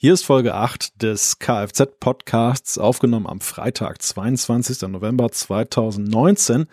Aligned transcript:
Hier 0.00 0.12
ist 0.12 0.24
Folge 0.24 0.54
8 0.54 1.02
des 1.02 1.40
Kfz-Podcasts, 1.40 2.78
aufgenommen 2.78 3.26
am 3.26 3.40
Freitag, 3.40 4.00
22. 4.00 4.82
November 4.82 5.28
2019. 5.28 6.66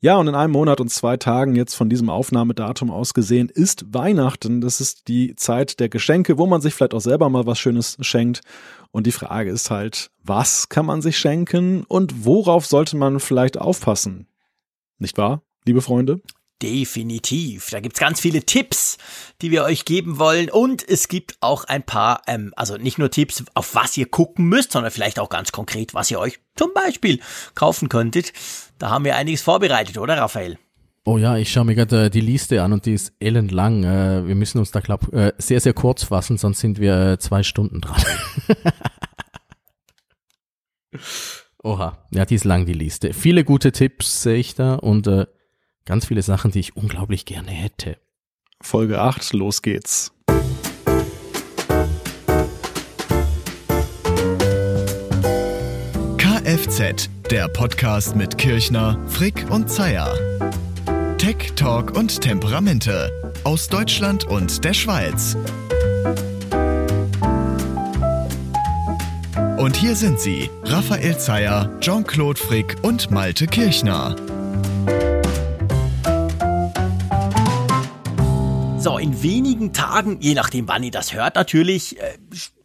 Ja, 0.00 0.16
und 0.16 0.26
in 0.26 0.34
einem 0.34 0.54
Monat 0.54 0.80
und 0.80 0.88
zwei 0.88 1.16
Tagen 1.18 1.54
jetzt 1.54 1.74
von 1.74 1.88
diesem 1.88 2.10
Aufnahmedatum 2.10 2.90
aus 2.90 3.14
gesehen 3.14 3.48
ist 3.48 3.94
Weihnachten. 3.94 4.60
Das 4.60 4.80
ist 4.80 5.06
die 5.06 5.36
Zeit 5.36 5.78
der 5.78 5.88
Geschenke, 5.88 6.36
wo 6.36 6.48
man 6.48 6.60
sich 6.60 6.74
vielleicht 6.74 6.94
auch 6.94 7.00
selber 7.00 7.28
mal 7.28 7.46
was 7.46 7.60
Schönes 7.60 7.96
schenkt. 8.00 8.40
Und 8.90 9.06
die 9.06 9.12
Frage 9.12 9.52
ist 9.52 9.70
halt, 9.70 10.10
was 10.24 10.68
kann 10.68 10.84
man 10.84 11.00
sich 11.00 11.16
schenken 11.16 11.84
und 11.84 12.24
worauf 12.24 12.66
sollte 12.66 12.96
man 12.96 13.20
vielleicht 13.20 13.56
aufpassen? 13.56 14.26
Nicht 14.98 15.16
wahr, 15.16 15.42
liebe 15.64 15.80
Freunde? 15.80 16.22
Definitiv. 16.60 17.70
Da 17.70 17.78
gibt's 17.78 18.00
ganz 18.00 18.20
viele 18.20 18.42
Tipps, 18.42 18.98
die 19.40 19.52
wir 19.52 19.62
euch 19.62 19.84
geben 19.84 20.18
wollen. 20.18 20.50
Und 20.50 20.86
es 20.88 21.06
gibt 21.06 21.36
auch 21.40 21.64
ein 21.64 21.84
paar, 21.84 22.22
ähm, 22.26 22.52
also 22.56 22.76
nicht 22.76 22.98
nur 22.98 23.10
Tipps, 23.10 23.44
auf 23.54 23.76
was 23.76 23.96
ihr 23.96 24.06
gucken 24.06 24.46
müsst, 24.46 24.72
sondern 24.72 24.90
vielleicht 24.90 25.20
auch 25.20 25.28
ganz 25.28 25.52
konkret, 25.52 25.94
was 25.94 26.10
ihr 26.10 26.18
euch 26.18 26.40
zum 26.56 26.74
Beispiel 26.74 27.20
kaufen 27.54 27.88
könntet. 27.88 28.32
Da 28.78 28.90
haben 28.90 29.04
wir 29.04 29.14
einiges 29.14 29.42
vorbereitet, 29.42 29.98
oder 29.98 30.18
Raphael? 30.18 30.58
Oh 31.04 31.16
ja, 31.16 31.36
ich 31.36 31.50
schaue 31.50 31.64
mir 31.64 31.74
gerade 31.76 32.06
äh, 32.06 32.10
die 32.10 32.20
Liste 32.20 32.62
an 32.62 32.72
und 32.72 32.86
die 32.86 32.92
ist 32.92 33.12
ellenlang. 33.20 33.84
Äh, 33.84 34.26
wir 34.26 34.34
müssen 34.34 34.58
uns 34.58 34.72
da, 34.72 34.80
glaub, 34.80 35.12
äh, 35.14 35.32
sehr, 35.38 35.60
sehr 35.60 35.72
kurz 35.74 36.02
fassen, 36.02 36.38
sonst 36.38 36.58
sind 36.58 36.80
wir 36.80 37.18
zwei 37.20 37.44
Stunden 37.44 37.80
dran. 37.80 38.02
Oha, 41.62 42.04
ja, 42.10 42.24
die 42.24 42.34
ist 42.34 42.44
lang, 42.44 42.66
die 42.66 42.72
Liste. 42.72 43.14
Viele 43.14 43.44
gute 43.44 43.72
Tipps 43.72 44.22
sehe 44.22 44.36
ich 44.36 44.54
da 44.54 44.74
und 44.74 45.06
äh, 45.06 45.26
Ganz 45.88 46.04
viele 46.04 46.20
Sachen, 46.20 46.50
die 46.50 46.60
ich 46.60 46.76
unglaublich 46.76 47.24
gerne 47.24 47.50
hätte. 47.50 47.96
Folge 48.60 49.00
8, 49.00 49.32
los 49.32 49.62
geht's. 49.62 50.12
Kfz, 56.18 57.08
der 57.30 57.48
Podcast 57.48 58.16
mit 58.16 58.36
Kirchner, 58.36 59.02
Frick 59.06 59.46
und 59.50 59.70
Zeier. 59.70 60.12
Tech, 61.16 61.54
Talk 61.56 61.96
und 61.96 62.20
Temperamente 62.20 63.10
aus 63.44 63.68
Deutschland 63.68 64.24
und 64.24 64.62
der 64.66 64.74
Schweiz. 64.74 65.38
Und 69.56 69.74
hier 69.74 69.96
sind 69.96 70.20
sie, 70.20 70.50
Raphael 70.64 71.16
Zeyer, 71.16 71.70
Jean-Claude 71.80 72.38
Frick 72.38 72.76
und 72.82 73.10
Malte 73.10 73.46
Kirchner. 73.46 74.14
So, 78.80 78.96
in 78.96 79.24
wenigen 79.24 79.72
Tagen, 79.72 80.20
je 80.20 80.34
nachdem 80.34 80.68
wann 80.68 80.84
ihr 80.84 80.92
das 80.92 81.12
hört 81.12 81.34
natürlich, 81.34 82.00
äh, 82.00 82.16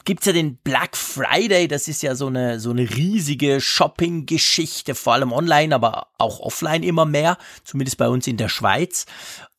gibt's 0.05 0.27
ja 0.27 0.33
den 0.33 0.57
Black 0.57 0.95
Friday. 0.95 1.67
Das 1.67 1.87
ist 1.87 2.03
ja 2.03 2.13
so 2.13 2.27
eine, 2.27 2.59
so 2.59 2.69
eine 2.69 2.87
riesige 2.87 3.59
Shopping-Geschichte, 3.59 4.93
vor 4.93 5.13
allem 5.13 5.31
online, 5.31 5.73
aber 5.73 6.09
auch 6.19 6.39
offline 6.39 6.83
immer 6.83 7.05
mehr, 7.05 7.37
zumindest 7.63 7.97
bei 7.97 8.09
uns 8.09 8.27
in 8.27 8.37
der 8.37 8.49
Schweiz. 8.49 9.07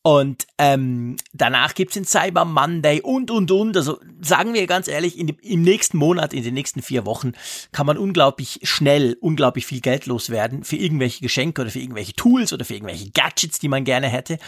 Und 0.07 0.47
ähm, 0.59 1.17
danach 1.33 1.75
gibt's 1.75 1.95
den 1.95 2.05
Cyber 2.05 2.45
Monday 2.45 3.01
und, 3.01 3.31
und, 3.31 3.51
und. 3.51 3.75
Also 3.75 4.01
sagen 4.21 4.53
wir 4.53 4.67
ganz 4.67 4.87
ehrlich, 4.87 5.19
in, 5.19 5.29
im 5.29 5.63
nächsten 5.63 5.97
Monat, 5.97 6.35
in 6.35 6.43
den 6.43 6.53
nächsten 6.53 6.83
vier 6.83 7.07
Wochen, 7.07 7.33
kann 7.73 7.87
man 7.87 7.97
unglaublich 7.97 8.61
schnell, 8.65 9.17
unglaublich 9.23 9.65
viel 9.65 9.81
Geld 9.81 10.05
loswerden 10.05 10.63
für 10.63 10.77
irgendwelche 10.77 11.23
Geschenke 11.23 11.63
oder 11.63 11.71
für 11.71 11.79
irgendwelche 11.79 12.13
Tools 12.13 12.53
oder 12.53 12.67
für 12.67 12.75
irgendwelche 12.75 13.13
Gadgets, 13.13 13.61
die 13.61 13.69
man 13.69 13.85
gerne 13.85 14.09
hätte. 14.09 14.39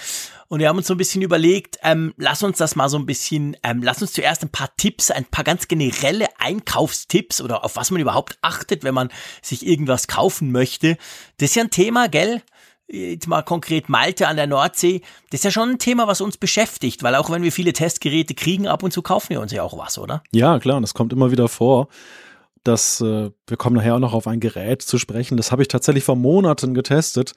Und 0.48 0.60
wir 0.60 0.68
haben 0.68 0.76
uns 0.76 0.88
so 0.88 0.94
ein 0.94 0.98
bisschen 0.98 1.22
überlegt, 1.22 1.78
ähm, 1.82 2.12
lass 2.18 2.42
uns 2.42 2.58
das 2.58 2.76
mal 2.76 2.90
so 2.90 2.98
ein 2.98 3.06
bisschen, 3.06 3.56
ähm, 3.62 3.82
lass 3.82 4.02
uns 4.02 4.12
zuerst 4.12 4.42
ein 4.42 4.50
paar 4.50 4.76
Tipps, 4.76 5.10
ein 5.10 5.24
paar 5.24 5.42
ganz 5.42 5.68
generelle 5.68 6.26
Einkaufstipps 6.38 7.40
oder 7.40 7.64
auf 7.64 7.76
was 7.76 7.90
man 7.90 8.02
überhaupt 8.02 8.36
achtet, 8.42 8.84
wenn 8.84 8.94
man 8.94 9.08
sich 9.40 9.66
irgendwas 9.66 10.06
kaufen 10.06 10.52
möchte. 10.52 10.98
Das 11.38 11.48
ist 11.48 11.56
ja 11.56 11.62
ein 11.62 11.70
Thema, 11.70 12.08
gell? 12.08 12.42
Jetzt 12.88 13.26
mal 13.26 13.42
konkret 13.42 13.88
Malte 13.88 14.28
an 14.28 14.36
der 14.36 14.46
Nordsee, 14.46 15.02
das 15.30 15.40
ist 15.40 15.44
ja 15.44 15.50
schon 15.50 15.70
ein 15.70 15.78
Thema, 15.78 16.06
was 16.06 16.20
uns 16.20 16.36
beschäftigt, 16.36 17.02
weil 17.02 17.14
auch 17.14 17.30
wenn 17.30 17.42
wir 17.42 17.52
viele 17.52 17.72
Testgeräte 17.72 18.34
kriegen, 18.34 18.68
ab 18.68 18.82
und 18.82 18.92
zu 18.92 19.02
kaufen 19.02 19.30
wir 19.30 19.40
uns 19.40 19.52
ja 19.52 19.62
auch 19.62 19.76
was, 19.76 19.98
oder? 19.98 20.22
Ja, 20.32 20.58
klar, 20.58 20.76
und 20.76 20.82
das 20.82 20.94
kommt 20.94 21.12
immer 21.12 21.30
wieder 21.30 21.48
vor. 21.48 21.88
Dass, 22.62 23.00
äh, 23.00 23.30
wir 23.46 23.56
kommen 23.56 23.76
nachher 23.76 23.94
auch 23.94 24.00
noch 24.00 24.12
auf 24.12 24.26
ein 24.26 24.40
Gerät 24.40 24.82
zu 24.82 24.98
sprechen. 24.98 25.36
Das 25.36 25.52
habe 25.52 25.62
ich 25.62 25.68
tatsächlich 25.68 26.02
vor 26.02 26.16
Monaten 26.16 26.74
getestet 26.74 27.34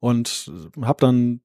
und 0.00 0.50
habe 0.80 0.98
dann 1.00 1.40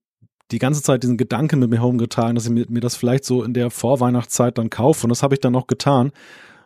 die 0.50 0.58
ganze 0.58 0.82
Zeit 0.82 1.04
diesen 1.04 1.16
Gedanken 1.16 1.60
mit 1.60 1.70
mir 1.70 1.76
herumgetragen, 1.76 2.34
dass 2.34 2.46
ich 2.46 2.50
mir, 2.50 2.66
mir 2.68 2.80
das 2.80 2.96
vielleicht 2.96 3.24
so 3.24 3.44
in 3.44 3.54
der 3.54 3.70
Vorweihnachtszeit 3.70 4.58
dann 4.58 4.70
kaufe. 4.70 5.04
Und 5.04 5.10
das 5.10 5.22
habe 5.22 5.34
ich 5.34 5.40
dann 5.40 5.52
noch 5.52 5.68
getan. 5.68 6.10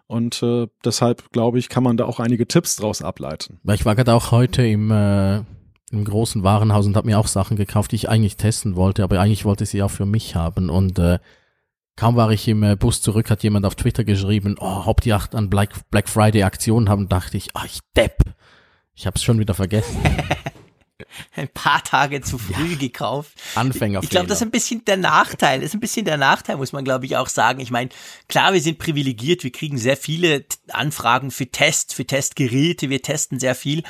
Und 0.06 0.43
äh, 0.43 0.66
deshalb, 0.84 1.31
glaube 1.33 1.59
ich, 1.59 1.69
kann 1.69 1.83
man 1.83 1.97
da 1.97 2.05
auch 2.06 2.21
einige 2.21 2.47
Tipps 2.47 2.77
draus 2.77 3.03
ableiten. 3.03 3.61
Ich 3.72 3.84
war 3.84 3.95
gerade 3.95 4.15
auch 4.15 4.31
heute 4.31 4.65
im 4.65 4.91
äh, 4.91 5.43
im 5.92 6.04
großen 6.04 6.42
Warenhaus 6.42 6.86
und 6.86 6.97
habe 6.97 7.06
mir 7.06 7.19
auch 7.19 7.26
Sachen 7.26 7.56
gekauft, 7.56 7.92
die 7.92 7.97
ich 7.97 8.08
eigentlich 8.08 8.36
testen 8.36 8.76
wollte, 8.76 9.04
aber 9.04 9.20
eigentlich 9.20 9.44
wollte 9.44 9.64
ich 9.64 9.70
sie 9.70 9.82
auch 9.82 9.91
für 9.91 10.06
mich 10.06 10.34
haben. 10.34 10.70
Und 10.70 10.98
äh, 10.98 11.19
kaum 11.97 12.16
war 12.16 12.30
ich 12.30 12.48
im 12.48 12.62
äh, 12.62 12.76
Bus 12.76 13.03
zurück, 13.03 13.30
hat 13.30 13.42
jemand 13.42 13.66
auf 13.66 13.75
Twitter 13.75 14.04
geschrieben, 14.04 14.56
oh, 14.58 14.82
ob 14.86 15.03
die 15.03 15.12
acht 15.12 15.34
an 15.34 15.50
Black, 15.50 15.91
Black 15.91 16.08
Friday 16.08 16.42
Aktionen 16.42 16.88
haben, 16.88 17.08
dachte 17.08 17.36
ich, 17.36 17.54
ah, 17.54 17.64
ich 17.66 17.80
depp. 17.97 18.22
Ich 18.94 19.06
habe 19.06 19.16
es 19.16 19.22
schon 19.22 19.38
wieder 19.38 19.54
vergessen. 19.54 19.98
ein 21.36 21.48
paar 21.48 21.82
Tage 21.82 22.20
zu 22.20 22.38
früh 22.38 22.72
ja, 22.72 22.78
gekauft. 22.78 23.32
Anfänger. 23.54 24.00
Ich 24.03 24.10
glaube, 24.10 24.26
das 24.26 24.38
ist 24.38 24.42
ein 24.42 24.50
bisschen 24.50 24.84
der 24.84 24.97
Nachteil. 24.97 25.60
Das 25.60 25.70
ist 25.70 25.74
ein 25.74 25.80
bisschen 25.80 26.04
der 26.04 26.16
Nachteil, 26.16 26.56
muss 26.56 26.72
man 26.72 26.84
glaube 26.84 27.06
ich 27.06 27.16
auch 27.16 27.28
sagen. 27.28 27.60
Ich 27.60 27.70
meine, 27.70 27.91
klar, 28.28 28.53
wir 28.53 28.60
sind 28.60 28.78
privilegiert, 28.78 29.44
wir 29.44 29.53
kriegen 29.53 29.78
sehr 29.78 29.97
viele 29.97 30.44
Anfragen 30.69 31.30
für 31.30 31.47
Test, 31.47 31.94
für 31.94 32.06
Testgeräte, 32.06 32.91
wir 32.91 33.03
testen 33.03 33.38
sehr 33.38 33.54
viel. 33.54 33.82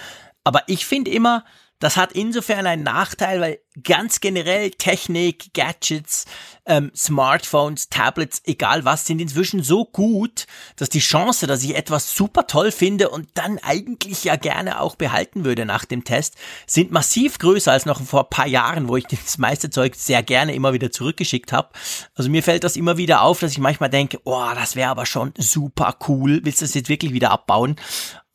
Aber 0.44 0.62
ich 0.66 0.86
finde 0.86 1.10
immer, 1.10 1.44
das 1.82 1.97
hat 1.97 2.12
insofern 2.12 2.66
einen 2.66 2.84
Nachteil, 2.84 3.41
weil 3.41 3.59
ganz 3.82 4.20
generell 4.20 4.70
Technik, 4.70 5.53
Gadgets, 5.53 6.26
ähm, 6.65 6.93
Smartphones, 6.94 7.88
Tablets, 7.88 8.41
egal 8.44 8.84
was, 8.84 9.04
sind 9.04 9.20
inzwischen 9.20 9.65
so 9.65 9.84
gut, 9.84 10.47
dass 10.76 10.91
die 10.91 11.00
Chance, 11.00 11.48
dass 11.48 11.65
ich 11.65 11.75
etwas 11.75 12.15
super 12.15 12.47
toll 12.47 12.70
finde 12.70 13.09
und 13.09 13.31
dann 13.34 13.59
eigentlich 13.59 14.22
ja 14.22 14.37
gerne 14.37 14.81
auch 14.81 14.94
behalten 14.94 15.44
würde 15.44 15.66
nach 15.66 15.84
dem 15.84 16.04
Test, 16.04 16.37
sind 16.69 16.93
massiv 16.93 17.38
größer 17.38 17.72
als 17.72 17.84
noch 17.84 18.00
vor 18.00 18.25
ein 18.25 18.31
paar 18.31 18.47
Jahren, 18.47 18.87
wo 18.87 18.97
ich 18.97 19.06
das 19.06 19.38
meiste 19.38 19.69
Zeug 19.69 19.97
sehr 19.97 20.22
gerne 20.22 20.54
immer 20.54 20.72
wieder 20.72 20.93
zurückgeschickt 20.93 21.53
habe. 21.53 21.70
Also 22.14 22.31
mir 22.31 22.44
fällt 22.44 22.62
das 22.62 22.76
immer 22.76 22.97
wieder 22.97 23.22
auf, 23.22 23.41
dass 23.41 23.50
ich 23.50 23.59
manchmal 23.59 23.91
denke, 23.91 24.20
oh, 24.22 24.50
das 24.54 24.76
wäre 24.76 24.91
aber 24.91 25.04
schon 25.04 25.34
super 25.37 25.97
cool. 26.06 26.43
Willst 26.44 26.60
du 26.60 26.64
das 26.64 26.75
jetzt 26.75 26.88
wirklich 26.88 27.12
wieder 27.12 27.32
abbauen? 27.32 27.75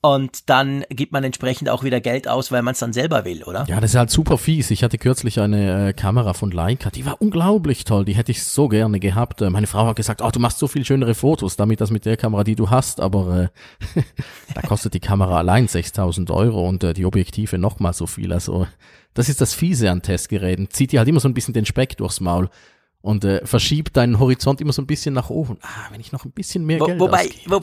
Und 0.01 0.49
dann 0.49 0.85
gibt 0.89 1.11
man 1.11 1.23
entsprechend 1.23 1.69
auch 1.69 1.83
wieder 1.83 1.99
Geld 1.99 2.27
aus, 2.27 2.51
weil 2.51 2.61
man 2.61 2.73
es 2.73 2.79
dann 2.79 2.93
selber 2.93 3.25
will, 3.25 3.43
oder? 3.43 3.65
Ja, 3.67 3.81
das 3.81 3.91
ist 3.91 3.97
halt 3.97 4.11
super 4.11 4.37
fies. 4.37 4.69
Ich 4.69 4.83
hatte 4.83 4.99
kürzlich 4.99 5.39
eine 5.39 5.89
äh, 5.89 5.93
Kamera 5.93 6.33
von 6.33 6.51
Leica, 6.51 6.91
die 6.91 7.05
war 7.05 7.19
unglaublich 7.19 7.83
toll, 7.83 8.05
die 8.05 8.15
hätte 8.15 8.31
ich 8.31 8.43
so 8.43 8.67
gerne 8.67 8.99
gehabt. 8.99 9.41
Äh, 9.41 9.49
meine 9.49 9.65
Frau 9.65 9.87
hat 9.87 9.95
gesagt, 9.95 10.21
oh, 10.21 10.29
du 10.29 10.39
machst 10.39 10.59
so 10.59 10.67
viel 10.67 10.85
schönere 10.85 11.15
Fotos 11.15 11.55
damit 11.55 11.81
das 11.81 11.89
mit 11.89 12.05
der 12.05 12.15
Kamera, 12.15 12.43
die 12.43 12.55
du 12.55 12.69
hast, 12.69 12.99
aber 12.99 13.49
äh, 13.95 14.03
da 14.53 14.61
kostet 14.61 14.93
die 14.93 14.99
Kamera 14.99 15.37
allein 15.37 15.67
6000 15.67 16.29
Euro 16.29 16.67
und 16.67 16.83
äh, 16.83 16.93
die 16.93 17.05
Objektive 17.05 17.57
nochmal 17.57 17.93
so 17.93 18.05
viel. 18.05 18.31
Also 18.31 18.67
das 19.15 19.29
ist 19.29 19.41
das 19.41 19.55
Fiese 19.55 19.89
an 19.89 20.03
Testgeräten. 20.03 20.69
Zieht 20.69 20.91
dir 20.91 20.99
halt 20.99 21.09
immer 21.09 21.19
so 21.19 21.27
ein 21.27 21.33
bisschen 21.33 21.55
den 21.55 21.65
Speck 21.65 21.97
durchs 21.97 22.19
Maul 22.19 22.49
und 23.01 23.25
äh, 23.25 23.43
verschiebt 23.45 23.97
deinen 23.97 24.19
Horizont 24.19 24.61
immer 24.61 24.73
so 24.73 24.81
ein 24.83 24.87
bisschen 24.87 25.15
nach 25.15 25.31
oben. 25.31 25.57
Ah, 25.61 25.87
wenn 25.91 26.01
ich 26.01 26.11
noch 26.11 26.23
ein 26.25 26.31
bisschen 26.31 26.65
mehr 26.65 26.79
wo, 26.79 26.85
Geld 26.85 26.99
wobei, 26.99 27.25
ausgebe, 27.25 27.49
wo, 27.49 27.61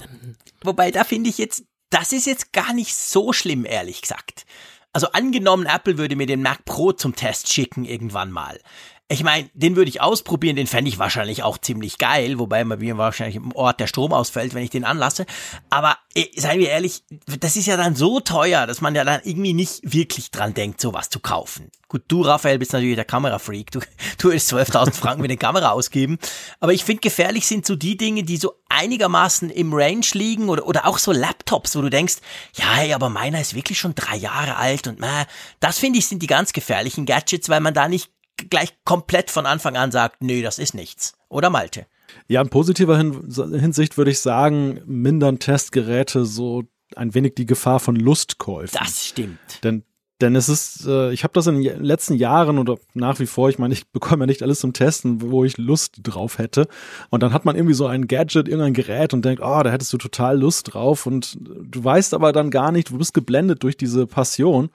wobei, 0.62 0.90
da 0.90 1.04
finde 1.04 1.30
ich 1.30 1.38
jetzt 1.38 1.64
das 1.94 2.12
ist 2.12 2.26
jetzt 2.26 2.52
gar 2.52 2.72
nicht 2.72 2.94
so 2.94 3.32
schlimm, 3.32 3.64
ehrlich 3.64 4.02
gesagt. 4.02 4.46
Also 4.92 5.12
angenommen, 5.12 5.66
Apple 5.66 5.96
würde 5.96 6.16
mir 6.16 6.26
den 6.26 6.42
Mac 6.42 6.64
Pro 6.64 6.92
zum 6.92 7.14
Test 7.14 7.52
schicken 7.52 7.84
irgendwann 7.84 8.32
mal. 8.32 8.60
Ich 9.08 9.22
meine, 9.22 9.50
den 9.52 9.76
würde 9.76 9.90
ich 9.90 10.00
ausprobieren, 10.00 10.56
den 10.56 10.66
fände 10.66 10.88
ich 10.88 10.98
wahrscheinlich 10.98 11.42
auch 11.42 11.58
ziemlich 11.58 11.98
geil, 11.98 12.38
wobei 12.38 12.64
bei 12.64 12.78
mir 12.78 12.96
wahrscheinlich 12.96 13.36
im 13.36 13.52
Ort 13.52 13.78
der 13.78 13.86
Strom 13.86 14.14
ausfällt, 14.14 14.54
wenn 14.54 14.64
ich 14.64 14.70
den 14.70 14.84
anlasse. 14.84 15.26
Aber 15.68 15.98
eh, 16.14 16.28
seien 16.36 16.58
wir 16.58 16.70
ehrlich, 16.70 17.04
das 17.38 17.56
ist 17.56 17.66
ja 17.66 17.76
dann 17.76 17.96
so 17.96 18.20
teuer, 18.20 18.66
dass 18.66 18.80
man 18.80 18.94
ja 18.94 19.04
dann 19.04 19.20
irgendwie 19.22 19.52
nicht 19.52 19.80
wirklich 19.82 20.30
dran 20.30 20.54
denkt, 20.54 20.80
sowas 20.80 21.10
zu 21.10 21.20
kaufen. 21.20 21.70
Gut, 21.88 22.04
du, 22.08 22.22
Raphael, 22.22 22.58
bist 22.58 22.72
natürlich 22.72 22.96
der 22.96 23.04
Kamerafreak. 23.04 23.70
Du, 23.70 23.80
du 24.18 24.30
willst 24.30 24.50
12.000 24.50 24.92
Franken 24.92 25.20
für 25.20 25.26
eine 25.26 25.36
Kamera 25.36 25.72
ausgeben. 25.72 26.18
Aber 26.58 26.72
ich 26.72 26.82
finde, 26.82 27.02
gefährlich 27.02 27.46
sind 27.46 27.66
so 27.66 27.76
die 27.76 27.98
Dinge, 27.98 28.22
die 28.22 28.38
so 28.38 28.54
einigermaßen 28.70 29.50
im 29.50 29.74
Range 29.74 30.06
liegen 30.14 30.48
oder, 30.48 30.66
oder 30.66 30.86
auch 30.86 30.96
so 30.96 31.12
Laptops, 31.12 31.76
wo 31.76 31.82
du 31.82 31.90
denkst, 31.90 32.16
ja, 32.54 32.72
hey, 32.72 32.94
aber 32.94 33.10
meiner 33.10 33.40
ist 33.40 33.54
wirklich 33.54 33.78
schon 33.78 33.94
drei 33.94 34.16
Jahre 34.16 34.56
alt 34.56 34.86
und 34.86 34.98
na, 34.98 35.26
das 35.60 35.78
finde 35.78 35.98
ich 35.98 36.06
sind 36.06 36.22
die 36.22 36.26
ganz 36.26 36.54
gefährlichen 36.54 37.04
Gadgets, 37.04 37.50
weil 37.50 37.60
man 37.60 37.74
da 37.74 37.86
nicht 37.86 38.10
gleich 38.48 38.74
komplett 38.84 39.30
von 39.30 39.46
Anfang 39.46 39.76
an 39.76 39.90
sagt, 39.90 40.22
nö, 40.22 40.42
das 40.42 40.58
ist 40.58 40.74
nichts. 40.74 41.14
Oder 41.28 41.50
Malte? 41.50 41.86
Ja, 42.28 42.40
in 42.40 42.48
positiver 42.48 42.96
Hinsicht 42.96 43.96
würde 43.96 44.10
ich 44.10 44.20
sagen, 44.20 44.80
mindern 44.86 45.38
Testgeräte 45.38 46.24
so 46.24 46.64
ein 46.96 47.14
wenig 47.14 47.34
die 47.34 47.46
Gefahr 47.46 47.80
von 47.80 47.96
Lustkäufen. 47.96 48.78
Das 48.80 49.06
stimmt. 49.06 49.38
Denn 49.64 49.82
Denn 50.20 50.36
es 50.36 50.48
ist, 50.48 50.86
äh, 50.86 51.12
ich 51.12 51.24
habe 51.24 51.32
das 51.34 51.48
in 51.48 51.60
den 51.60 51.82
letzten 51.82 52.14
Jahren 52.14 52.58
oder 52.58 52.76
nach 52.94 53.18
wie 53.18 53.26
vor, 53.26 53.48
ich 53.48 53.58
meine, 53.58 53.74
ich 53.74 53.88
bekomme 53.88 54.22
ja 54.22 54.26
nicht 54.26 54.42
alles 54.42 54.60
zum 54.60 54.72
Testen, 54.72 55.20
wo 55.20 55.44
ich 55.44 55.58
Lust 55.58 55.96
drauf 56.02 56.38
hätte. 56.38 56.68
Und 57.10 57.22
dann 57.24 57.32
hat 57.32 57.44
man 57.44 57.56
irgendwie 57.56 57.74
so 57.74 57.86
ein 57.86 58.06
Gadget, 58.06 58.46
irgendein 58.46 58.74
Gerät 58.74 59.12
und 59.12 59.24
denkt, 59.24 59.42
oh, 59.42 59.62
da 59.62 59.70
hättest 59.70 59.92
du 59.92 59.98
total 59.98 60.38
Lust 60.38 60.72
drauf. 60.72 61.06
Und 61.06 61.36
du 61.40 61.82
weißt 61.82 62.14
aber 62.14 62.32
dann 62.32 62.50
gar 62.50 62.70
nicht, 62.70 62.90
du 62.90 62.98
bist 62.98 63.12
geblendet 63.12 63.64
durch 63.64 63.76
diese 63.76 64.06
Passion, 64.06 64.70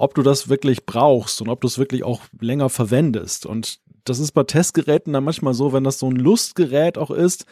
ob 0.00 0.14
du 0.14 0.22
das 0.22 0.48
wirklich 0.48 0.86
brauchst 0.86 1.42
und 1.42 1.50
ob 1.50 1.60
du 1.60 1.66
es 1.66 1.78
wirklich 1.78 2.04
auch 2.04 2.22
länger 2.40 2.70
verwendest. 2.70 3.44
Und 3.44 3.80
das 4.04 4.18
ist 4.18 4.32
bei 4.32 4.44
Testgeräten 4.44 5.12
dann 5.12 5.24
manchmal 5.24 5.52
so, 5.52 5.74
wenn 5.74 5.84
das 5.84 5.98
so 5.98 6.08
ein 6.08 6.16
Lustgerät 6.16 6.96
auch 6.96 7.10
ist, 7.10 7.44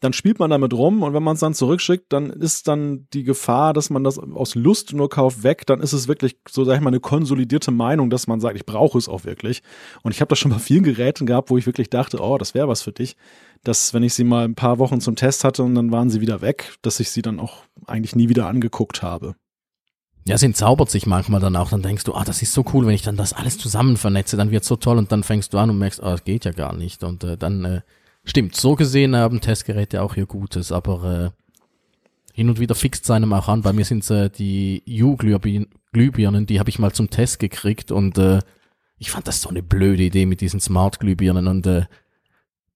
dann 0.00 0.12
spielt 0.12 0.38
man 0.38 0.50
damit 0.50 0.74
rum 0.74 1.02
und 1.02 1.14
wenn 1.14 1.22
man 1.22 1.34
es 1.34 1.40
dann 1.40 1.54
zurückschickt, 1.54 2.12
dann 2.12 2.28
ist 2.28 2.68
dann 2.68 3.08
die 3.14 3.24
Gefahr, 3.24 3.72
dass 3.72 3.88
man 3.88 4.04
das 4.04 4.18
aus 4.18 4.54
Lust 4.54 4.92
nur 4.92 5.08
kauft, 5.08 5.42
weg. 5.42 5.66
Dann 5.66 5.80
ist 5.80 5.94
es 5.94 6.06
wirklich, 6.06 6.36
so 6.46 6.64
sag 6.64 6.74
ich 6.74 6.82
mal, 6.82 6.90
eine 6.90 7.00
konsolidierte 7.00 7.70
Meinung, 7.70 8.10
dass 8.10 8.26
man 8.26 8.40
sagt, 8.40 8.56
ich 8.56 8.66
brauche 8.66 8.98
es 8.98 9.08
auch 9.08 9.24
wirklich. 9.24 9.62
Und 10.02 10.12
ich 10.12 10.20
habe 10.20 10.28
das 10.28 10.38
schon 10.38 10.50
bei 10.50 10.58
vielen 10.58 10.84
Geräten 10.84 11.24
gehabt, 11.24 11.48
wo 11.48 11.56
ich 11.56 11.64
wirklich 11.64 11.88
dachte, 11.88 12.20
oh, 12.20 12.36
das 12.36 12.52
wäre 12.52 12.68
was 12.68 12.82
für 12.82 12.92
dich. 12.92 13.16
Dass, 13.64 13.94
wenn 13.94 14.02
ich 14.02 14.12
sie 14.12 14.24
mal 14.24 14.44
ein 14.44 14.54
paar 14.54 14.78
Wochen 14.78 15.00
zum 15.00 15.16
Test 15.16 15.44
hatte 15.44 15.62
und 15.62 15.74
dann 15.74 15.90
waren 15.90 16.10
sie 16.10 16.20
wieder 16.20 16.42
weg, 16.42 16.74
dass 16.82 17.00
ich 17.00 17.10
sie 17.10 17.22
dann 17.22 17.40
auch 17.40 17.62
eigentlich 17.86 18.14
nie 18.14 18.28
wieder 18.28 18.48
angeguckt 18.48 19.02
habe. 19.02 19.34
Ja, 20.26 20.34
es 20.34 20.42
entzaubert 20.42 20.90
sich 20.90 21.06
manchmal 21.06 21.40
dann 21.40 21.54
auch, 21.54 21.70
dann 21.70 21.82
denkst 21.82 22.04
du, 22.04 22.14
ah, 22.14 22.24
das 22.24 22.42
ist 22.42 22.52
so 22.52 22.64
cool, 22.72 22.86
wenn 22.86 22.94
ich 22.94 23.02
dann 23.02 23.16
das 23.16 23.32
alles 23.32 23.58
zusammen 23.58 23.96
vernetze, 23.96 24.36
dann 24.36 24.50
wird 24.50 24.64
so 24.64 24.76
toll. 24.76 24.98
Und 24.98 25.12
dann 25.12 25.22
fängst 25.22 25.54
du 25.54 25.58
an 25.58 25.70
und 25.70 25.78
merkst, 25.78 26.02
ah, 26.02 26.12
das 26.12 26.24
geht 26.24 26.44
ja 26.44 26.52
gar 26.52 26.74
nicht. 26.74 27.04
Und 27.04 27.22
äh, 27.22 27.36
dann 27.36 27.64
äh, 27.64 27.80
Stimmt, 28.28 28.56
so 28.56 28.74
gesehen 28.74 29.14
haben 29.14 29.40
Testgeräte 29.40 30.02
auch 30.02 30.16
ihr 30.16 30.26
Gutes, 30.26 30.72
aber 30.72 31.32
äh, 31.32 32.34
hin 32.34 32.48
und 32.48 32.58
wieder 32.58 32.74
fixt 32.74 33.04
es 33.04 33.10
einem 33.10 33.32
auch 33.32 33.46
an. 33.48 33.62
Bei 33.62 33.72
mir 33.72 33.84
sind 33.84 34.10
äh, 34.10 34.28
die 34.28 34.82
U-Glühbirnen, 35.00 36.46
die 36.46 36.58
habe 36.58 36.68
ich 36.68 36.80
mal 36.80 36.92
zum 36.92 37.08
Test 37.08 37.38
gekriegt. 37.38 37.92
Und 37.92 38.18
äh, 38.18 38.40
ich 38.98 39.12
fand 39.12 39.28
das 39.28 39.40
so 39.40 39.48
eine 39.48 39.62
blöde 39.62 40.02
Idee 40.02 40.26
mit 40.26 40.40
diesen 40.40 40.58
Smart-Glühbirnen. 40.58 41.46
Und 41.46 41.66
äh, 41.68 41.86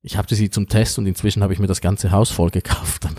ich 0.03 0.17
hatte 0.17 0.37
sie 0.37 0.51
zum 0.51 0.69
Test 0.69 0.99
und 0.99 1.07
inzwischen 1.07 1.43
habe 1.43 1.53
ich 1.53 1.59
mir 1.59 1.67
das 1.67 1.81
ganze 1.81 2.13
Haus 2.13 2.31
voll 2.31 2.51
gekauft 2.51 3.05
damit. 3.05 3.19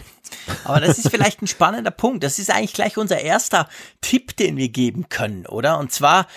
Aber 0.64 0.80
das 0.80 0.98
ist 0.98 1.10
vielleicht 1.10 1.42
ein 1.42 1.48
spannender 1.48 1.92
Punkt. 1.92 2.24
Das 2.24 2.40
ist 2.40 2.50
eigentlich 2.50 2.74
gleich 2.74 2.98
unser 2.98 3.20
erster 3.20 3.68
Tipp, 4.02 4.36
den 4.38 4.58
wir 4.58 4.70
geben 4.70 5.10
können, 5.10 5.46
oder? 5.46 5.78
Und 5.80 5.92
zwar, 5.92 6.28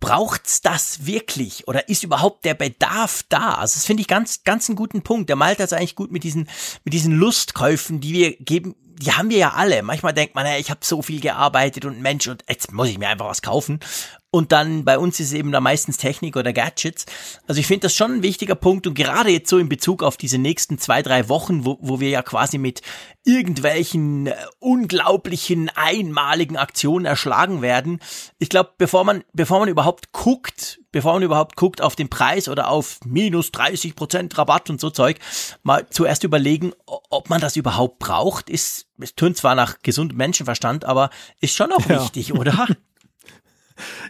braucht's 0.00 0.60
das 0.60 1.06
wirklich 1.06 1.66
oder 1.66 1.88
ist 1.88 2.02
überhaupt 2.02 2.44
der 2.44 2.54
Bedarf 2.54 3.24
da? 3.28 3.54
Also 3.54 3.74
das 3.74 3.86
finde 3.86 4.02
ich 4.02 4.08
ganz, 4.08 4.44
ganz 4.44 4.68
einen 4.68 4.76
guten 4.76 5.02
Punkt. 5.02 5.28
Der 5.28 5.36
Malte 5.36 5.62
hat 5.62 5.72
es 5.72 5.72
eigentlich 5.72 5.96
gut 5.96 6.12
mit 6.12 6.24
diesen, 6.24 6.48
mit 6.84 6.92
diesen 6.94 7.14
Lustkäufen, 7.14 8.00
die 8.00 8.12
wir 8.12 8.36
geben, 8.36 8.76
die 9.00 9.12
haben 9.12 9.30
wir 9.30 9.38
ja 9.38 9.52
alle. 9.52 9.82
Manchmal 9.82 10.12
denkt 10.12 10.34
man, 10.34 10.46
ja, 10.46 10.56
ich 10.56 10.70
habe 10.70 10.80
so 10.82 11.02
viel 11.02 11.20
gearbeitet 11.20 11.84
und 11.84 12.00
Mensch, 12.00 12.26
und 12.28 12.44
jetzt 12.48 12.72
muss 12.72 12.88
ich 12.88 12.98
mir 12.98 13.08
einfach 13.08 13.26
was 13.26 13.42
kaufen. 13.42 13.80
Und 14.30 14.52
dann 14.52 14.84
bei 14.84 14.98
uns 14.98 15.18
ist 15.20 15.28
es 15.28 15.32
eben 15.32 15.52
da 15.52 15.60
meistens 15.60 15.96
Technik 15.96 16.36
oder 16.36 16.52
Gadgets. 16.52 17.06
Also 17.46 17.60
ich 17.60 17.66
finde 17.66 17.86
das 17.86 17.94
schon 17.94 18.16
ein 18.16 18.22
wichtiger 18.22 18.56
Punkt 18.56 18.86
und 18.86 18.92
gerade 18.92 19.30
jetzt 19.30 19.48
so 19.48 19.56
in 19.56 19.70
Bezug 19.70 20.02
auf 20.02 20.18
diese 20.18 20.36
nächsten 20.36 20.76
zwei, 20.78 21.00
drei 21.00 21.30
Wochen, 21.30 21.64
wo, 21.64 21.78
wo 21.80 21.98
wir 21.98 22.10
ja 22.10 22.20
quasi 22.20 22.58
mit 22.58 22.82
irgendwelchen 23.24 24.26
äh, 24.26 24.34
unglaublichen 24.58 25.70
einmaligen 25.74 26.58
Aktionen 26.58 27.06
erschlagen 27.06 27.62
werden. 27.62 28.00
Ich 28.38 28.50
glaube, 28.50 28.72
bevor 28.76 29.04
man, 29.04 29.24
bevor 29.32 29.60
man 29.60 29.68
überhaupt 29.70 30.12
guckt, 30.12 30.80
bevor 30.92 31.14
man 31.14 31.22
überhaupt 31.22 31.56
guckt 31.56 31.80
auf 31.80 31.96
den 31.96 32.10
Preis 32.10 32.50
oder 32.50 32.68
auf 32.68 33.00
minus 33.06 33.50
30 33.52 33.96
Prozent 33.96 34.36
Rabatt 34.36 34.68
und 34.68 34.78
so 34.78 34.90
Zeug, 34.90 35.18
mal 35.62 35.86
zuerst 35.88 36.24
überlegen, 36.24 36.72
ob 36.86 37.30
man 37.30 37.40
das 37.40 37.56
überhaupt 37.56 37.98
braucht. 37.98 38.50
Ist, 38.50 38.88
es 39.00 39.14
tönt 39.14 39.38
zwar 39.38 39.54
nach 39.54 39.78
gesundem 39.82 40.18
Menschenverstand, 40.18 40.84
aber 40.84 41.08
ist 41.40 41.56
schon 41.56 41.72
auch 41.72 41.86
ja. 41.88 42.02
wichtig, 42.02 42.34
oder? 42.34 42.66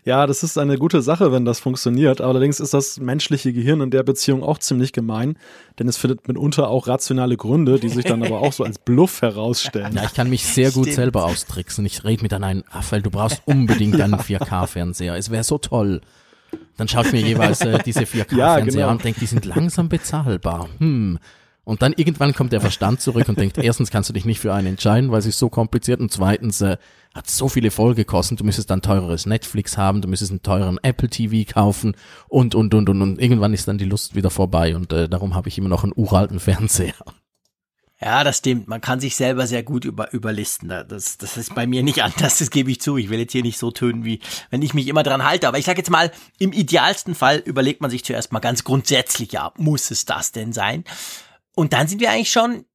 Ja, 0.05 0.27
das 0.27 0.43
ist 0.43 0.59
eine 0.59 0.79
gute 0.79 1.03
Sache, 1.03 1.33
wenn 1.33 1.45
das 1.45 1.61
funktioniert. 1.61 2.21
Allerdings 2.21 2.61
ist 2.61 2.75
das 2.75 2.99
menschliche 2.99 3.53
Gehirn 3.53 3.81
in 3.81 3.91
der 3.91 4.03
Beziehung 4.03 4.43
auch 4.43 4.59
ziemlich 4.59 4.93
gemein, 4.93 5.37
denn 5.79 5.89
es 5.89 5.97
findet 5.97 6.29
mitunter 6.29 6.69
auch 6.69 6.87
rationale 6.87 7.37
Gründe, 7.37 7.79
die 7.79 7.89
sich 7.89 8.05
dann 8.05 8.23
aber 8.23 8.41
auch 8.41 8.53
so 8.53 8.65
als 8.65 8.79
Bluff 8.79 9.23
herausstellen. 9.23 9.95
Ja, 9.95 10.05
ich 10.05 10.15
kann 10.15 10.31
mich 10.31 10.45
sehr 10.45 10.71
gut 10.71 10.85
Stimmt. 10.85 10.97
selber 10.97 11.25
austricksen. 11.25 11.85
Ich 11.87 12.05
rede 12.05 12.23
mit 12.23 12.33
einem, 12.33 12.65
Raphael, 12.71 13.03
du 13.03 13.11
brauchst 13.11 13.43
unbedingt 13.47 14.01
einen 14.01 14.17
4K-Fernseher. 14.17 15.15
Es 15.19 15.31
wäre 15.31 15.43
so 15.45 15.59
toll. 15.59 16.01
Dann 16.77 16.87
schaue 16.87 17.07
ich 17.07 17.13
mir 17.13 17.21
jeweils 17.21 17.61
äh, 17.61 17.79
diese 17.85 18.01
4K-Fernseher 18.01 18.39
ja, 18.39 18.61
genau. 18.61 18.87
an 18.87 18.97
und 18.97 19.05
denke, 19.05 19.21
die 19.21 19.27
sind 19.27 19.45
langsam 19.45 19.89
bezahlbar. 19.89 20.69
Hm. 20.79 21.19
Und 21.69 21.83
dann 21.83 21.93
irgendwann 21.93 22.33
kommt 22.33 22.53
der 22.53 22.63
Verstand 22.63 23.03
zurück 23.03 23.29
und 23.29 23.39
denkt, 23.39 23.59
erstens 23.59 23.91
kannst 23.91 24.09
du 24.09 24.15
dich 24.15 24.25
nicht 24.25 24.41
für 24.41 24.55
einen 24.55 24.69
entscheiden, 24.69 25.11
weil 25.11 25.19
es 25.19 25.27
ist 25.27 25.39
so 25.39 25.51
kompliziert 25.51 26.01
und 26.01 26.11
zweitens 26.11 26.63
äh, 26.63 26.79
hat 27.15 27.29
so 27.29 27.51
viele 27.51 27.71
Folge 27.71 28.07
gekostet, 28.07 28.41
du 28.41 28.45
müsstest 28.45 28.71
dann 28.71 28.81
teures 28.81 29.27
Netflix 29.27 29.77
haben, 29.77 30.01
du 30.01 30.09
müsstest 30.09 30.31
einen 30.31 30.41
teuren 30.41 30.79
Apple 30.83 31.11
TV 31.11 31.53
kaufen 31.53 31.95
und, 32.27 32.55
und, 32.55 32.73
und, 32.73 32.89
und, 32.89 33.03
und 33.03 33.21
irgendwann 33.21 33.53
ist 33.53 33.69
dann 33.69 33.77
die 33.77 33.85
Lust 33.85 34.15
wieder 34.15 34.31
vorbei 34.31 34.75
und 34.77 34.95
äh, 34.95 35.11
darum 35.11 35.35
habe 35.35 35.51
ich 35.51 35.59
immer 35.59 35.69
noch 35.69 35.85
einen 35.85 35.93
uralten 35.95 36.41
Fernseher. 36.41 36.95
Ja, 38.01 38.25
das 38.25 38.39
stimmt. 38.39 38.67
Man 38.67 38.81
kann 38.81 39.01
sich 39.01 39.15
selber 39.15 39.47
sehr 39.47 39.63
gut 39.63 39.85
über, 39.85 40.11
überlisten. 40.15 40.71
Das, 40.71 41.19
das 41.19 41.37
ist 41.37 41.55
bei 41.55 41.67
mir 41.67 41.83
nicht 41.83 42.03
anders, 42.03 42.39
das 42.39 42.51
gebe 42.51 42.71
ich 42.71 42.81
zu. 42.81 42.97
Ich 42.97 43.11
will 43.11 43.19
jetzt 43.19 43.33
hier 43.33 43.43
nicht 43.43 43.59
so 43.59 43.73
tönen, 43.73 44.07
wie 44.07 44.21
wenn 44.49 44.63
ich 44.63 44.73
mich 44.73 44.89
immer 44.89 45.03
dran 45.03 45.25
halte. 45.25 45.47
Aber 45.49 45.59
ich 45.59 45.67
sage 45.67 45.79
jetzt 45.79 45.91
mal, 45.91 46.13
im 46.39 46.53
idealsten 46.53 47.15
Fall 47.15 47.43
überlegt 47.45 47.83
man 47.83 47.91
sich 47.91 48.05
zuerst 48.05 48.33
mal 48.33 48.39
ganz 48.39 48.65
grundsätzlich, 48.65 49.33
ja, 49.33 49.53
muss 49.59 49.91
es 49.91 50.07
das 50.07 50.33
denn 50.33 50.55
sein? 50.55 50.85
Und 51.59 51.73
dann 51.73 51.89
sind 51.89 52.01
wir 52.01 52.13
eigentlich 52.13 52.31
schon, 52.31 52.67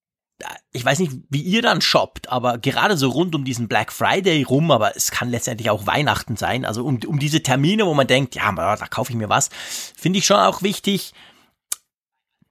ich 0.73 0.83
weiß 0.83 0.99
nicht, 0.99 1.13
wie 1.29 1.41
ihr 1.41 1.61
dann 1.61 1.79
shoppt, 1.79 2.27
aber 2.27 2.57
gerade 2.57 2.97
so 2.97 3.09
rund 3.11 3.33
um 3.33 3.45
diesen 3.45 3.69
Black 3.69 3.93
Friday 3.93 4.43
rum, 4.43 4.71
aber 4.71 4.97
es 4.97 5.09
kann 5.09 5.29
letztendlich 5.29 5.69
auch 5.69 5.87
Weihnachten 5.87 6.35
sein, 6.35 6.65
also 6.65 6.83
um, 6.83 6.99
um 7.07 7.17
diese 7.17 7.41
Termine, 7.41 7.85
wo 7.85 7.93
man 7.93 8.07
denkt, 8.07 8.35
ja, 8.35 8.51
da 8.51 8.75
kaufe 8.87 9.13
ich 9.13 9.17
mir 9.17 9.29
was, 9.29 9.49
finde 9.95 10.19
ich 10.19 10.25
schon 10.25 10.35
auch 10.35 10.63
wichtig, 10.63 11.13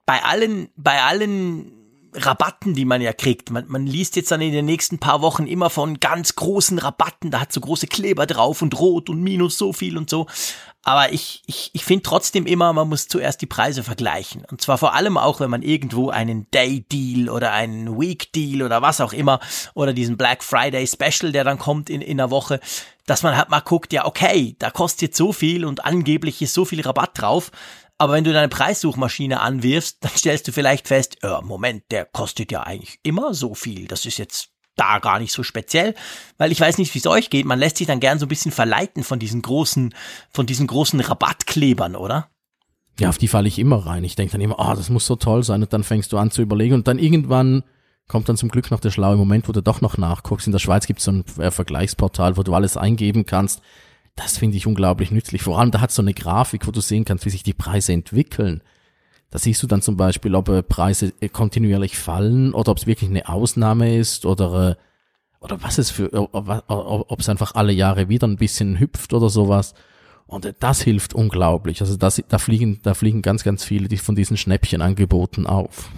bei 0.07 0.23
allen, 0.23 0.69
bei 0.75 1.03
allen 1.03 1.82
Rabatten, 2.15 2.73
die 2.73 2.85
man 2.85 3.01
ja 3.01 3.13
kriegt. 3.13 3.51
Man, 3.51 3.65
man 3.67 3.85
liest 3.85 4.15
jetzt 4.15 4.31
dann 4.31 4.41
in 4.41 4.51
den 4.51 4.65
nächsten 4.65 4.99
paar 4.99 5.21
Wochen 5.21 5.47
immer 5.47 5.69
von 5.69 5.99
ganz 5.99 6.35
großen 6.35 6.79
Rabatten, 6.79 7.31
da 7.31 7.41
hat 7.41 7.53
so 7.53 7.61
große 7.61 7.87
Kleber 7.87 8.25
drauf 8.25 8.61
und 8.61 8.79
rot 8.79 9.09
und 9.09 9.21
minus 9.21 9.57
so 9.57 9.73
viel 9.73 9.97
und 9.97 10.09
so. 10.09 10.27
Aber 10.85 11.13
ich, 11.13 11.43
ich, 11.45 11.69
ich 11.71 11.85
finde 11.85 12.03
trotzdem 12.03 12.45
immer, 12.45 12.73
man 12.73 12.89
muss 12.89 13.07
zuerst 13.07 13.41
die 13.41 13.45
Preise 13.45 13.83
vergleichen. 13.83 14.43
Und 14.51 14.59
zwar 14.59 14.77
vor 14.77 14.93
allem 14.93 15.17
auch, 15.17 15.39
wenn 15.39 15.49
man 15.49 15.61
irgendwo 15.61 16.09
einen 16.09 16.49
Day-Deal 16.51 17.29
oder 17.29 17.53
einen 17.53 17.97
Week-Deal 17.97 18.61
oder 18.61 18.81
was 18.81 18.99
auch 18.99 19.13
immer 19.13 19.39
oder 19.75 19.93
diesen 19.93 20.17
Black 20.17 20.43
Friday 20.43 20.85
Special, 20.85 21.31
der 21.31 21.45
dann 21.45 21.57
kommt 21.57 21.89
in, 21.89 22.01
in 22.01 22.19
einer 22.19 22.31
Woche, 22.31 22.59
dass 23.05 23.23
man 23.23 23.37
halt 23.37 23.49
mal 23.49 23.61
guckt, 23.61 23.93
ja, 23.93 24.05
okay, 24.05 24.57
da 24.59 24.71
kostet 24.71 25.15
so 25.15 25.31
viel 25.31 25.63
und 25.63 25.85
angeblich 25.85 26.41
ist 26.41 26.53
so 26.53 26.65
viel 26.65 26.81
Rabatt 26.81 27.11
drauf. 27.21 27.51
Aber 27.97 28.13
wenn 28.13 28.23
du 28.23 28.33
deine 28.33 28.49
Preissuchmaschine 28.49 29.39
anwirfst, 29.41 29.97
dann 30.01 30.11
stellst 30.15 30.47
du 30.47 30.51
vielleicht 30.51 30.87
fest, 30.87 31.17
äh, 31.23 31.41
Moment, 31.41 31.83
der 31.91 32.05
kostet 32.05 32.51
ja 32.51 32.63
eigentlich 32.63 32.99
immer 33.03 33.33
so 33.33 33.53
viel. 33.53 33.87
Das 33.87 34.05
ist 34.05 34.17
jetzt 34.17 34.49
da 34.75 34.99
gar 34.99 35.19
nicht 35.19 35.31
so 35.31 35.43
speziell, 35.43 35.93
weil 36.37 36.51
ich 36.51 36.59
weiß 36.59 36.77
nicht, 36.79 36.93
wie 36.95 36.99
es 36.99 37.07
euch 37.07 37.29
geht. 37.29 37.45
Man 37.45 37.59
lässt 37.59 37.77
sich 37.77 37.87
dann 37.87 37.99
gern 37.99 38.19
so 38.19 38.25
ein 38.25 38.29
bisschen 38.29 38.51
verleiten 38.51 39.03
von 39.03 39.19
diesen 39.19 39.41
großen, 39.41 39.93
von 40.31 40.45
diesen 40.45 40.67
großen 40.67 40.99
Rabattklebern, 40.99 41.95
oder? 41.95 42.29
Ja, 42.99 43.09
auf 43.09 43.17
die 43.17 43.27
falle 43.27 43.47
ich 43.47 43.59
immer 43.59 43.85
rein. 43.85 44.03
Ich 44.03 44.15
denke 44.15 44.33
dann 44.33 44.41
immer, 44.41 44.59
oh, 44.59 44.73
das 44.75 44.89
muss 44.89 45.05
so 45.05 45.15
toll 45.15 45.43
sein. 45.43 45.61
Und 45.61 45.73
dann 45.73 45.83
fängst 45.83 46.11
du 46.11 46.17
an 46.17 46.31
zu 46.31 46.41
überlegen 46.41 46.75
und 46.75 46.87
dann 46.87 46.99
irgendwann 46.99 47.63
kommt 48.07 48.29
dann 48.29 48.37
zum 48.37 48.49
Glück 48.49 48.69
noch 48.69 48.79
der 48.79 48.91
schlaue 48.91 49.15
Moment, 49.15 49.47
wo 49.47 49.51
du 49.51 49.61
doch 49.61 49.81
noch 49.81 49.97
nachguckst. 49.97 50.47
In 50.47 50.51
der 50.51 50.59
Schweiz 50.59 50.85
gibt 50.87 50.99
es 50.99 51.05
so 51.05 51.11
ein 51.11 51.25
äh, 51.39 51.51
Vergleichsportal, 51.51 52.37
wo 52.37 52.43
du 52.43 52.53
alles 52.53 52.77
eingeben 52.77 53.25
kannst. 53.25 53.61
Das 54.15 54.37
finde 54.37 54.57
ich 54.57 54.67
unglaublich 54.67 55.11
nützlich. 55.11 55.41
Vor 55.41 55.59
allem, 55.59 55.71
da 55.71 55.81
hat 55.81 55.91
so 55.91 56.01
eine 56.01 56.13
Grafik, 56.13 56.67
wo 56.67 56.71
du 56.71 56.81
sehen 56.81 57.05
kannst, 57.05 57.25
wie 57.25 57.31
sich 57.31 57.43
die 57.43 57.53
Preise 57.53 57.93
entwickeln. 57.93 58.61
Da 59.31 59.39
siehst 59.39 59.63
du 59.63 59.67
dann 59.67 59.81
zum 59.81 59.97
Beispiel, 59.97 60.35
ob 60.35 60.49
äh, 60.49 60.61
Preise 60.61 61.13
äh, 61.19 61.27
kontinuierlich 61.27 61.97
fallen 61.97 62.53
oder 62.53 62.71
ob 62.71 62.77
es 62.77 62.85
wirklich 62.85 63.09
eine 63.09 63.27
Ausnahme 63.27 63.97
ist 63.97 64.27
oder, 64.27 64.69
äh, 64.69 64.75
oder 65.43 65.63
was 65.63 65.79
es 65.79 65.89
für, 65.89 66.11
ob 66.13 67.19
es 67.19 67.29
einfach 67.29 67.55
alle 67.55 67.73
Jahre 67.73 68.09
wieder 68.09 68.27
ein 68.27 68.37
bisschen 68.37 68.79
hüpft 68.79 69.11
oder 69.13 69.29
sowas. 69.29 69.73
Und 70.27 70.53
das 70.59 70.81
hilft 70.83 71.15
unglaublich. 71.15 71.81
Also 71.81 71.97
das, 71.97 72.21
da 72.27 72.37
fliegen, 72.37 72.79
da 72.83 72.93
fliegen 72.93 73.23
ganz, 73.23 73.43
ganz 73.43 73.63
viele 73.63 73.97
von 73.97 74.15
diesen 74.15 74.37
Schnäppchenangeboten 74.37 75.47
auf. 75.47 75.89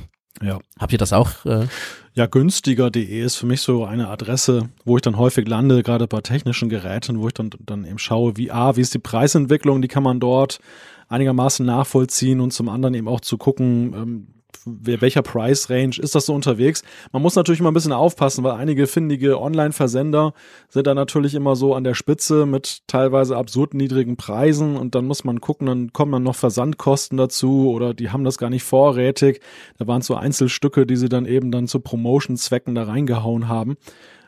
Ja. 0.42 0.60
Habt 0.80 0.92
ihr 0.92 0.98
das 0.98 1.14
auch? 1.14 1.46
Äh? 1.46 1.68
Ja, 2.14 2.26
günstiger.de 2.26 3.22
ist 3.22 3.36
für 3.36 3.46
mich 3.46 3.62
so 3.62 3.86
eine 3.86 4.10
Adresse, 4.10 4.70
wo 4.84 4.98
ich 4.98 5.02
dann 5.02 5.18
häufig 5.18 5.48
lande, 5.48 5.84
gerade 5.84 6.08
bei 6.08 6.22
technischen 6.22 6.70
Geräten, 6.70 7.20
wo 7.20 7.28
ich 7.28 7.34
dann, 7.34 7.50
dann 7.60 7.86
eben 7.86 8.00
schaue, 8.00 8.38
wie, 8.38 8.52
ah, 8.52 8.76
wie 8.76 8.82
ist 8.82 8.94
die 8.94 9.00
Preisentwicklung, 9.00 9.82
die 9.82 9.88
kann 9.88 10.04
man 10.04 10.20
dort 10.20 10.60
einigermaßen 11.08 11.66
nachvollziehen 11.66 12.40
und 12.40 12.52
zum 12.52 12.70
anderen 12.70 12.94
eben 12.96 13.08
auch 13.08 13.22
zu 13.22 13.38
gucken, 13.38 13.94
ähm, 13.94 14.28
welcher 14.66 15.22
Price 15.22 15.70
Range 15.70 15.96
ist 15.98 16.16
das 16.16 16.26
so 16.26 16.34
unterwegs. 16.34 16.84
Man 17.12 17.22
muss 17.22 17.36
natürlich 17.36 17.60
immer 17.60 17.72
ein 17.72 17.74
bisschen 17.74 17.92
aufpassen, 17.92 18.44
weil 18.44 18.54
einige 18.54 18.88
findige 18.88 19.40
Online-Versender 19.42 20.34
sind 20.70 20.88
da 20.88 20.94
natürlich 20.94 21.36
immer 21.36 21.56
so 21.56 21.74
an 21.76 21.84
der 21.84 21.94
Spitze 21.94 22.46
mit 22.46 22.88
teilweise 22.88 23.38
absurd 23.38 23.74
niedrigen 23.74 24.18
Preisen 24.18 24.78
und 24.78 24.96
dann 24.96 25.06
muss 25.06 25.24
man 25.24 25.42
gucken, 25.42 25.68
dann 25.68 25.94
kommen 25.94 26.12
dann 26.12 26.24
noch 26.24 26.36
Versandkosten 26.36 27.18
dazu 27.18 27.70
oder 27.72 27.94
die 27.94 28.10
haben 28.10 28.24
das 28.24 28.38
gar 28.38 28.50
nicht 28.50 28.64
vorrätig. 28.64 29.42
Da 29.78 29.88
waren 29.88 30.02
so 30.02 30.16
Einzelstücke, 30.16 30.86
die 30.86 30.96
sie 30.96 31.10
dann 31.10 31.26
eben 31.26 31.52
dann 31.52 31.68
zu 31.68 31.80
Promotion-Zwecken 31.80 32.76
da 32.76 32.84
reingehauen 32.84 33.48
haben. 33.48 33.78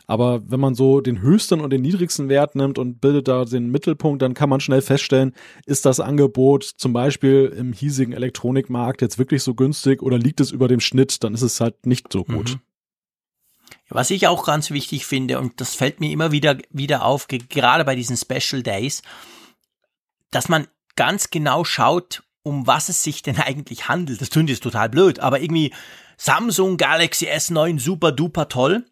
Aber 0.07 0.41
wenn 0.49 0.61
man 0.61 0.73
so 0.73 1.01
den 1.01 1.21
höchsten 1.21 1.59
und 1.59 1.69
den 1.69 1.81
niedrigsten 1.81 2.29
Wert 2.29 2.55
nimmt 2.55 2.79
und 2.79 3.01
bildet 3.01 3.27
da 3.27 3.43
den 3.43 3.69
Mittelpunkt, 3.69 4.21
dann 4.21 4.33
kann 4.33 4.49
man 4.49 4.61
schnell 4.61 4.81
feststellen, 4.81 5.33
ist 5.65 5.85
das 5.85 5.99
Angebot 5.99 6.63
zum 6.63 6.93
Beispiel 6.93 7.53
im 7.57 7.73
hiesigen 7.73 8.13
Elektronikmarkt 8.13 9.01
jetzt 9.01 9.19
wirklich 9.19 9.43
so 9.43 9.53
günstig 9.53 10.01
oder 10.01 10.17
liegt 10.17 10.39
es 10.39 10.51
über 10.51 10.69
dem 10.69 10.79
Schnitt, 10.79 11.23
dann 11.25 11.33
ist 11.33 11.41
es 11.41 11.59
halt 11.59 11.85
nicht 11.85 12.11
so 12.11 12.23
gut. 12.23 12.51
Mhm. 12.51 12.59
Was 13.89 14.09
ich 14.09 14.27
auch 14.27 14.45
ganz 14.45 14.71
wichtig 14.71 15.05
finde, 15.05 15.39
und 15.39 15.59
das 15.59 15.75
fällt 15.75 15.99
mir 15.99 16.11
immer 16.11 16.31
wieder, 16.31 16.57
wieder 16.69 17.03
auf, 17.05 17.27
gerade 17.27 17.83
bei 17.83 17.95
diesen 17.95 18.17
Special 18.17 18.63
Days, 18.63 19.01
dass 20.31 20.49
man 20.49 20.67
ganz 20.95 21.29
genau 21.29 21.63
schaut, 21.63 22.23
um 22.43 22.65
was 22.65 22.87
es 22.87 23.03
sich 23.03 23.23
denn 23.23 23.37
eigentlich 23.39 23.89
handelt. 23.89 24.21
Das 24.21 24.29
klingt 24.29 24.49
jetzt 24.49 24.63
total 24.63 24.89
blöd, 24.89 25.19
aber 25.19 25.41
irgendwie 25.41 25.73
Samsung 26.17 26.77
Galaxy 26.77 27.27
S9 27.27 27.79
super 27.79 28.13
duper 28.13 28.47
toll. 28.47 28.85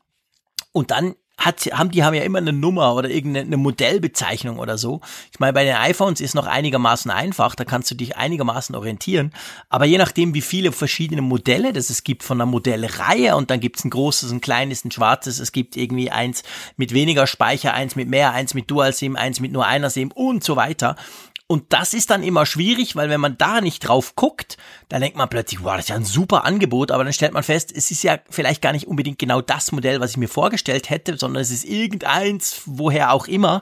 Und 0.75 0.91
dann 0.91 1.15
hat, 1.37 1.61
haben 1.71 1.91
die 1.91 2.03
haben 2.03 2.13
ja 2.13 2.23
immer 2.23 2.39
eine 2.39 2.51
Nummer 2.51 2.95
oder 2.95 3.09
irgendeine 3.09 3.55
Modellbezeichnung 3.55 4.59
oder 4.59 4.77
so. 4.77 4.99
Ich 5.31 5.39
meine, 5.39 5.53
bei 5.53 5.63
den 5.63 5.75
iPhones 5.75 6.19
ist 6.19 6.35
noch 6.35 6.47
einigermaßen 6.47 7.09
einfach, 7.11 7.55
da 7.55 7.63
kannst 7.63 7.89
du 7.91 7.95
dich 7.95 8.17
einigermaßen 8.17 8.75
orientieren. 8.75 9.31
Aber 9.69 9.85
je 9.85 9.97
nachdem, 9.97 10.33
wie 10.33 10.41
viele 10.41 10.73
verschiedene 10.73 11.21
Modelle 11.21 11.71
das 11.71 11.89
es 11.89 12.03
gibt 12.03 12.23
von 12.23 12.37
einer 12.41 12.49
Modellreihe 12.49 13.37
und 13.37 13.51
dann 13.51 13.61
gibt 13.61 13.77
es 13.77 13.85
ein 13.85 13.89
großes, 13.89 14.31
ein 14.31 14.41
kleines, 14.41 14.83
ein 14.83 14.91
schwarzes, 14.91 15.39
es 15.39 15.53
gibt 15.53 15.77
irgendwie 15.77 16.11
eins 16.11 16.43
mit 16.75 16.93
weniger 16.93 17.25
Speicher, 17.25 17.73
eins 17.73 17.95
mit 17.95 18.09
mehr, 18.09 18.33
eins 18.33 18.53
mit 18.53 18.69
Dual 18.69 18.91
SIM, 18.91 19.15
eins 19.15 19.39
mit 19.39 19.53
nur 19.53 19.65
einer 19.65 19.89
SIM 19.89 20.11
und 20.11 20.43
so 20.43 20.57
weiter. 20.57 20.97
Und 21.47 21.73
das 21.73 21.93
ist 21.93 22.09
dann 22.09 22.23
immer 22.23 22.47
schwierig, 22.47 22.95
weil 22.95 23.09
wenn 23.09 23.21
man 23.21 23.37
da 23.37 23.61
nicht 23.61 23.81
drauf 23.81 24.15
guckt, 24.15 24.57
dann 24.89 25.01
denkt 25.01 25.15
man 25.15 25.29
plötzlich, 25.29 25.63
wow, 25.63 25.75
das 25.75 25.85
ist 25.85 25.89
ja 25.89 25.95
ein 25.95 26.05
super 26.05 26.43
Angebot, 26.43 26.89
aber 26.89 27.03
dann 27.03 27.13
stellt 27.13 27.33
man 27.33 27.43
fest, 27.43 27.71
es 27.75 27.91
ist 27.91 28.01
ja 28.01 28.17
vielleicht 28.31 28.63
gar 28.63 28.71
nicht 28.71 28.87
unbedingt 28.87 29.19
genau 29.19 29.41
das 29.41 29.71
Modell, 29.71 29.99
was 29.99 30.11
ich 30.11 30.17
mir 30.17 30.27
vorgestellt 30.27 30.89
hätte, 30.89 31.17
sondern 31.17 31.41
es 31.41 31.51
ist 31.51 31.63
irgendeins, 31.63 32.63
woher 32.65 33.13
auch 33.13 33.27
immer. 33.27 33.61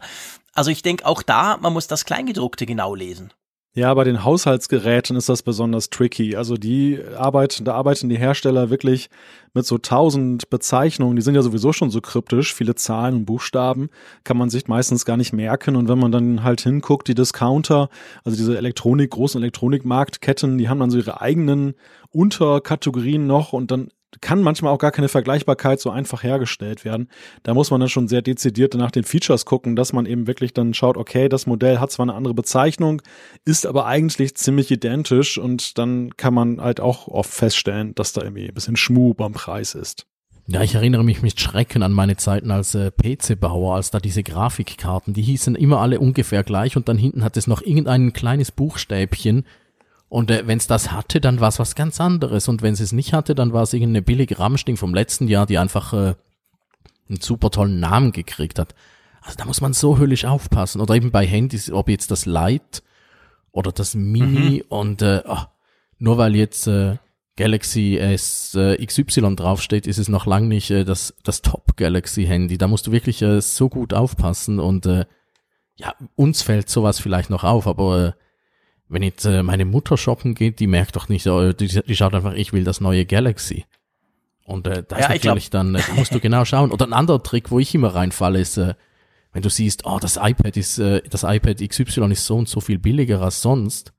Also 0.53 0.71
ich 0.71 0.81
denke 0.81 1.05
auch 1.05 1.21
da, 1.23 1.57
man 1.57 1.73
muss 1.73 1.87
das 1.87 2.05
Kleingedruckte 2.05 2.65
genau 2.65 2.95
lesen. 2.95 3.33
Ja, 3.75 3.91
bei 3.95 4.03
den 4.03 4.23
Haushaltsgeräten 4.23 5.15
ist 5.15 5.29
das 5.29 5.41
besonders 5.41 5.89
tricky. 5.89 6.35
Also 6.35 6.57
die 6.57 6.99
arbeiten, 7.17 7.65
da 7.65 7.73
arbeiten 7.73 8.07
die 8.07 8.19
Hersteller 8.19 8.69
wirklich 8.69 9.09
mit 9.55 9.65
so 9.65 9.79
tausend 9.79 10.47
Bezeichnungen. 10.51 11.15
Die 11.15 11.23
sind 11.23 11.33
ja 11.33 11.41
sowieso 11.41 11.73
schon 11.73 11.89
so 11.89 11.99
kryptisch. 11.99 12.53
Viele 12.53 12.75
Zahlen 12.75 13.15
und 13.15 13.25
Buchstaben 13.25 13.89
kann 14.23 14.37
man 14.37 14.51
sich 14.51 14.67
meistens 14.67 15.05
gar 15.05 15.17
nicht 15.17 15.33
merken. 15.33 15.75
Und 15.75 15.87
wenn 15.87 15.97
man 15.97 16.11
dann 16.11 16.43
halt 16.43 16.61
hinguckt, 16.61 17.07
die 17.07 17.15
Discounter, 17.15 17.89
also 18.23 18.37
diese 18.37 18.55
Elektronik, 18.59 19.09
großen 19.09 19.41
Elektronikmarktketten, 19.41 20.59
die 20.59 20.69
haben 20.69 20.79
dann 20.79 20.91
so 20.91 20.99
ihre 20.99 21.21
eigenen 21.21 21.73
Unterkategorien 22.11 23.25
noch 23.25 23.53
und 23.53 23.71
dann 23.71 23.89
kann 24.21 24.41
manchmal 24.41 24.73
auch 24.73 24.77
gar 24.79 24.91
keine 24.91 25.09
Vergleichbarkeit 25.09 25.79
so 25.79 25.89
einfach 25.89 26.23
hergestellt 26.23 26.85
werden. 26.85 27.09
Da 27.43 27.53
muss 27.53 27.71
man 27.71 27.79
dann 27.79 27.89
schon 27.89 28.07
sehr 28.07 28.21
dezidiert 28.21 28.73
nach 28.75 28.91
den 28.91 29.03
Features 29.03 29.45
gucken, 29.45 29.75
dass 29.75 29.93
man 29.93 30.05
eben 30.05 30.27
wirklich 30.27 30.53
dann 30.53 30.73
schaut, 30.73 30.97
okay, 30.97 31.29
das 31.29 31.47
Modell 31.47 31.79
hat 31.79 31.91
zwar 31.91 32.05
eine 32.05 32.15
andere 32.15 32.33
Bezeichnung, 32.33 33.01
ist 33.45 33.65
aber 33.65 33.85
eigentlich 33.85 34.35
ziemlich 34.35 34.71
identisch 34.71 35.37
und 35.37 35.77
dann 35.77 36.15
kann 36.17 36.33
man 36.33 36.61
halt 36.61 36.79
auch 36.79 37.07
oft 37.07 37.31
feststellen, 37.31 37.95
dass 37.95 38.13
da 38.13 38.21
irgendwie 38.21 38.47
ein 38.47 38.53
bisschen 38.53 38.75
Schmuh 38.75 39.13
beim 39.13 39.33
Preis 39.33 39.75
ist. 39.75 40.05
Ja, 40.45 40.61
ich 40.61 40.75
erinnere 40.75 41.05
mich 41.05 41.21
mit 41.21 41.39
Schrecken 41.39 41.83
an 41.83 41.93
meine 41.93 42.17
Zeiten 42.17 42.51
als 42.51 42.75
äh, 42.75 42.91
PC-Bauer, 42.91 43.75
als 43.75 43.91
da 43.91 43.99
diese 43.99 44.23
Grafikkarten, 44.23 45.13
die 45.13 45.21
hießen 45.21 45.55
immer 45.55 45.79
alle 45.79 46.01
ungefähr 46.01 46.43
gleich 46.43 46.75
und 46.75 46.89
dann 46.89 46.97
hinten 46.97 47.23
hat 47.23 47.37
es 47.37 47.47
noch 47.47 47.61
irgendein 47.61 48.11
kleines 48.11 48.51
Buchstäbchen, 48.51 49.45
und 50.13 50.29
äh, 50.29 50.45
wenn 50.45 50.59
es 50.59 50.67
das 50.67 50.91
hatte, 50.91 51.19
dann 51.19 51.39
war 51.39 51.47
es 51.47 51.57
was 51.57 51.73
ganz 51.73 51.99
anderes. 51.99 52.47
Und 52.47 52.61
wenn 52.61 52.75
es 52.75 52.79
es 52.79 52.91
nicht 52.91 53.13
hatte, 53.13 53.33
dann 53.33 53.51
war 53.51 53.63
es 53.63 53.73
irgendeine 53.73 54.03
billige 54.03 54.37
Ramsting 54.37 54.77
vom 54.77 54.93
letzten 54.93 55.27
Jahr, 55.27 55.47
die 55.47 55.57
einfach 55.57 55.91
äh, 55.91 56.13
einen 57.09 57.19
super 57.19 57.49
tollen 57.49 57.79
Namen 57.79 58.11
gekriegt 58.11 58.59
hat. 58.59 58.75
Also 59.21 59.37
da 59.39 59.45
muss 59.45 59.59
man 59.59 59.73
so 59.73 59.97
höllisch 59.97 60.25
aufpassen. 60.25 60.81
Oder 60.81 60.93
eben 60.93 61.09
bei 61.09 61.25
Handys, 61.25 61.71
ob 61.71 61.89
jetzt 61.89 62.11
das 62.11 62.27
Lite 62.27 62.83
oder 63.51 63.71
das 63.71 63.95
Mini 63.95 64.61
mhm. 64.63 64.65
und 64.69 65.01
äh, 65.01 65.23
oh, 65.25 65.45
nur 65.97 66.19
weil 66.19 66.35
jetzt 66.35 66.67
äh, 66.67 66.97
Galaxy 67.35 67.97
S 67.97 68.53
äh, 68.53 68.85
XY 68.85 69.35
draufsteht, 69.35 69.87
ist 69.87 69.97
es 69.97 70.09
noch 70.09 70.27
lang 70.27 70.47
nicht 70.47 70.69
äh, 70.69 70.85
das, 70.85 71.15
das 71.23 71.41
Top 71.41 71.75
Galaxy 71.75 72.25
Handy. 72.25 72.59
Da 72.59 72.67
musst 72.67 72.85
du 72.85 72.91
wirklich 72.91 73.23
äh, 73.23 73.41
so 73.41 73.67
gut 73.67 73.95
aufpassen 73.95 74.59
und 74.59 74.85
äh, 74.85 75.05
ja, 75.75 75.95
uns 76.13 76.43
fällt 76.43 76.69
sowas 76.69 76.99
vielleicht 76.99 77.31
noch 77.31 77.43
auf, 77.43 77.65
aber 77.65 78.09
äh, 78.09 78.22
wenn 78.93 79.03
jetzt 79.03 79.25
äh, 79.25 79.43
meine 79.43 79.65
Mutter 79.65 79.97
shoppen 79.97 80.35
geht, 80.35 80.59
die 80.59 80.67
merkt 80.67 80.95
doch 80.95 81.09
nicht, 81.09 81.25
äh, 81.25 81.53
die, 81.53 81.67
die 81.67 81.95
schaut 81.95 82.13
einfach, 82.13 82.33
ich 82.33 82.53
will 82.53 82.63
das 82.63 82.79
neue 82.79 83.05
Galaxy. 83.05 83.65
Und 84.45 84.67
äh, 84.67 84.83
das 84.87 84.99
ja, 84.99 85.05
ist 85.07 85.23
natürlich 85.23 85.49
dann, 85.49 85.75
äh, 85.75 85.81
da 85.85 85.93
musst 85.93 86.13
du 86.13 86.19
genau 86.19 86.45
schauen. 86.45 86.71
Oder 86.71 86.85
ein 86.85 86.93
anderer 86.93 87.23
Trick, 87.23 87.51
wo 87.51 87.59
ich 87.59 87.73
immer 87.73 87.95
reinfalle, 87.95 88.39
ist, 88.39 88.57
äh, 88.57 88.75
wenn 89.31 89.41
du 89.41 89.49
siehst, 89.49 89.85
oh, 89.85 89.97
das 89.99 90.17
iPad 90.17 90.57
ist, 90.57 90.77
äh, 90.77 91.01
das 91.09 91.23
iPad 91.23 91.57
XY 91.57 92.11
ist 92.11 92.25
so 92.25 92.37
und 92.37 92.47
so 92.47 92.61
viel 92.61 92.77
billiger 92.77 93.21
als 93.21 93.41
sonst. 93.41 93.93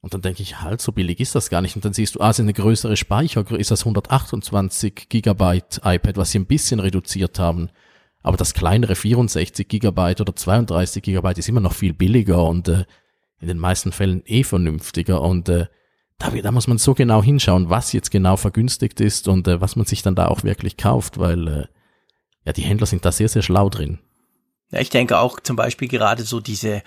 Und 0.00 0.14
dann 0.14 0.22
denke 0.22 0.42
ich, 0.42 0.60
halt, 0.60 0.80
so 0.80 0.92
billig 0.92 1.20
ist 1.20 1.34
das 1.34 1.50
gar 1.50 1.60
nicht. 1.60 1.76
Und 1.76 1.84
dann 1.84 1.92
siehst 1.92 2.14
du, 2.14 2.20
ah, 2.20 2.30
es 2.30 2.38
ist 2.38 2.42
eine 2.42 2.52
größere 2.52 2.96
Speicher, 2.96 3.48
ist 3.50 3.70
das 3.70 3.82
128 3.82 5.08
Gigabyte 5.08 5.80
iPad, 5.84 6.16
was 6.16 6.30
sie 6.30 6.38
ein 6.38 6.46
bisschen 6.46 6.80
reduziert 6.80 7.38
haben. 7.38 7.70
Aber 8.22 8.36
das 8.36 8.54
kleinere 8.54 8.94
64 8.94 9.68
Gigabyte 9.68 10.20
oder 10.20 10.34
32 10.34 11.02
Gigabyte 11.02 11.38
ist 11.38 11.48
immer 11.48 11.60
noch 11.60 11.72
viel 11.72 11.94
billiger 11.94 12.44
und 12.44 12.68
äh, 12.68 12.84
in 13.40 13.48
den 13.48 13.58
meisten 13.58 13.92
Fällen 13.92 14.22
eh 14.26 14.44
vernünftiger 14.44 15.20
und 15.20 15.48
äh, 15.48 15.66
da, 16.18 16.30
da 16.30 16.50
muss 16.50 16.66
man 16.66 16.78
so 16.78 16.94
genau 16.94 17.22
hinschauen, 17.22 17.70
was 17.70 17.92
jetzt 17.92 18.10
genau 18.10 18.36
vergünstigt 18.36 19.00
ist 19.00 19.28
und 19.28 19.46
äh, 19.46 19.60
was 19.60 19.76
man 19.76 19.86
sich 19.86 20.02
dann 20.02 20.16
da 20.16 20.26
auch 20.26 20.42
wirklich 20.42 20.76
kauft, 20.76 21.18
weil 21.18 21.48
äh, 21.48 21.66
ja 22.44 22.52
die 22.52 22.62
Händler 22.62 22.86
sind 22.86 23.04
da 23.04 23.12
sehr, 23.12 23.28
sehr 23.28 23.42
schlau 23.42 23.68
drin. 23.68 24.00
Ja, 24.70 24.80
ich 24.80 24.90
denke 24.90 25.18
auch 25.18 25.40
zum 25.40 25.56
Beispiel 25.56 25.88
gerade 25.88 26.24
so 26.24 26.40
diese 26.40 26.82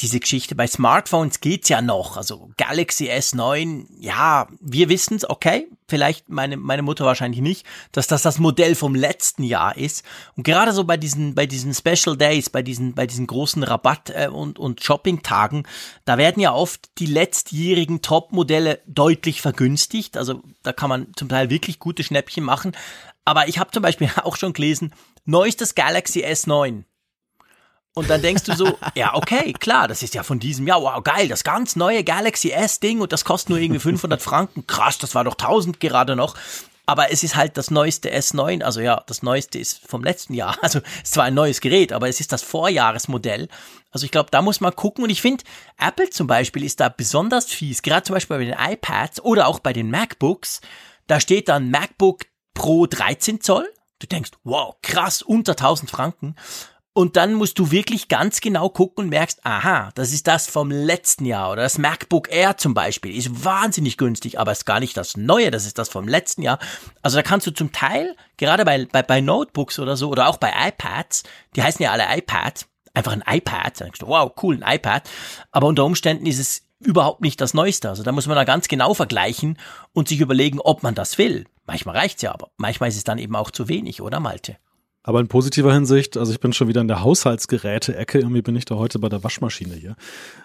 diese 0.00 0.20
Geschichte 0.20 0.54
bei 0.54 0.66
Smartphones 0.66 1.40
geht's 1.40 1.68
ja 1.68 1.80
noch. 1.80 2.16
Also 2.16 2.50
Galaxy 2.56 3.10
S9, 3.10 3.86
ja, 3.98 4.46
wir 4.60 4.88
wissen's, 4.88 5.28
okay, 5.28 5.68
vielleicht 5.88 6.28
meine, 6.28 6.56
meine 6.56 6.82
Mutter 6.82 7.04
wahrscheinlich 7.04 7.40
nicht, 7.40 7.66
dass 7.92 8.06
das 8.06 8.22
das 8.22 8.38
Modell 8.38 8.74
vom 8.74 8.94
letzten 8.94 9.42
Jahr 9.42 9.76
ist. 9.76 10.04
Und 10.36 10.42
gerade 10.42 10.72
so 10.72 10.84
bei 10.84 10.96
diesen, 10.96 11.34
bei 11.34 11.46
diesen 11.46 11.72
Special 11.74 12.16
Days, 12.16 12.50
bei 12.50 12.62
diesen, 12.62 12.94
bei 12.94 13.06
diesen 13.06 13.26
großen 13.26 13.62
Rabatt- 13.62 14.10
äh, 14.10 14.28
und, 14.28 14.58
und 14.58 14.82
Shopping-Tagen, 14.82 15.66
da 16.04 16.18
werden 16.18 16.40
ja 16.40 16.52
oft 16.52 16.90
die 16.98 17.06
letztjährigen 17.06 18.02
Top-Modelle 18.02 18.80
deutlich 18.86 19.40
vergünstigt. 19.40 20.16
Also 20.16 20.42
da 20.62 20.72
kann 20.72 20.90
man 20.90 21.12
zum 21.16 21.28
Teil 21.28 21.50
wirklich 21.50 21.78
gute 21.78 22.02
Schnäppchen 22.02 22.44
machen. 22.44 22.72
Aber 23.24 23.48
ich 23.48 23.58
habe 23.58 23.70
zum 23.70 23.82
Beispiel 23.82 24.10
auch 24.22 24.36
schon 24.36 24.52
gelesen, 24.52 24.92
neuestes 25.24 25.74
Galaxy 25.74 26.24
S9 26.24 26.84
und 27.96 28.10
dann 28.10 28.20
denkst 28.20 28.44
du 28.44 28.54
so, 28.54 28.78
ja, 28.94 29.14
okay, 29.14 29.54
klar, 29.54 29.88
das 29.88 30.02
ist 30.02 30.14
ja 30.14 30.22
von 30.22 30.38
diesem 30.38 30.66
Jahr, 30.66 30.82
wow, 30.82 31.02
geil, 31.02 31.28
das 31.28 31.44
ganz 31.44 31.76
neue 31.76 32.04
Galaxy 32.04 32.50
S-Ding 32.50 33.00
und 33.00 33.10
das 33.10 33.24
kostet 33.24 33.48
nur 33.50 33.58
irgendwie 33.58 33.80
500 33.80 34.20
Franken. 34.20 34.66
Krass, 34.66 34.98
das 34.98 35.14
war 35.14 35.24
doch 35.24 35.32
1000 35.32 35.80
gerade 35.80 36.14
noch. 36.14 36.34
Aber 36.84 37.10
es 37.10 37.24
ist 37.24 37.34
halt 37.34 37.56
das 37.56 37.70
neueste 37.70 38.14
S9, 38.14 38.62
also 38.62 38.80
ja, 38.80 39.02
das 39.06 39.22
neueste 39.22 39.58
ist 39.58 39.80
vom 39.88 40.04
letzten 40.04 40.34
Jahr. 40.34 40.58
Also 40.62 40.80
es 40.80 41.04
ist 41.04 41.14
zwar 41.14 41.24
ein 41.24 41.34
neues 41.34 41.60
Gerät, 41.62 41.92
aber 41.92 42.08
es 42.08 42.20
ist 42.20 42.32
das 42.32 42.42
Vorjahresmodell. 42.42 43.48
Also 43.90 44.04
ich 44.04 44.12
glaube, 44.12 44.30
da 44.30 44.42
muss 44.42 44.60
man 44.60 44.76
gucken. 44.76 45.02
Und 45.02 45.10
ich 45.10 45.22
finde, 45.22 45.44
Apple 45.78 46.10
zum 46.10 46.26
Beispiel 46.26 46.62
ist 46.64 46.80
da 46.80 46.90
besonders 46.90 47.46
fies. 47.46 47.80
Gerade 47.80 48.02
zum 48.02 48.14
Beispiel 48.14 48.36
bei 48.36 48.44
den 48.44 48.56
iPads 48.58 49.20
oder 49.22 49.48
auch 49.48 49.58
bei 49.58 49.72
den 49.72 49.90
MacBooks. 49.90 50.60
Da 51.06 51.18
steht 51.18 51.48
dann 51.48 51.70
MacBook 51.70 52.26
Pro 52.52 52.86
13 52.86 53.40
Zoll. 53.40 53.66
Du 54.00 54.06
denkst, 54.06 54.32
wow, 54.44 54.76
krass, 54.82 55.22
unter 55.22 55.52
1000 55.52 55.90
Franken. 55.90 56.36
Und 56.96 57.16
dann 57.16 57.34
musst 57.34 57.58
du 57.58 57.70
wirklich 57.70 58.08
ganz 58.08 58.40
genau 58.40 58.70
gucken 58.70 59.04
und 59.04 59.10
merkst, 59.10 59.44
aha, 59.44 59.90
das 59.94 60.14
ist 60.14 60.26
das 60.26 60.46
vom 60.46 60.70
letzten 60.70 61.26
Jahr 61.26 61.52
oder 61.52 61.60
das 61.60 61.76
MacBook 61.76 62.32
Air 62.32 62.56
zum 62.56 62.72
Beispiel 62.72 63.14
ist 63.14 63.44
wahnsinnig 63.44 63.98
günstig, 63.98 64.40
aber 64.40 64.52
ist 64.52 64.64
gar 64.64 64.80
nicht 64.80 64.96
das 64.96 65.14
neue, 65.14 65.50
das 65.50 65.66
ist 65.66 65.76
das 65.76 65.90
vom 65.90 66.08
letzten 66.08 66.40
Jahr. 66.40 66.58
Also 67.02 67.18
da 67.18 67.22
kannst 67.22 67.46
du 67.46 67.50
zum 67.50 67.70
Teil, 67.70 68.16
gerade 68.38 68.64
bei, 68.64 68.86
bei, 68.90 69.02
bei 69.02 69.20
Notebooks 69.20 69.78
oder 69.78 69.94
so 69.94 70.08
oder 70.08 70.26
auch 70.26 70.38
bei 70.38 70.50
iPads, 70.68 71.24
die 71.54 71.62
heißen 71.62 71.82
ja 71.82 71.92
alle 71.92 72.06
iPad, 72.16 72.64
einfach 72.94 73.12
ein 73.12 73.24
iPad, 73.26 73.78
dann 73.78 73.88
denkst 73.88 74.00
du, 74.00 74.06
wow, 74.06 74.32
cool, 74.42 74.58
ein 74.62 74.76
iPad. 74.76 75.06
Aber 75.52 75.66
unter 75.66 75.84
Umständen 75.84 76.24
ist 76.24 76.38
es 76.38 76.62
überhaupt 76.80 77.20
nicht 77.20 77.42
das 77.42 77.52
Neueste. 77.52 77.90
Also 77.90 78.04
da 78.04 78.12
muss 78.12 78.26
man 78.26 78.36
da 78.36 78.44
ganz 78.44 78.68
genau 78.68 78.94
vergleichen 78.94 79.58
und 79.92 80.08
sich 80.08 80.20
überlegen, 80.20 80.60
ob 80.60 80.82
man 80.82 80.94
das 80.94 81.18
will. 81.18 81.44
Manchmal 81.66 81.94
reicht's 81.94 82.22
ja, 82.22 82.32
aber 82.32 82.52
manchmal 82.56 82.88
ist 82.88 82.96
es 82.96 83.04
dann 83.04 83.18
eben 83.18 83.36
auch 83.36 83.50
zu 83.50 83.68
wenig, 83.68 84.00
oder 84.00 84.18
Malte? 84.18 84.56
Aber 85.06 85.20
in 85.20 85.28
positiver 85.28 85.72
Hinsicht, 85.72 86.16
also 86.16 86.32
ich 86.32 86.40
bin 86.40 86.52
schon 86.52 86.66
wieder 86.66 86.80
in 86.80 86.88
der 86.88 87.04
Haushaltsgeräte-Ecke, 87.04 88.18
irgendwie 88.18 88.42
bin 88.42 88.56
ich 88.56 88.64
da 88.64 88.74
heute 88.74 88.98
bei 88.98 89.08
der 89.08 89.22
Waschmaschine 89.22 89.74
hier. 89.74 89.94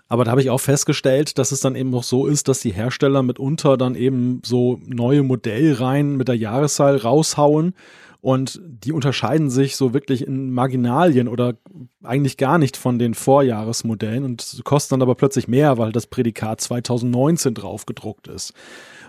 Aber 0.07 0.23
da 0.23 0.29
habe 0.29 0.41
ich 0.41 0.51
auch 0.51 0.59
festgestellt, 0.59 1.39
dass 1.39 1.51
es 1.51 1.61
dann 1.61 1.75
eben 1.75 1.89
noch 1.89 2.03
so 2.03 2.27
ist, 2.27 2.47
dass 2.47 2.59
die 2.59 2.71
Hersteller 2.71 3.23
mitunter 3.23 3.75
dann 3.75 3.95
eben 3.95 4.43
so 4.45 4.79
neue 4.85 5.23
Modellreihen 5.23 6.15
mit 6.15 6.27
der 6.27 6.37
Jahreszahl 6.37 6.97
raushauen 6.97 7.73
und 8.21 8.61
die 8.63 8.91
unterscheiden 8.91 9.49
sich 9.49 9.75
so 9.77 9.95
wirklich 9.95 10.27
in 10.27 10.51
Marginalien 10.51 11.27
oder 11.27 11.55
eigentlich 12.03 12.37
gar 12.37 12.59
nicht 12.59 12.77
von 12.77 12.99
den 12.99 13.15
Vorjahresmodellen 13.15 14.23
und 14.23 14.61
kosten 14.63 14.93
dann 14.93 15.01
aber 15.01 15.15
plötzlich 15.15 15.47
mehr, 15.47 15.79
weil 15.79 15.91
das 15.91 16.05
Prädikat 16.05 16.61
2019 16.61 17.55
drauf 17.55 17.87
gedruckt 17.87 18.27
ist. 18.27 18.53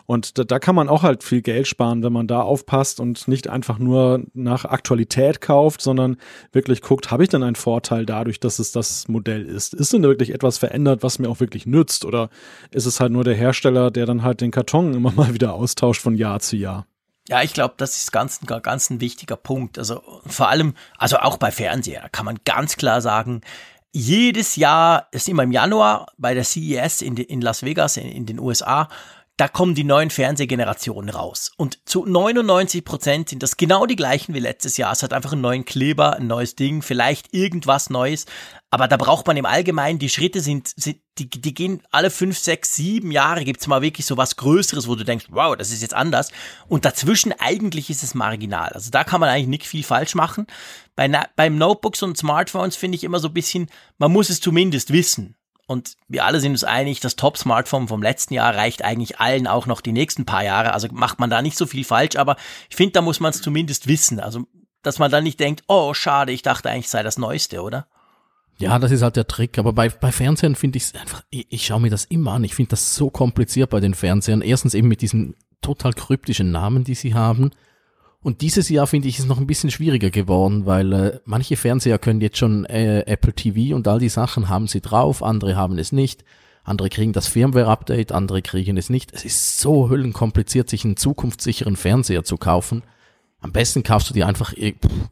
Und 0.07 0.39
da, 0.39 0.45
da 0.45 0.59
kann 0.59 0.75
man 0.75 0.89
auch 0.89 1.03
halt 1.03 1.23
viel 1.23 1.43
Geld 1.43 1.67
sparen, 1.69 2.03
wenn 2.03 2.13
man 2.13 2.27
da 2.27 2.43
aufpasst 2.43 3.01
und 3.01 3.29
nicht 3.29 3.49
einfach 3.49 3.79
nur 3.79 4.23
nach 4.35 4.65
Aktualität 4.65 5.41
kauft, 5.41 5.81
sondern 5.81 6.17
wirklich 6.53 6.83
guckt, 6.83 7.11
habe 7.11 7.23
ich 7.23 7.29
denn 7.29 7.43
einen 7.43 7.57
Vorteil 7.57 8.07
dadurch, 8.07 8.41
dass 8.41 8.59
es 8.59 8.73
das 8.73 9.09
Modell 9.09 9.45
ist? 9.45 9.75
Ist 9.75 9.93
denn 9.93 10.03
wirklich 10.03 10.35
etwas 10.35 10.59
verändert, 10.59 11.03
was 11.03 11.19
mir 11.19 11.29
auch 11.29 11.41
wirklich 11.41 11.67
nützt? 11.67 12.05
Oder 12.05 12.31
ist 12.71 12.87
es 12.87 13.01
halt 13.01 13.13
nur 13.13 13.25
der 13.25 13.35
Hersteller, 13.35 13.91
der 13.91 14.07
dann 14.07 14.23
halt 14.23 14.41
den 14.41 14.51
Karton 14.51 14.95
immer 14.95 15.13
mal 15.13 15.35
wieder 15.35 15.55
austauscht 15.55 16.03
von 16.03 16.17
Jahr 16.17 16.41
zu 16.41 16.57
Jahr? 16.57 16.87
Ja, 17.29 17.43
ich 17.43 17.53
glaube, 17.53 17.75
das 17.77 17.97
ist 17.97 18.11
ganz, 18.11 18.41
ganz 18.63 18.91
ein 18.91 19.01
wichtiger 19.01 19.37
Punkt. 19.37 19.79
Also 19.79 20.03
vor 20.27 20.49
allem, 20.49 20.75
also 20.99 21.19
auch 21.19 21.37
bei 21.37 21.53
Fernseher 21.53 22.09
kann 22.11 22.27
man 22.27 22.39
ganz 22.45 22.77
klar 22.77 23.01
sagen, 23.01 23.43
jedes 23.93 24.57
Jahr, 24.57 25.09
ist 25.13 25.29
immer 25.29 25.43
im 25.43 25.53
Januar 25.53 26.07
bei 26.17 26.35
der 26.35 26.45
CES 26.45 27.03
in, 27.03 27.17
in 27.17 27.41
Las 27.41 27.63
Vegas 27.63 27.99
in, 27.99 28.09
in 28.09 28.27
den 28.27 28.41
USA, 28.41 28.89
da 29.39 29.49
kommen 29.49 29.75
die 29.75 29.85
neuen 29.85 30.11
Fernsehgenerationen 30.11 31.11
raus. 31.11 31.53
Und 31.57 31.89
zu 31.89 32.05
99 32.05 32.85
Prozent 32.85 33.31
sind 33.31 33.43
das 33.43 33.57
genau 33.57 33.87
die 33.87 33.97
gleichen 33.97 34.35
wie 34.35 34.41
letztes 34.41 34.77
Jahr. 34.77 34.93
Es 34.93 35.03
hat 35.03 35.12
einfach 35.12 35.33
einen 35.33 35.41
neuen 35.41 35.65
Kleber, 35.65 36.17
ein 36.17 36.27
neues 36.27 36.55
Ding, 36.55 36.83
vielleicht 36.83 37.33
irgendwas 37.33 37.89
Neues. 37.89 38.27
Aber 38.71 38.89
da 38.89 38.97
braucht 38.97 39.27
man 39.27 39.37
im 39.37 39.47
Allgemeinen, 39.47 39.99
die 39.99 40.11
Schritte 40.11 40.41
sind, 40.41 40.69
sind 40.77 40.99
die, 41.19 41.29
die 41.29 41.55
gehen 41.55 41.83
alle 41.91 42.11
fünf, 42.11 42.39
sechs, 42.39 42.75
sieben 42.75 43.11
Jahre, 43.11 43.45
gibt's 43.45 43.67
mal 43.67 43.83
wirklich 43.83 44.07
so 44.07 44.17
was 44.17 44.37
Größeres, 44.37 44.87
wo 44.87 44.95
du 44.97 45.05
denkst, 45.05 45.27
wow, 45.31 45.57
das 45.57 45.71
ist 45.71 45.83
jetzt 45.83 45.95
anders. 45.95 46.31
Und 46.69 46.85
dazwischen 46.85 47.33
eigentlich 47.39 47.91
ist 47.91 48.03
es 48.03 48.15
marginal. 48.15 48.71
Also 48.71 48.91
da 48.91 49.03
kann 49.03 49.21
man 49.21 49.29
eigentlich 49.29 49.49
nicht 49.49 49.67
viel 49.67 49.83
falsch 49.83 50.15
machen. 50.15 50.47
Bei, 50.95 51.09
beim 51.37 51.57
Notebooks 51.57 52.03
und 52.03 52.19
Smartphones 52.19 52.77
finde 52.77 52.97
ich 52.97 53.05
immer 53.05 53.19
so 53.19 53.29
ein 53.29 53.35
bisschen, 53.35 53.69
man 53.99 54.12
muss 54.12 54.31
es 54.31 54.41
zumindest 54.41 54.93
wissen. 54.93 55.37
Und 55.73 55.97
wir 56.09 56.25
alle 56.25 56.41
sind 56.41 56.52
uns 56.52 56.64
einig, 56.64 57.00
das 57.00 57.17
Top-Smartphone 57.17 57.88
vom 57.88 58.02
letzten 58.02 58.35
Jahr 58.35 58.55
reicht 58.55 58.85
eigentlich 58.85 59.19
allen 59.19 59.47
auch 59.47 59.67
noch 59.67 59.81
die 59.81 59.93
nächsten 59.93 60.25
paar 60.25 60.45
Jahre. 60.45 60.75
Also 60.75 60.88
macht 60.93 61.19
man 61.19 61.31
da 61.31 61.43
nicht 61.43 61.57
so 61.57 61.67
viel 61.67 61.85
falsch, 61.85 62.17
aber 62.17 62.37
ich 62.71 62.76
finde, 62.76 62.93
da 62.93 63.02
muss 63.02 63.21
man 63.21 63.31
es 63.31 63.43
zumindest 63.43 63.88
wissen. 63.88 64.21
Also, 64.21 64.47
dass 64.83 64.99
man 64.99 65.11
dann 65.11 65.25
nicht 65.25 65.41
denkt, 65.41 65.64
oh, 65.67 65.95
schade, 65.95 66.33
ich 66.33 66.43
dachte 66.43 66.71
eigentlich 66.71 66.88
sei 66.88 67.02
das 67.02 67.19
Neueste, 67.19 67.62
oder? 67.62 67.87
Ja, 68.59 68.79
das 68.79 68.93
ist 68.93 69.02
halt 69.02 69.17
der 69.17 69.26
Trick. 69.26 69.59
Aber 69.59 69.73
bei, 69.73 69.88
bei 69.88 70.12
Fernsehern 70.12 70.55
finde 70.55 70.76
ich 70.76 70.85
es 70.85 70.95
einfach, 70.95 71.23
ich, 71.31 71.47
ich 71.50 71.67
schaue 71.67 71.81
mir 71.81 71.91
das 71.91 72.05
immer 72.05 72.33
an. 72.33 72.45
Ich 72.45 72.55
finde 72.55 72.71
das 72.71 72.95
so 72.95 73.11
kompliziert 73.11 73.71
bei 73.71 73.81
den 73.81 73.95
Fernsehern. 73.95 74.43
Erstens 74.43 74.75
eben 74.75 74.88
mit 74.88 75.00
diesen 75.00 75.35
total 75.62 75.95
kryptischen 75.95 76.52
Namen, 76.52 76.85
die 76.85 76.95
sie 76.95 77.14
haben. 77.14 77.50
Und 78.23 78.41
dieses 78.41 78.69
Jahr 78.69 78.87
finde 78.87 79.09
ich 79.09 79.19
es 79.19 79.26
noch 79.26 79.38
ein 79.38 79.49
bisschen 79.49 79.71
schwieriger 79.71 80.11
geworden, 80.11 80.64
weil 80.64 80.93
äh, 80.93 81.21
manche 81.25 81.57
Fernseher 81.57 81.99
können 81.99 82.21
jetzt 82.21 82.38
schon 82.38 82.64
äh, 82.67 83.00
Apple 83.00 83.33
TV 83.33 83.75
und 83.75 83.88
all 83.88 83.99
die 83.99 84.09
Sachen 84.09 84.49
haben 84.49 84.69
sie 84.69 84.81
drauf, 84.81 85.23
andere 85.23 85.57
haben 85.57 85.79
es 85.79 85.91
nicht. 85.91 86.25
Andere 86.64 86.88
kriegen 86.88 87.12
das 87.12 87.26
Firmware-Update, 87.26 88.12
andere 88.12 88.41
kriegen 88.41 88.76
es 88.76 88.88
nicht. 88.88 89.12
Es 89.12 89.25
ist 89.25 89.59
so 89.59 89.91
höllenkompliziert, 89.91 90.71
sich 90.71 90.85
einen 90.85 90.97
zukunftssicheren 90.97 91.75
Fernseher 91.75 92.23
zu 92.23 92.37
kaufen. 92.37 92.85
Am 93.41 93.50
besten 93.50 93.83
kaufst 93.83 94.09
du 94.09 94.14
dir 94.14 94.29
einfach, 94.29 94.52
äh, 94.52 94.75
pff, 94.75 95.11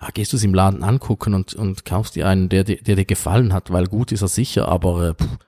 ja, 0.00 0.08
gehst 0.12 0.32
du 0.32 0.36
es 0.36 0.42
im 0.42 0.52
Laden 0.52 0.82
angucken 0.82 1.34
und, 1.34 1.54
und 1.54 1.84
kaufst 1.84 2.16
dir 2.16 2.26
einen, 2.26 2.48
der, 2.48 2.64
der, 2.64 2.76
der 2.76 2.96
dir 2.96 3.04
gefallen 3.04 3.52
hat, 3.52 3.70
weil 3.70 3.86
gut 3.86 4.10
ist 4.10 4.22
er 4.22 4.28
sicher, 4.28 4.66
aber 4.66 5.10
äh, 5.10 5.14
pff, 5.14 5.38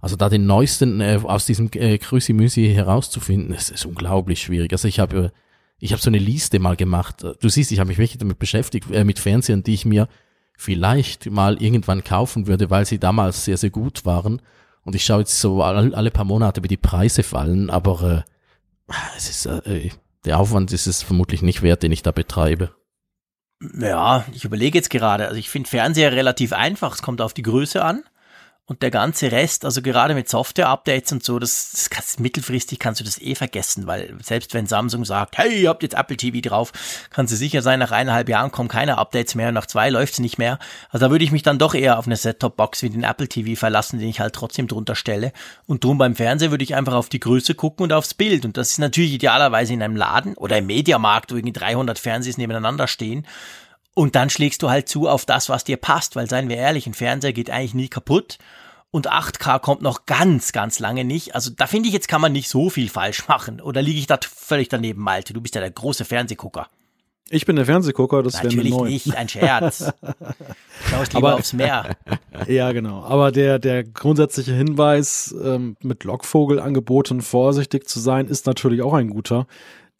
also 0.00 0.16
da 0.16 0.30
den 0.30 0.46
neuesten 0.46 1.02
äh, 1.02 1.20
aus 1.22 1.44
diesem 1.44 1.68
äh, 1.74 1.98
Krüsi-Müsi 1.98 2.72
herauszufinden, 2.74 3.54
es 3.54 3.68
ist 3.68 3.84
unglaublich 3.84 4.40
schwierig. 4.40 4.72
Also 4.72 4.88
ich 4.88 4.98
habe 4.98 5.16
äh, 5.26 5.30
ich 5.82 5.90
habe 5.90 6.00
so 6.00 6.10
eine 6.10 6.18
Liste 6.18 6.60
mal 6.60 6.76
gemacht. 6.76 7.24
Du 7.40 7.48
siehst, 7.48 7.72
ich 7.72 7.80
habe 7.80 7.88
mich 7.88 7.98
wirklich 7.98 8.18
damit 8.18 8.38
beschäftigt, 8.38 8.88
äh, 8.92 9.02
mit 9.02 9.18
Fernsehern, 9.18 9.64
die 9.64 9.74
ich 9.74 9.84
mir 9.84 10.06
vielleicht 10.56 11.28
mal 11.28 11.60
irgendwann 11.60 12.04
kaufen 12.04 12.46
würde, 12.46 12.70
weil 12.70 12.86
sie 12.86 13.00
damals 13.00 13.44
sehr, 13.44 13.56
sehr 13.56 13.70
gut 13.70 14.04
waren. 14.04 14.40
Und 14.84 14.94
ich 14.94 15.04
schaue 15.04 15.20
jetzt 15.20 15.40
so 15.40 15.60
alle, 15.60 16.10
paar 16.12 16.24
Monate, 16.24 16.62
wie 16.62 16.68
die 16.68 16.76
Preise 16.76 17.24
fallen, 17.24 17.68
aber 17.68 18.24
äh, 18.88 18.94
es 19.16 19.28
ist, 19.28 19.46
äh, 19.46 19.90
der 20.24 20.38
Aufwand 20.38 20.72
ist 20.72 20.86
es 20.86 21.02
vermutlich 21.02 21.42
nicht 21.42 21.62
wert, 21.62 21.82
den 21.82 21.90
ich 21.90 22.02
da 22.02 22.12
betreibe. 22.12 22.70
Ja, 23.76 24.24
ich 24.32 24.44
überlege 24.44 24.78
jetzt 24.78 24.90
gerade. 24.90 25.26
Also 25.26 25.38
ich 25.38 25.50
finde 25.50 25.68
Fernseher 25.68 26.12
relativ 26.12 26.52
einfach. 26.52 26.94
Es 26.94 27.02
kommt 27.02 27.20
auf 27.20 27.34
die 27.34 27.42
Größe 27.42 27.84
an. 27.84 28.04
Und 28.64 28.82
der 28.82 28.92
ganze 28.92 29.32
Rest, 29.32 29.64
also 29.64 29.82
gerade 29.82 30.14
mit 30.14 30.28
Software-Updates 30.28 31.10
und 31.10 31.24
so, 31.24 31.40
das, 31.40 31.72
das 31.72 31.90
kannst, 31.90 32.20
mittelfristig 32.20 32.78
kannst 32.78 33.00
du 33.00 33.04
das 33.04 33.20
eh 33.20 33.34
vergessen, 33.34 33.88
weil 33.88 34.14
selbst 34.22 34.54
wenn 34.54 34.68
Samsung 34.68 35.04
sagt, 35.04 35.36
hey, 35.36 35.62
ihr 35.62 35.68
habt 35.68 35.82
jetzt 35.82 35.96
Apple 35.96 36.16
TV 36.16 36.38
drauf, 36.40 36.70
kannst 37.10 37.32
du 37.32 37.36
sicher 37.36 37.60
sein, 37.60 37.80
nach 37.80 37.90
eineinhalb 37.90 38.28
Jahren 38.28 38.52
kommen 38.52 38.68
keine 38.68 38.98
Updates 38.98 39.34
mehr 39.34 39.48
und 39.48 39.54
nach 39.54 39.66
zwei 39.66 39.90
läuft's 39.90 40.20
nicht 40.20 40.38
mehr. 40.38 40.60
Also 40.90 41.06
da 41.06 41.10
würde 41.10 41.24
ich 41.24 41.32
mich 41.32 41.42
dann 41.42 41.58
doch 41.58 41.74
eher 41.74 41.98
auf 41.98 42.06
eine 42.06 42.16
Set-Top-Box 42.16 42.84
wie 42.84 42.90
den 42.90 43.02
Apple 43.02 43.26
TV 43.26 43.58
verlassen, 43.58 43.98
den 43.98 44.08
ich 44.08 44.20
halt 44.20 44.32
trotzdem 44.32 44.68
drunter 44.68 44.94
stelle. 44.94 45.32
Und 45.66 45.82
drum 45.82 45.98
beim 45.98 46.14
Fernseher 46.14 46.52
würde 46.52 46.62
ich 46.62 46.76
einfach 46.76 46.94
auf 46.94 47.08
die 47.08 47.20
Größe 47.20 47.56
gucken 47.56 47.82
und 47.82 47.92
aufs 47.92 48.14
Bild. 48.14 48.44
Und 48.44 48.56
das 48.56 48.70
ist 48.70 48.78
natürlich 48.78 49.12
idealerweise 49.14 49.72
in 49.74 49.82
einem 49.82 49.96
Laden 49.96 50.34
oder 50.34 50.58
im 50.58 50.66
Mediamarkt, 50.66 51.32
wo 51.32 51.36
irgendwie 51.36 51.52
300 51.52 51.98
Fernsehs 51.98 52.38
nebeneinander 52.38 52.86
stehen. 52.86 53.26
Und 53.94 54.14
dann 54.14 54.30
schlägst 54.30 54.62
du 54.62 54.70
halt 54.70 54.88
zu 54.88 55.08
auf 55.08 55.26
das, 55.26 55.48
was 55.48 55.64
dir 55.64 55.76
passt, 55.76 56.16
weil 56.16 56.28
seien 56.28 56.48
wir 56.48 56.56
ehrlich, 56.56 56.86
ein 56.86 56.94
Fernseher 56.94 57.32
geht 57.32 57.50
eigentlich 57.50 57.74
nie 57.74 57.88
kaputt. 57.88 58.38
Und 58.90 59.10
8K 59.10 59.58
kommt 59.58 59.80
noch 59.80 60.04
ganz, 60.04 60.52
ganz 60.52 60.78
lange 60.78 61.04
nicht. 61.04 61.34
Also 61.34 61.50
da 61.50 61.66
finde 61.66 61.88
ich, 61.88 61.94
jetzt 61.94 62.08
kann 62.08 62.20
man 62.20 62.32
nicht 62.32 62.48
so 62.48 62.68
viel 62.68 62.90
falsch 62.90 63.26
machen. 63.26 63.60
Oder 63.60 63.80
liege 63.80 63.98
ich 63.98 64.06
da 64.06 64.18
völlig 64.22 64.68
daneben, 64.68 65.00
Malte? 65.02 65.32
Du 65.32 65.40
bist 65.40 65.54
ja 65.54 65.62
der 65.62 65.70
große 65.70 66.04
Fernsehgucker. 66.04 66.68
Ich 67.30 67.46
bin 67.46 67.56
der 67.56 67.64
Fernsehgucker, 67.64 68.22
das 68.22 68.34
wäre. 68.34 68.48
Natürlich 68.48 68.76
nicht, 68.76 69.16
ein 69.16 69.26
Scherz. 69.26 69.90
Schaust 70.90 71.14
lieber 71.14 71.28
Aber, 71.28 71.38
aufs 71.38 71.54
Meer. 71.54 71.96
Ja, 72.48 72.72
genau. 72.72 73.04
Aber 73.04 73.30
der, 73.30 73.58
der 73.58 73.84
grundsätzliche 73.84 74.52
Hinweis, 74.52 75.34
ähm, 75.42 75.76
mit 75.80 76.04
Lockvogelangeboten 76.04 77.22
vorsichtig 77.22 77.88
zu 77.88 78.00
sein, 78.00 78.26
ist 78.26 78.46
natürlich 78.46 78.82
auch 78.82 78.94
ein 78.94 79.08
guter. 79.08 79.46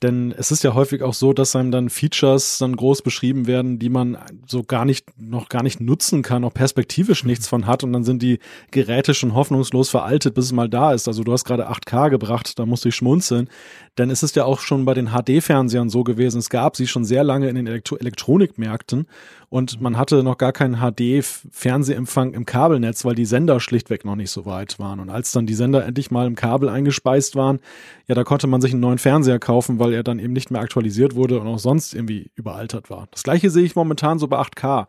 Denn 0.02 0.34
es 0.36 0.50
ist 0.50 0.64
ja 0.64 0.74
häufig 0.74 1.02
auch 1.02 1.14
so, 1.14 1.32
dass 1.32 1.54
einem 1.54 1.70
dann 1.70 1.88
Features 1.88 2.58
dann 2.58 2.74
groß 2.74 3.02
beschrieben 3.02 3.46
werden, 3.46 3.78
die 3.78 3.88
man 3.88 4.18
so 4.48 4.64
gar 4.64 4.84
nicht, 4.84 5.06
noch 5.16 5.48
gar 5.48 5.62
nicht 5.62 5.80
nutzen 5.80 6.22
kann, 6.22 6.44
auch 6.44 6.52
perspektivisch 6.52 7.24
nichts 7.24 7.46
von 7.46 7.66
hat. 7.66 7.84
Und 7.84 7.92
dann 7.92 8.02
sind 8.02 8.20
die 8.20 8.40
Geräte 8.72 9.14
schon 9.14 9.34
hoffnungslos 9.34 9.90
veraltet, 9.90 10.34
bis 10.34 10.46
es 10.46 10.52
mal 10.52 10.68
da 10.68 10.92
ist. 10.92 11.06
Also 11.06 11.22
du 11.22 11.32
hast 11.32 11.44
gerade 11.44 11.70
8K 11.70 12.10
gebracht, 12.10 12.58
da 12.58 12.66
musste 12.66 12.88
ich 12.88 12.96
schmunzeln. 12.96 13.48
Denn 13.96 14.10
es 14.10 14.24
ist 14.24 14.34
ja 14.34 14.44
auch 14.44 14.58
schon 14.58 14.84
bei 14.84 14.94
den 14.94 15.10
HD-Fernsehern 15.10 15.88
so 15.88 16.02
gewesen. 16.02 16.38
Es 16.38 16.50
gab 16.50 16.76
sie 16.76 16.88
schon 16.88 17.04
sehr 17.04 17.22
lange 17.22 17.48
in 17.48 17.54
den 17.54 17.68
Elektro 17.68 17.96
Elektronikmärkten 17.96 19.06
und 19.52 19.82
man 19.82 19.98
hatte 19.98 20.22
noch 20.22 20.38
gar 20.38 20.52
keinen 20.52 20.76
HD-Fernsehempfang 20.76 22.32
im 22.32 22.46
Kabelnetz, 22.46 23.04
weil 23.04 23.14
die 23.14 23.26
Sender 23.26 23.60
schlichtweg 23.60 24.02
noch 24.06 24.16
nicht 24.16 24.30
so 24.30 24.46
weit 24.46 24.78
waren. 24.78 24.98
Und 24.98 25.10
als 25.10 25.30
dann 25.32 25.44
die 25.44 25.52
Sender 25.52 25.84
endlich 25.84 26.10
mal 26.10 26.26
im 26.26 26.36
Kabel 26.36 26.70
eingespeist 26.70 27.36
waren, 27.36 27.60
ja, 28.06 28.14
da 28.14 28.24
konnte 28.24 28.46
man 28.46 28.62
sich 28.62 28.72
einen 28.72 28.80
neuen 28.80 28.96
Fernseher 28.96 29.38
kaufen, 29.38 29.78
weil 29.78 29.92
er 29.92 30.04
dann 30.04 30.18
eben 30.20 30.32
nicht 30.32 30.50
mehr 30.50 30.62
aktualisiert 30.62 31.16
wurde 31.16 31.38
und 31.38 31.46
auch 31.48 31.58
sonst 31.58 31.92
irgendwie 31.92 32.30
überaltert 32.34 32.88
war. 32.88 33.08
Das 33.10 33.24
gleiche 33.24 33.50
sehe 33.50 33.64
ich 33.64 33.76
momentan 33.76 34.18
so 34.18 34.26
bei 34.26 34.38
8K. 34.38 34.86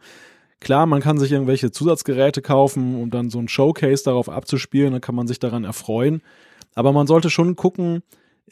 Klar, 0.62 0.86
man 0.86 1.02
kann 1.02 1.17
sich 1.17 1.34
irgendwelche 1.34 1.71
Zusatzgeräte 1.71 2.41
kaufen, 2.41 3.02
um 3.02 3.10
dann 3.10 3.30
so 3.30 3.39
ein 3.39 3.49
Showcase 3.49 4.06
darauf 4.06 4.30
abzuspielen, 4.30 4.93
dann 4.93 5.02
kann 5.02 5.15
man 5.15 5.28
sich 5.28 5.39
daran 5.39 5.65
erfreuen. 5.65 6.21
Aber 6.73 6.93
man 6.93 7.06
sollte 7.06 7.30
schon 7.30 7.58
gucken, 7.58 8.02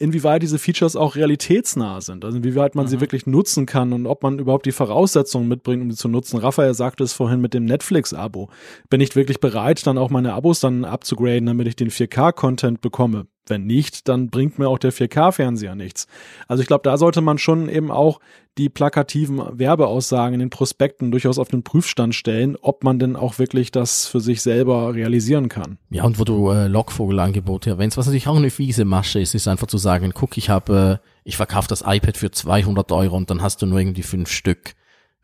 inwieweit 0.02 0.42
diese 0.42 0.58
Features 0.58 0.96
auch 0.96 1.14
realitätsnah 1.14 2.00
sind, 2.00 2.24
also 2.24 2.36
inwieweit 2.36 2.74
man 2.74 2.86
mhm. 2.86 2.90
sie 2.90 3.00
wirklich 3.00 3.26
nutzen 3.26 3.66
kann 3.66 3.92
und 3.92 4.06
ob 4.06 4.22
man 4.22 4.40
überhaupt 4.40 4.66
die 4.66 4.72
Voraussetzungen 4.72 5.48
mitbringt, 5.48 5.80
um 5.80 5.90
sie 5.90 5.96
zu 5.96 6.08
nutzen. 6.08 6.38
Raphael 6.38 6.74
sagte 6.74 7.04
es 7.04 7.12
vorhin 7.12 7.40
mit 7.40 7.54
dem 7.54 7.64
Netflix-Abo. 7.64 8.50
Bin 8.90 9.00
ich 9.00 9.14
wirklich 9.14 9.38
bereit, 9.40 9.86
dann 9.86 9.98
auch 9.98 10.10
meine 10.10 10.34
Abos 10.34 10.60
dann 10.60 10.84
abzugraden, 10.84 11.46
damit 11.46 11.68
ich 11.68 11.76
den 11.76 11.90
4K-Content 11.90 12.80
bekomme? 12.80 13.26
Wenn 13.46 13.66
nicht, 13.66 14.08
dann 14.08 14.30
bringt 14.30 14.58
mir 14.58 14.68
auch 14.68 14.78
der 14.78 14.92
4K-Fernseher 14.92 15.74
nichts. 15.74 16.06
Also 16.46 16.62
ich 16.62 16.68
glaube, 16.68 16.82
da 16.84 16.96
sollte 16.96 17.20
man 17.20 17.38
schon 17.38 17.68
eben 17.68 17.90
auch 17.90 18.20
die 18.58 18.68
plakativen 18.68 19.40
Werbeaussagen 19.58 20.34
in 20.34 20.40
den 20.40 20.50
Prospekten 20.50 21.10
durchaus 21.10 21.38
auf 21.38 21.48
den 21.48 21.62
Prüfstand 21.62 22.14
stellen, 22.14 22.56
ob 22.60 22.84
man 22.84 22.98
denn 22.98 23.16
auch 23.16 23.38
wirklich 23.38 23.72
das 23.72 24.06
für 24.06 24.20
sich 24.20 24.42
selber 24.42 24.94
realisieren 24.94 25.48
kann. 25.48 25.78
Ja, 25.90 26.04
und 26.04 26.18
wo 26.18 26.24
du 26.24 26.50
äh, 26.50 26.68
Lockvogelangebote 26.68 27.70
erwähnst, 27.70 27.96
was 27.96 28.06
natürlich 28.06 28.28
auch 28.28 28.36
eine 28.36 28.50
fiese 28.50 28.84
Masche 28.84 29.20
ist, 29.20 29.34
ist 29.34 29.48
einfach 29.48 29.66
zu 29.66 29.78
sagen, 29.78 30.12
guck, 30.14 30.36
ich 30.36 30.50
habe, 30.50 31.00
äh, 31.02 31.08
ich 31.24 31.36
verkaufe 31.36 31.68
das 31.68 31.82
iPad 31.86 32.16
für 32.16 32.30
200 32.30 32.92
Euro 32.92 33.16
und 33.16 33.30
dann 33.30 33.42
hast 33.42 33.62
du 33.62 33.66
nur 33.66 33.78
irgendwie 33.78 34.02
fünf 34.02 34.30
Stück. 34.30 34.74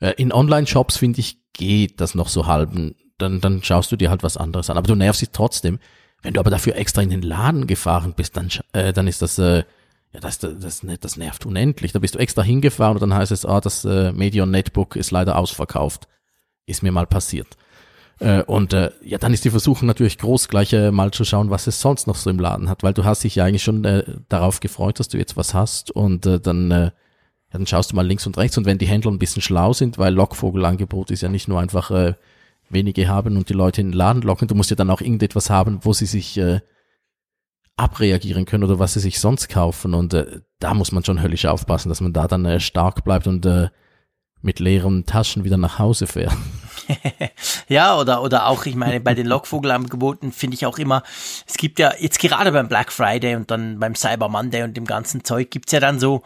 Äh, 0.00 0.14
in 0.16 0.32
Online-Shops, 0.32 0.96
finde 0.96 1.20
ich, 1.20 1.38
geht 1.52 2.00
das 2.00 2.14
noch 2.14 2.28
so 2.28 2.46
halben. 2.46 2.94
Dann, 3.18 3.40
dann 3.40 3.62
schaust 3.62 3.92
du 3.92 3.96
dir 3.96 4.10
halt 4.10 4.22
was 4.22 4.36
anderes 4.36 4.70
an. 4.70 4.78
Aber 4.78 4.86
du 4.86 4.94
nervst 4.94 5.20
dich 5.20 5.30
trotzdem. 5.30 5.78
Wenn 6.22 6.34
du 6.34 6.40
aber 6.40 6.50
dafür 6.50 6.76
extra 6.76 7.02
in 7.02 7.10
den 7.10 7.22
Laden 7.22 7.66
gefahren 7.66 8.14
bist, 8.16 8.36
dann, 8.36 8.48
äh, 8.72 8.92
dann 8.92 9.06
ist 9.06 9.22
das, 9.22 9.38
äh, 9.38 9.64
ja, 10.12 10.20
das, 10.20 10.38
das, 10.38 10.58
das, 10.58 10.82
das 11.00 11.16
nervt 11.16 11.46
unendlich. 11.46 11.92
Da 11.92 11.98
bist 11.98 12.14
du 12.14 12.18
extra 12.18 12.42
hingefahren 12.42 12.96
und 12.96 13.02
dann 13.02 13.14
heißt 13.14 13.32
es, 13.32 13.44
ah, 13.44 13.60
das 13.60 13.84
äh, 13.84 14.12
Medion 14.12 14.50
Netbook 14.50 14.96
ist 14.96 15.10
leider 15.10 15.36
ausverkauft. 15.36 16.08
Ist 16.66 16.82
mir 16.82 16.92
mal 16.92 17.06
passiert. 17.06 17.56
Äh, 18.20 18.42
und 18.42 18.72
äh, 18.72 18.90
ja, 19.02 19.18
dann 19.18 19.32
ist 19.32 19.44
die 19.44 19.50
Versuchung 19.50 19.86
natürlich 19.86 20.18
groß, 20.18 20.48
gleich 20.48 20.72
äh, 20.72 20.90
mal 20.90 21.12
zu 21.12 21.24
schauen, 21.24 21.50
was 21.50 21.66
es 21.66 21.80
sonst 21.80 22.06
noch 22.06 22.16
so 22.16 22.30
im 22.30 22.38
Laden 22.38 22.68
hat, 22.68 22.82
weil 22.82 22.94
du 22.94 23.04
hast 23.04 23.22
dich 23.22 23.36
ja 23.36 23.44
eigentlich 23.44 23.62
schon 23.62 23.84
äh, 23.84 24.02
darauf 24.28 24.60
gefreut, 24.60 24.98
dass 24.98 25.08
du 25.08 25.18
jetzt 25.18 25.36
was 25.36 25.54
hast 25.54 25.92
und 25.92 26.26
äh, 26.26 26.40
dann, 26.40 26.70
äh, 26.70 26.84
ja, 26.84 26.92
dann 27.52 27.66
schaust 27.66 27.92
du 27.92 27.96
mal 27.96 28.06
links 28.06 28.26
und 28.26 28.36
rechts 28.36 28.58
und 28.58 28.66
wenn 28.66 28.78
die 28.78 28.88
Händler 28.88 29.12
ein 29.12 29.20
bisschen 29.20 29.42
schlau 29.42 29.72
sind, 29.72 29.98
weil 29.98 30.12
Lockvogelangebot 30.14 31.12
ist 31.12 31.22
ja 31.22 31.28
nicht 31.28 31.46
nur 31.46 31.60
einfach 31.60 31.92
äh, 31.92 32.14
wenige 32.70 33.08
haben 33.08 33.36
und 33.36 33.48
die 33.48 33.54
Leute 33.54 33.80
in 33.80 33.88
den 33.88 33.96
Laden 33.96 34.22
locken. 34.22 34.48
Du 34.48 34.54
musst 34.54 34.70
ja 34.70 34.76
dann 34.76 34.90
auch 34.90 35.00
irgendetwas 35.00 35.50
haben, 35.50 35.80
wo 35.82 35.92
sie 35.92 36.06
sich 36.06 36.36
äh, 36.38 36.60
abreagieren 37.76 38.44
können 38.44 38.64
oder 38.64 38.78
was 38.78 38.94
sie 38.94 39.00
sich 39.00 39.20
sonst 39.20 39.48
kaufen. 39.48 39.94
Und 39.94 40.14
äh, 40.14 40.40
da 40.58 40.74
muss 40.74 40.92
man 40.92 41.04
schon 41.04 41.22
höllisch 41.22 41.46
aufpassen, 41.46 41.88
dass 41.88 42.00
man 42.00 42.12
da 42.12 42.28
dann 42.28 42.44
äh, 42.44 42.60
stark 42.60 43.04
bleibt 43.04 43.26
und 43.26 43.46
äh, 43.46 43.68
mit 44.40 44.60
leeren 44.60 45.06
Taschen 45.06 45.44
wieder 45.44 45.56
nach 45.56 45.78
Hause 45.78 46.06
fährt. 46.06 46.36
ja, 47.68 47.98
oder, 47.98 48.22
oder 48.22 48.46
auch, 48.46 48.66
ich 48.66 48.74
meine, 48.74 49.00
bei 49.00 49.14
den 49.14 49.26
Lockvogelangeboten 49.28 50.32
finde 50.32 50.54
ich 50.54 50.66
auch 50.66 50.78
immer, 50.78 51.02
es 51.46 51.54
gibt 51.54 51.78
ja 51.78 51.92
jetzt 51.98 52.18
gerade 52.18 52.52
beim 52.52 52.68
Black 52.68 52.92
Friday 52.92 53.36
und 53.36 53.50
dann 53.50 53.78
beim 53.78 53.94
Cyber 53.94 54.28
Monday 54.28 54.62
und 54.62 54.76
dem 54.76 54.84
ganzen 54.84 55.24
Zeug 55.24 55.50
gibt's 55.50 55.72
ja 55.72 55.80
dann 55.80 55.98
so, 55.98 56.22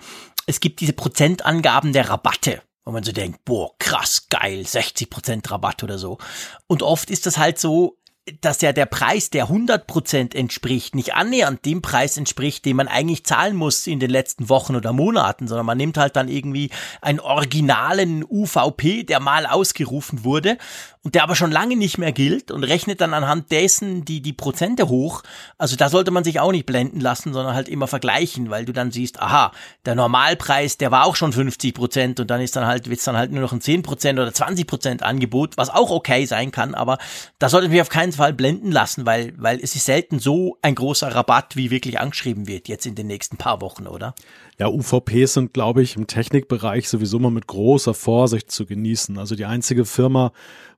es 0.46 0.60
gibt 0.60 0.80
diese 0.80 0.92
Prozentangaben 0.92 1.92
der 1.92 2.10
Rabatte 2.10 2.62
wo 2.84 2.92
man 2.92 3.04
so 3.04 3.12
denkt, 3.12 3.44
boah, 3.44 3.70
krass, 3.78 4.26
geil, 4.28 4.62
60% 4.62 5.50
Rabatt 5.50 5.82
oder 5.82 5.98
so. 5.98 6.18
Und 6.66 6.82
oft 6.82 7.10
ist 7.10 7.26
das 7.26 7.38
halt 7.38 7.58
so, 7.58 7.98
dass 8.40 8.60
ja 8.60 8.72
der 8.72 8.86
Preis, 8.86 9.30
der 9.30 9.48
100% 9.48 10.36
entspricht, 10.36 10.94
nicht 10.94 11.14
annähernd 11.14 11.64
dem 11.64 11.82
Preis 11.82 12.16
entspricht, 12.16 12.64
den 12.64 12.76
man 12.76 12.86
eigentlich 12.86 13.24
zahlen 13.24 13.56
muss 13.56 13.86
in 13.88 13.98
den 13.98 14.10
letzten 14.10 14.48
Wochen 14.48 14.76
oder 14.76 14.92
Monaten, 14.92 15.48
sondern 15.48 15.66
man 15.66 15.76
nimmt 15.76 15.96
halt 15.96 16.14
dann 16.14 16.28
irgendwie 16.28 16.70
einen 17.00 17.18
originalen 17.18 18.24
UVP, 18.24 19.02
der 19.02 19.18
mal 19.18 19.46
ausgerufen 19.46 20.22
wurde 20.22 20.56
und 21.04 21.16
der 21.16 21.24
aber 21.24 21.34
schon 21.34 21.50
lange 21.50 21.76
nicht 21.76 21.98
mehr 21.98 22.12
gilt 22.12 22.50
und 22.52 22.62
rechnet 22.62 23.00
dann 23.00 23.12
anhand 23.12 23.50
dessen 23.50 24.04
die, 24.04 24.20
die 24.20 24.32
Prozente 24.32 24.88
hoch. 24.88 25.22
Also 25.58 25.74
da 25.74 25.88
sollte 25.88 26.12
man 26.12 26.22
sich 26.22 26.38
auch 26.38 26.52
nicht 26.52 26.64
blenden 26.64 27.00
lassen, 27.00 27.32
sondern 27.32 27.54
halt 27.54 27.68
immer 27.68 27.88
vergleichen, 27.88 28.50
weil 28.50 28.64
du 28.64 28.72
dann 28.72 28.92
siehst, 28.92 29.20
aha, 29.20 29.52
der 29.84 29.96
Normalpreis, 29.96 30.78
der 30.78 30.92
war 30.92 31.04
auch 31.04 31.16
schon 31.16 31.32
50 31.32 31.74
Prozent 31.74 32.20
und 32.20 32.30
dann 32.30 32.40
ist 32.40 32.54
dann 32.54 32.66
halt, 32.66 32.88
wird's 32.88 33.04
dann 33.04 33.16
halt 33.16 33.32
nur 33.32 33.40
noch 33.40 33.52
ein 33.52 33.60
10 33.60 33.82
Prozent 33.82 34.18
oder 34.20 34.32
20 34.32 34.66
Prozent 34.66 35.02
Angebot, 35.02 35.56
was 35.56 35.70
auch 35.70 35.90
okay 35.90 36.24
sein 36.24 36.52
kann, 36.52 36.74
aber 36.74 36.98
da 37.40 37.48
sollte 37.48 37.66
ich 37.66 37.72
mich 37.72 37.80
auf 37.80 37.88
keinen 37.88 38.12
Fall 38.12 38.32
blenden 38.32 38.70
lassen, 38.70 39.04
weil, 39.04 39.34
weil 39.36 39.58
es 39.60 39.74
ist 39.74 39.86
selten 39.86 40.20
so 40.20 40.58
ein 40.62 40.76
großer 40.76 41.12
Rabatt, 41.12 41.56
wie 41.56 41.72
wirklich 41.72 41.98
angeschrieben 41.98 42.46
wird 42.46 42.68
jetzt 42.68 42.86
in 42.86 42.94
den 42.94 43.08
nächsten 43.08 43.36
paar 43.36 43.60
Wochen, 43.60 43.88
oder? 43.88 44.14
Ja, 44.58 44.68
UVPs 44.68 45.34
sind, 45.34 45.52
glaube 45.54 45.82
ich, 45.82 45.96
im 45.96 46.06
Technikbereich 46.06 46.88
sowieso 46.88 47.18
mal 47.18 47.32
mit 47.32 47.48
großer 47.48 47.94
Vorsicht 47.94 48.50
zu 48.50 48.66
genießen. 48.66 49.18
Also 49.18 49.34
die 49.34 49.46
einzige 49.46 49.84
Firma, 49.84 50.30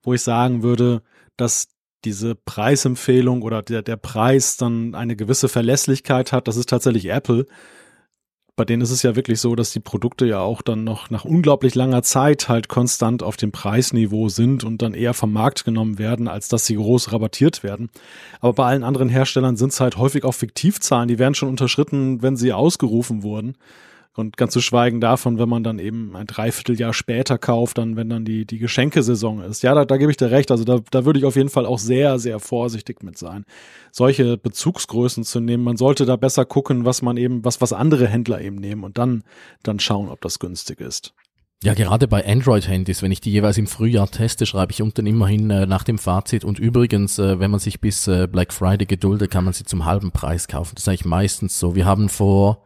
wo 0.04 0.14
ich 0.14 0.22
sagen 0.22 0.62
würde, 0.62 1.02
dass 1.36 1.68
diese 2.04 2.34
Preisempfehlung 2.34 3.42
oder 3.42 3.62
der, 3.62 3.82
der 3.82 3.96
Preis 3.96 4.56
dann 4.56 4.94
eine 4.94 5.16
gewisse 5.16 5.48
Verlässlichkeit 5.48 6.32
hat, 6.32 6.48
das 6.48 6.56
ist 6.56 6.68
tatsächlich 6.68 7.06
Apple. 7.10 7.46
Bei 8.56 8.64
denen 8.64 8.82
ist 8.82 8.92
es 8.92 9.02
ja 9.02 9.16
wirklich 9.16 9.40
so, 9.40 9.56
dass 9.56 9.72
die 9.72 9.80
Produkte 9.80 10.26
ja 10.26 10.38
auch 10.38 10.62
dann 10.62 10.84
noch 10.84 11.10
nach 11.10 11.24
unglaublich 11.24 11.74
langer 11.74 12.04
Zeit 12.04 12.48
halt 12.48 12.68
konstant 12.68 13.24
auf 13.24 13.36
dem 13.36 13.50
Preisniveau 13.50 14.28
sind 14.28 14.62
und 14.62 14.80
dann 14.80 14.94
eher 14.94 15.12
vom 15.12 15.32
Markt 15.32 15.64
genommen 15.64 15.98
werden, 15.98 16.28
als 16.28 16.48
dass 16.48 16.64
sie 16.66 16.76
groß 16.76 17.12
rabattiert 17.12 17.64
werden. 17.64 17.90
Aber 18.40 18.52
bei 18.52 18.66
allen 18.66 18.84
anderen 18.84 19.08
Herstellern 19.08 19.56
sind 19.56 19.72
es 19.72 19.80
halt 19.80 19.96
häufig 19.96 20.22
auch 20.22 20.34
Fiktivzahlen, 20.34 21.08
die 21.08 21.18
werden 21.18 21.34
schon 21.34 21.48
unterschritten, 21.48 22.22
wenn 22.22 22.36
sie 22.36 22.52
ausgerufen 22.52 23.24
wurden. 23.24 23.56
Und 24.16 24.36
ganz 24.36 24.52
zu 24.52 24.60
schweigen 24.60 25.00
davon, 25.00 25.38
wenn 25.38 25.48
man 25.48 25.64
dann 25.64 25.80
eben 25.80 26.14
ein 26.14 26.26
Dreivierteljahr 26.26 26.92
später 26.92 27.36
kauft, 27.36 27.78
dann, 27.78 27.96
wenn 27.96 28.08
dann 28.08 28.24
die, 28.24 28.46
die 28.46 28.58
Geschenkesaison 28.58 29.42
ist. 29.42 29.64
Ja, 29.64 29.74
da, 29.74 29.84
da 29.84 29.96
gebe 29.96 30.12
ich 30.12 30.16
dir 30.16 30.30
recht. 30.30 30.52
Also 30.52 30.62
da, 30.62 30.78
da 30.90 31.04
würde 31.04 31.18
ich 31.18 31.24
auf 31.24 31.34
jeden 31.34 31.48
Fall 31.48 31.66
auch 31.66 31.80
sehr, 31.80 32.20
sehr 32.20 32.38
vorsichtig 32.38 33.02
mit 33.02 33.18
sein, 33.18 33.44
solche 33.90 34.36
Bezugsgrößen 34.36 35.24
zu 35.24 35.40
nehmen. 35.40 35.64
Man 35.64 35.76
sollte 35.76 36.06
da 36.06 36.14
besser 36.14 36.44
gucken, 36.44 36.84
was 36.84 37.02
man 37.02 37.16
eben, 37.16 37.44
was, 37.44 37.60
was 37.60 37.72
andere 37.72 38.06
Händler 38.06 38.40
eben 38.40 38.56
nehmen 38.56 38.84
und 38.84 38.98
dann, 38.98 39.24
dann 39.64 39.80
schauen, 39.80 40.08
ob 40.08 40.20
das 40.20 40.38
günstig 40.38 40.80
ist. 40.80 41.12
Ja, 41.64 41.74
gerade 41.74 42.06
bei 42.06 42.24
Android-Handys, 42.24 43.02
wenn 43.02 43.10
ich 43.10 43.20
die 43.20 43.32
jeweils 43.32 43.56
im 43.58 43.66
Frühjahr 43.66 44.08
teste, 44.08 44.44
schreibe 44.44 44.70
ich 44.70 44.82
unten 44.82 45.06
immerhin 45.06 45.50
äh, 45.50 45.66
nach 45.66 45.82
dem 45.82 45.98
Fazit. 45.98 46.44
Und 46.44 46.58
übrigens, 46.58 47.18
äh, 47.18 47.40
wenn 47.40 47.50
man 47.50 47.58
sich 47.58 47.80
bis 47.80 48.06
äh, 48.06 48.28
Black 48.30 48.52
Friday 48.52 48.86
geduldet, 48.86 49.30
kann 49.30 49.44
man 49.44 49.54
sie 49.54 49.64
zum 49.64 49.86
halben 49.86 50.12
Preis 50.12 50.46
kaufen. 50.46 50.74
Das 50.74 50.84
ist 50.84 50.88
eigentlich 50.88 51.06
meistens 51.06 51.58
so. 51.58 51.74
Wir 51.74 51.86
haben 51.86 52.10
vor 52.10 52.62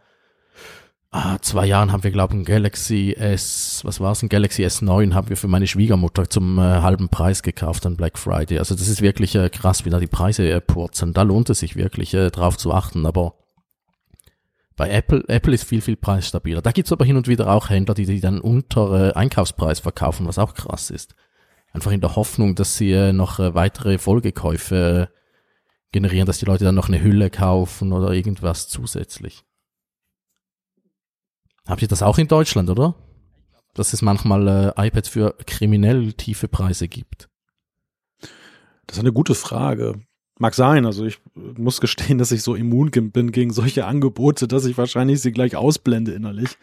ah, 1.11 1.39
zwei 1.41 1.67
Jahren 1.67 1.93
haben 1.93 2.05
wir, 2.05 2.11
glaube 2.11 2.35
ich, 2.35 2.41
ein 2.41 2.45
Galaxy 2.45 3.15
S, 3.19 3.81
was 3.85 4.01
war 4.01 4.13
es, 4.13 4.23
ein 4.23 4.29
Galaxy 4.29 4.65
S9 4.65 5.15
haben 5.15 5.29
wir 5.29 5.37
für 5.37 5.49
meine 5.49 5.67
Schwiegermutter 5.67 6.29
zum 6.29 6.59
äh, 6.59 6.63
halben 6.63 7.09
Preis 7.09 7.43
gekauft 7.43 7.87
an 7.87 7.97
Black 7.97 8.19
Friday. 8.19 8.59
Also 8.59 8.75
das 8.75 8.89
ist 8.89 9.03
wirklich 9.03 9.35
äh, 9.35 9.51
krass, 9.51 9.85
wie 9.85 9.91
da 9.91 9.99
die 9.99 10.07
Preise 10.07 10.49
äh, 10.49 10.61
purzeln. 10.61 11.15
Da 11.15 11.23
lohnt 11.23 11.51
es 11.51 11.61
sich 11.61 11.77
wirklich 11.77 12.15
äh, 12.15 12.31
drauf 12.31 12.57
zu 12.57 12.73
achten, 12.73 13.07
aber 13.07 13.35
bei 14.77 14.91
Apple, 14.91 15.25
Apple 15.27 15.55
ist 15.55 15.65
viel, 15.65 15.81
viel 15.81 15.97
preisstabiler. 15.97 16.63
Da 16.63 16.71
gibt's 16.71 16.93
aber 16.93 17.05
hin 17.05 17.17
und 17.17 17.27
wieder 17.27 17.53
auch 17.53 17.69
Händler, 17.69 17.95
die, 17.95 18.07
die 18.07 18.21
dann 18.21 18.41
unter 18.41 19.09
äh, 19.09 19.13
Einkaufspreis 19.13 19.81
verkaufen, 19.81 20.27
was 20.27 20.39
auch 20.39 20.55
krass 20.55 20.91
ist. 20.91 21.17
Einfach 21.73 21.91
in 21.91 22.01
der 22.01 22.17
Hoffnung, 22.17 22.55
dass 22.55 22.77
sie 22.77 22.93
äh, 22.93 23.13
noch 23.13 23.41
äh, 23.41 23.55
weitere 23.55 23.99
Folgekäufe 23.99 25.11
äh, 25.11 25.15
generieren, 25.91 26.27
dass 26.27 26.39
die 26.39 26.45
Leute 26.45 26.65
dann 26.65 26.77
noch 26.77 26.89
eine 26.89 27.03
Hülle 27.03 27.29
kaufen 27.29 27.93
oder 27.93 28.13
irgendwas 28.13 28.69
zusätzlich. 28.69 29.45
Habt 31.69 31.83
ihr 31.83 31.89
das 31.89 32.03
auch 32.03 32.17
in 32.19 32.29
Deutschland, 32.29 32.71
oder? 32.71 32.95
Dass 33.75 33.93
es 33.93 34.01
manchmal 34.01 34.75
äh, 34.77 34.87
iPads 34.89 35.11
für 35.11 35.35
kriminell 35.47 36.15
tiefe 36.15 36.49
Preise 36.49 36.89
gibt. 36.89 37.29
Das 38.87 38.97
ist 38.97 39.01
eine 39.01 39.13
gute 39.13 39.35
Frage. 39.35 40.01
Mag 40.39 40.55
sein, 40.55 40.87
also 40.87 41.05
ich 41.05 41.21
muss 41.35 41.81
gestehen, 41.81 42.17
dass 42.17 42.33
ich 42.33 42.43
so 42.43 42.55
immun 42.55 42.91
bin 42.91 43.33
gegen 43.33 43.53
solche 43.53 43.85
Angebote, 43.85 44.49
dass 44.49 44.65
ich 44.65 44.79
wahrscheinlich 44.79 45.21
sie 45.21 45.33
gleich 45.33 45.57
ausblende 45.57 46.13
innerlich. 46.13 46.57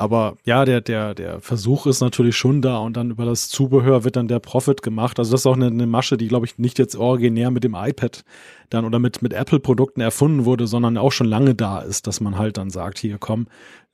Aber 0.00 0.38
ja, 0.46 0.64
der, 0.64 0.80
der, 0.80 1.14
der 1.14 1.40
Versuch 1.40 1.86
ist 1.86 2.00
natürlich 2.00 2.34
schon 2.34 2.62
da 2.62 2.78
und 2.78 2.96
dann 2.96 3.10
über 3.10 3.26
das 3.26 3.50
Zubehör 3.50 4.02
wird 4.02 4.16
dann 4.16 4.28
der 4.28 4.38
Profit 4.38 4.82
gemacht. 4.82 5.18
Also 5.18 5.32
das 5.32 5.42
ist 5.42 5.46
auch 5.46 5.56
eine, 5.56 5.66
eine 5.66 5.86
Masche, 5.86 6.16
die, 6.16 6.28
glaube 6.28 6.46
ich, 6.46 6.56
nicht 6.56 6.78
jetzt 6.78 6.96
originär 6.96 7.50
mit 7.50 7.64
dem 7.64 7.74
iPad 7.74 8.24
dann 8.70 8.86
oder 8.86 8.98
mit, 8.98 9.20
mit 9.20 9.34
Apple-Produkten 9.34 10.00
erfunden 10.00 10.46
wurde, 10.46 10.66
sondern 10.66 10.96
auch 10.96 11.12
schon 11.12 11.26
lange 11.26 11.54
da 11.54 11.80
ist, 11.80 12.06
dass 12.06 12.22
man 12.22 12.38
halt 12.38 12.56
dann 12.56 12.70
sagt, 12.70 12.98
hier 12.98 13.18
komm, 13.18 13.46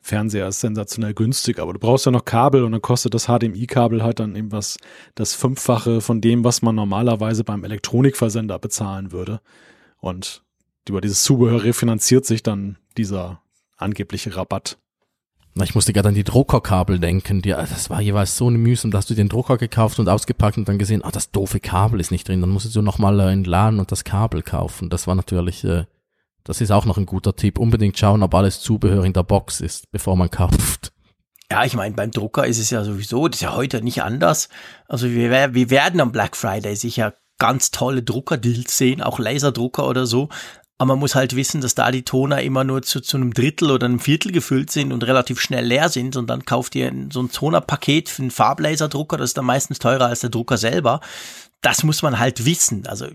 Fernseher 0.06 0.46
ist 0.46 0.60
sensationell 0.60 1.14
günstig, 1.14 1.58
aber 1.58 1.72
du 1.72 1.80
brauchst 1.80 2.06
ja 2.06 2.12
noch 2.12 2.24
Kabel 2.24 2.62
und 2.62 2.70
dann 2.70 2.80
kostet 2.80 3.12
das 3.12 3.26
HDMI-Kabel 3.26 4.04
halt 4.04 4.20
dann 4.20 4.36
eben 4.36 4.52
was, 4.52 4.78
das 5.16 5.34
Fünffache 5.34 6.00
von 6.00 6.20
dem, 6.20 6.44
was 6.44 6.62
man 6.62 6.76
normalerweise 6.76 7.42
beim 7.42 7.64
Elektronikversender 7.64 8.60
bezahlen 8.60 9.10
würde. 9.10 9.40
Und 9.98 10.42
über 10.88 11.00
dieses 11.00 11.24
Zubehör 11.24 11.64
refinanziert 11.64 12.24
sich 12.24 12.44
dann 12.44 12.76
dieser 12.96 13.42
angebliche 13.76 14.36
Rabatt. 14.36 14.78
Ich 15.60 15.74
musste 15.74 15.92
gerade 15.92 16.10
an 16.10 16.14
die 16.14 16.22
Druckerkabel 16.22 17.00
denken. 17.00 17.42
Die, 17.42 17.48
das 17.48 17.90
war 17.90 18.00
jeweils 18.00 18.36
so 18.36 18.46
eine 18.46 18.58
Mühsam, 18.58 18.92
dass 18.92 19.06
du 19.06 19.14
den 19.14 19.28
Drucker 19.28 19.56
gekauft 19.56 19.98
und 19.98 20.08
ausgepackt 20.08 20.58
und 20.58 20.68
dann 20.68 20.78
gesehen, 20.78 21.02
ah, 21.02 21.10
das 21.10 21.32
doofe 21.32 21.58
Kabel 21.60 21.98
ist 21.98 22.12
nicht 22.12 22.28
drin. 22.28 22.42
Dann 22.42 22.50
musstest 22.50 22.76
du 22.76 22.82
nochmal 22.82 23.18
äh, 23.18 23.32
in 23.32 23.42
Laden 23.42 23.80
und 23.80 23.90
das 23.90 24.04
Kabel 24.04 24.42
kaufen. 24.42 24.90
Das 24.90 25.06
war 25.06 25.14
natürlich 25.14 25.64
äh, 25.64 25.86
das 26.46 26.60
ist 26.60 26.70
auch 26.70 26.84
noch 26.84 26.96
ein 26.96 27.06
guter 27.06 27.34
Tipp. 27.34 27.58
Unbedingt 27.58 27.98
schauen, 27.98 28.22
ob 28.22 28.34
alles 28.34 28.60
Zubehör 28.60 29.04
in 29.04 29.12
der 29.12 29.24
Box 29.24 29.60
ist, 29.60 29.90
bevor 29.90 30.16
man 30.16 30.30
kauft. 30.30 30.92
Ja, 31.50 31.64
ich 31.64 31.74
meine, 31.74 31.94
beim 31.94 32.10
Drucker 32.10 32.46
ist 32.46 32.58
es 32.58 32.70
ja 32.70 32.82
sowieso, 32.84 33.28
das 33.28 33.38
ist 33.38 33.42
ja 33.42 33.54
heute 33.54 33.82
nicht 33.82 34.02
anders. 34.02 34.48
Also 34.88 35.10
wir, 35.10 35.54
wir 35.54 35.70
werden 35.70 36.00
am 36.00 36.12
Black 36.12 36.36
Friday 36.36 36.74
sicher 36.74 37.14
ganz 37.38 37.70
tolle 37.70 38.02
Druckerdeals 38.02 38.78
sehen, 38.78 39.02
auch 39.02 39.18
Laserdrucker 39.18 39.86
oder 39.86 40.06
so. 40.06 40.28
Aber 40.78 40.92
man 40.92 40.98
muss 40.98 41.14
halt 41.14 41.34
wissen, 41.34 41.60
dass 41.60 41.74
da 41.74 41.90
die 41.90 42.02
Toner 42.02 42.42
immer 42.42 42.62
nur 42.62 42.82
zu, 42.82 43.00
zu 43.00 43.16
einem 43.16 43.32
Drittel 43.32 43.70
oder 43.70 43.86
einem 43.86 43.98
Viertel 43.98 44.30
gefüllt 44.30 44.70
sind 44.70 44.92
und 44.92 45.06
relativ 45.06 45.40
schnell 45.40 45.64
leer 45.64 45.88
sind. 45.88 46.16
Und 46.16 46.28
dann 46.28 46.44
kauft 46.44 46.74
ihr 46.74 46.92
so 47.10 47.22
ein 47.22 47.30
Tonerpaket 47.30 48.08
für 48.08 48.22
einen 48.22 48.30
Farblaserdrucker, 48.30 49.16
das 49.16 49.30
ist 49.30 49.38
dann 49.38 49.46
meistens 49.46 49.78
teurer 49.78 50.06
als 50.06 50.20
der 50.20 50.30
Drucker 50.30 50.58
selber. 50.58 51.00
Das 51.62 51.82
muss 51.82 52.02
man 52.02 52.18
halt 52.18 52.44
wissen. 52.44 52.86
Also 52.86 53.06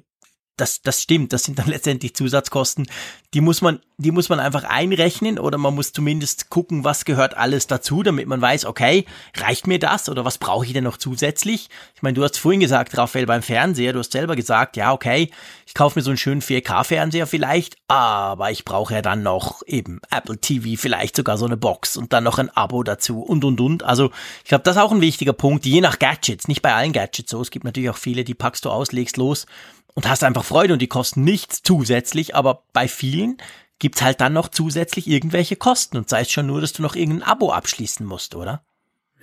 das, 0.57 0.81
das 0.81 1.01
stimmt, 1.01 1.33
das 1.33 1.43
sind 1.43 1.59
dann 1.59 1.67
letztendlich 1.69 2.15
Zusatzkosten, 2.15 2.87
die 3.33 3.41
muss 3.41 3.61
man, 3.61 3.79
die 3.97 4.11
muss 4.11 4.29
man 4.29 4.39
einfach 4.39 4.65
einrechnen 4.65 5.39
oder 5.39 5.57
man 5.57 5.73
muss 5.73 5.93
zumindest 5.93 6.49
gucken, 6.49 6.83
was 6.83 7.05
gehört 7.05 7.37
alles 7.37 7.67
dazu, 7.67 8.03
damit 8.03 8.27
man 8.27 8.41
weiß, 8.41 8.65
okay, 8.65 9.05
reicht 9.37 9.67
mir 9.67 9.79
das 9.79 10.09
oder 10.09 10.25
was 10.25 10.37
brauche 10.37 10.65
ich 10.65 10.73
denn 10.73 10.83
noch 10.83 10.97
zusätzlich? 10.97 11.69
Ich 11.95 12.01
meine, 12.01 12.15
du 12.15 12.23
hast 12.23 12.37
vorhin 12.37 12.59
gesagt, 12.59 12.97
Raphael, 12.97 13.25
beim 13.25 13.41
Fernseher, 13.41 13.93
du 13.93 13.99
hast 13.99 14.11
selber 14.11 14.35
gesagt, 14.35 14.75
ja, 14.75 14.91
okay, 14.91 15.31
ich 15.65 15.73
kaufe 15.73 15.97
mir 15.97 16.03
so 16.03 16.11
einen 16.11 16.17
schönen 16.17 16.41
4K-Fernseher 16.41 17.25
vielleicht, 17.25 17.77
aber 17.87 18.51
ich 18.51 18.65
brauche 18.65 18.95
ja 18.95 19.01
dann 19.01 19.23
noch 19.23 19.61
eben 19.65 20.01
Apple 20.09 20.37
TV, 20.37 20.79
vielleicht 20.79 21.15
sogar 21.15 21.37
so 21.37 21.45
eine 21.45 21.57
Box 21.57 21.95
und 21.95 22.11
dann 22.11 22.25
noch 22.25 22.37
ein 22.37 22.49
Abo 22.49 22.83
dazu 22.83 23.21
und 23.21 23.45
und 23.45 23.61
und. 23.61 23.83
Also 23.83 24.11
ich 24.43 24.49
glaube, 24.49 24.63
das 24.63 24.75
ist 24.75 24.81
auch 24.81 24.91
ein 24.91 25.01
wichtiger 25.01 25.33
Punkt, 25.33 25.65
je 25.65 25.79
nach 25.79 25.99
Gadgets, 25.99 26.49
nicht 26.49 26.61
bei 26.61 26.73
allen 26.73 26.91
Gadgets 26.91 27.31
so. 27.31 27.41
Es 27.41 27.51
gibt 27.51 27.63
natürlich 27.63 27.89
auch 27.89 27.97
viele, 27.97 28.25
die 28.25 28.33
packst 28.33 28.65
du 28.65 28.69
aus, 28.69 28.91
legst 28.91 29.15
los 29.15 29.45
und 29.93 30.07
hast 30.07 30.23
einfach 30.23 30.43
Freude 30.43 30.73
und 30.73 30.81
die 30.81 30.87
kosten 30.87 31.23
nichts 31.23 31.61
zusätzlich, 31.63 32.35
aber 32.35 32.63
bei 32.73 32.87
vielen 32.87 33.37
gibt's 33.79 34.01
halt 34.01 34.21
dann 34.21 34.33
noch 34.33 34.49
zusätzlich 34.49 35.07
irgendwelche 35.07 35.55
Kosten 35.55 35.97
und 35.97 36.07
sei 36.07 36.21
es 36.21 36.31
schon 36.31 36.47
nur, 36.47 36.61
dass 36.61 36.73
du 36.73 36.81
noch 36.81 36.95
irgendein 36.95 37.27
Abo 37.27 37.51
abschließen 37.51 38.05
musst, 38.05 38.35
oder? 38.35 38.63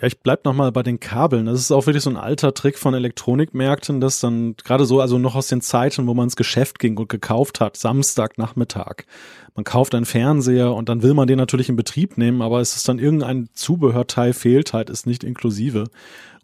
Ja, 0.00 0.06
ich 0.06 0.20
bleib 0.20 0.44
noch 0.44 0.54
mal 0.54 0.70
bei 0.70 0.84
den 0.84 1.00
Kabeln. 1.00 1.46
Das 1.46 1.58
ist 1.58 1.72
auch 1.72 1.86
wirklich 1.86 2.04
so 2.04 2.10
ein 2.10 2.16
alter 2.16 2.54
Trick 2.54 2.78
von 2.78 2.94
Elektronikmärkten, 2.94 4.00
dass 4.00 4.20
dann 4.20 4.54
gerade 4.56 4.84
so, 4.84 5.00
also 5.00 5.18
noch 5.18 5.34
aus 5.34 5.48
den 5.48 5.60
Zeiten, 5.60 6.06
wo 6.06 6.14
man 6.14 6.24
ins 6.24 6.36
Geschäft 6.36 6.78
ging 6.78 6.96
und 6.98 7.08
gekauft 7.08 7.60
hat, 7.60 7.76
Samstagnachmittag. 7.76 9.06
man 9.56 9.64
kauft 9.64 9.96
einen 9.96 10.06
Fernseher 10.06 10.72
und 10.72 10.88
dann 10.88 11.02
will 11.02 11.14
man 11.14 11.26
den 11.26 11.38
natürlich 11.38 11.68
in 11.68 11.74
Betrieb 11.74 12.16
nehmen, 12.16 12.42
aber 12.42 12.60
es 12.60 12.76
ist 12.76 12.88
dann 12.88 13.00
irgendein 13.00 13.48
Zubehörteil 13.54 14.34
fehlt 14.34 14.72
halt, 14.72 14.88
ist 14.88 15.06
nicht 15.06 15.24
inklusive. 15.24 15.88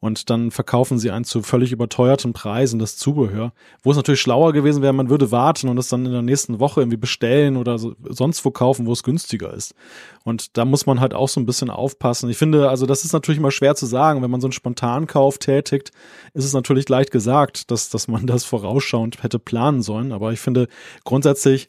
Und 0.05 0.29
dann 0.29 0.51
verkaufen 0.51 0.99
sie 0.99 1.11
einen 1.11 1.25
zu 1.25 1.41
völlig 1.41 1.73
überteuerten 1.73 2.35
Preisen 2.35 2.79
das 2.79 2.99
Zubehör. 2.99 3.55
Wo 3.83 3.91
es 3.91 3.97
natürlich 3.97 4.21
schlauer 4.21 4.53
gewesen 4.53 4.83
wäre, 4.83 4.93
man 4.93 5.09
würde 5.09 5.31
warten 5.31 5.71
und 5.71 5.79
es 5.79 5.89
dann 5.89 6.05
in 6.05 6.13
der 6.13 6.21
nächsten 6.21 6.61
Woche 6.61 6.83
irgendwie 6.83 6.99
bestellen 6.99 7.57
oder 7.57 7.79
so, 7.79 7.95
sonst 8.11 8.45
wo 8.45 8.51
kaufen, 8.51 8.85
wo 8.85 8.93
es 8.93 9.03
günstiger 9.03 9.55
ist. 9.55 9.75
Und 10.23 10.59
da 10.59 10.67
muss 10.67 10.85
man 10.85 11.01
halt 11.01 11.15
auch 11.15 11.31
so 11.31 11.41
ein 11.41 11.47
bisschen 11.47 11.71
aufpassen. 11.71 12.29
Ich 12.29 12.37
finde, 12.37 12.69
also 12.69 12.85
das 12.85 13.07
ist 13.07 13.15
natürlich 13.15 13.39
immer 13.39 13.51
schwer 13.51 13.77
zu 13.77 13.87
sagen. 13.87 14.21
Wenn 14.21 14.31
man 14.31 14.43
so 14.43 14.47
einen 14.47 14.53
Spontankauf 14.53 15.39
tätigt, 15.39 15.91
ist 16.35 16.45
es 16.45 16.53
natürlich 16.53 16.87
leicht 16.87 17.11
gesagt, 17.11 17.71
dass, 17.71 17.89
dass 17.89 18.07
man 18.07 18.27
das 18.27 18.45
vorausschauend 18.45 19.23
hätte 19.23 19.39
planen 19.39 19.81
sollen. 19.81 20.13
Aber 20.13 20.35
ich 20.35 20.41
finde 20.41 20.69
grundsätzlich, 21.05 21.69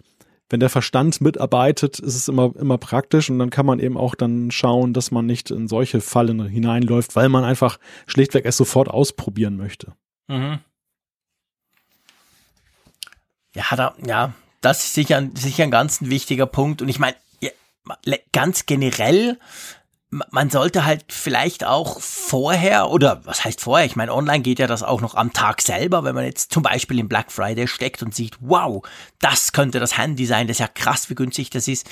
wenn 0.49 0.59
der 0.59 0.69
Verstand 0.69 1.21
mitarbeitet, 1.21 1.99
ist 1.99 2.15
es 2.15 2.27
immer, 2.27 2.53
immer 2.55 2.77
praktisch 2.77 3.29
und 3.29 3.39
dann 3.39 3.49
kann 3.49 3.65
man 3.65 3.79
eben 3.79 3.97
auch 3.97 4.15
dann 4.15 4.51
schauen, 4.51 4.93
dass 4.93 5.11
man 5.11 5.25
nicht 5.25 5.51
in 5.51 5.67
solche 5.67 6.01
Fallen 6.01 6.45
hineinläuft, 6.47 7.15
weil 7.15 7.29
man 7.29 7.43
einfach 7.43 7.79
schlichtweg 8.05 8.45
es 8.45 8.57
sofort 8.57 8.89
ausprobieren 8.89 9.57
möchte. 9.57 9.93
Mhm. 10.27 10.59
Ja, 13.55 13.63
da, 13.75 13.95
ja, 14.05 14.33
das 14.61 14.85
ist 14.85 14.93
sicher, 14.93 15.27
sicher 15.33 15.63
ein 15.63 15.71
ganz 15.71 16.01
wichtiger 16.01 16.45
Punkt 16.45 16.81
und 16.81 16.89
ich 16.89 16.99
meine, 16.99 17.15
ganz 18.31 18.65
generell 18.65 19.39
man 20.31 20.49
sollte 20.49 20.85
halt 20.85 21.05
vielleicht 21.09 21.65
auch 21.65 21.99
vorher, 21.99 22.89
oder 22.89 23.25
was 23.25 23.43
heißt 23.43 23.61
vorher? 23.61 23.85
Ich 23.85 23.95
meine, 23.95 24.13
online 24.13 24.41
geht 24.41 24.59
ja 24.59 24.67
das 24.67 24.83
auch 24.83 25.01
noch 25.01 25.15
am 25.15 25.33
Tag 25.33 25.61
selber, 25.61 26.03
wenn 26.03 26.15
man 26.15 26.25
jetzt 26.25 26.51
zum 26.51 26.63
Beispiel 26.63 26.99
im 26.99 27.09
Black 27.09 27.31
Friday 27.31 27.67
steckt 27.67 28.01
und 28.03 28.15
sieht, 28.15 28.37
wow, 28.39 28.85
das 29.19 29.51
könnte 29.51 29.79
das 29.79 29.97
Handy 29.97 30.25
sein, 30.25 30.47
das 30.47 30.55
ist 30.55 30.61
ja 30.61 30.67
krass, 30.67 31.09
wie 31.09 31.15
günstig 31.15 31.49
das 31.49 31.67
ist 31.67 31.89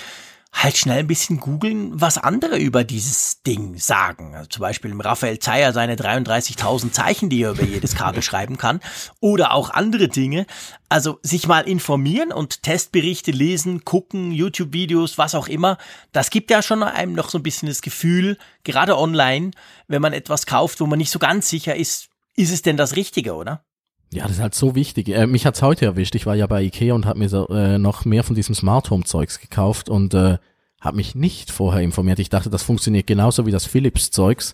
halt 0.53 0.77
schnell 0.77 0.99
ein 0.99 1.07
bisschen 1.07 1.39
googeln, 1.39 1.99
was 1.99 2.17
andere 2.17 2.57
über 2.57 2.83
dieses 2.83 3.41
Ding 3.41 3.77
sagen. 3.77 4.35
Also 4.35 4.47
zum 4.49 4.61
Beispiel 4.61 4.91
im 4.91 5.01
Raphael 5.01 5.39
Zeyer 5.39 5.73
seine 5.73 5.95
33.000 5.95 6.91
Zeichen, 6.91 7.29
die 7.29 7.41
er 7.41 7.51
über 7.51 7.63
jedes 7.63 7.95
Kabel 7.95 8.21
schreiben 8.23 8.57
kann. 8.57 8.79
Oder 9.19 9.53
auch 9.53 9.71
andere 9.71 10.07
Dinge. 10.07 10.45
Also 10.89 11.19
sich 11.23 11.47
mal 11.47 11.67
informieren 11.67 12.31
und 12.31 12.61
Testberichte 12.61 13.31
lesen, 13.31 13.83
gucken, 13.83 14.31
YouTube-Videos, 14.31 15.17
was 15.17 15.33
auch 15.33 15.47
immer. 15.47 15.77
Das 16.11 16.29
gibt 16.29 16.51
ja 16.51 16.61
schon 16.61 16.83
einem 16.83 17.13
noch 17.13 17.29
so 17.29 17.39
ein 17.39 17.43
bisschen 17.43 17.67
das 17.67 17.81
Gefühl, 17.81 18.37
gerade 18.63 18.97
online, 18.97 19.51
wenn 19.87 20.01
man 20.01 20.13
etwas 20.13 20.45
kauft, 20.45 20.79
wo 20.79 20.85
man 20.85 20.99
nicht 20.99 21.11
so 21.11 21.19
ganz 21.19 21.49
sicher 21.49 21.75
ist, 21.75 22.09
ist 22.35 22.51
es 22.51 22.61
denn 22.61 22.77
das 22.77 22.95
Richtige, 22.95 23.33
oder? 23.33 23.65
Ja, 24.13 24.23
das 24.23 24.33
ist 24.33 24.41
halt 24.41 24.55
so 24.55 24.75
wichtig. 24.75 25.09
Äh, 25.09 25.27
mich 25.27 25.45
hat's 25.45 25.61
heute 25.61 25.85
erwischt. 25.85 26.15
Ich 26.15 26.25
war 26.25 26.35
ja 26.35 26.45
bei 26.47 26.61
Ikea 26.63 26.93
und 26.93 27.05
habe 27.05 27.19
mir 27.19 27.29
so, 27.29 27.47
äh, 27.49 27.77
noch 27.77 28.05
mehr 28.05 28.23
von 28.23 28.35
diesem 28.35 28.53
Smart 28.53 28.89
Home 28.89 29.03
Zeugs 29.03 29.39
gekauft 29.39 29.89
und 29.89 30.13
äh, 30.13 30.37
habe 30.79 30.97
mich 30.97 31.15
nicht 31.15 31.51
vorher 31.51 31.81
informiert. 31.81 32.19
Ich 32.19 32.29
dachte, 32.29 32.49
das 32.49 32.63
funktioniert 32.63 33.07
genauso 33.07 33.45
wie 33.45 33.51
das 33.51 33.65
Philips 33.65 34.11
Zeugs, 34.11 34.53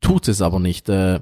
tut 0.00 0.28
es 0.28 0.40
aber 0.40 0.58
nicht. 0.58 0.88
Äh, 0.88 1.20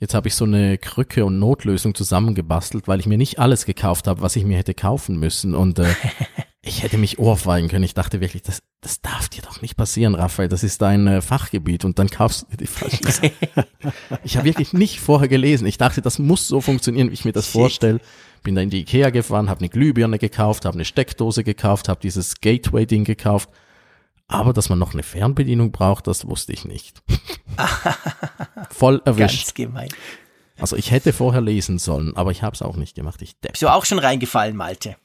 jetzt 0.00 0.14
habe 0.14 0.28
ich 0.28 0.34
so 0.34 0.44
eine 0.44 0.76
Krücke 0.78 1.24
und 1.24 1.38
Notlösung 1.38 1.94
zusammengebastelt, 1.94 2.88
weil 2.88 3.00
ich 3.00 3.06
mir 3.06 3.18
nicht 3.18 3.38
alles 3.38 3.64
gekauft 3.64 4.06
habe, 4.06 4.20
was 4.20 4.36
ich 4.36 4.44
mir 4.44 4.58
hätte 4.58 4.74
kaufen 4.74 5.18
müssen 5.18 5.54
und 5.54 5.78
äh, 5.78 5.94
ich 6.64 6.84
hätte 6.84 6.96
mich 6.96 7.18
ohrfeigen 7.18 7.68
können. 7.68 7.84
Ich 7.84 7.94
dachte 7.94 8.20
wirklich, 8.20 8.42
das, 8.42 8.62
das 8.80 9.00
darf 9.00 9.28
dir 9.28 9.42
doch 9.42 9.60
nicht 9.62 9.76
passieren, 9.76 10.14
Raphael. 10.14 10.48
Das 10.48 10.62
ist 10.62 10.80
dein 10.80 11.08
äh, 11.08 11.20
Fachgebiet 11.20 11.84
und 11.84 11.98
dann 11.98 12.08
kaufst 12.08 12.46
du 12.50 12.56
die 12.56 12.68
falschen 12.68 13.04
Ich 14.24 14.36
habe 14.36 14.46
wirklich 14.46 14.72
nicht 14.72 15.00
vorher 15.00 15.26
gelesen. 15.26 15.66
Ich 15.66 15.76
dachte, 15.76 16.02
das 16.02 16.20
muss 16.20 16.46
so 16.46 16.60
funktionieren, 16.60 17.10
wie 17.10 17.14
ich 17.14 17.24
mir 17.24 17.32
das 17.32 17.48
vorstelle. 17.48 18.00
Bin 18.44 18.54
da 18.54 18.60
in 18.60 18.70
die 18.70 18.80
Ikea 18.80 19.10
gefahren, 19.10 19.50
habe 19.50 19.60
eine 19.60 19.70
Glühbirne 19.70 20.18
gekauft, 20.18 20.64
habe 20.64 20.74
eine 20.74 20.84
Steckdose 20.84 21.42
gekauft, 21.42 21.88
habe 21.88 22.00
dieses 22.00 22.40
Gateway-Ding 22.40 23.04
gekauft. 23.04 23.48
Aber 24.28 24.52
dass 24.52 24.68
man 24.68 24.78
noch 24.78 24.94
eine 24.94 25.02
Fernbedienung 25.02 25.72
braucht, 25.72 26.06
das 26.06 26.28
wusste 26.28 26.52
ich 26.52 26.64
nicht. 26.64 27.02
Voll 28.70 29.02
erwischt. 29.04 29.46
Ganz 29.46 29.54
gemein. 29.54 29.88
Also 30.58 30.76
ich 30.76 30.92
hätte 30.92 31.12
vorher 31.12 31.40
lesen 31.40 31.78
sollen, 31.78 32.16
aber 32.16 32.30
ich 32.30 32.44
habe 32.44 32.54
es 32.54 32.62
auch 32.62 32.76
nicht 32.76 32.94
gemacht. 32.94 33.20
Ich 33.20 33.38
depp. 33.40 33.52
Bist 33.52 33.62
du 33.62 33.68
auch 33.68 33.84
schon 33.84 33.98
reingefallen, 33.98 34.56
Malte? 34.56 34.96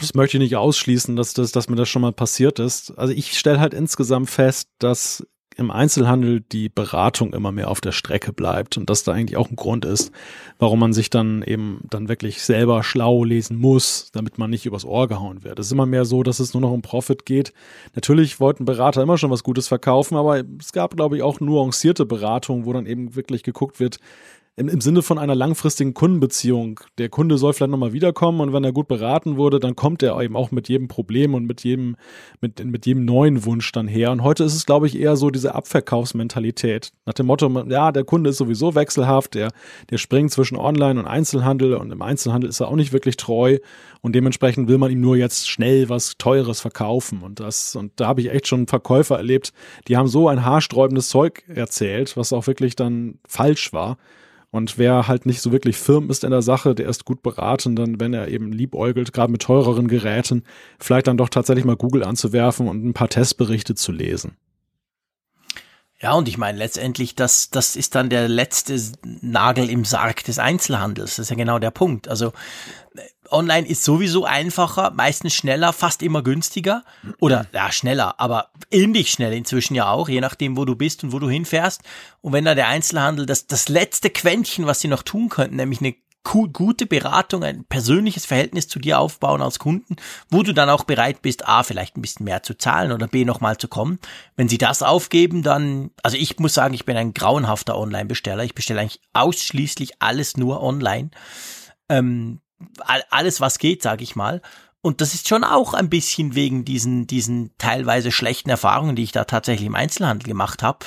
Das 0.00 0.14
möchte 0.14 0.36
ich 0.36 0.42
nicht 0.42 0.56
ausschließen, 0.56 1.16
dass, 1.16 1.34
das, 1.34 1.52
dass 1.52 1.68
mir 1.68 1.76
das 1.76 1.88
schon 1.88 2.02
mal 2.02 2.12
passiert 2.12 2.58
ist. 2.58 2.96
Also 2.98 3.12
ich 3.12 3.38
stelle 3.38 3.60
halt 3.60 3.74
insgesamt 3.74 4.30
fest, 4.30 4.68
dass 4.78 5.26
im 5.56 5.70
Einzelhandel 5.70 6.40
die 6.40 6.68
Beratung 6.68 7.32
immer 7.32 7.50
mehr 7.50 7.70
auf 7.70 7.80
der 7.80 7.92
Strecke 7.92 8.32
bleibt 8.32 8.76
und 8.76 8.90
dass 8.90 9.04
da 9.04 9.12
eigentlich 9.12 9.38
auch 9.38 9.48
ein 9.48 9.56
Grund 9.56 9.86
ist, 9.86 10.12
warum 10.58 10.78
man 10.78 10.92
sich 10.92 11.08
dann 11.08 11.42
eben 11.42 11.80
dann 11.88 12.08
wirklich 12.08 12.42
selber 12.42 12.82
schlau 12.82 13.24
lesen 13.24 13.58
muss, 13.58 14.10
damit 14.12 14.36
man 14.36 14.50
nicht 14.50 14.66
übers 14.66 14.84
Ohr 14.84 15.08
gehauen 15.08 15.44
wird. 15.44 15.58
Es 15.58 15.66
ist 15.66 15.72
immer 15.72 15.86
mehr 15.86 16.04
so, 16.04 16.22
dass 16.22 16.40
es 16.40 16.52
nur 16.52 16.60
noch 16.60 16.72
um 16.72 16.82
Profit 16.82 17.24
geht. 17.24 17.54
Natürlich 17.94 18.38
wollten 18.38 18.66
Berater 18.66 19.02
immer 19.02 19.16
schon 19.16 19.30
was 19.30 19.42
Gutes 19.42 19.66
verkaufen, 19.66 20.16
aber 20.16 20.42
es 20.60 20.72
gab, 20.72 20.94
glaube 20.94 21.16
ich, 21.16 21.22
auch 21.22 21.40
nuancierte 21.40 22.04
Beratungen, 22.04 22.66
wo 22.66 22.74
dann 22.74 22.86
eben 22.86 23.14
wirklich 23.16 23.42
geguckt 23.42 23.80
wird, 23.80 23.98
im, 24.56 24.68
im 24.68 24.80
Sinne 24.80 25.02
von 25.02 25.18
einer 25.18 25.34
langfristigen 25.34 25.92
Kundenbeziehung. 25.92 26.80
Der 26.96 27.10
Kunde 27.10 27.36
soll 27.36 27.52
vielleicht 27.52 27.70
nochmal 27.70 27.92
wiederkommen 27.92 28.40
und 28.40 28.54
wenn 28.54 28.64
er 28.64 28.72
gut 28.72 28.88
beraten 28.88 29.36
wurde, 29.36 29.60
dann 29.60 29.76
kommt 29.76 30.02
er 30.02 30.18
eben 30.20 30.34
auch 30.34 30.50
mit 30.50 30.68
jedem 30.68 30.88
Problem 30.88 31.34
und 31.34 31.44
mit 31.44 31.62
jedem, 31.62 31.96
mit, 32.40 32.64
mit 32.64 32.86
jedem 32.86 33.04
neuen 33.04 33.44
Wunsch 33.44 33.70
dann 33.72 33.86
her. 33.86 34.10
Und 34.12 34.22
heute 34.22 34.44
ist 34.44 34.54
es, 34.54 34.64
glaube 34.64 34.86
ich, 34.86 34.98
eher 34.98 35.16
so 35.16 35.28
diese 35.28 35.54
Abverkaufsmentalität. 35.54 36.92
Nach 37.04 37.12
dem 37.12 37.26
Motto, 37.26 37.48
ja, 37.68 37.92
der 37.92 38.04
Kunde 38.04 38.30
ist 38.30 38.38
sowieso 38.38 38.74
wechselhaft, 38.74 39.34
der, 39.34 39.52
der 39.90 39.98
springt 39.98 40.32
zwischen 40.32 40.56
Online 40.56 41.00
und 41.00 41.06
Einzelhandel 41.06 41.74
und 41.74 41.92
im 41.92 42.00
Einzelhandel 42.00 42.48
ist 42.48 42.60
er 42.60 42.68
auch 42.68 42.76
nicht 42.76 42.94
wirklich 42.94 43.18
treu 43.18 43.58
und 44.00 44.14
dementsprechend 44.14 44.68
will 44.68 44.78
man 44.78 44.90
ihm 44.90 45.02
nur 45.02 45.16
jetzt 45.16 45.50
schnell 45.50 45.90
was 45.90 46.16
Teures 46.16 46.62
verkaufen. 46.62 47.20
Und 47.22 47.40
das, 47.40 47.76
und 47.76 47.92
da 47.96 48.06
habe 48.06 48.22
ich 48.22 48.30
echt 48.30 48.46
schon 48.46 48.66
Verkäufer 48.66 49.18
erlebt, 49.18 49.52
die 49.86 49.98
haben 49.98 50.08
so 50.08 50.28
ein 50.28 50.46
haarsträubendes 50.46 51.10
Zeug 51.10 51.42
erzählt, 51.46 52.16
was 52.16 52.32
auch 52.32 52.46
wirklich 52.46 52.74
dann 52.74 53.18
falsch 53.26 53.74
war. 53.74 53.98
Und 54.50 54.78
wer 54.78 55.08
halt 55.08 55.26
nicht 55.26 55.42
so 55.42 55.52
wirklich 55.52 55.76
firm 55.76 56.08
ist 56.08 56.24
in 56.24 56.30
der 56.30 56.42
Sache, 56.42 56.74
der 56.74 56.88
ist 56.88 57.04
gut 57.04 57.22
beraten, 57.22 57.76
dann, 57.76 58.00
wenn 58.00 58.14
er 58.14 58.28
eben 58.28 58.52
liebäugelt, 58.52 59.12
gerade 59.12 59.32
mit 59.32 59.42
teureren 59.42 59.88
Geräten, 59.88 60.44
vielleicht 60.78 61.08
dann 61.08 61.18
doch 61.18 61.28
tatsächlich 61.28 61.64
mal 61.64 61.76
Google 61.76 62.04
anzuwerfen 62.04 62.68
und 62.68 62.84
ein 62.84 62.94
paar 62.94 63.08
Testberichte 63.08 63.74
zu 63.74 63.92
lesen. 63.92 64.36
Ja, 65.98 66.12
und 66.12 66.28
ich 66.28 66.36
meine, 66.36 66.58
letztendlich, 66.58 67.14
das, 67.14 67.48
das 67.48 67.74
ist 67.74 67.94
dann 67.94 68.10
der 68.10 68.28
letzte 68.28 68.78
Nagel 69.22 69.70
im 69.70 69.86
Sarg 69.86 70.24
des 70.24 70.38
Einzelhandels. 70.38 71.16
Das 71.16 71.24
ist 71.24 71.30
ja 71.30 71.36
genau 71.36 71.58
der 71.58 71.70
Punkt. 71.70 72.08
Also 72.08 72.32
online 73.30 73.66
ist 73.66 73.82
sowieso 73.82 74.24
einfacher, 74.24 74.90
meistens 74.90 75.34
schneller, 75.34 75.72
fast 75.72 76.02
immer 76.02 76.22
günstiger. 76.22 76.84
Oder 77.18 77.46
ja, 77.52 77.72
schneller, 77.72 78.20
aber 78.20 78.50
ähnlich 78.70 79.10
schnell 79.10 79.32
inzwischen 79.32 79.74
ja 79.74 79.88
auch, 79.88 80.08
je 80.08 80.20
nachdem, 80.20 80.56
wo 80.58 80.66
du 80.66 80.76
bist 80.76 81.02
und 81.02 81.12
wo 81.12 81.18
du 81.18 81.30
hinfährst. 81.30 81.82
Und 82.20 82.34
wenn 82.34 82.44
da 82.44 82.54
der 82.54 82.68
Einzelhandel 82.68 83.24
das, 83.24 83.46
das 83.46 83.68
letzte 83.70 84.10
Quäntchen, 84.10 84.66
was 84.66 84.80
sie 84.80 84.88
noch 84.88 85.02
tun 85.02 85.30
könnten, 85.30 85.56
nämlich 85.56 85.80
eine 85.80 85.94
gute 86.52 86.86
Beratung, 86.86 87.44
ein 87.44 87.64
persönliches 87.64 88.26
Verhältnis 88.26 88.68
zu 88.68 88.78
dir 88.78 88.98
aufbauen 88.98 89.42
als 89.42 89.58
Kunden, 89.58 89.96
wo 90.30 90.42
du 90.42 90.52
dann 90.52 90.70
auch 90.70 90.84
bereit 90.84 91.22
bist, 91.22 91.46
A, 91.48 91.62
vielleicht 91.62 91.96
ein 91.96 92.02
bisschen 92.02 92.24
mehr 92.24 92.42
zu 92.42 92.58
zahlen 92.58 92.92
oder 92.92 93.06
B, 93.06 93.24
nochmal 93.24 93.56
zu 93.58 93.68
kommen. 93.68 93.98
Wenn 94.34 94.48
sie 94.48 94.58
das 94.58 94.82
aufgeben, 94.82 95.42
dann, 95.42 95.90
also 96.02 96.16
ich 96.16 96.38
muss 96.38 96.54
sagen, 96.54 96.74
ich 96.74 96.84
bin 96.84 96.96
ein 96.96 97.14
grauenhafter 97.14 97.78
Online-Besteller. 97.78 98.44
Ich 98.44 98.54
bestelle 98.54 98.80
eigentlich 98.80 99.00
ausschließlich 99.12 100.02
alles 100.02 100.36
nur 100.36 100.62
online. 100.62 101.10
Ähm, 101.88 102.40
alles, 103.10 103.40
was 103.40 103.58
geht, 103.58 103.82
sage 103.82 104.02
ich 104.02 104.16
mal. 104.16 104.42
Und 104.82 105.00
das 105.00 105.14
ist 105.14 105.28
schon 105.28 105.44
auch 105.44 105.74
ein 105.74 105.90
bisschen 105.90 106.34
wegen 106.34 106.64
diesen, 106.64 107.06
diesen 107.06 107.50
teilweise 107.58 108.12
schlechten 108.12 108.50
Erfahrungen, 108.50 108.96
die 108.96 109.02
ich 109.02 109.12
da 109.12 109.24
tatsächlich 109.24 109.66
im 109.66 109.74
Einzelhandel 109.74 110.28
gemacht 110.28 110.62
habe. 110.62 110.78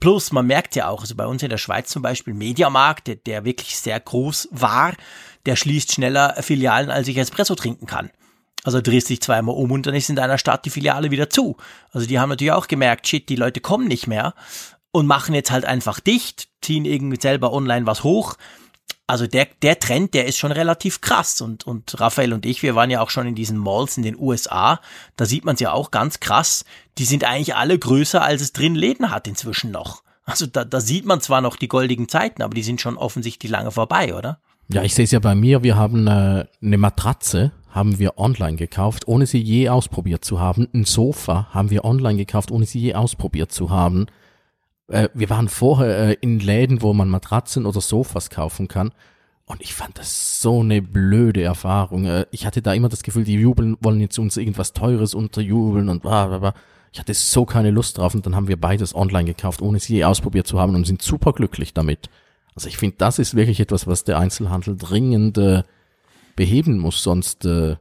Plus, 0.00 0.32
man 0.32 0.46
merkt 0.46 0.76
ja 0.76 0.88
auch, 0.88 1.02
also 1.02 1.14
bei 1.14 1.26
uns 1.26 1.42
in 1.42 1.50
der 1.50 1.58
Schweiz 1.58 1.90
zum 1.90 2.02
Beispiel, 2.02 2.32
Mediamarkt, 2.34 3.06
der, 3.06 3.16
der 3.16 3.44
wirklich 3.44 3.76
sehr 3.76 4.00
groß 4.00 4.48
war, 4.50 4.94
der 5.46 5.56
schließt 5.56 5.92
schneller 5.92 6.34
Filialen, 6.42 6.90
als 6.90 7.06
ich 7.06 7.18
Espresso 7.18 7.54
trinken 7.54 7.86
kann. 7.86 8.10
Also 8.64 8.80
drehst 8.80 9.08
dich 9.08 9.22
zweimal 9.22 9.54
um 9.54 9.70
und 9.70 9.86
dann 9.86 9.94
ist 9.94 10.10
in 10.10 10.16
deiner 10.16 10.38
Stadt 10.38 10.64
die 10.64 10.70
Filiale 10.70 11.10
wieder 11.10 11.30
zu. 11.30 11.56
Also 11.92 12.06
die 12.06 12.18
haben 12.18 12.28
natürlich 12.28 12.52
auch 12.52 12.66
gemerkt, 12.66 13.06
shit, 13.06 13.28
die 13.28 13.36
Leute 13.36 13.60
kommen 13.60 13.88
nicht 13.88 14.06
mehr 14.06 14.34
und 14.90 15.06
machen 15.06 15.34
jetzt 15.34 15.50
halt 15.50 15.64
einfach 15.64 16.00
dicht, 16.00 16.48
ziehen 16.60 16.84
irgendwie 16.84 17.20
selber 17.20 17.52
online 17.52 17.86
was 17.86 18.02
hoch 18.04 18.36
also 19.10 19.26
der, 19.26 19.48
der 19.62 19.78
Trend, 19.78 20.14
der 20.14 20.26
ist 20.26 20.38
schon 20.38 20.52
relativ 20.52 21.00
krass. 21.00 21.40
Und, 21.40 21.66
und 21.66 22.00
Raphael 22.00 22.32
und 22.32 22.46
ich, 22.46 22.62
wir 22.62 22.74
waren 22.74 22.90
ja 22.90 23.00
auch 23.00 23.10
schon 23.10 23.26
in 23.26 23.34
diesen 23.34 23.58
Malls 23.58 23.96
in 23.96 24.04
den 24.04 24.18
USA. 24.18 24.80
Da 25.16 25.26
sieht 25.26 25.44
man 25.44 25.54
es 25.54 25.60
ja 25.60 25.72
auch 25.72 25.90
ganz 25.90 26.20
krass. 26.20 26.64
Die 26.98 27.04
sind 27.04 27.24
eigentlich 27.24 27.56
alle 27.56 27.78
größer, 27.78 28.22
als 28.22 28.40
es 28.40 28.52
drin 28.52 28.74
Läden 28.74 29.10
hat 29.10 29.26
inzwischen 29.26 29.70
noch. 29.70 30.02
Also 30.24 30.46
da, 30.46 30.64
da 30.64 30.80
sieht 30.80 31.06
man 31.06 31.20
zwar 31.20 31.40
noch 31.40 31.56
die 31.56 31.68
goldigen 31.68 32.08
Zeiten, 32.08 32.42
aber 32.42 32.54
die 32.54 32.62
sind 32.62 32.80
schon 32.80 32.96
offensichtlich 32.96 33.50
lange 33.50 33.72
vorbei, 33.72 34.14
oder? 34.14 34.38
Ja, 34.68 34.84
ich 34.84 34.94
sehe 34.94 35.04
es 35.04 35.10
ja 35.10 35.18
bei 35.18 35.34
mir. 35.34 35.64
Wir 35.64 35.74
haben 35.74 36.06
äh, 36.06 36.44
eine 36.62 36.78
Matratze, 36.78 37.50
haben 37.70 37.98
wir 37.98 38.18
online 38.18 38.56
gekauft, 38.56 39.08
ohne 39.08 39.26
sie 39.26 39.40
je 39.40 39.68
ausprobiert 39.68 40.24
zu 40.24 40.38
haben. 40.38 40.68
Ein 40.72 40.84
Sofa 40.84 41.48
haben 41.50 41.70
wir 41.70 41.84
online 41.84 42.16
gekauft, 42.16 42.52
ohne 42.52 42.66
sie 42.66 42.78
je 42.78 42.94
ausprobiert 42.94 43.50
zu 43.50 43.70
haben. 43.70 44.06
Äh, 44.90 45.08
wir 45.14 45.30
waren 45.30 45.48
vorher 45.48 46.10
äh, 46.10 46.16
in 46.20 46.40
Läden, 46.40 46.82
wo 46.82 46.92
man 46.92 47.08
Matratzen 47.08 47.64
oder 47.64 47.80
Sofas 47.80 48.28
kaufen 48.28 48.68
kann. 48.68 48.92
Und 49.46 49.62
ich 49.62 49.74
fand 49.74 49.98
das 49.98 50.40
so 50.40 50.60
eine 50.60 50.82
blöde 50.82 51.42
Erfahrung. 51.42 52.04
Äh, 52.04 52.26
ich 52.30 52.44
hatte 52.44 52.62
da 52.62 52.74
immer 52.74 52.88
das 52.88 53.02
Gefühl, 53.02 53.24
die 53.24 53.34
jubeln, 53.34 53.76
wollen 53.80 54.00
jetzt 54.00 54.18
uns 54.18 54.36
irgendwas 54.36 54.72
Teures 54.72 55.14
unterjubeln 55.14 55.88
und 55.88 56.02
bla 56.02 56.26
bla 56.26 56.38
bla. 56.38 56.54
Ich 56.92 56.98
hatte 56.98 57.14
so 57.14 57.44
keine 57.44 57.70
Lust 57.70 57.98
drauf 57.98 58.14
und 58.14 58.26
dann 58.26 58.34
haben 58.34 58.48
wir 58.48 58.60
beides 58.60 58.94
online 58.94 59.26
gekauft, 59.26 59.62
ohne 59.62 59.78
sie 59.78 60.04
ausprobiert 60.04 60.48
zu 60.48 60.58
haben 60.58 60.74
und 60.74 60.86
sind 60.86 61.02
super 61.02 61.32
glücklich 61.32 61.72
damit. 61.72 62.10
Also 62.56 62.66
ich 62.66 62.78
finde, 62.78 62.96
das 62.98 63.20
ist 63.20 63.36
wirklich 63.36 63.60
etwas, 63.60 63.86
was 63.86 64.02
der 64.02 64.18
Einzelhandel 64.18 64.76
dringend 64.76 65.38
äh, 65.38 65.62
beheben 66.34 66.78
muss, 66.78 67.02
sonst 67.02 67.44
äh, 67.44 67.76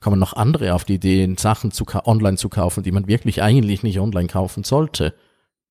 kommen 0.00 0.18
noch 0.18 0.32
andere 0.32 0.74
auf 0.74 0.84
die 0.84 0.94
Idee, 0.94 1.34
Sachen 1.38 1.72
zu 1.72 1.84
online 2.06 2.38
zu 2.38 2.48
kaufen, 2.48 2.82
die 2.82 2.92
man 2.92 3.06
wirklich 3.06 3.42
eigentlich 3.42 3.82
nicht 3.82 4.00
online 4.00 4.28
kaufen 4.28 4.64
sollte. 4.64 5.14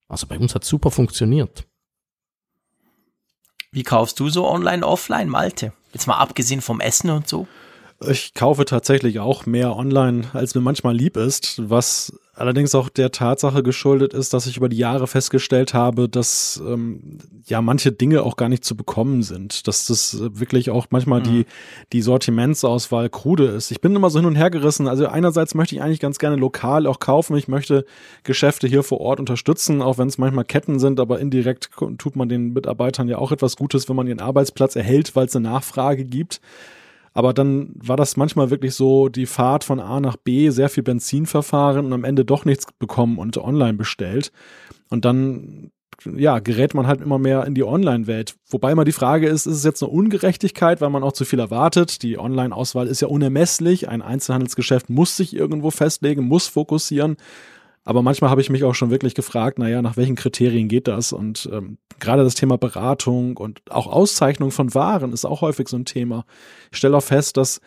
Also 0.08 0.26
bei 0.26 0.38
uns 0.38 0.54
hat 0.54 0.64
super 0.64 0.90
funktioniert. 0.90 1.66
Wie 3.72 3.82
kaufst 3.82 4.20
du 4.20 4.28
so 4.28 4.48
online, 4.48 4.86
offline, 4.86 5.28
Malte? 5.28 5.72
Jetzt 5.92 6.06
mal 6.06 6.18
abgesehen 6.18 6.60
vom 6.60 6.80
Essen 6.80 7.10
und 7.10 7.28
so. 7.28 7.48
Ich 8.08 8.34
kaufe 8.34 8.64
tatsächlich 8.64 9.20
auch 9.20 9.46
mehr 9.46 9.76
online, 9.76 10.24
als 10.32 10.54
mir 10.54 10.60
manchmal 10.60 10.96
lieb 10.96 11.16
ist, 11.16 11.60
was 11.68 12.12
allerdings 12.34 12.74
auch 12.74 12.88
der 12.88 13.12
Tatsache 13.12 13.62
geschuldet 13.62 14.12
ist, 14.12 14.34
dass 14.34 14.46
ich 14.46 14.56
über 14.56 14.68
die 14.68 14.76
Jahre 14.76 15.06
festgestellt 15.06 15.74
habe, 15.74 16.08
dass 16.08 16.60
ähm, 16.66 17.18
ja 17.46 17.62
manche 17.62 17.92
Dinge 17.92 18.22
auch 18.22 18.36
gar 18.36 18.48
nicht 18.48 18.64
zu 18.64 18.76
bekommen 18.76 19.22
sind, 19.22 19.68
dass 19.68 19.86
das 19.86 20.18
wirklich 20.20 20.70
auch 20.70 20.86
manchmal 20.90 21.20
mhm. 21.20 21.24
die 21.24 21.46
die 21.92 22.02
Sortimentsauswahl 22.02 23.08
krude 23.08 23.46
ist. 23.46 23.70
Ich 23.70 23.80
bin 23.80 23.94
immer 23.94 24.10
so 24.10 24.18
hin 24.18 24.26
und 24.26 24.34
her 24.34 24.50
gerissen. 24.50 24.88
Also 24.88 25.06
einerseits 25.06 25.54
möchte 25.54 25.74
ich 25.76 25.82
eigentlich 25.82 26.00
ganz 26.00 26.18
gerne 26.18 26.36
lokal 26.36 26.86
auch 26.86 26.98
kaufen. 26.98 27.36
Ich 27.36 27.48
möchte 27.48 27.84
Geschäfte 28.24 28.66
hier 28.66 28.82
vor 28.82 29.00
Ort 29.00 29.20
unterstützen, 29.20 29.82
auch 29.82 29.98
wenn 29.98 30.08
es 30.08 30.18
manchmal 30.18 30.44
Ketten 30.44 30.78
sind, 30.78 30.98
aber 30.98 31.20
indirekt 31.20 31.70
tut 31.98 32.16
man 32.16 32.28
den 32.28 32.52
Mitarbeitern 32.52 33.08
ja 33.08 33.18
auch 33.18 33.32
etwas 33.32 33.56
Gutes, 33.56 33.88
wenn 33.88 33.96
man 33.96 34.06
ihren 34.06 34.20
Arbeitsplatz 34.20 34.76
erhält, 34.76 35.14
weil 35.14 35.26
es 35.26 35.36
eine 35.36 35.48
Nachfrage 35.48 36.04
gibt. 36.04 36.40
Aber 37.14 37.32
dann 37.32 37.70
war 37.76 37.96
das 37.96 38.16
manchmal 38.16 38.50
wirklich 38.50 38.74
so 38.74 39.08
die 39.08 39.26
Fahrt 39.26 39.64
von 39.64 39.80
A 39.80 40.00
nach 40.00 40.16
B, 40.16 40.50
sehr 40.50 40.68
viel 40.68 40.82
Benzin 40.82 41.26
verfahren 41.26 41.86
und 41.86 41.92
am 41.92 42.04
Ende 42.04 42.24
doch 42.24 42.44
nichts 42.44 42.66
bekommen 42.78 43.18
und 43.18 43.38
online 43.38 43.74
bestellt. 43.74 44.32
Und 44.90 45.04
dann 45.04 45.70
ja, 46.16 46.38
gerät 46.38 46.74
man 46.74 46.86
halt 46.86 47.00
immer 47.00 47.18
mehr 47.18 47.44
in 47.46 47.54
die 47.54 47.64
Online-Welt. 47.64 48.34
Wobei 48.48 48.72
immer 48.72 48.84
die 48.84 48.92
Frage 48.92 49.28
ist, 49.28 49.46
ist 49.46 49.56
es 49.56 49.64
jetzt 49.64 49.82
eine 49.82 49.92
Ungerechtigkeit, 49.92 50.80
weil 50.80 50.90
man 50.90 51.02
auch 51.02 51.12
zu 51.12 51.24
viel 51.24 51.38
erwartet? 51.38 52.02
Die 52.02 52.18
Online-Auswahl 52.18 52.88
ist 52.88 53.00
ja 53.00 53.08
unermesslich. 53.08 53.88
Ein 53.88 54.02
Einzelhandelsgeschäft 54.02 54.90
muss 54.90 55.16
sich 55.16 55.34
irgendwo 55.34 55.70
festlegen, 55.70 56.24
muss 56.24 56.48
fokussieren. 56.48 57.16
Aber 57.84 58.02
manchmal 58.02 58.30
habe 58.30 58.40
ich 58.40 58.50
mich 58.50 58.64
auch 58.64 58.74
schon 58.74 58.90
wirklich 58.90 59.14
gefragt, 59.14 59.58
naja, 59.58 59.82
nach 59.82 59.96
welchen 59.96 60.16
Kriterien 60.16 60.68
geht 60.68 60.88
das? 60.88 61.12
Und 61.12 61.48
ähm, 61.52 61.78
gerade 62.00 62.24
das 62.24 62.34
Thema 62.34 62.56
Beratung 62.56 63.36
und 63.36 63.60
auch 63.70 63.86
Auszeichnung 63.86 64.50
von 64.50 64.74
Waren 64.74 65.12
ist 65.12 65.24
auch 65.26 65.42
häufig 65.42 65.68
so 65.68 65.76
ein 65.76 65.84
Thema. 65.84 66.24
Ich 66.72 66.78
stelle 66.78 66.96
auch 66.96 67.02
fest, 67.02 67.36
dass 67.36 67.60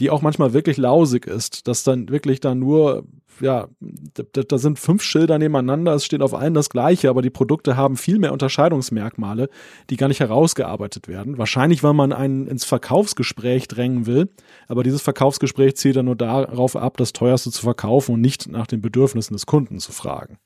die 0.00 0.10
auch 0.10 0.22
manchmal 0.22 0.52
wirklich 0.52 0.76
lausig 0.76 1.26
ist, 1.26 1.68
dass 1.68 1.84
dann 1.84 2.08
wirklich 2.08 2.40
da 2.40 2.54
nur, 2.54 3.04
ja, 3.40 3.68
da, 4.14 4.42
da, 4.42 4.58
sind 4.58 4.78
fünf 4.78 5.02
Schilder 5.02 5.38
nebeneinander, 5.38 5.94
es 5.94 6.04
steht 6.04 6.22
auf 6.22 6.34
allen 6.34 6.54
das 6.54 6.70
gleiche, 6.70 7.10
aber 7.10 7.22
die 7.22 7.30
Produkte 7.30 7.76
haben 7.76 7.96
viel 7.96 8.18
mehr 8.18 8.32
Unterscheidungsmerkmale, 8.32 9.48
die 9.90 9.96
gar 9.96 10.08
nicht 10.08 10.20
herausgearbeitet 10.20 11.08
werden. 11.08 11.38
Wahrscheinlich, 11.38 11.82
weil 11.82 11.94
man 11.94 12.12
einen 12.12 12.46
ins 12.46 12.64
Verkaufsgespräch 12.64 13.68
drängen 13.68 14.06
will, 14.06 14.28
aber 14.68 14.82
dieses 14.82 15.02
Verkaufsgespräch 15.02 15.76
zielt 15.76 15.96
dann 15.96 16.06
nur 16.06 16.16
darauf 16.16 16.76
ab, 16.76 16.96
das 16.96 17.12
teuerste 17.12 17.50
zu 17.50 17.62
verkaufen 17.62 18.14
und 18.14 18.20
nicht 18.20 18.48
nach 18.48 18.66
den 18.66 18.80
Bedürfnissen 18.80 19.34
des 19.34 19.46
Kunden 19.46 19.78
zu 19.78 19.92
fragen. 19.92 20.38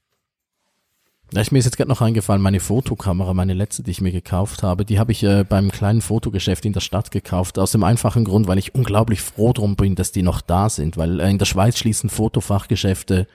Ja, 1.30 1.42
ich 1.42 1.52
mir 1.52 1.58
ist 1.58 1.66
jetzt 1.66 1.76
gerade 1.76 1.90
noch 1.90 2.00
eingefallen, 2.00 2.40
meine 2.40 2.58
Fotokamera, 2.58 3.34
meine 3.34 3.52
letzte, 3.52 3.82
die 3.82 3.90
ich 3.90 4.00
mir 4.00 4.12
gekauft 4.12 4.62
habe, 4.62 4.86
die 4.86 4.98
habe 4.98 5.12
ich 5.12 5.22
äh, 5.22 5.44
beim 5.44 5.70
kleinen 5.70 6.00
Fotogeschäft 6.00 6.64
in 6.64 6.72
der 6.72 6.80
Stadt 6.80 7.10
gekauft, 7.10 7.58
aus 7.58 7.72
dem 7.72 7.84
einfachen 7.84 8.24
Grund, 8.24 8.46
weil 8.46 8.56
ich 8.56 8.74
unglaublich 8.74 9.20
froh 9.20 9.52
drum 9.52 9.76
bin, 9.76 9.94
dass 9.94 10.10
die 10.10 10.22
noch 10.22 10.40
da 10.40 10.70
sind, 10.70 10.96
weil 10.96 11.20
äh, 11.20 11.28
in 11.28 11.36
der 11.36 11.44
Schweiz 11.44 11.76
schließen 11.76 12.08
Fotofachgeschäfte, 12.08 13.26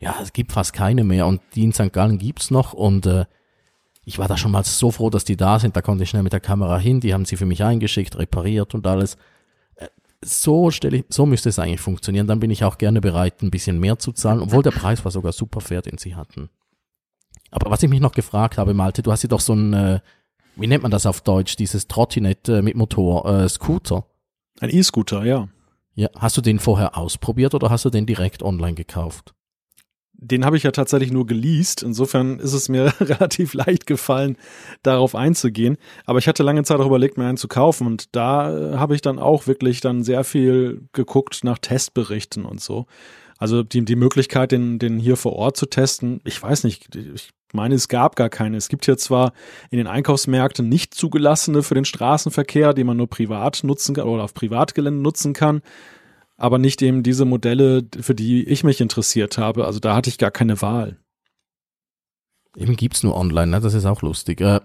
ja, 0.00 0.16
es 0.20 0.32
gibt 0.32 0.50
fast 0.50 0.72
keine 0.72 1.04
mehr 1.04 1.28
und 1.28 1.40
die 1.54 1.62
in 1.62 1.72
St. 1.72 1.92
Gallen 1.92 2.18
gibt's 2.18 2.50
noch 2.50 2.72
und 2.72 3.06
äh, 3.06 3.24
ich 4.04 4.18
war 4.18 4.26
da 4.26 4.36
schon 4.36 4.50
mal 4.50 4.64
so 4.64 4.90
froh, 4.90 5.08
dass 5.08 5.24
die 5.24 5.36
da 5.36 5.60
sind, 5.60 5.76
da 5.76 5.80
konnte 5.80 6.02
ich 6.02 6.10
schnell 6.10 6.24
mit 6.24 6.32
der 6.32 6.40
Kamera 6.40 6.76
hin, 6.78 6.98
die 6.98 7.14
haben 7.14 7.24
sie 7.24 7.36
für 7.36 7.46
mich 7.46 7.62
eingeschickt, 7.62 8.18
repariert 8.18 8.74
und 8.74 8.84
alles. 8.84 9.16
Äh, 9.76 9.86
so 10.24 10.72
stelle 10.72 10.96
ich, 10.96 11.04
so 11.08 11.24
müsste 11.24 11.50
es 11.50 11.60
eigentlich 11.60 11.80
funktionieren, 11.80 12.26
dann 12.26 12.40
bin 12.40 12.50
ich 12.50 12.64
auch 12.64 12.78
gerne 12.78 13.00
bereit, 13.00 13.42
ein 13.42 13.52
bisschen 13.52 13.78
mehr 13.78 14.00
zu 14.00 14.10
zahlen, 14.10 14.40
obwohl 14.40 14.64
der 14.64 14.72
Preis 14.72 15.04
war 15.04 15.12
sogar 15.12 15.30
super 15.30 15.60
fair, 15.60 15.82
den 15.82 15.98
sie 15.98 16.16
hatten. 16.16 16.50
Aber 17.50 17.70
was 17.70 17.82
ich 17.82 17.88
mich 17.88 18.00
noch 18.00 18.12
gefragt 18.12 18.58
habe, 18.58 18.74
Malte, 18.74 19.02
du 19.02 19.12
hast 19.12 19.22
ja 19.22 19.28
doch 19.28 19.40
so 19.40 19.54
ein, 19.54 19.72
äh, 19.72 20.00
wie 20.56 20.66
nennt 20.66 20.82
man 20.82 20.90
das 20.90 21.06
auf 21.06 21.20
Deutsch, 21.20 21.56
dieses 21.56 21.88
Trottinett 21.88 22.48
äh, 22.48 22.62
mit 22.62 22.76
Motor, 22.76 23.26
äh, 23.26 23.48
Scooter. 23.48 24.06
Ein 24.60 24.70
E-Scooter, 24.70 25.24
ja. 25.24 25.48
Ja, 25.94 26.08
hast 26.16 26.36
du 26.36 26.40
den 26.40 26.58
vorher 26.58 26.96
ausprobiert 26.96 27.54
oder 27.54 27.70
hast 27.70 27.84
du 27.84 27.90
den 27.90 28.06
direkt 28.06 28.42
online 28.42 28.74
gekauft? 28.74 29.34
Den 30.20 30.44
habe 30.44 30.56
ich 30.56 30.64
ja 30.64 30.72
tatsächlich 30.72 31.12
nur 31.12 31.26
geleast. 31.26 31.84
Insofern 31.84 32.40
ist 32.40 32.52
es 32.52 32.68
mir 32.68 32.92
relativ 33.00 33.54
leicht 33.54 33.86
gefallen, 33.86 34.36
darauf 34.82 35.14
einzugehen. 35.14 35.76
Aber 36.06 36.18
ich 36.18 36.26
hatte 36.26 36.42
lange 36.42 36.64
Zeit 36.64 36.80
auch 36.80 36.86
überlegt, 36.86 37.18
mir 37.18 37.26
einen 37.26 37.36
zu 37.36 37.48
kaufen. 37.48 37.86
Und 37.86 38.14
da 38.16 38.74
äh, 38.74 38.76
habe 38.76 38.96
ich 38.96 39.00
dann 39.00 39.18
auch 39.18 39.46
wirklich 39.46 39.80
dann 39.80 40.02
sehr 40.02 40.24
viel 40.24 40.88
geguckt 40.92 41.44
nach 41.44 41.58
Testberichten 41.58 42.44
und 42.44 42.60
so. 42.60 42.86
Also 43.38 43.62
die, 43.62 43.84
die 43.84 43.96
Möglichkeit, 43.96 44.50
den, 44.50 44.80
den 44.80 44.98
hier 44.98 45.16
vor 45.16 45.34
Ort 45.34 45.56
zu 45.56 45.66
testen, 45.66 46.20
ich 46.24 46.42
weiß 46.42 46.64
nicht, 46.64 46.94
ich 46.96 47.30
meine, 47.54 47.74
es 47.74 47.88
gab 47.88 48.16
gar 48.16 48.28
keine. 48.28 48.56
Es 48.56 48.68
gibt 48.68 48.84
hier 48.84 48.96
zwar 48.96 49.32
in 49.70 49.78
den 49.78 49.86
Einkaufsmärkten 49.86 50.68
nicht 50.68 50.94
zugelassene 50.94 51.62
für 51.62 51.74
den 51.74 51.84
Straßenverkehr, 51.84 52.74
die 52.74 52.84
man 52.84 52.96
nur 52.96 53.08
privat 53.08 53.64
nutzen 53.64 53.94
kann 53.94 54.08
oder 54.08 54.24
auf 54.24 54.34
Privatgelände 54.34 55.00
nutzen 55.00 55.32
kann, 55.32 55.62
aber 56.36 56.58
nicht 56.58 56.82
eben 56.82 57.02
diese 57.02 57.24
Modelle, 57.24 57.86
für 58.00 58.14
die 58.14 58.44
ich 58.44 58.64
mich 58.64 58.80
interessiert 58.80 59.38
habe. 59.38 59.64
Also 59.64 59.80
da 59.80 59.94
hatte 59.96 60.10
ich 60.10 60.18
gar 60.18 60.30
keine 60.30 60.60
Wahl. 60.62 60.98
Eben 62.56 62.76
gibt's 62.76 63.02
nur 63.02 63.16
online, 63.16 63.52
ne? 63.52 63.60
das 63.60 63.74
ist 63.74 63.84
auch 63.84 64.02
lustig. 64.02 64.40
Äh, 64.40 64.60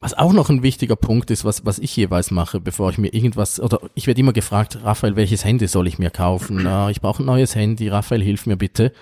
was 0.00 0.14
auch 0.14 0.32
noch 0.32 0.48
ein 0.48 0.62
wichtiger 0.62 0.96
Punkt 0.96 1.30
ist, 1.30 1.44
was, 1.44 1.66
was 1.66 1.78
ich 1.78 1.94
jeweils 1.94 2.30
mache, 2.30 2.58
bevor 2.58 2.88
ich 2.88 2.96
mir 2.96 3.12
irgendwas, 3.12 3.60
oder 3.60 3.80
ich 3.94 4.06
werde 4.06 4.20
immer 4.20 4.32
gefragt, 4.32 4.78
Raphael, 4.82 5.14
welches 5.14 5.44
Handy 5.44 5.68
soll 5.68 5.86
ich 5.86 5.98
mir 5.98 6.08
kaufen? 6.08 6.64
Äh, 6.64 6.90
ich 6.90 7.02
brauche 7.02 7.22
ein 7.22 7.26
neues 7.26 7.54
Handy, 7.54 7.88
Raphael, 7.88 8.22
hilf 8.22 8.46
mir 8.46 8.56
bitte. 8.56 8.92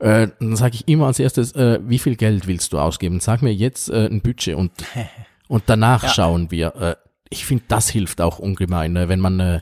Äh, 0.00 0.28
dann 0.40 0.56
sage 0.56 0.76
ich 0.76 0.88
immer 0.88 1.08
als 1.08 1.18
erstes, 1.18 1.52
äh, 1.52 1.78
wie 1.82 1.98
viel 1.98 2.16
Geld 2.16 2.46
willst 2.46 2.72
du 2.72 2.78
ausgeben? 2.78 3.20
Sag 3.20 3.42
mir 3.42 3.52
jetzt 3.52 3.90
äh, 3.90 4.06
ein 4.06 4.22
Budget 4.22 4.54
und, 4.54 4.72
und 5.48 5.64
danach 5.66 6.04
ja. 6.04 6.08
schauen 6.08 6.50
wir. 6.50 6.74
Äh, 6.76 6.96
ich 7.28 7.44
finde, 7.44 7.64
das 7.68 7.90
hilft 7.90 8.22
auch 8.22 8.38
ungemein, 8.38 8.94
ne? 8.94 9.10
wenn 9.10 9.20
man, 9.20 9.38
äh, 9.40 9.60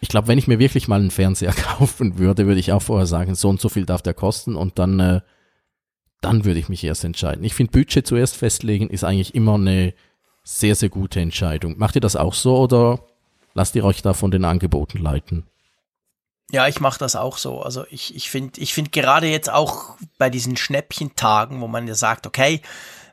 ich 0.00 0.10
glaube, 0.10 0.28
wenn 0.28 0.36
ich 0.36 0.46
mir 0.46 0.58
wirklich 0.58 0.88
mal 0.88 1.00
einen 1.00 1.10
Fernseher 1.10 1.52
kaufen 1.78 2.18
würde, 2.18 2.46
würde 2.46 2.60
ich 2.60 2.70
auch 2.70 2.82
vorher 2.82 3.06
sagen, 3.06 3.34
so 3.34 3.48
und 3.48 3.62
so 3.62 3.70
viel 3.70 3.86
darf 3.86 4.02
der 4.02 4.12
kosten 4.12 4.56
und 4.56 4.78
dann, 4.78 5.22
dann 6.20 6.44
würde 6.44 6.60
ich 6.60 6.68
mich 6.68 6.84
erst 6.84 7.04
entscheiden. 7.04 7.44
Ich 7.44 7.54
finde, 7.54 7.72
Budget 7.72 8.06
zuerst 8.06 8.36
festlegen 8.36 8.90
ist 8.90 9.04
eigentlich 9.04 9.34
immer 9.34 9.54
eine 9.54 9.94
sehr, 10.44 10.76
sehr 10.76 10.90
gute 10.90 11.20
Entscheidung. 11.20 11.78
Macht 11.78 11.96
ihr 11.96 12.00
das 12.00 12.16
auch 12.16 12.34
so 12.34 12.58
oder 12.58 13.00
lasst 13.54 13.74
ihr 13.74 13.84
euch 13.84 14.02
da 14.02 14.12
von 14.12 14.30
den 14.30 14.44
Angeboten 14.44 14.98
leiten? 14.98 15.46
Ja, 16.52 16.68
ich 16.68 16.78
mache 16.78 16.98
das 16.98 17.16
auch 17.16 17.38
so. 17.38 17.62
Also 17.62 17.84
ich, 17.90 18.14
ich 18.14 18.30
finde 18.30 18.60
ich 18.60 18.74
finde 18.74 18.90
gerade 18.90 19.26
jetzt 19.26 19.50
auch 19.50 19.96
bei 20.18 20.30
diesen 20.30 20.56
Schnäppchentagen, 20.56 21.60
wo 21.60 21.66
man 21.66 21.88
ja 21.88 21.94
sagt, 21.94 22.26
okay, 22.26 22.60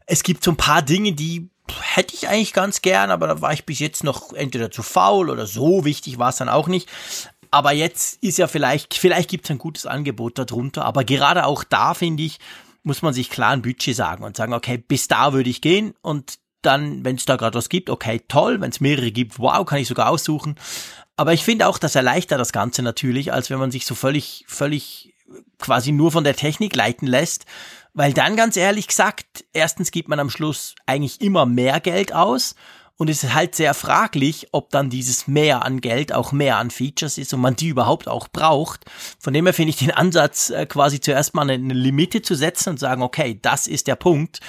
es 0.05 0.23
gibt 0.23 0.43
so 0.43 0.51
ein 0.51 0.57
paar 0.57 0.81
Dinge, 0.81 1.13
die 1.13 1.49
hätte 1.79 2.13
ich 2.13 2.27
eigentlich 2.27 2.51
ganz 2.53 2.81
gern, 2.81 3.11
aber 3.11 3.27
da 3.27 3.41
war 3.41 3.53
ich 3.53 3.65
bis 3.65 3.79
jetzt 3.79 4.03
noch 4.03 4.33
entweder 4.33 4.69
zu 4.69 4.83
faul 4.83 5.29
oder 5.29 5.47
so 5.47 5.85
wichtig 5.85 6.19
war 6.19 6.29
es 6.29 6.35
dann 6.35 6.49
auch 6.49 6.67
nicht. 6.67 6.89
Aber 7.49 7.71
jetzt 7.71 8.21
ist 8.21 8.37
ja 8.37 8.47
vielleicht, 8.47 8.93
vielleicht 8.93 9.29
gibt 9.29 9.45
es 9.45 9.51
ein 9.51 9.57
gutes 9.57 9.85
Angebot 9.85 10.37
darunter, 10.37 10.85
aber 10.85 11.03
gerade 11.05 11.45
auch 11.45 11.63
da 11.63 11.93
finde 11.93 12.23
ich, 12.23 12.39
muss 12.83 13.01
man 13.01 13.13
sich 13.13 13.29
klar 13.29 13.51
ein 13.51 13.61
Budget 13.61 13.95
sagen 13.95 14.23
und 14.23 14.35
sagen, 14.35 14.53
okay, 14.53 14.77
bis 14.77 15.07
da 15.07 15.33
würde 15.33 15.49
ich 15.49 15.61
gehen 15.61 15.93
und 16.01 16.39
dann, 16.61 17.03
wenn 17.05 17.15
es 17.15 17.25
da 17.25 17.35
gerade 17.35 17.57
was 17.57 17.69
gibt, 17.69 17.89
okay, 17.89 18.21
toll. 18.27 18.61
Wenn 18.61 18.71
es 18.71 18.79
mehrere 18.79 19.11
gibt, 19.11 19.39
wow, 19.39 19.65
kann 19.65 19.79
ich 19.79 19.87
sogar 19.87 20.09
aussuchen. 20.09 20.55
Aber 21.15 21.33
ich 21.33 21.43
finde 21.43 21.67
auch, 21.67 21.77
das 21.77 21.95
erleichtert 21.95 22.39
das 22.39 22.51
Ganze 22.51 22.81
natürlich, 22.83 23.33
als 23.33 23.49
wenn 23.49 23.59
man 23.59 23.71
sich 23.71 23.85
so 23.85 23.95
völlig, 23.95 24.45
völlig 24.47 25.13
quasi 25.59 25.91
nur 25.91 26.11
von 26.11 26.23
der 26.23 26.35
Technik 26.35 26.75
leiten 26.75 27.07
lässt. 27.07 27.45
Weil 27.93 28.13
dann 28.13 28.35
ganz 28.35 28.55
ehrlich 28.57 28.87
gesagt, 28.87 29.45
erstens 29.53 29.91
gibt 29.91 30.07
man 30.07 30.19
am 30.19 30.29
Schluss 30.29 30.75
eigentlich 30.85 31.21
immer 31.21 31.45
mehr 31.45 31.79
Geld 31.79 32.13
aus 32.13 32.55
und 33.01 33.09
es 33.09 33.23
ist 33.23 33.33
halt 33.33 33.55
sehr 33.55 33.73
fraglich, 33.73 34.49
ob 34.51 34.69
dann 34.69 34.91
dieses 34.91 35.27
mehr 35.27 35.65
an 35.65 35.81
Geld 35.81 36.13
auch 36.13 36.31
mehr 36.31 36.57
an 36.57 36.69
Features 36.69 37.17
ist 37.17 37.33
und 37.33 37.41
man 37.41 37.55
die 37.55 37.69
überhaupt 37.69 38.07
auch 38.07 38.27
braucht. 38.27 38.85
Von 39.19 39.33
dem 39.33 39.47
her 39.47 39.55
finde 39.55 39.71
ich 39.71 39.77
den 39.77 39.89
Ansatz, 39.89 40.51
äh, 40.51 40.67
quasi 40.67 40.99
zuerst 40.99 41.33
mal 41.33 41.49
eine 41.49 41.73
Limite 41.73 42.21
zu 42.21 42.35
setzen 42.35 42.69
und 42.69 42.79
sagen, 42.79 43.01
okay, 43.01 43.39
das 43.41 43.65
ist 43.65 43.87
der 43.87 43.95
Punkt 43.95 44.39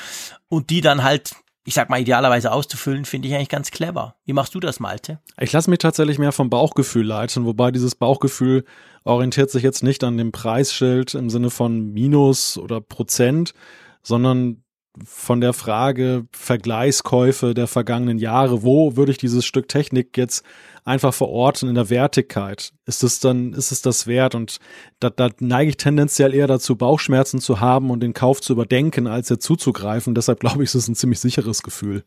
und 0.51 0.69
die 0.69 0.83
dann 0.83 1.03
halt 1.03 1.35
ich 1.65 1.75
sag 1.75 1.91
mal, 1.91 2.01
idealerweise 2.01 2.51
auszufüllen, 2.51 3.05
finde 3.05 3.29
ich 3.29 3.35
eigentlich 3.35 3.49
ganz 3.49 3.71
clever. 3.71 4.17
Wie 4.25 4.33
machst 4.33 4.55
du 4.55 4.61
das, 4.61 4.81
Malte? 4.81 5.21
Ich 5.41 5.53
lasse 5.53 5.71
mich 5.71 5.79
tatsächlich 5.79 6.19
mehr 6.19 6.33
vom 6.33 6.51
Bauchgefühl 6.51 7.07
leiten, 7.07 7.45
wobei 7.45 7.71
dieses 7.71 7.95
Bauchgefühl 7.95 8.65
orientiert 9.05 9.51
sich 9.51 9.63
jetzt 9.63 9.83
nicht 9.83 10.03
an 10.03 10.17
dem 10.17 10.33
Preisschild 10.33 11.15
im 11.15 11.31
Sinne 11.31 11.51
von 11.51 11.93
Minus 11.93 12.59
oder 12.59 12.81
Prozent, 12.81 13.55
sondern 14.03 14.62
von 15.05 15.41
der 15.41 15.53
Frage 15.53 16.27
Vergleichskäufe 16.33 17.55
der 17.55 17.67
vergangenen 17.67 18.19
Jahre, 18.19 18.63
wo 18.63 18.97
würde 18.97 19.13
ich 19.13 19.19
dieses 19.19 19.45
Stück 19.45 19.69
Technik 19.69 20.17
jetzt 20.17 20.45
einfach 20.85 21.15
verorten 21.15 21.69
in 21.69 21.75
der 21.75 21.91
Wertigkeit? 21.91 22.73
Ist 22.85 23.03
es 23.03 23.21
dann, 23.21 23.53
ist 23.55 23.73
es 23.73 23.83
das 23.83 24.07
wert? 24.07 24.35
Und 24.35 24.59
da, 25.01 25.11
da 25.11 25.31
neige 25.39 25.71
ich 25.71 25.77
tendenziell 25.77 26.35
eher 26.35 26.47
dazu, 26.47 26.77
Bauchschmerzen 26.77 27.41
zu 27.41 27.61
haben 27.61 27.91
und 27.91 28.01
den 28.01 28.13
Kauf 28.13 28.41
zu 28.41 28.53
überdenken, 28.53 29.07
als 29.07 29.29
jetzt 29.29 29.45
zuzugreifen. 29.45 30.15
Deshalb 30.15 30.41
glaube 30.41 30.63
ich, 30.63 30.71
ist 30.71 30.75
es 30.75 30.89
ein 30.89 30.95
ziemlich 30.95 31.21
sicheres 31.21 31.63
Gefühl. 31.63 32.05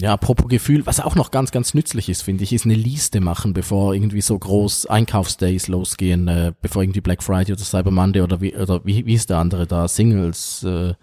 Ja, 0.00 0.12
apropos 0.12 0.48
Gefühl, 0.48 0.86
was 0.86 1.00
auch 1.00 1.16
noch 1.16 1.32
ganz, 1.32 1.50
ganz 1.50 1.74
nützlich 1.74 2.08
ist, 2.08 2.22
finde 2.22 2.44
ich, 2.44 2.52
ist 2.52 2.64
eine 2.64 2.74
Liste 2.74 3.20
machen, 3.20 3.52
bevor 3.52 3.94
irgendwie 3.94 4.20
so 4.20 4.38
groß 4.38 4.86
Einkaufsdays 4.86 5.66
losgehen, 5.66 6.28
äh, 6.28 6.52
bevor 6.62 6.84
irgendwie 6.84 7.00
Black 7.00 7.20
Friday 7.20 7.52
oder 7.52 7.64
Cyber 7.64 7.90
Monday 7.90 8.22
oder 8.22 8.40
wie, 8.40 8.54
oder 8.54 8.84
wie, 8.84 9.04
wie 9.06 9.14
ist 9.14 9.30
der 9.30 9.38
andere 9.38 9.66
da, 9.66 9.88
Singles, 9.88 10.62
äh, 10.62 10.94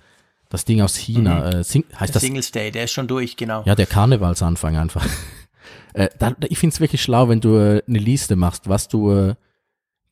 das 0.50 0.66
Ding 0.66 0.82
aus 0.82 0.96
China, 0.96 1.40
mhm. 1.40 1.60
äh, 1.60 1.64
Sing, 1.64 1.86
heißt 1.92 2.10
der 2.10 2.14
das? 2.14 2.22
Singles 2.22 2.52
Day, 2.52 2.72
der 2.72 2.86
ist 2.86 2.92
schon 2.92 3.08
durch, 3.08 3.38
genau. 3.38 3.64
Ja, 3.66 3.76
der 3.76 3.86
Karnevalsanfang 3.86 4.78
einfach. 4.78 5.06
äh, 5.94 6.10
da, 6.18 6.36
ich 6.50 6.58
finde 6.58 6.74
es 6.74 6.80
wirklich 6.80 7.02
schlau, 7.02 7.30
wenn 7.30 7.40
du 7.40 7.56
äh, 7.56 7.84
eine 7.88 8.00
Liste 8.00 8.36
machst, 8.36 8.68
was 8.68 8.88
du 8.88 9.12
äh, 9.12 9.36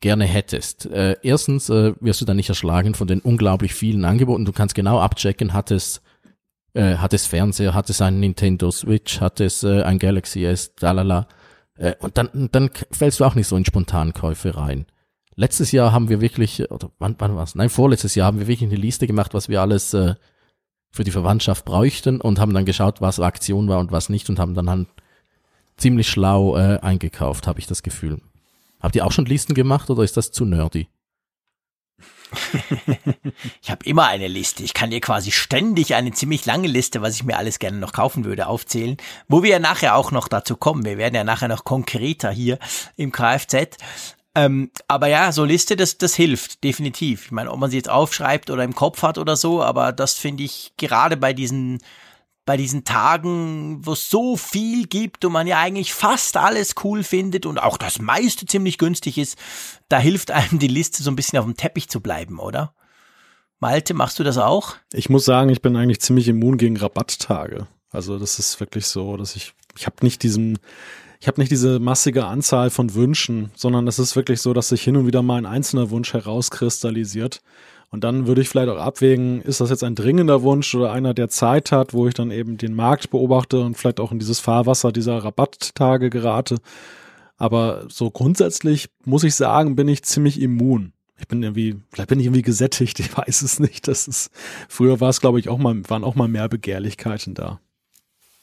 gerne 0.00 0.24
hättest. 0.24 0.86
Äh, 0.86 1.16
erstens 1.22 1.68
äh, 1.68 1.92
wirst 2.00 2.20
du 2.20 2.24
dann 2.24 2.36
nicht 2.36 2.48
erschlagen 2.48 2.94
von 2.94 3.08
den 3.08 3.20
unglaublich 3.20 3.74
vielen 3.74 4.04
Angeboten. 4.04 4.44
Du 4.44 4.52
kannst 4.52 4.74
genau 4.74 5.00
abchecken, 5.00 5.52
hat 5.52 5.70
es 5.70 6.00
äh, 6.74 6.96
hat 6.96 7.12
es 7.12 7.26
Fernseher, 7.26 7.74
hat 7.74 7.90
es 7.90 8.00
einen 8.00 8.20
Nintendo 8.20 8.70
Switch, 8.70 9.20
hat 9.20 9.40
es 9.40 9.64
äh, 9.64 9.82
ein 9.82 9.98
Galaxy 9.98 10.44
S, 10.44 10.72
lalala. 10.80 11.26
Äh, 11.76 11.94
und 11.98 12.16
dann, 12.18 12.48
dann 12.52 12.70
fällst 12.90 13.18
du 13.18 13.24
auch 13.24 13.34
nicht 13.34 13.48
so 13.48 13.56
in 13.56 13.64
Spontankäufe 13.64 14.56
rein. 14.56 14.86
Letztes 15.38 15.70
Jahr 15.70 15.92
haben 15.92 16.08
wir 16.08 16.20
wirklich, 16.20 16.68
oder 16.72 16.90
wann, 16.98 17.14
wann 17.20 17.36
war 17.36 17.44
es? 17.44 17.54
Nein, 17.54 17.68
vorletztes 17.68 18.16
Jahr 18.16 18.26
haben 18.26 18.40
wir 18.40 18.48
wirklich 18.48 18.68
eine 18.68 18.80
Liste 18.80 19.06
gemacht, 19.06 19.34
was 19.34 19.48
wir 19.48 19.60
alles 19.60 19.94
äh, 19.94 20.16
für 20.90 21.04
die 21.04 21.12
Verwandtschaft 21.12 21.64
bräuchten 21.64 22.20
und 22.20 22.40
haben 22.40 22.52
dann 22.52 22.64
geschaut, 22.64 23.00
was 23.00 23.20
Aktion 23.20 23.68
war 23.68 23.78
und 23.78 23.92
was 23.92 24.08
nicht 24.08 24.28
und 24.28 24.40
haben 24.40 24.56
dann 24.56 24.68
halt 24.68 24.88
ziemlich 25.76 26.08
schlau 26.08 26.56
äh, 26.56 26.80
eingekauft, 26.80 27.46
habe 27.46 27.60
ich 27.60 27.68
das 27.68 27.84
Gefühl. 27.84 28.20
Habt 28.80 28.96
ihr 28.96 29.06
auch 29.06 29.12
schon 29.12 29.26
Listen 29.26 29.54
gemacht 29.54 29.88
oder 29.90 30.02
ist 30.02 30.16
das 30.16 30.32
zu 30.32 30.44
nerdy? 30.44 30.88
ich 33.62 33.70
habe 33.70 33.84
immer 33.84 34.08
eine 34.08 34.26
Liste. 34.26 34.64
Ich 34.64 34.74
kann 34.74 34.90
dir 34.90 35.00
quasi 35.00 35.30
ständig 35.30 35.94
eine 35.94 36.10
ziemlich 36.10 36.46
lange 36.46 36.66
Liste, 36.66 37.00
was 37.00 37.14
ich 37.14 37.22
mir 37.22 37.36
alles 37.38 37.60
gerne 37.60 37.78
noch 37.78 37.92
kaufen 37.92 38.24
würde, 38.24 38.48
aufzählen, 38.48 38.96
wo 39.28 39.44
wir 39.44 39.50
ja 39.50 39.58
nachher 39.60 39.94
auch 39.94 40.10
noch 40.10 40.26
dazu 40.26 40.56
kommen. 40.56 40.84
Wir 40.84 40.98
werden 40.98 41.14
ja 41.14 41.22
nachher 41.22 41.48
noch 41.48 41.62
konkreter 41.62 42.32
hier 42.32 42.58
im 42.96 43.12
Kfz. 43.12 43.76
Ähm, 44.38 44.70
aber 44.86 45.08
ja, 45.08 45.32
so 45.32 45.44
Liste, 45.44 45.74
das, 45.74 45.98
das 45.98 46.14
hilft, 46.14 46.62
definitiv. 46.62 47.26
Ich 47.26 47.30
meine, 47.32 47.50
ob 47.50 47.58
man 47.58 47.70
sie 47.70 47.76
jetzt 47.76 47.90
aufschreibt 47.90 48.50
oder 48.50 48.62
im 48.62 48.74
Kopf 48.74 49.02
hat 49.02 49.18
oder 49.18 49.36
so, 49.36 49.62
aber 49.62 49.90
das 49.92 50.14
finde 50.14 50.44
ich 50.44 50.72
gerade 50.76 51.16
bei 51.16 51.32
diesen 51.32 51.78
bei 52.44 52.56
diesen 52.56 52.84
Tagen, 52.84 53.84
wo 53.84 53.92
es 53.92 54.08
so 54.08 54.38
viel 54.38 54.86
gibt 54.86 55.26
und 55.26 55.32
man 55.32 55.46
ja 55.46 55.58
eigentlich 55.58 55.92
fast 55.92 56.38
alles 56.38 56.76
cool 56.82 57.02
findet 57.02 57.44
und 57.44 57.58
auch 57.58 57.76
das 57.76 57.98
meiste 57.98 58.46
ziemlich 58.46 58.78
günstig 58.78 59.18
ist, 59.18 59.36
da 59.90 59.98
hilft 59.98 60.30
einem 60.30 60.58
die 60.58 60.68
Liste 60.68 61.02
so 61.02 61.10
ein 61.10 61.16
bisschen 61.16 61.38
auf 61.38 61.44
dem 61.44 61.58
Teppich 61.58 61.90
zu 61.90 62.00
bleiben, 62.00 62.38
oder? 62.38 62.72
Malte, 63.58 63.92
machst 63.92 64.18
du 64.18 64.24
das 64.24 64.38
auch? 64.38 64.76
Ich 64.94 65.10
muss 65.10 65.26
sagen, 65.26 65.50
ich 65.50 65.60
bin 65.60 65.76
eigentlich 65.76 66.00
ziemlich 66.00 66.26
immun 66.26 66.56
gegen 66.56 66.78
Rabatttage. 66.78 67.66
Also 67.90 68.18
das 68.18 68.38
ist 68.38 68.58
wirklich 68.60 68.86
so, 68.86 69.18
dass 69.18 69.36
ich, 69.36 69.52
ich 69.76 69.84
habe 69.84 69.96
nicht 70.00 70.22
diesen, 70.22 70.58
ich 71.20 71.26
habe 71.26 71.40
nicht 71.40 71.50
diese 71.50 71.80
massige 71.80 72.26
Anzahl 72.26 72.70
von 72.70 72.94
Wünschen, 72.94 73.50
sondern 73.56 73.88
es 73.88 73.98
ist 73.98 74.14
wirklich 74.14 74.40
so, 74.40 74.52
dass 74.52 74.68
sich 74.68 74.82
hin 74.82 74.96
und 74.96 75.06
wieder 75.06 75.22
mal 75.22 75.36
ein 75.36 75.46
einzelner 75.46 75.90
Wunsch 75.90 76.12
herauskristallisiert. 76.12 77.40
Und 77.90 78.04
dann 78.04 78.26
würde 78.26 78.42
ich 78.42 78.48
vielleicht 78.48 78.68
auch 78.68 78.78
abwägen, 78.78 79.40
ist 79.42 79.60
das 79.60 79.70
jetzt 79.70 79.82
ein 79.82 79.94
dringender 79.94 80.42
Wunsch 80.42 80.74
oder 80.74 80.92
einer, 80.92 81.14
der 81.14 81.28
Zeit 81.28 81.72
hat, 81.72 81.94
wo 81.94 82.06
ich 82.06 82.14
dann 82.14 82.30
eben 82.30 82.58
den 82.58 82.74
Markt 82.74 83.10
beobachte 83.10 83.60
und 83.60 83.76
vielleicht 83.76 83.98
auch 83.98 84.12
in 84.12 84.18
dieses 84.18 84.40
Fahrwasser 84.40 84.92
dieser 84.92 85.24
Rabatttage 85.24 86.10
gerate. 86.10 86.56
Aber 87.36 87.86
so 87.88 88.10
grundsätzlich 88.10 88.90
muss 89.04 89.24
ich 89.24 89.34
sagen, 89.34 89.74
bin 89.74 89.88
ich 89.88 90.02
ziemlich 90.02 90.40
immun. 90.40 90.92
Ich 91.18 91.26
bin 91.26 91.42
irgendwie, 91.42 91.76
vielleicht 91.90 92.10
bin 92.10 92.20
ich 92.20 92.26
irgendwie 92.26 92.42
gesättigt, 92.42 93.00
ich 93.00 93.16
weiß 93.16 93.42
es 93.42 93.58
nicht. 93.58 93.88
Das 93.88 94.06
ist, 94.06 94.30
früher 94.68 95.00
war 95.00 95.08
es, 95.08 95.20
glaube 95.20 95.40
ich, 95.40 95.48
auch 95.48 95.58
mal, 95.58 95.80
waren 95.88 96.04
auch 96.04 96.14
mal 96.14 96.28
mehr 96.28 96.48
Begehrlichkeiten 96.48 97.34
da. 97.34 97.58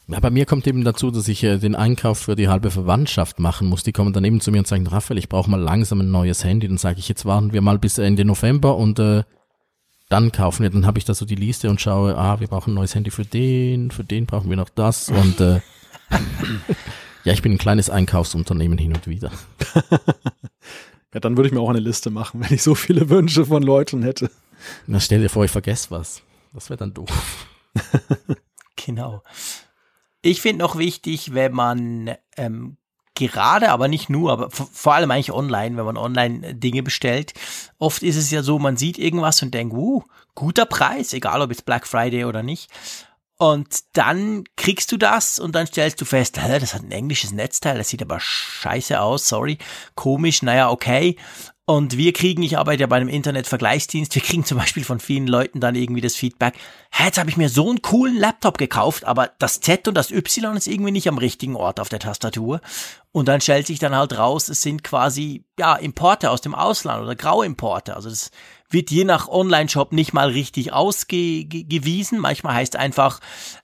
Ja, 0.08 0.20
bei 0.20 0.30
mir 0.30 0.45
kommt 0.45 0.68
eben 0.68 0.84
dazu, 0.84 1.10
dass 1.10 1.28
ich 1.28 1.43
äh, 1.43 1.58
den 1.58 1.76
Einkauf 1.76 2.20
für 2.20 2.36
die 2.36 2.47
halbe 2.47 2.70
Verwandtschaft 2.70 3.39
machen 3.39 3.68
muss. 3.68 3.82
Die 3.82 3.91
kommen 3.91 4.14
dann 4.14 4.24
eben 4.24 4.39
zu 4.39 4.51
mir 4.51 4.60
und 4.60 4.68
sagen, 4.68 4.86
Raphael, 4.86 5.18
ich 5.18 5.30
brauche 5.30 5.49
mal 5.49 5.60
langsam 5.60 6.01
ein 6.01 6.12
neues 6.12 6.43
Handy. 6.43 6.68
Dann 6.68 6.78
sage 6.78 6.99
ich, 6.99 7.10
jetzt 7.10 7.26
warten 7.26 7.53
wir 7.53 7.62
mal 7.62 7.80
bis 7.80 7.97
Ende 7.97 8.24
November 8.24 8.78
und 8.78 8.99
äh, 8.99 9.24
dann 10.10 10.32
kaufen 10.32 10.62
wir. 10.62 10.70
Dann 10.70 10.86
habe 10.86 10.99
ich 10.99 11.06
da 11.06 11.16
so 11.16 11.26
die 11.26 11.36
Liste 11.36 11.70
und 11.72 11.82
schaue, 11.82 12.16
ah, 12.18 12.39
wir 12.39 12.47
brauchen 12.47 12.72
ein 12.72 12.76
neues 12.76 12.93
Handy 12.93 13.10
für 13.10 13.26
den, 13.26 13.89
für 13.89 14.03
den 14.03 14.28
brauchen 14.28 14.49
wir 14.49 14.58
noch 14.58 14.70
das 14.70 15.10
und 15.10 15.41
äh, 15.41 15.62
ja, 17.24 17.34
ich 17.34 17.41
bin 17.41 17.53
ein 17.53 17.58
kleines 17.58 17.89
Einkaufsunternehmen 17.89 18.78
hin 18.78 18.93
und 18.93 19.08
wieder. 19.08 19.32
ja, 21.14 21.20
dann 21.20 21.36
würde 21.36 21.47
ich 21.47 21.53
mir 21.53 21.62
auch 21.62 21.70
eine 21.70 21.80
Liste 21.80 22.12
machen, 22.12 22.41
wenn 22.41 22.53
ich 22.53 22.62
so 22.62 22.76
viele 22.76 23.10
Wünsche 23.10 23.45
von 23.45 23.64
Leuten 23.64 24.03
hätte. 24.03 24.30
Na, 24.86 24.99
stell 24.99 25.22
dir 25.22 25.30
vor, 25.30 25.43
ich 25.43 25.51
vergesse 25.51 25.89
was. 25.89 26.22
Das 26.53 26.70
wäre 26.70 26.78
dann 26.78 26.93
doof. 26.93 27.47
genau. 28.76 29.24
Ich 30.26 30.41
finde 30.41 30.63
noch 30.63 30.76
wichtig, 30.76 31.36
wenn 31.36 31.51
man 31.51 32.15
ähm, 32.36 32.78
gerade, 33.13 33.69
aber 33.69 33.88
nicht 33.88 34.09
nur, 34.09 34.32
aber 34.32 34.49
vor 34.49 34.95
allem 34.95 35.11
eigentlich 35.11 35.32
online, 35.32 35.78
wenn 35.78 35.86
man 35.86 35.97
online 35.97 36.47
äh, 36.47 36.55
Dinge 36.55 36.82
bestellt. 36.82 37.36
Oft 37.78 38.01
ist 38.01 38.15
es 38.15 38.32
ja 38.32 38.41
so, 38.41 38.57
man 38.57 38.76
sieht 38.76 38.97
irgendwas 38.97 39.43
und 39.43 39.53
denkt, 39.53 39.76
uh, 39.76 40.01
guter 40.34 40.65
Preis, 40.65 41.13
egal 41.13 41.43
ob 41.43 41.51
jetzt 41.51 41.67
Black 41.67 41.86
Friday 41.86 42.26
oder 42.26 42.41
nicht. 42.41 42.71
Und 43.38 43.67
dann 43.93 44.45
kriegst 44.55 44.91
du 44.91 44.97
das 44.97 45.38
und 45.38 45.53
dann 45.53 45.67
stellst 45.67 46.01
du 46.01 46.05
fest, 46.05 46.38
das 46.38 46.73
hat 46.73 46.82
ein 46.82 46.91
englisches 46.91 47.32
Netzteil, 47.32 47.78
das 47.78 47.89
sieht 47.89 48.01
aber 48.01 48.19
scheiße 48.19 48.99
aus, 48.99 49.28
sorry, 49.28 49.59
komisch, 49.93 50.41
naja, 50.41 50.71
okay. 50.71 51.17
Und 51.68 51.97
wir 51.97 52.13
kriegen, 52.13 52.43
ich 52.43 52.59
arbeite 52.59 52.82
ja 52.82 52.88
bei 52.88 52.97
einem 52.97 53.09
Internetvergleichsdienst, 53.09 54.13
wir 54.13 54.22
kriegen 54.22 54.45
zum 54.45 54.59
Beispiel 54.59 54.84
von 54.84 54.99
vielen 54.99 55.26
Leuten 55.26 55.59
dann 55.59 55.74
irgendwie 55.74 56.01
das 56.01 56.16
Feedback, 56.16 56.53
hä, 56.91 57.05
jetzt 57.05 57.18
habe 57.18 57.32
ich 57.32 57.38
mir 57.38 57.49
so 57.49 57.68
einen 57.68 57.82
coolen 57.82 58.20
Laptop 58.20 58.59
gekauft, 58.59 59.03
aber 59.03 59.32
das 59.39 59.61
Z 59.61 59.88
und 59.88 59.95
das 59.95 60.11
Y 60.11 60.55
ist 60.55 60.68
irgendwie 60.68 60.91
nicht 60.91 61.07
am 61.07 61.18
richtigen 61.18 61.55
Ort 61.55 61.80
auf 61.80 61.89
der 61.89 61.97
Tastatur. 61.97 62.61
Und 63.11 63.28
dann 63.28 63.41
stellt 63.41 63.66
sich 63.66 63.80
dann 63.80 63.95
halt 63.95 64.16
raus, 64.16 64.47
es 64.47 64.61
sind 64.61 64.84
quasi, 64.84 65.43
ja, 65.57 65.76
Importe 65.76 66.30
aus 66.30 66.41
dem 66.41 66.53
Ausland 66.53 67.01
oder 67.01 67.16
Grauimporte. 67.16 67.95
Also 67.95 68.09
das 68.09 68.30
wird 68.70 68.91
je 68.91 69.03
nach 69.03 69.28
Online-Shop 69.28 69.91
nicht 69.91 70.13
mal 70.13 70.30
richtig 70.30 70.72
ausgewiesen. 70.72 72.20
Manchmal 72.20 72.53
heißt 72.53 72.76
einfach 72.76 73.22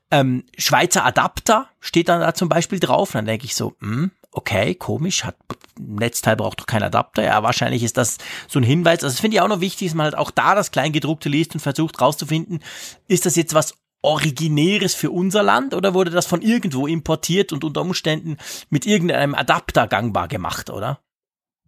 ähm, 0.10 0.44
Schweizer 0.58 1.06
Adapter, 1.06 1.68
steht 1.80 2.10
dann 2.10 2.22
da 2.22 2.34
zum 2.34 2.50
Beispiel 2.50 2.80
drauf. 2.80 3.12
dann 3.12 3.26
denke 3.26 3.46
ich 3.46 3.54
so, 3.54 3.76
hm, 3.80 4.12
okay, 4.32 4.76
komisch, 4.76 5.24
hat 5.24 5.36
Netzteil 5.80 6.36
braucht 6.36 6.62
doch 6.62 6.66
kein 6.66 6.84
Adapter. 6.84 7.24
Ja, 7.24 7.44
wahrscheinlich 7.44 7.84
ist 7.84 7.98
das 7.98 8.18
so 8.48 8.60
ein 8.60 8.64
Hinweis. 8.64 9.04
Also 9.04 9.14
das 9.14 9.20
finde 9.20 9.36
ich 9.36 9.42
auch 9.42 9.48
noch 9.48 9.62
wichtig, 9.62 9.90
dass 9.90 9.96
man 9.96 10.06
halt 10.06 10.18
auch 10.18 10.32
da 10.32 10.56
das 10.56 10.72
Kleingedruckte 10.72 11.30
liest 11.30 11.54
und 11.54 11.60
versucht 11.60 12.00
rauszufinden, 12.02 12.60
ist 13.08 13.26
das 13.26 13.36
jetzt 13.36 13.54
was 13.54 13.76
Originäres 14.04 14.96
für 14.96 15.12
unser 15.12 15.44
Land 15.44 15.74
oder 15.76 15.94
wurde 15.94 16.12
das 16.12 16.26
von 16.26 16.42
irgendwo 16.42 16.88
importiert 16.88 17.54
und 17.54 17.64
unter 17.64 17.82
Umständen 17.82 18.38
mit 18.70 18.88
irgendeinem 18.88 19.36
Adapter 19.36 19.88
gangbar 19.88 20.28
gemacht, 20.28 20.72
oder? 20.72 21.00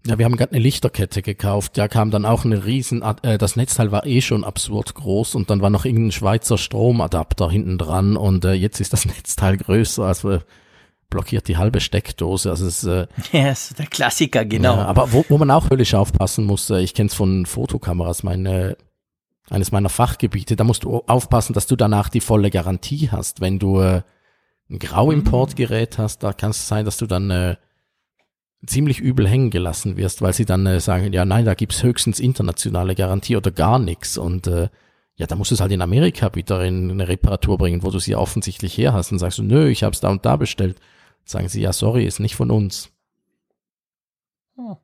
Ja, 0.06 0.18
wir 0.18 0.26
haben 0.26 0.36
gerade 0.36 0.52
eine 0.52 0.62
Lichterkette 0.62 1.22
gekauft. 1.22 1.78
Da 1.78 1.88
kam 1.88 2.12
dann 2.12 2.26
auch 2.26 2.44
eine 2.44 2.66
riesen, 2.66 3.04
äh, 3.22 3.38
das 3.38 3.56
Netzteil 3.56 3.92
war 3.92 4.06
eh 4.06 4.20
schon 4.22 4.44
absurd 4.44 4.96
groß 4.96 5.36
und 5.36 5.50
dann 5.50 5.62
war 5.62 5.70
noch 5.70 5.86
irgendein 5.86 6.12
Schweizer 6.12 6.58
Stromadapter 6.58 7.50
hinten 7.50 7.78
dran 7.78 8.18
und 8.18 8.44
äh, 8.44 8.54
jetzt 8.54 8.82
ist 8.82 8.92
das 8.94 9.06
Netzteil 9.06 9.58
größer. 9.58 10.04
Also 10.04 10.40
blockiert 11.14 11.48
die 11.48 11.58
halbe 11.58 11.80
Steckdose. 11.80 12.50
Also 12.50 12.66
es 12.66 12.84
ist, 12.84 12.90
äh, 12.90 13.08
ja, 13.32 13.52
ist 13.52 13.78
der 13.80 13.86
Klassiker, 13.86 14.44
genau. 14.44 14.76
Ja, 14.76 14.86
aber 14.86 15.14
wo, 15.14 15.24
wo 15.30 15.38
man 15.38 15.52
auch 15.52 15.70
höllisch 15.70 15.94
aufpassen 15.94 16.46
muss, 16.46 16.70
äh, 16.70 16.82
ich 16.82 16.94
kenne 16.94 17.08
es 17.08 17.14
von 17.14 17.46
Fotokameras, 17.46 18.24
meine, 18.24 18.76
eines 19.50 19.72
meiner 19.72 19.90
Fachgebiete, 19.90 20.56
da 20.56 20.64
musst 20.64 20.84
du 20.84 21.04
aufpassen, 21.08 21.54
dass 21.54 21.68
du 21.68 21.76
danach 21.76 22.10
die 22.10 22.22
volle 22.22 22.50
Garantie 22.50 23.10
hast. 23.12 23.42
Wenn 23.42 23.60
du 23.60 23.80
äh, 23.80 24.02
ein 24.70 24.80
Grauimportgerät 24.80 25.98
hast, 25.98 26.24
da 26.24 26.34
kann 26.34 26.52
es 26.52 26.68
sein, 26.68 26.86
dass 26.86 26.98
du 26.98 27.06
dann 27.06 27.30
äh, 27.30 27.56
ziemlich 28.66 29.00
übel 29.00 29.28
hängen 29.28 29.52
gelassen 29.52 29.98
wirst, 29.98 30.22
weil 30.22 30.34
sie 30.34 30.46
dann 30.46 30.66
äh, 30.66 30.80
sagen, 30.80 31.14
ja 31.14 31.26
nein, 31.26 31.46
da 31.46 31.54
gibt's 31.54 31.84
höchstens 31.84 32.20
internationale 32.20 32.96
Garantie 32.96 33.38
oder 33.38 33.52
gar 33.52 33.78
nichts. 33.78 34.18
Und 34.18 34.48
äh, 34.48 34.70
ja, 35.16 35.28
da 35.28 35.36
musst 35.36 35.52
du 35.52 35.56
es 35.56 35.62
halt 35.62 35.72
in 35.72 35.82
Amerika 35.82 36.34
wieder 36.34 36.64
in 36.64 36.90
eine 36.90 37.08
Reparatur 37.08 37.58
bringen, 37.58 37.84
wo 37.84 37.92
du 37.92 38.00
sie 38.00 38.16
offensichtlich 38.16 38.78
her 38.78 38.94
hast 38.94 39.12
und 39.12 39.20
sagst 39.20 39.38
du, 39.38 39.44
nö, 39.44 39.68
ich 39.70 39.84
hab's 39.84 40.00
da 40.00 40.10
und 40.10 40.26
da 40.26 40.38
bestellt. 40.38 40.80
Sagen 41.26 41.50
sie, 41.50 41.62
ja, 41.62 41.74
sorry, 41.74 42.06
ist 42.06 42.20
nicht 42.20 42.36
von 42.36 42.52
uns. 42.52 42.90
Hm. 44.56 44.78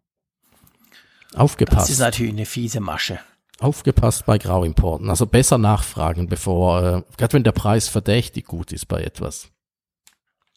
Aufgepasst. 1.35 1.81
Das 1.81 1.89
ist 1.89 1.99
natürlich 1.99 2.33
eine 2.33 2.45
fiese 2.45 2.79
Masche. 2.79 3.19
Aufgepasst 3.59 4.25
bei 4.25 4.37
Grauimporten. 4.37 5.09
Also 5.09 5.25
besser 5.25 5.57
nachfragen, 5.57 6.27
bevor, 6.27 6.81
äh, 6.81 7.03
gerade 7.17 7.33
wenn 7.33 7.43
der 7.43 7.51
Preis 7.51 7.87
verdächtig 7.87 8.45
gut 8.45 8.71
ist 8.71 8.87
bei 8.87 9.01
etwas. 9.01 9.49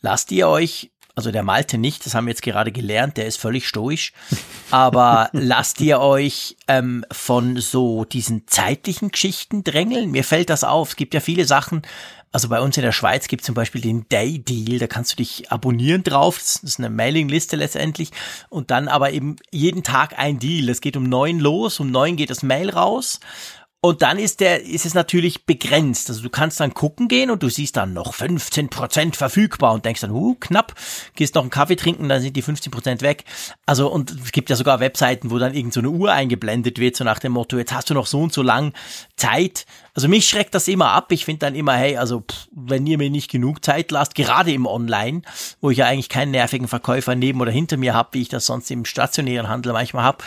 Lasst 0.01 0.33
ihr 0.33 0.49
euch 0.49 0.93
also 1.15 1.31
der 1.31 1.43
Malte 1.43 1.77
nicht, 1.77 2.07
das 2.07 2.15
haben 2.15 2.25
wir 2.27 2.31
jetzt 2.31 2.43
gerade 2.43 2.73
gelernt, 2.73 3.19
der 3.19 3.27
ist 3.27 3.37
völlig 3.37 3.69
stoisch. 3.69 4.13
Aber 4.71 5.29
lasst 5.33 5.81
ihr 5.81 6.01
euch 6.01 6.57
ähm, 6.69 7.05
von 7.13 7.59
so 7.59 8.05
diesen 8.05 8.47
zeitlichen 8.47 9.11
Geschichten 9.11 9.63
drängeln? 9.63 10.11
Mir 10.11 10.25
fällt 10.25 10.49
das 10.49 10.65
auf. 10.65 10.91
Es 10.91 10.97
gibt 10.97 11.13
ja 11.13 11.21
viele 11.21 11.45
Sachen, 11.45 11.83
also 12.33 12.49
bei 12.49 12.61
uns 12.61 12.77
in 12.79 12.83
der 12.83 12.93
Schweiz 12.93 13.29
gibt 13.29 13.43
es 13.43 13.47
zum 13.47 13.55
Beispiel 13.55 13.83
den 13.83 14.09
Day 14.09 14.39
Deal, 14.39 14.79
da 14.79 14.87
kannst 14.87 15.13
du 15.13 15.17
dich 15.17 15.53
abonnieren 15.53 16.03
drauf, 16.03 16.39
das 16.39 16.57
ist 16.57 16.79
eine 16.79 16.89
Mailingliste 16.89 17.57
letztendlich. 17.57 18.11
Und 18.49 18.71
dann 18.71 18.89
aber 18.89 19.13
eben 19.13 19.37
jeden 19.51 19.83
Tag 19.83 20.19
ein 20.19 20.39
Deal. 20.39 20.67
Das 20.67 20.81
geht 20.81 20.97
um 20.97 21.05
neun 21.05 21.39
los, 21.39 21.79
um 21.79 21.91
neun 21.91 22.17
geht 22.17 22.31
das 22.31 22.43
Mail 22.43 22.71
raus 22.71 23.21
und 23.85 24.01
dann 24.01 24.17
ist 24.17 24.39
der, 24.39 24.63
ist 24.63 24.87
es 24.87 24.95
natürlich 24.95 25.45
begrenzt. 25.45 26.09
Also 26.09 26.23
du 26.23 26.31
kannst 26.31 26.61
dann 26.61 26.73
gucken 26.73 27.09
gehen 27.09 27.31
und 27.33 27.43
du 27.43 27.49
siehst 27.49 27.77
dann 27.77 27.93
noch 27.93 28.15
15 28.15 28.69
Prozent 28.69 29.17
verfügbar 29.17 29.73
und 29.73 29.85
denkst 29.85 30.03
dann, 30.03 30.13
uh, 30.13 30.37
knapp, 30.39 30.77
gehst 31.17 31.35
noch 31.35 31.43
einen 31.43 31.51
Kaffee 31.51 31.75
trinken, 31.75 32.09
dann 32.09 32.23
sind 32.23 32.37
die 32.37 32.43
15 32.43 32.71
Prozent 32.71 33.03
weg. 33.03 33.25
Also, 33.67 33.91
und 33.91 34.13
es 34.13 34.31
gibt 34.31 34.51
ja 34.51 34.57
sogar 34.57 34.79
Webseiten, 34.79 35.33
wo 35.33 35.39
dann 35.39 35.53
irgend 35.53 35.73
so 35.73 35.81
eine 35.81 35.91
Uhr 35.91 36.13
eingeblendet 36.13 36.79
wird, 36.79 36.95
so 36.95 37.03
nach 37.03 37.19
dem 37.19 37.33
Motto, 37.33 37.59
jetzt 37.59 37.73
hast 37.73 37.91
du 37.91 37.95
noch 37.95 38.07
so 38.07 38.21
und 38.21 38.33
so 38.33 38.43
lang 38.43 38.73
Zeit. 39.17 39.67
Also 39.95 40.07
mich 40.07 40.29
schreckt 40.29 40.55
das 40.55 40.69
immer 40.69 40.93
ab. 40.93 41.11
Ich 41.11 41.25
finde 41.25 41.41
dann 41.41 41.57
immer, 41.57 41.75
hey, 41.75 41.97
also, 41.97 42.21
pff, 42.21 42.47
wenn 42.53 42.87
ihr 42.87 42.99
mir 42.99 43.11
nicht 43.11 43.33
genug 43.33 43.65
Zeit 43.65 43.91
lasst, 43.91 44.15
gerade 44.15 44.53
im 44.53 44.67
Online, 44.67 45.23
wo 45.61 45.71
ich 45.71 45.79
ja 45.79 45.87
eigentlich 45.87 46.09
keinen 46.09 46.31
nervigen 46.31 46.69
Verkäufer 46.69 47.17
neben 47.17 47.41
oder 47.41 47.51
hinter 47.51 47.77
mir 47.79 47.95
habe, 47.95 48.11
wie 48.13 48.23
ich 48.23 48.29
das 48.29 48.47
sonst 48.47 48.71
im 48.71 48.85
stationären 48.85 49.49
Handel 49.49 49.73
manchmal 49.73 50.05
habe, 50.05 50.23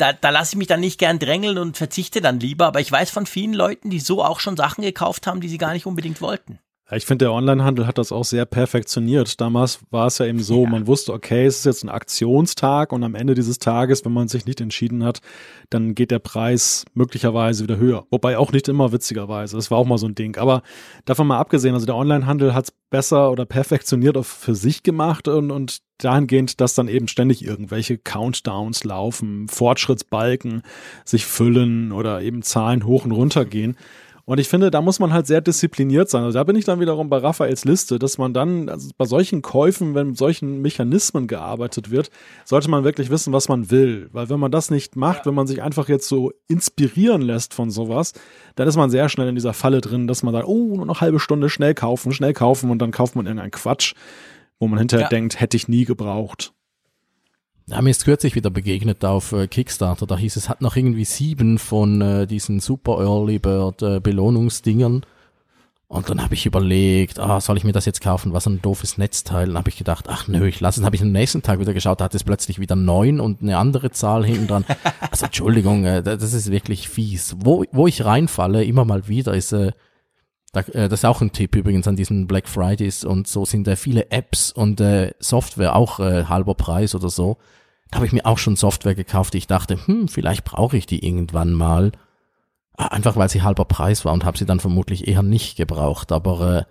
da, 0.00 0.12
da 0.12 0.30
lasse 0.30 0.54
ich 0.54 0.58
mich 0.58 0.68
dann 0.68 0.80
nicht 0.80 0.98
gern 0.98 1.18
drängeln 1.18 1.58
und 1.58 1.76
verzichte 1.76 2.20
dann 2.20 2.40
lieber. 2.40 2.66
Aber 2.66 2.80
ich 2.80 2.90
weiß 2.90 3.10
von 3.10 3.26
vielen 3.26 3.54
Leuten, 3.54 3.90
die 3.90 4.00
so 4.00 4.24
auch 4.24 4.40
schon 4.40 4.56
Sachen 4.56 4.82
gekauft 4.82 5.26
haben, 5.26 5.40
die 5.40 5.48
sie 5.48 5.58
gar 5.58 5.72
nicht 5.72 5.86
unbedingt 5.86 6.20
wollten. 6.20 6.58
Ich 6.92 7.06
finde, 7.06 7.26
der 7.26 7.32
Onlinehandel 7.32 7.86
hat 7.86 7.98
das 7.98 8.10
auch 8.10 8.24
sehr 8.24 8.44
perfektioniert. 8.46 9.40
Damals 9.40 9.80
war 9.90 10.08
es 10.08 10.18
ja 10.18 10.26
eben 10.26 10.40
so, 10.40 10.64
ja. 10.64 10.70
man 10.70 10.86
wusste, 10.88 11.12
okay, 11.12 11.46
es 11.46 11.58
ist 11.58 11.66
jetzt 11.66 11.84
ein 11.84 11.88
Aktionstag 11.88 12.92
und 12.92 13.04
am 13.04 13.14
Ende 13.14 13.34
dieses 13.34 13.58
Tages, 13.60 14.04
wenn 14.04 14.12
man 14.12 14.26
sich 14.26 14.44
nicht 14.44 14.60
entschieden 14.60 15.04
hat, 15.04 15.20
dann 15.70 15.94
geht 15.94 16.10
der 16.10 16.18
Preis 16.18 16.84
möglicherweise 16.94 17.62
wieder 17.62 17.76
höher. 17.76 18.06
Wobei 18.10 18.38
auch 18.38 18.50
nicht 18.50 18.66
immer 18.66 18.90
witzigerweise. 18.90 19.56
Das 19.56 19.70
war 19.70 19.78
auch 19.78 19.86
mal 19.86 19.98
so 19.98 20.06
ein 20.06 20.16
Ding. 20.16 20.36
Aber 20.36 20.62
davon 21.04 21.28
mal 21.28 21.38
abgesehen, 21.38 21.74
also 21.74 21.86
der 21.86 21.96
Onlinehandel 21.96 22.54
hat 22.54 22.64
es 22.64 22.72
besser 22.90 23.30
oder 23.30 23.46
perfektioniert 23.46 24.16
auch 24.16 24.24
für 24.24 24.56
sich 24.56 24.82
gemacht 24.82 25.28
und, 25.28 25.52
und 25.52 25.82
dahingehend, 25.98 26.60
dass 26.60 26.74
dann 26.74 26.88
eben 26.88 27.08
ständig 27.08 27.44
irgendwelche 27.44 27.98
Countdowns 27.98 28.84
laufen, 28.84 29.48
Fortschrittsbalken 29.48 30.62
sich 31.04 31.24
füllen 31.24 31.92
oder 31.92 32.22
eben 32.22 32.42
Zahlen 32.42 32.84
hoch 32.84 33.04
und 33.04 33.12
runter 33.12 33.44
gehen. 33.44 33.76
Und 34.30 34.38
ich 34.38 34.48
finde, 34.48 34.70
da 34.70 34.80
muss 34.80 35.00
man 35.00 35.12
halt 35.12 35.26
sehr 35.26 35.40
diszipliniert 35.40 36.08
sein. 36.08 36.22
Also 36.22 36.38
da 36.38 36.44
bin 36.44 36.54
ich 36.54 36.64
dann 36.64 36.78
wiederum 36.78 37.10
bei 37.10 37.16
Raphaels 37.16 37.64
Liste, 37.64 37.98
dass 37.98 38.16
man 38.16 38.32
dann, 38.32 38.68
also 38.68 38.90
bei 38.96 39.04
solchen 39.04 39.42
Käufen, 39.42 39.96
wenn 39.96 40.10
mit 40.10 40.18
solchen 40.18 40.62
Mechanismen 40.62 41.26
gearbeitet 41.26 41.90
wird, 41.90 42.10
sollte 42.44 42.70
man 42.70 42.84
wirklich 42.84 43.10
wissen, 43.10 43.32
was 43.32 43.48
man 43.48 43.72
will. 43.72 44.08
Weil 44.12 44.28
wenn 44.28 44.38
man 44.38 44.52
das 44.52 44.70
nicht 44.70 44.94
macht, 44.94 45.18
ja. 45.18 45.26
wenn 45.26 45.34
man 45.34 45.48
sich 45.48 45.62
einfach 45.62 45.88
jetzt 45.88 46.06
so 46.06 46.30
inspirieren 46.46 47.22
lässt 47.22 47.54
von 47.54 47.72
sowas, 47.72 48.12
dann 48.54 48.68
ist 48.68 48.76
man 48.76 48.88
sehr 48.88 49.08
schnell 49.08 49.26
in 49.26 49.34
dieser 49.34 49.52
Falle 49.52 49.80
drin, 49.80 50.06
dass 50.06 50.22
man 50.22 50.32
sagt, 50.32 50.46
oh, 50.46 50.76
nur 50.76 50.86
noch 50.86 51.00
halbe 51.00 51.18
Stunde 51.18 51.50
schnell 51.50 51.74
kaufen, 51.74 52.12
schnell 52.12 52.32
kaufen 52.32 52.70
und 52.70 52.78
dann 52.78 52.92
kauft 52.92 53.16
man 53.16 53.26
irgendeinen 53.26 53.50
Quatsch, 53.50 53.94
wo 54.60 54.68
man 54.68 54.78
hinterher 54.78 55.06
ja. 55.06 55.08
denkt, 55.08 55.40
hätte 55.40 55.56
ich 55.56 55.66
nie 55.66 55.86
gebraucht. 55.86 56.52
Ja, 57.70 57.80
mir 57.82 57.90
ist 57.90 58.04
kürzlich 58.04 58.34
wieder 58.34 58.50
begegnet 58.50 59.04
auf 59.04 59.30
äh, 59.30 59.46
Kickstarter. 59.46 60.04
Da 60.04 60.18
hieß 60.18 60.34
es, 60.34 60.48
hat 60.48 60.60
noch 60.60 60.74
irgendwie 60.74 61.04
sieben 61.04 61.56
von 61.56 62.00
äh, 62.00 62.26
diesen 62.26 62.58
Super 62.58 62.98
Early 62.98 63.38
Bird 63.38 63.80
äh, 63.82 64.00
Belohnungsdingern. 64.00 65.06
Und 65.86 66.10
dann 66.10 66.20
habe 66.20 66.34
ich 66.34 66.46
überlegt, 66.46 67.20
ah, 67.20 67.40
soll 67.40 67.58
ich 67.58 67.64
mir 67.64 67.70
das 67.70 67.84
jetzt 67.84 68.00
kaufen? 68.00 68.32
Was 68.32 68.46
ein 68.46 68.60
doofes 68.60 68.98
Netzteil. 68.98 69.46
Dann 69.46 69.56
habe 69.56 69.68
ich 69.68 69.76
gedacht, 69.76 70.06
ach 70.08 70.26
nö, 70.26 70.48
ich 70.48 70.58
lasse 70.58 70.78
es. 70.78 70.82
Dann 70.82 70.86
habe 70.86 70.96
ich 70.96 71.02
am 71.02 71.12
nächsten 71.12 71.42
Tag 71.42 71.60
wieder 71.60 71.72
geschaut, 71.72 72.00
da 72.00 72.06
hat 72.06 72.14
es 72.16 72.24
plötzlich 72.24 72.58
wieder 72.58 72.74
neun 72.74 73.20
und 73.20 73.40
eine 73.40 73.56
andere 73.56 73.92
Zahl 73.92 74.26
hinten 74.26 74.48
dran. 74.48 74.64
Also 75.10 75.26
Entschuldigung, 75.26 75.84
äh, 75.84 76.02
das 76.02 76.32
ist 76.32 76.50
wirklich 76.50 76.88
fies. 76.88 77.36
Wo, 77.38 77.64
wo 77.70 77.86
ich 77.86 78.04
reinfalle, 78.04 78.64
immer 78.64 78.84
mal 78.84 79.06
wieder, 79.06 79.34
ist, 79.34 79.52
äh, 79.52 79.70
da, 80.52 80.60
äh, 80.60 80.88
das 80.88 81.00
ist 81.00 81.04
auch 81.04 81.20
ein 81.20 81.30
Tipp 81.30 81.54
übrigens 81.54 81.86
an 81.86 81.94
diesen 81.94 82.26
Black 82.26 82.48
Fridays 82.48 83.04
und 83.04 83.28
so 83.28 83.44
sind 83.44 83.68
äh, 83.68 83.76
viele 83.76 84.10
Apps 84.10 84.50
und 84.50 84.80
äh, 84.80 85.12
Software 85.20 85.76
auch 85.76 86.00
äh, 86.00 86.24
halber 86.24 86.56
Preis 86.56 86.96
oder 86.96 87.10
so. 87.10 87.38
Da 87.90 87.96
habe 87.96 88.06
ich 88.06 88.12
mir 88.12 88.26
auch 88.26 88.38
schon 88.38 88.56
Software 88.56 88.94
gekauft, 88.94 89.34
die 89.34 89.38
ich 89.38 89.46
dachte, 89.46 89.86
hm, 89.86 90.08
vielleicht 90.08 90.44
brauche 90.44 90.76
ich 90.76 90.86
die 90.86 91.04
irgendwann 91.04 91.52
mal. 91.52 91.92
Ah, 92.76 92.86
einfach 92.86 93.16
weil 93.16 93.28
sie 93.28 93.42
halber 93.42 93.64
Preis 93.64 94.04
war 94.04 94.12
und 94.12 94.24
habe 94.24 94.38
sie 94.38 94.46
dann 94.46 94.60
vermutlich 94.60 95.08
eher 95.08 95.22
nicht 95.22 95.56
gebraucht. 95.56 96.12
Aber 96.12 96.58
äh, 96.58 96.64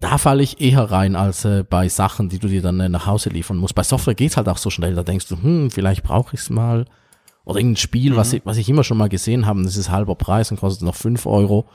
da 0.00 0.18
falle 0.18 0.42
ich 0.42 0.60
eher 0.60 0.90
rein 0.90 1.14
als 1.14 1.44
äh, 1.44 1.62
bei 1.62 1.88
Sachen, 1.88 2.28
die 2.28 2.38
du 2.38 2.48
dir 2.48 2.62
dann 2.62 2.80
äh, 2.80 2.88
nach 2.88 3.06
Hause 3.06 3.30
liefern 3.30 3.58
musst. 3.58 3.74
Bei 3.74 3.82
Software 3.82 4.14
geht's 4.14 4.36
halt 4.36 4.48
auch 4.48 4.58
so 4.58 4.70
schnell, 4.70 4.94
da 4.94 5.02
denkst 5.02 5.28
du, 5.28 5.40
hm, 5.40 5.70
vielleicht 5.70 6.02
brauche 6.02 6.34
ich 6.34 6.40
es 6.40 6.50
mal. 6.50 6.86
Oder 7.44 7.58
irgendein 7.58 7.76
Spiel, 7.76 8.12
mhm. 8.12 8.16
was, 8.16 8.32
ich, 8.32 8.42
was 8.44 8.56
ich 8.56 8.68
immer 8.68 8.82
schon 8.82 8.96
mal 8.96 9.08
gesehen 9.08 9.46
habe, 9.46 9.62
das 9.62 9.76
ist 9.76 9.90
halber 9.90 10.14
Preis 10.14 10.50
und 10.50 10.60
kostet 10.60 10.82
noch 10.82 10.94
fünf 10.94 11.26
Euro. 11.26 11.68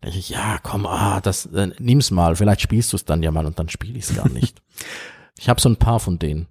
Da 0.00 0.06
denke 0.06 0.18
ich, 0.18 0.30
ja, 0.30 0.58
komm, 0.62 0.86
ah, 0.86 1.20
das, 1.20 1.46
äh, 1.46 1.70
nimm's 1.78 2.10
mal, 2.10 2.36
vielleicht 2.36 2.60
spielst 2.60 2.92
du 2.92 2.96
es 2.96 3.04
dann 3.04 3.22
ja 3.22 3.30
mal 3.30 3.46
und 3.46 3.58
dann 3.58 3.68
spiele 3.68 3.98
ich 3.98 4.04
es 4.04 4.14
gar 4.14 4.28
nicht. 4.28 4.62
ich 5.38 5.48
habe 5.48 5.60
so 5.60 5.68
ein 5.68 5.76
paar 5.76 5.98
von 5.98 6.18
denen. 6.18 6.46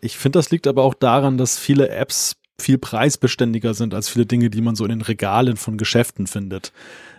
Ich 0.00 0.16
finde, 0.16 0.38
das 0.38 0.50
liegt 0.50 0.66
aber 0.66 0.84
auch 0.84 0.94
daran, 0.94 1.38
dass 1.38 1.58
viele 1.58 1.88
Apps 1.88 2.36
viel 2.58 2.78
preisbeständiger 2.78 3.74
sind 3.74 3.94
als 3.94 4.08
viele 4.08 4.26
Dinge, 4.26 4.50
die 4.50 4.62
man 4.62 4.76
so 4.76 4.84
in 4.84 4.90
den 4.90 5.02
Regalen 5.02 5.56
von 5.56 5.76
Geschäften 5.76 6.26
findet 6.26 6.72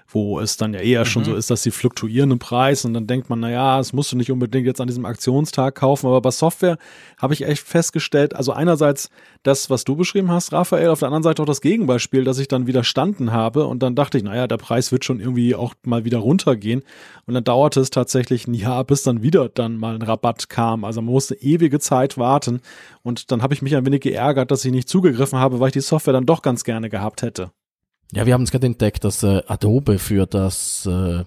wo 0.10 0.40
es 0.40 0.56
dann 0.56 0.74
ja 0.74 0.80
eher 0.80 1.02
mhm. 1.02 1.06
schon 1.06 1.26
so 1.26 1.36
ist, 1.36 1.50
dass 1.50 1.64
sie 1.64 1.72
fluktuieren 1.72 2.32
im 2.32 2.40
Preis 2.40 2.86
und 2.86 2.94
dann 2.94 3.08
denkt 3.08 3.30
man, 3.30 3.42
na 3.42 3.50
ja, 3.50 3.80
es 3.80 3.92
musst 3.92 4.12
du 4.12 4.16
nicht 4.16 4.32
unbedingt 4.32 4.66
jetzt 4.66 4.80
an 4.80 4.88
diesem 4.88 5.06
Aktionstag 5.06 5.76
kaufen, 5.76 6.08
aber 6.08 6.22
bei 6.22 6.32
Software 6.32 6.78
habe 7.18 7.34
ich 7.34 7.46
echt 7.46 7.64
festgestellt, 7.64 8.34
also 8.34 8.54
einerseits 8.54 9.10
das, 9.44 9.70
was 9.70 9.84
du 9.84 9.96
beschrieben 9.96 10.32
hast, 10.32 10.54
Raphael, 10.54 10.90
auf 10.90 11.00
der 11.00 11.08
anderen 11.08 11.24
Seite 11.24 11.42
auch 11.42 11.46
das 11.46 11.62
Gegenbeispiel, 11.62 12.24
dass 12.24 12.40
ich 12.40 12.48
dann 12.48 12.68
widerstanden 12.68 13.34
habe 13.34 13.66
und 13.66 13.84
dann 13.84 13.96
dachte 13.96 14.18
ich, 14.18 14.24
naja, 14.24 14.48
der 14.48 14.58
Preis 14.58 14.92
wird 14.92 15.04
schon 15.04 15.20
irgendwie 15.20 15.56
auch 15.56 15.74
mal 15.84 16.06
wieder 16.06 16.20
runtergehen 16.20 16.84
und 17.26 17.34
dann 17.34 17.44
dauerte 17.44 17.82
es 17.82 17.90
tatsächlich 17.90 18.48
ein 18.48 18.54
Jahr, 18.54 18.86
bis 18.86 19.04
dann 19.04 19.24
wieder 19.24 19.50
dann 19.50 19.78
mal 19.78 19.96
ein 19.96 20.02
Rabatt 20.02 20.48
kam, 20.48 20.86
also 20.86 21.02
man 21.02 21.14
musste 21.14 21.36
ewige 21.36 21.80
Zeit 21.80 22.18
warten 22.18 22.62
und 23.04 23.32
dann 23.32 23.42
habe 23.42 23.54
ich 23.54 23.62
mich 23.62 23.76
ein 23.76 23.86
wenig 23.86 24.02
geärgert, 24.02 24.52
dass 24.52 24.64
ich 24.64 24.72
nicht 24.72 24.88
zugegriffen 24.88 25.38
habe, 25.38 25.60
weil 25.60 25.68
ich 25.68 25.74
die 25.74 25.82
Software 25.82 26.14
dann 26.14 26.26
doch 26.26 26.42
ganz 26.42 26.64
gerne 26.64 26.90
gehabt 26.90 27.22
hätte. 27.22 27.52
Ja, 28.14 28.26
wir 28.26 28.34
haben 28.34 28.44
es 28.44 28.52
gerade 28.52 28.68
entdeckt, 28.68 29.04
dass 29.04 29.24
äh, 29.24 29.44
Adobe 29.48 30.00
für 30.00 30.26
das 30.26 30.86
äh, 30.86 31.24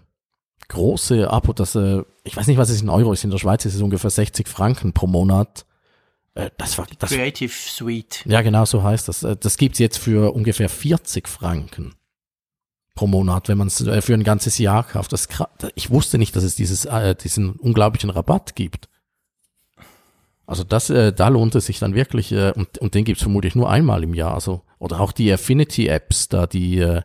große 0.68 1.30
Abo, 1.30 1.52
das, 1.52 1.74
äh, 1.74 2.02
ich 2.24 2.36
weiß 2.36 2.46
nicht, 2.46 2.56
was 2.56 2.70
es 2.70 2.80
in 2.80 2.88
Euro 2.88 3.12
ist, 3.12 3.24
in 3.24 3.30
der 3.30 3.38
Schweiz 3.38 3.64
ist 3.64 3.74
es 3.74 3.82
ungefähr 3.82 4.10
60 4.10 4.48
Franken 4.48 4.92
pro 4.92 5.06
Monat. 5.06 5.66
Äh, 6.34 6.50
das 6.56 6.78
war 6.78 6.86
das, 6.98 7.10
Creative 7.10 7.52
Suite. 7.52 8.24
Ja, 8.24 8.40
genau 8.40 8.64
so 8.64 8.82
heißt 8.82 9.08
das. 9.08 9.22
Äh, 9.22 9.36
das 9.36 9.58
gibt's 9.58 9.78
jetzt 9.78 9.98
für 9.98 10.32
ungefähr 10.34 10.68
40 10.68 11.28
Franken 11.28 11.94
pro 12.94 13.06
Monat, 13.06 13.48
wenn 13.48 13.58
man 13.58 13.66
es 13.66 13.80
äh, 13.80 14.00
für 14.00 14.14
ein 14.14 14.24
ganzes 14.24 14.58
Jahr 14.58 14.84
kauft. 14.84 15.12
Das, 15.12 15.28
ich 15.74 15.90
wusste 15.90 16.18
nicht, 16.18 16.34
dass 16.36 16.44
es 16.44 16.54
dieses, 16.54 16.86
äh, 16.86 17.14
diesen 17.14 17.52
unglaublichen 17.52 18.10
Rabatt 18.10 18.54
gibt. 18.54 18.88
Also 20.46 20.64
das, 20.64 20.90
äh, 20.90 21.12
da 21.12 21.28
lohnt 21.28 21.54
es 21.54 21.66
sich 21.66 21.78
dann 21.78 21.94
wirklich, 21.94 22.32
äh, 22.32 22.52
und, 22.52 22.78
und 22.78 22.94
den 22.94 23.04
gibt's 23.04 23.22
vermutlich 23.22 23.54
nur 23.54 23.70
einmal 23.70 24.02
im 24.02 24.14
Jahr. 24.14 24.34
Also, 24.34 24.62
oder 24.80 25.00
auch 25.00 25.12
die 25.12 25.32
Affinity-Apps, 25.32 26.28
da 26.28 26.46
die, 26.48 26.78
äh, 26.78 27.02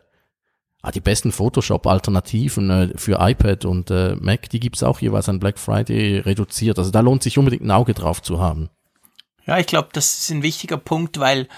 ah, 0.82 0.90
die 0.90 1.00
besten 1.00 1.30
Photoshop-Alternativen 1.30 2.70
äh, 2.70 2.88
für 2.96 3.18
iPad 3.20 3.66
und 3.66 3.90
äh, 3.90 4.16
Mac, 4.16 4.48
die 4.50 4.58
gibt's 4.58 4.82
auch 4.82 5.00
jeweils 5.00 5.28
an 5.28 5.38
Black 5.38 5.58
Friday 5.58 6.18
reduziert. 6.18 6.78
Also 6.78 6.90
da 6.90 7.00
lohnt 7.00 7.22
sich 7.22 7.38
unbedingt 7.38 7.62
ein 7.62 7.70
Auge 7.70 7.94
drauf 7.94 8.22
zu 8.22 8.40
haben. 8.40 8.70
Ja, 9.46 9.58
ich 9.58 9.66
glaube, 9.66 9.90
das 9.92 10.18
ist 10.18 10.30
ein 10.30 10.42
wichtiger 10.42 10.78
Punkt, 10.78 11.20
weil 11.20 11.48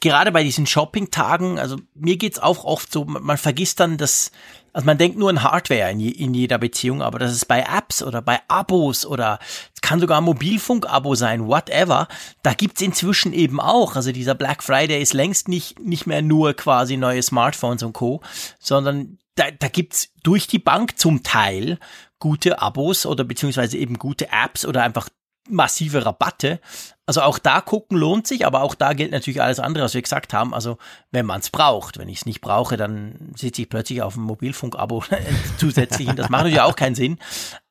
gerade 0.00 0.32
bei 0.32 0.42
diesen 0.42 0.66
Shopping-Tagen, 0.66 1.58
also 1.58 1.76
mir 1.94 2.16
geht's 2.16 2.38
auch 2.38 2.64
oft 2.64 2.92
so, 2.92 3.04
man 3.04 3.36
vergisst 3.36 3.80
dann, 3.80 3.96
dass 3.96 4.30
also 4.72 4.86
man 4.86 4.98
denkt 4.98 5.18
nur 5.18 5.30
an 5.30 5.42
Hardware 5.42 5.90
in, 5.90 5.98
je, 5.98 6.10
in 6.10 6.34
jeder 6.34 6.58
Beziehung, 6.58 7.02
aber 7.02 7.18
das 7.18 7.32
ist 7.32 7.46
bei 7.46 7.62
Apps 7.62 8.02
oder 8.02 8.22
bei 8.22 8.38
Abos 8.48 9.04
oder 9.04 9.38
es 9.74 9.80
kann 9.80 9.98
sogar 9.98 10.20
ein 10.20 10.24
Mobilfunk-Abo 10.24 11.14
sein, 11.14 11.48
whatever. 11.48 12.06
Da 12.42 12.52
gibt's 12.52 12.80
inzwischen 12.80 13.32
eben 13.32 13.60
auch. 13.60 13.96
Also 13.96 14.12
dieser 14.12 14.34
Black 14.34 14.62
Friday 14.62 15.02
ist 15.02 15.14
längst 15.14 15.48
nicht, 15.48 15.80
nicht 15.80 16.06
mehr 16.06 16.22
nur 16.22 16.54
quasi 16.54 16.96
neue 16.96 17.22
Smartphones 17.22 17.82
und 17.82 17.92
Co., 17.92 18.20
sondern 18.60 19.18
da, 19.34 19.50
da 19.50 19.68
gibt's 19.68 20.10
durch 20.22 20.46
die 20.46 20.58
Bank 20.58 20.98
zum 20.98 21.22
Teil 21.22 21.78
gute 22.18 22.60
Abos 22.60 23.06
oder 23.06 23.24
beziehungsweise 23.24 23.78
eben 23.78 23.98
gute 23.98 24.28
Apps 24.30 24.64
oder 24.64 24.82
einfach 24.82 25.08
massive 25.48 26.04
Rabatte. 26.04 26.60
Also 27.08 27.22
auch 27.22 27.38
da 27.38 27.62
gucken 27.62 27.96
lohnt 27.96 28.26
sich, 28.26 28.44
aber 28.44 28.60
auch 28.60 28.74
da 28.74 28.92
gilt 28.92 29.12
natürlich 29.12 29.40
alles 29.40 29.60
andere, 29.60 29.84
was 29.84 29.94
wir 29.94 30.02
gesagt 30.02 30.34
haben. 30.34 30.52
Also 30.52 30.76
wenn 31.10 31.24
man 31.24 31.40
es 31.40 31.48
braucht, 31.48 31.96
wenn 31.96 32.10
ich 32.10 32.18
es 32.18 32.26
nicht 32.26 32.42
brauche, 32.42 32.76
dann 32.76 33.32
sitze 33.34 33.62
ich 33.62 33.70
plötzlich 33.70 34.02
auf 34.02 34.16
einem 34.16 34.26
Mobilfunk-Abo 34.26 35.02
zusätzlich. 35.56 36.10
das 36.12 36.28
macht 36.28 36.42
natürlich 36.42 36.60
auch 36.60 36.76
keinen 36.76 36.94
Sinn. 36.94 37.16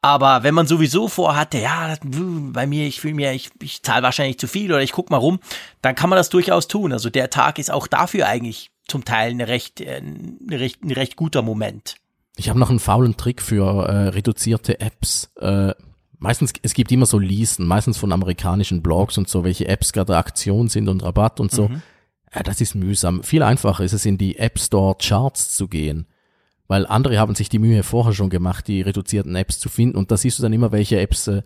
Aber 0.01 0.41
wenn 0.41 0.55
man 0.55 0.65
sowieso 0.65 1.07
vorhatte, 1.07 1.59
ja, 1.59 1.93
bei 2.03 2.65
mir, 2.65 2.87
ich 2.87 2.99
fühle 2.99 3.13
mir, 3.13 3.33
ich, 3.33 3.51
ich 3.61 3.83
zahle 3.83 4.01
wahrscheinlich 4.01 4.39
zu 4.39 4.47
viel 4.47 4.71
oder 4.71 4.81
ich 4.81 4.91
guck 4.91 5.11
mal 5.11 5.17
rum, 5.17 5.39
dann 5.83 5.93
kann 5.93 6.09
man 6.09 6.17
das 6.17 6.29
durchaus 6.29 6.67
tun. 6.67 6.91
Also 6.91 7.11
der 7.11 7.29
Tag 7.29 7.59
ist 7.59 7.69
auch 7.69 7.85
dafür 7.85 8.25
eigentlich 8.25 8.71
zum 8.87 9.05
Teil 9.05 9.29
eine 9.29 9.47
recht, 9.47 9.81
äh, 9.81 10.01
eine 10.01 10.59
recht, 10.59 10.83
ein 10.83 10.93
recht 10.93 11.15
guter 11.15 11.43
Moment. 11.43 11.97
Ich 12.37 12.49
habe 12.49 12.57
noch 12.57 12.71
einen 12.71 12.79
faulen 12.79 13.17
Trick 13.17 13.43
für 13.43 13.85
äh, 13.85 14.07
reduzierte 14.07 14.79
Apps. 14.79 15.29
Äh, 15.39 15.75
meistens, 16.19 16.53
es 16.61 16.73
gibt 16.73 16.91
immer 16.91 17.05
so 17.05 17.19
Listen, 17.19 17.65
meistens 17.65 17.97
von 17.97 18.11
amerikanischen 18.11 18.81
Blogs 18.81 19.17
und 19.17 19.29
so, 19.29 19.43
welche 19.43 19.67
Apps 19.67 19.93
gerade 19.93 20.17
Aktion 20.17 20.69
sind 20.69 20.89
und 20.89 21.03
Rabatt 21.03 21.39
und 21.39 21.51
so. 21.51 21.69
Mhm. 21.69 21.81
Ja, 22.33 22.43
das 22.43 22.61
ist 22.61 22.75
mühsam. 22.75 23.23
Viel 23.23 23.43
einfacher 23.43 23.83
ist 23.83 23.93
es, 23.93 24.05
in 24.05 24.17
die 24.17 24.37
App 24.37 24.59
Store 24.59 24.95
Charts 24.99 25.55
zu 25.55 25.67
gehen. 25.67 26.07
Weil 26.67 26.85
andere 26.85 27.17
haben 27.17 27.35
sich 27.35 27.47
die 27.47 27.59
Mühe 27.59 27.81
vorher 27.83 28.13
schon 28.13 28.29
gemacht, 28.29 28.67
die 28.67 28.81
reduzierten 28.81 29.35
Apps 29.35 29.59
zu 29.59 29.69
finden. 29.69 29.97
Und 29.97 30.11
da 30.11 30.17
siehst 30.17 30.37
du 30.37 30.43
dann 30.43 30.51
immer, 30.51 30.73
welche 30.73 30.99
Apps 30.99 31.27
äh, 31.27 31.43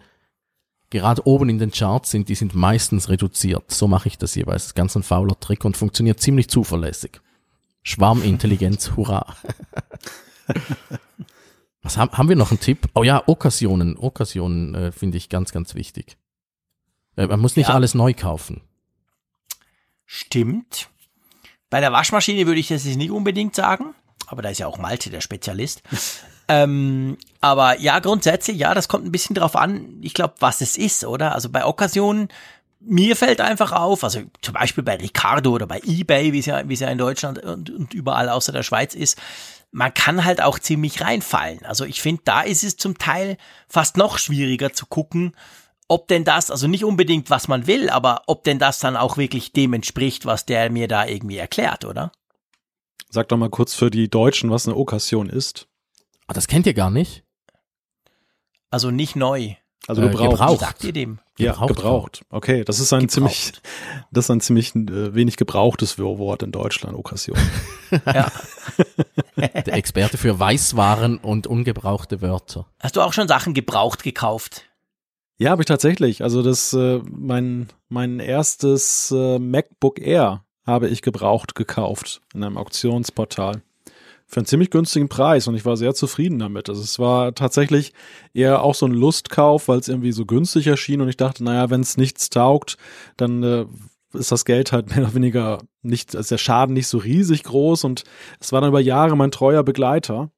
gerade 0.90 1.26
oben 1.28 1.50
in 1.50 1.60
den 1.60 1.72
Charts 1.72 2.10
sind. 2.10 2.28
Die 2.28 2.36
sind 2.36 2.56
meistens 2.56 3.10
reduziert. 3.10 3.70
So 3.72 3.88
mache 3.88 4.08
ich 4.08 4.18
das 4.18 4.34
jeweils. 4.34 4.64
Das 4.64 4.68
ist 4.68 4.76
ganz 4.76 4.96
ein 4.96 5.04
fauler 5.04 5.40
Trick 5.40 5.64
und 5.64 5.78
funktioniert 5.78 6.20
ziemlich 6.20 6.50
zuverlässig. 6.50 7.22
Schwarmintelligenz, 7.84 8.94
hurra. 8.96 9.36
Was 11.82 11.98
haben, 11.98 12.12
haben 12.12 12.30
wir 12.30 12.36
noch 12.36 12.52
einen 12.52 12.60
Tipp? 12.60 12.90
Oh 12.94 13.04
ja, 13.04 13.24
Okkasionen. 13.28 13.98
Okkasionen 13.98 14.76
äh, 14.76 14.92
finde 14.92 15.18
ich 15.18 15.30
ganz, 15.30 15.52
ganz 15.52 15.76
wichtig. 15.76 16.18
Äh, 17.16 17.28
man 17.28 17.40
muss 17.40 17.56
nicht 17.56 17.70
ja. 17.70 17.76
alles 17.76 17.96
neu 17.96 18.14
kaufen. 18.14 18.62
Stimmt. 20.06 20.90
Bei 21.70 21.80
der 21.80 21.92
Waschmaschine 21.92 22.46
würde 22.46 22.60
ich 22.60 22.68
das 22.68 22.84
nicht 22.84 23.12
unbedingt 23.12 23.56
sagen, 23.56 23.96
aber 24.28 24.42
da 24.42 24.50
ist 24.50 24.60
ja 24.60 24.68
auch 24.68 24.78
Malte 24.78 25.10
der 25.10 25.22
Spezialist. 25.22 25.82
ähm, 26.48 27.18
aber 27.40 27.80
ja, 27.80 28.00
grundsätzlich, 28.00 28.58
ja, 28.58 28.74
das 28.74 28.88
kommt 28.88 29.06
ein 29.06 29.12
bisschen 29.12 29.36
drauf 29.36 29.56
an, 29.56 30.00
ich 30.02 30.14
glaube, 30.14 30.36
was 30.40 30.62
es 30.62 30.78
ist, 30.78 31.06
oder? 31.06 31.34
Also 31.34 31.50
bei 31.50 31.66
Okkasionen, 31.66 32.28
mir 32.82 33.16
fällt 33.16 33.42
einfach 33.42 33.72
auf, 33.72 34.04
also 34.04 34.22
zum 34.42 34.54
Beispiel 34.54 34.84
bei 34.84 34.96
Ricardo 34.96 35.52
oder 35.52 35.68
bei 35.68 35.80
eBay, 35.86 36.34
wie 36.34 36.40
es 36.40 36.46
ja, 36.46 36.68
wie 36.68 36.74
es 36.74 36.80
ja 36.80 36.90
in 36.90 36.98
Deutschland 36.98 37.40
und, 37.40 37.70
und 37.70 37.94
überall 37.94 38.30
außer 38.30 38.52
der 38.52 38.64
Schweiz 38.64 38.96
ist, 38.96 39.20
man 39.72 39.94
kann 39.94 40.26
halt 40.26 40.42
auch 40.42 40.60
ziemlich 40.60 41.02
reinfallen. 41.02 41.64
Also 41.66 41.86
ich 41.86 42.02
finde, 42.02 42.24
da 42.26 42.42
ist 42.42 42.64
es 42.64 42.78
zum 42.78 42.98
Teil 42.98 43.38
fast 43.70 43.98
noch 43.98 44.18
schwieriger 44.18 44.74
zu 44.74 44.86
gucken, 44.86 45.36
ob 45.88 46.08
denn 46.08 46.24
das, 46.24 46.52
also 46.52 46.68
nicht 46.68 46.86
unbedingt, 46.86 47.30
was 47.30 47.48
man 47.48 47.68
will, 47.68 47.90
aber 47.90 48.24
ob 48.28 48.44
denn 48.44 48.60
das 48.60 48.80
dann 48.80 48.98
auch 48.98 49.18
wirklich 49.18 49.52
dem 49.52 49.74
entspricht, 49.74 50.26
was 50.26 50.46
der 50.46 50.72
mir 50.72 50.88
da 50.88 51.06
irgendwie 51.06 51.38
erklärt, 51.38 51.86
oder? 51.86 52.12
Sag 53.10 53.28
doch 53.28 53.38
mal 53.38 53.50
kurz 53.50 53.74
für 53.74 53.92
die 53.92 54.10
Deutschen, 54.10 54.52
was 54.52 54.68
eine 54.68 54.78
Okkasion 54.78 55.30
ist. 55.30 55.68
Ah, 56.28 56.34
das 56.34 56.48
kennt 56.48 56.66
ihr 56.66 56.74
gar 56.74 56.90
nicht? 56.90 57.26
Also 58.70 58.90
nicht 58.90 59.18
neu. 59.18 59.56
Also 59.88 60.02
gebraucht. 60.02 60.26
Äh, 60.26 60.30
gebraucht. 60.30 60.60
Sagt 60.60 60.84
ihr 60.84 60.94
dem? 60.94 61.20
Ja, 61.38 61.54
gebraucht. 61.54 61.68
gebraucht. 61.76 62.26
Okay, 62.30 62.64
das 62.64 62.80
ist 62.80 62.94
ein 62.94 63.08
gebraucht. 63.08 63.14
ziemlich, 63.14 63.52
das 64.12 64.26
ist 64.26 64.32
ein 64.32 64.42
ziemlich 64.42 64.76
äh, 64.76 65.16
wenig 65.16 65.38
gebrauchtes 65.38 65.98
Wort 65.98 66.44
in 66.44 66.52
Deutschland, 66.52 66.96
Okkasion. 66.96 67.38
ja. 68.06 68.32
Der 69.36 69.74
Experte 69.74 70.18
für 70.18 70.40
Weißwaren 70.40 71.18
und 71.18 71.48
ungebrauchte 71.48 72.22
Wörter. 72.22 72.68
Hast 72.80 72.96
du 72.96 73.02
auch 73.02 73.14
schon 73.14 73.28
Sachen 73.28 73.54
gebraucht 73.54 74.04
gekauft? 74.04 74.66
Ja, 75.38 75.50
habe 75.50 75.64
ich 75.64 75.68
tatsächlich. 75.68 76.22
Also 76.22 76.44
das, 76.44 76.74
äh, 76.74 77.02
mein, 77.10 77.70
mein 77.90 78.20
erstes 78.20 79.12
äh, 79.12 79.40
MacBook 79.40 80.00
Air 80.00 80.46
habe 80.68 80.88
ich 80.88 81.02
gebraucht 81.02 81.56
gekauft 81.56 82.22
in 82.36 82.44
einem 82.44 82.58
Auktionsportal 82.58 83.64
für 84.32 84.40
einen 84.40 84.48
ziemlich 84.48 84.70
günstigen 84.70 85.10
Preis 85.10 85.48
und 85.50 85.56
ich 85.56 85.66
war 85.66 85.76
sehr 85.76 85.94
zufrieden 85.94 86.40
damit. 86.40 86.70
Also 86.70 86.82
es 86.82 87.00
war 87.00 87.36
tatsächlich 87.36 87.92
eher 88.34 88.64
auch 88.64 88.76
so 88.76 88.86
ein 88.86 88.94
Lustkauf, 88.94 89.68
weil 89.68 89.80
es 89.80 89.90
irgendwie 89.90 90.14
so 90.14 90.26
günstig 90.26 90.68
erschien 90.68 91.02
und 91.02 91.10
ich 91.10 91.18
dachte, 91.18 91.44
naja, 91.44 91.70
wenn 91.70 91.82
es 91.82 91.98
nichts 91.98 92.30
taugt, 92.30 92.78
dann 93.18 93.44
äh, 93.44 93.66
ist 94.14 94.32
das 94.32 94.46
Geld 94.46 94.72
halt 94.72 94.90
mehr 94.96 95.00
oder 95.00 95.16
weniger 95.16 95.60
nicht, 95.82 96.14
ist 96.14 96.32
der 96.32 96.38
Schaden 96.38 96.74
nicht 96.74 96.88
so 96.88 96.98
riesig 96.98 97.44
groß 97.44 97.84
und 97.84 98.06
es 98.40 98.54
war 98.54 98.62
dann 98.62 98.70
über 98.70 98.80
Jahre 98.80 99.18
mein 99.18 99.32
treuer 99.32 99.64
Begleiter. 99.64 100.32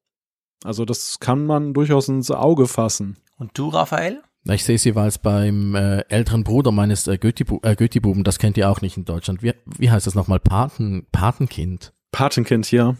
Also 0.63 0.85
das 0.85 1.19
kann 1.19 1.45
man 1.45 1.75
durchaus 1.75 2.07
ins 2.07 2.31
Auge 2.31 2.67
fassen. 2.67 3.17
Und 3.37 3.51
du, 3.53 3.69
Raphael? 3.69 4.23
Ich 4.45 4.63
sehe 4.63 4.77
sie 4.79 4.89
jeweils 4.89 5.19
beim 5.19 5.75
äh, 5.75 5.99
älteren 6.09 6.43
Bruder 6.43 6.71
meines 6.71 7.07
äh, 7.07 7.19
Götti-Buben, 7.19 7.69
äh, 7.69 7.75
Götti 7.75 8.01
das 8.23 8.39
kennt 8.39 8.57
ihr 8.57 8.71
auch 8.71 8.81
nicht 8.81 8.97
in 8.97 9.05
Deutschland. 9.05 9.43
Wie, 9.43 9.53
wie 9.65 9.91
heißt 9.91 10.07
das 10.07 10.15
nochmal? 10.15 10.39
Paten, 10.39 11.05
Patenkind. 11.11 11.93
Patenkind, 12.11 12.71
ja. 12.71 12.95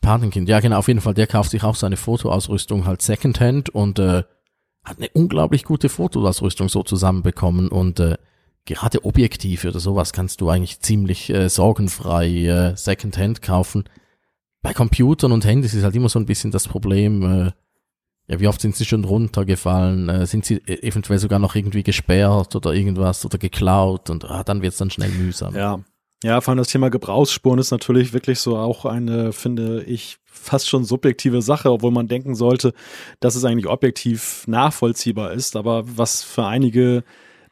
Patenkind, 0.00 0.48
ja 0.48 0.60
genau, 0.60 0.78
auf 0.78 0.88
jeden 0.88 1.00
Fall, 1.00 1.14
der 1.14 1.26
kauft 1.26 1.50
sich 1.50 1.62
auch 1.62 1.74
seine 1.74 1.96
Fotoausrüstung 1.96 2.86
halt 2.86 3.02
Secondhand 3.02 3.70
und 3.70 3.98
äh, 3.98 4.22
hat 4.84 4.98
eine 4.98 5.08
unglaublich 5.14 5.64
gute 5.64 5.88
Fotoausrüstung 5.88 6.68
so 6.68 6.82
zusammenbekommen 6.82 7.68
und 7.68 8.00
äh, 8.00 8.16
gerade 8.64 9.04
Objektive 9.04 9.68
oder 9.68 9.80
sowas 9.80 10.12
kannst 10.12 10.40
du 10.40 10.48
eigentlich 10.48 10.80
ziemlich 10.80 11.30
äh, 11.30 11.48
sorgenfrei 11.48 12.28
äh, 12.28 12.76
Secondhand 12.76 13.42
kaufen. 13.42 13.84
Bei 14.62 14.72
Computern 14.72 15.32
und 15.32 15.44
Handys 15.44 15.74
ist 15.74 15.84
halt 15.84 15.94
immer 15.96 16.08
so 16.08 16.18
ein 16.18 16.26
bisschen 16.26 16.50
das 16.50 16.68
Problem, 16.68 17.22
äh, 17.22 17.52
ja, 18.28 18.40
wie 18.40 18.48
oft 18.48 18.60
sind 18.60 18.74
sie 18.74 18.84
schon 18.84 19.04
runtergefallen? 19.04 20.08
Äh, 20.08 20.26
sind 20.26 20.44
sie 20.44 20.56
e-, 20.66 20.86
eventuell 20.86 21.18
sogar 21.18 21.38
noch 21.38 21.54
irgendwie 21.54 21.84
gesperrt 21.84 22.56
oder 22.56 22.72
irgendwas 22.72 23.24
oder 23.24 23.38
geklaut 23.38 24.10
und 24.10 24.24
ah, 24.24 24.42
dann 24.42 24.62
wird's 24.62 24.78
dann 24.78 24.90
schnell 24.90 25.10
mühsam. 25.10 25.54
Ja, 25.54 25.80
ja, 26.26 26.40
vor 26.40 26.50
allem 26.50 26.58
das 26.58 26.66
Thema 26.66 26.90
Gebrauchsspuren 26.90 27.60
ist 27.60 27.70
natürlich 27.70 28.12
wirklich 28.12 28.40
so 28.40 28.56
auch 28.56 28.84
eine, 28.84 29.32
finde 29.32 29.84
ich, 29.84 30.18
fast 30.24 30.68
schon 30.68 30.82
subjektive 30.82 31.40
Sache, 31.40 31.70
obwohl 31.70 31.92
man 31.92 32.08
denken 32.08 32.34
sollte, 32.34 32.72
dass 33.20 33.36
es 33.36 33.44
eigentlich 33.44 33.68
objektiv 33.68 34.42
nachvollziehbar 34.48 35.32
ist. 35.32 35.54
Aber 35.54 35.84
was 35.86 36.24
für 36.24 36.44
einige 36.44 37.04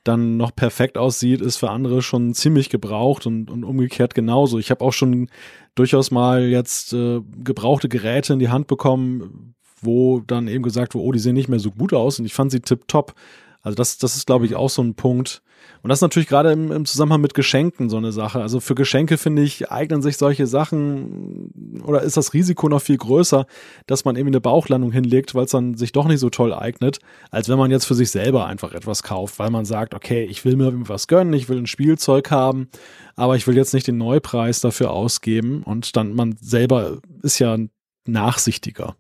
dann 0.03 0.37
noch 0.37 0.53
perfekt 0.57 0.99
aussieht, 0.99 1.41
ist 1.41 1.59
für 1.59 1.71
andere 1.71 2.03
schon 2.03 2.35
ziemlich 2.35 2.69
gebraucht 2.69 3.27
und, 3.27 3.49
und 3.49 3.63
umgekehrt 3.63 4.13
genauso. 4.13 4.59
Ich 4.59 4.73
habe 4.73 4.85
auch 4.85 4.93
schon 4.93 5.31
durchaus 5.77 6.11
mal 6.11 6.43
jetzt 6.43 6.93
äh, 6.95 7.21
gebrauchte 7.45 7.89
Geräte 7.89 8.33
in 8.33 8.41
die 8.41 8.49
Hand 8.49 8.67
bekommen, 8.67 9.55
wo 9.83 10.19
dann 10.19 10.49
eben 10.49 10.65
gesagt 10.65 10.97
wurde, 10.97 11.05
oh, 11.05 11.13
die 11.13 11.21
sehen 11.21 11.35
nicht 11.35 11.49
mehr 11.49 11.61
so 11.61 11.71
gut 11.71 11.95
aus 11.95 12.19
und 12.19 12.25
ich 12.25 12.35
fand 12.35 12.51
sie 12.51 12.61
tipptopp. 12.61 13.15
Also 13.63 13.77
das, 13.77 13.99
das 13.99 14.17
ist, 14.17 14.27
glaube 14.27 14.47
ich, 14.47 14.57
auch 14.57 14.69
so 14.69 14.83
ein 14.83 14.97
Punkt, 14.97 15.44
und 15.83 15.91
das 15.91 15.99
ist 15.99 16.03
natürlich 16.03 16.29
gerade 16.29 16.51
im, 16.51 16.73
im 16.73 16.87
Zusammenhang 16.87 17.21
mit 17.21 17.35
Geschenken 17.35 17.91
so 17.91 17.99
eine 17.99 18.11
Sache. 18.11 18.41
Also 18.41 18.61
für 18.61 18.75
Geschenke, 18.75 19.19
finde 19.19 19.43
ich, 19.43 19.71
eignen 19.71 20.01
sich 20.01 20.17
solche 20.17 20.47
Sachen 20.47 21.83
oder 21.85 22.03
ist 22.03 22.17
das 22.17 22.33
Risiko 22.33 22.69
noch 22.69 22.81
viel 22.81 22.97
größer, 22.97 23.47
dass 23.87 24.05
man 24.05 24.17
eben 24.17 24.29
eine 24.29 24.41
Bauchlandung 24.41 24.93
hinlegt, 24.93 25.35
weil 25.35 25.45
es 25.45 25.51
dann 25.51 25.77
sich 25.77 25.93
doch 25.93 26.09
nicht 26.09 26.21
so 26.21 26.31
toll 26.31 26.55
eignet, 26.55 27.01
als 27.31 27.49
wenn 27.49 27.59
man 27.59 27.71
jetzt 27.71 27.85
für 27.85 27.95
sich 27.95 28.11
selber 28.11 28.47
einfach 28.47 28.73
etwas 28.73 29.03
kauft, 29.03 29.39
weil 29.39 29.51
man 29.51 29.65
sagt, 29.65 29.95
okay, 29.95 30.25
ich 30.25 30.45
will 30.45 30.57
mir 30.57 30.73
was 30.89 31.07
gönnen, 31.07 31.35
ich 31.35 31.49
will 31.49 31.59
ein 31.59 31.67
Spielzeug 31.67 32.31
haben, 32.31 32.69
aber 33.15 33.37
ich 33.37 33.47
will 33.47 33.57
jetzt 33.57 33.75
nicht 33.75 33.87
den 33.87 33.99
Neupreis 33.99 34.61
dafür 34.61 34.91
ausgeben 34.91 35.63
und 35.65 35.97
dann 35.97 36.15
man 36.15 36.37
selber 36.41 36.99
ist 37.23 37.39
ja 37.39 37.59
nachsichtiger. 38.07 38.97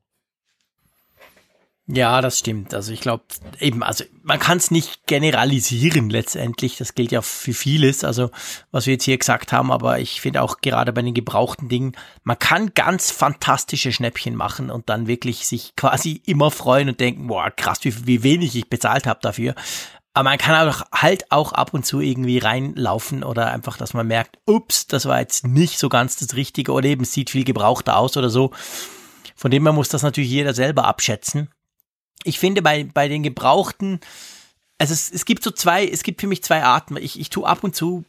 Ja, 1.86 2.22
das 2.22 2.38
stimmt. 2.38 2.72
Also 2.72 2.92
ich 2.92 3.02
glaube 3.02 3.24
eben, 3.60 3.82
also 3.82 4.04
man 4.22 4.38
kann 4.38 4.56
es 4.56 4.70
nicht 4.70 5.06
generalisieren 5.06 6.08
letztendlich. 6.08 6.78
Das 6.78 6.94
gilt 6.94 7.12
ja 7.12 7.20
für 7.20 7.52
vieles, 7.52 8.04
also 8.04 8.30
was 8.70 8.86
wir 8.86 8.94
jetzt 8.94 9.04
hier 9.04 9.18
gesagt 9.18 9.52
haben, 9.52 9.70
aber 9.70 9.98
ich 9.98 10.22
finde 10.22 10.40
auch 10.40 10.62
gerade 10.62 10.94
bei 10.94 11.02
den 11.02 11.12
gebrauchten 11.12 11.68
Dingen, 11.68 11.94
man 12.22 12.38
kann 12.38 12.72
ganz 12.72 13.10
fantastische 13.10 13.92
Schnäppchen 13.92 14.34
machen 14.34 14.70
und 14.70 14.88
dann 14.88 15.08
wirklich 15.08 15.46
sich 15.46 15.76
quasi 15.76 16.22
immer 16.24 16.50
freuen 16.50 16.88
und 16.88 17.00
denken, 17.00 17.26
boah, 17.26 17.50
krass, 17.50 17.80
wie, 17.82 18.06
wie 18.06 18.22
wenig 18.22 18.56
ich 18.56 18.70
bezahlt 18.70 19.06
habe 19.06 19.20
dafür. 19.20 19.54
Aber 20.14 20.30
man 20.30 20.38
kann 20.38 20.68
auch 20.68 20.84
halt 20.90 21.30
auch 21.30 21.52
ab 21.52 21.74
und 21.74 21.84
zu 21.84 22.00
irgendwie 22.00 22.38
reinlaufen 22.38 23.22
oder 23.22 23.50
einfach, 23.50 23.76
dass 23.76 23.92
man 23.92 24.06
merkt, 24.06 24.38
ups, 24.46 24.86
das 24.86 25.04
war 25.04 25.20
jetzt 25.20 25.46
nicht 25.46 25.78
so 25.78 25.90
ganz 25.90 26.16
das 26.16 26.34
Richtige 26.34 26.72
oder 26.72 26.88
eben 26.88 27.04
sieht 27.04 27.28
viel 27.28 27.44
gebrauchter 27.44 27.98
aus 27.98 28.16
oder 28.16 28.30
so. 28.30 28.52
Von 29.36 29.50
dem 29.50 29.64
her 29.64 29.72
muss 29.74 29.90
das 29.90 30.02
natürlich 30.02 30.30
jeder 30.30 30.54
selber 30.54 30.86
abschätzen 30.86 31.50
ich 32.24 32.38
finde 32.38 32.62
bei, 32.62 32.84
bei 32.84 33.08
den 33.08 33.22
Gebrauchten, 33.22 34.00
also 34.78 34.92
es, 34.92 35.10
es 35.10 35.24
gibt 35.24 35.44
so 35.44 35.50
zwei, 35.50 35.86
es 35.86 36.02
gibt 36.02 36.20
für 36.20 36.26
mich 36.26 36.42
zwei 36.42 36.64
Arten. 36.64 36.96
Ich, 36.96 37.20
ich 37.20 37.30
tue 37.30 37.46
ab 37.46 37.62
und 37.62 37.76
zu, 37.76 38.04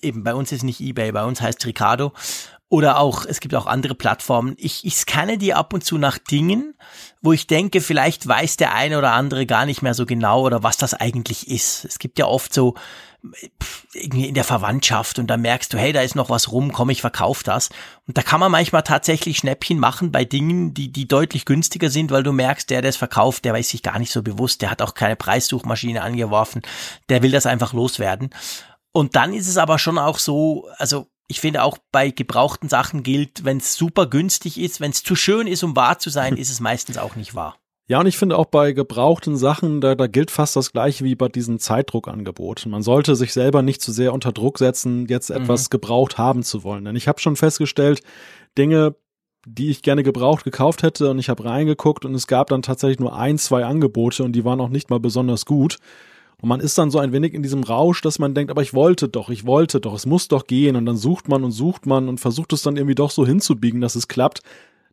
eben 0.00 0.24
bei 0.24 0.34
uns 0.34 0.52
ist 0.52 0.62
nicht 0.62 0.80
eBay, 0.80 1.12
bei 1.12 1.24
uns 1.24 1.40
heißt 1.40 1.66
Ricardo. 1.66 2.12
Oder 2.68 2.98
auch, 2.98 3.24
es 3.24 3.38
gibt 3.38 3.54
auch 3.54 3.66
andere 3.66 3.94
Plattformen. 3.94 4.56
Ich, 4.58 4.84
ich 4.84 4.96
scanne 4.96 5.38
die 5.38 5.54
ab 5.54 5.72
und 5.72 5.84
zu 5.84 5.98
nach 5.98 6.18
Dingen, 6.18 6.74
wo 7.22 7.32
ich 7.32 7.46
denke, 7.46 7.80
vielleicht 7.80 8.26
weiß 8.26 8.56
der 8.56 8.74
eine 8.74 8.98
oder 8.98 9.12
andere 9.12 9.46
gar 9.46 9.66
nicht 9.66 9.82
mehr 9.82 9.94
so 9.94 10.04
genau 10.04 10.42
oder 10.42 10.64
was 10.64 10.76
das 10.76 10.92
eigentlich 10.92 11.48
ist. 11.48 11.84
Es 11.84 12.00
gibt 12.00 12.18
ja 12.18 12.26
oft 12.26 12.52
so 12.52 12.74
irgendwie 13.92 14.26
in 14.26 14.34
der 14.34 14.44
Verwandtschaft 14.44 15.18
und 15.18 15.26
da 15.28 15.36
merkst 15.36 15.72
du, 15.72 15.78
hey, 15.78 15.92
da 15.92 16.02
ist 16.02 16.14
noch 16.14 16.30
was 16.30 16.52
rum, 16.52 16.72
komm, 16.72 16.90
ich 16.90 17.00
verkauf 17.00 17.42
das. 17.42 17.70
Und 18.06 18.18
da 18.18 18.22
kann 18.22 18.40
man 18.40 18.52
manchmal 18.52 18.82
tatsächlich 18.82 19.38
Schnäppchen 19.38 19.78
machen 19.78 20.12
bei 20.12 20.24
Dingen, 20.24 20.74
die, 20.74 20.92
die 20.92 21.08
deutlich 21.08 21.44
günstiger 21.44 21.90
sind, 21.90 22.10
weil 22.10 22.22
du 22.22 22.32
merkst, 22.32 22.68
der, 22.70 22.82
der 22.82 22.90
es 22.90 22.96
verkauft, 22.96 23.44
der 23.44 23.54
weiß 23.54 23.68
sich 23.68 23.82
gar 23.82 23.98
nicht 23.98 24.12
so 24.12 24.22
bewusst, 24.22 24.62
der 24.62 24.70
hat 24.70 24.82
auch 24.82 24.94
keine 24.94 25.16
Preissuchmaschine 25.16 26.02
angeworfen, 26.02 26.62
der 27.08 27.22
will 27.22 27.30
das 27.30 27.46
einfach 27.46 27.72
loswerden. 27.72 28.30
Und 28.92 29.16
dann 29.16 29.34
ist 29.34 29.48
es 29.48 29.56
aber 29.56 29.78
schon 29.78 29.98
auch 29.98 30.18
so, 30.18 30.68
also 30.78 31.06
ich 31.28 31.40
finde 31.40 31.62
auch 31.62 31.78
bei 31.92 32.10
gebrauchten 32.10 32.68
Sachen 32.68 33.02
gilt, 33.02 33.44
wenn 33.44 33.58
es 33.58 33.74
super 33.74 34.06
günstig 34.06 34.58
ist, 34.58 34.80
wenn 34.80 34.90
es 34.90 35.02
zu 35.02 35.16
schön 35.16 35.46
ist, 35.46 35.62
um 35.62 35.76
wahr 35.76 35.98
zu 35.98 36.10
sein, 36.10 36.36
ist 36.38 36.50
es 36.50 36.60
meistens 36.60 36.98
auch 36.98 37.16
nicht 37.16 37.34
wahr. 37.34 37.56
Ja, 37.88 38.00
und 38.00 38.06
ich 38.06 38.18
finde 38.18 38.36
auch 38.36 38.46
bei 38.46 38.72
gebrauchten 38.72 39.36
Sachen, 39.36 39.80
da, 39.80 39.94
da 39.94 40.08
gilt 40.08 40.32
fast 40.32 40.56
das 40.56 40.72
gleiche 40.72 41.04
wie 41.04 41.14
bei 41.14 41.28
diesen 41.28 41.60
Zeitdruckangeboten. 41.60 42.70
Man 42.70 42.82
sollte 42.82 43.14
sich 43.14 43.32
selber 43.32 43.62
nicht 43.62 43.80
zu 43.80 43.92
sehr 43.92 44.12
unter 44.12 44.32
Druck 44.32 44.58
setzen, 44.58 45.06
jetzt 45.06 45.30
etwas 45.30 45.64
mhm. 45.64 45.70
gebraucht 45.70 46.18
haben 46.18 46.42
zu 46.42 46.64
wollen. 46.64 46.84
Denn 46.84 46.96
ich 46.96 47.06
habe 47.06 47.20
schon 47.20 47.36
festgestellt, 47.36 48.00
Dinge, 48.58 48.96
die 49.46 49.70
ich 49.70 49.82
gerne 49.82 50.02
gebraucht 50.02 50.42
gekauft 50.42 50.82
hätte 50.82 51.10
und 51.10 51.20
ich 51.20 51.28
habe 51.28 51.44
reingeguckt 51.44 52.04
und 52.04 52.16
es 52.16 52.26
gab 52.26 52.48
dann 52.48 52.62
tatsächlich 52.62 52.98
nur 52.98 53.16
ein, 53.16 53.38
zwei 53.38 53.64
Angebote 53.64 54.24
und 54.24 54.32
die 54.32 54.44
waren 54.44 54.60
auch 54.60 54.68
nicht 54.68 54.90
mal 54.90 54.98
besonders 54.98 55.46
gut. 55.46 55.78
Und 56.42 56.48
man 56.48 56.60
ist 56.60 56.76
dann 56.78 56.90
so 56.90 56.98
ein 56.98 57.12
wenig 57.12 57.34
in 57.34 57.44
diesem 57.44 57.62
Rausch, 57.62 58.02
dass 58.02 58.18
man 58.18 58.34
denkt, 58.34 58.50
aber 58.50 58.62
ich 58.62 58.74
wollte 58.74 59.08
doch, 59.08 59.30
ich 59.30 59.46
wollte 59.46 59.80
doch, 59.80 59.94
es 59.94 60.06
muss 60.06 60.26
doch 60.26 60.48
gehen. 60.48 60.74
Und 60.74 60.86
dann 60.86 60.96
sucht 60.96 61.28
man 61.28 61.44
und 61.44 61.52
sucht 61.52 61.86
man 61.86 62.08
und 62.08 62.18
versucht 62.18 62.52
es 62.52 62.62
dann 62.62 62.76
irgendwie 62.76 62.96
doch 62.96 63.12
so 63.12 63.24
hinzubiegen, 63.24 63.80
dass 63.80 63.94
es 63.94 64.08
klappt. 64.08 64.40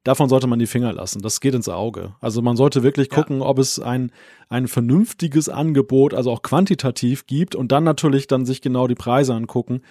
Davon 0.04 0.28
sollte 0.28 0.48
man 0.48 0.60
die 0.60 0.68
Finger 0.68 0.92
lassen. 0.92 1.22
Das 1.22 1.40
geht 1.40 1.54
ins 1.54 1.70
Auge. 1.70 2.16
Also 2.20 2.42
man 2.42 2.58
sollte 2.58 2.84
wirklich 2.84 3.10
gucken, 3.10 3.40
ja. 3.40 3.46
ob 3.46 3.58
es 3.58 3.80
ein, 3.80 4.12
ein 4.50 4.68
vernünftiges 4.68 5.48
Angebot, 5.48 6.14
also 6.14 6.32
auch 6.32 6.42
quantitativ 6.42 7.26
gibt 7.26 7.56
und 7.56 7.72
dann 7.72 7.86
natürlich 7.86 8.28
dann 8.28 8.46
sich 8.46 8.62
genau 8.62 8.88
die 8.88 8.96
Preise 8.96 9.34
angucken. 9.34 9.82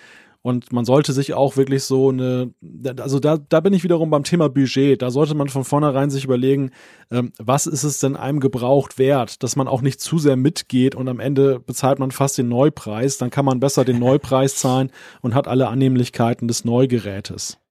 Und 0.43 0.73
man 0.73 0.85
sollte 0.85 1.13
sich 1.13 1.35
auch 1.35 1.57
wirklich 1.57 1.85
so 1.85 2.09
eine, 2.09 2.53
also 2.99 3.21
da, 3.21 3.39
da 3.39 3.61
bin 3.61 3.73
ich 3.73 3.85
wiederum 3.85 4.11
beim 4.11 4.25
Thema 4.25 4.49
Budget. 4.49 5.01
Da 5.01 5.11
sollte 5.13 5.37
man 5.37 5.49
von 5.49 5.65
vornherein 5.65 6.11
sich 6.11 6.25
überlegen, 6.25 6.73
ähm, 7.13 7.33
was 7.39 7.69
ist 7.69 7.85
es 7.85 8.01
denn 8.01 8.17
einem 8.17 8.41
gebraucht 8.41 8.99
wert, 8.99 9.45
dass 9.45 9.55
man 9.55 9.69
auch 9.69 9.83
nicht 9.83 10.01
zu 10.01 10.19
sehr 10.19 10.37
mitgeht 10.37 10.97
und 10.97 11.09
am 11.09 11.21
Ende 11.21 11.61
bezahlt 11.61 12.01
man 12.01 12.11
fast 12.11 12.39
den 12.39 12.49
Neupreis. 12.49 13.19
Dann 13.19 13.31
kann 13.31 13.45
man 13.45 13.61
besser 13.61 13.85
den 13.85 14.01
Neupreis 14.01 14.57
zahlen 14.57 14.91
und 15.21 15.37
hat 15.37 15.47
alle 15.47 15.69
Annehmlichkeiten 15.69 16.49
des 16.49 16.65
Neugerätes. 16.65 17.62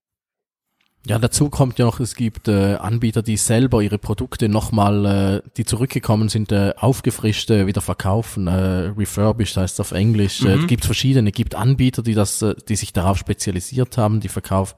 Ja, 1.04 1.18
dazu 1.18 1.50
kommt 1.50 1.80
ja 1.80 1.84
noch, 1.84 1.98
es 1.98 2.14
gibt 2.14 2.46
äh, 2.46 2.74
Anbieter, 2.74 3.22
die 3.22 3.36
selber 3.36 3.82
ihre 3.82 3.98
Produkte 3.98 4.48
nochmal, 4.48 5.42
äh, 5.44 5.48
die 5.56 5.64
zurückgekommen 5.64 6.28
sind, 6.28 6.52
äh, 6.52 6.74
aufgefrischt 6.76 7.50
äh, 7.50 7.66
wieder 7.66 7.80
verkaufen. 7.80 8.46
Äh, 8.46 8.92
refurbished 8.96 9.56
heißt 9.56 9.80
auf 9.80 9.90
Englisch. 9.90 10.42
Äh, 10.42 10.56
mhm. 10.56 10.64
Äh, 10.64 10.66
gibt 10.68 10.84
verschiedene, 10.84 11.32
gibt 11.32 11.56
Anbieter, 11.56 12.02
die 12.02 12.14
das, 12.14 12.40
äh, 12.42 12.54
die 12.68 12.76
sich 12.76 12.92
darauf 12.92 13.18
spezialisiert 13.18 13.98
haben, 13.98 14.20
die 14.20 14.28
verkaufen. 14.28 14.76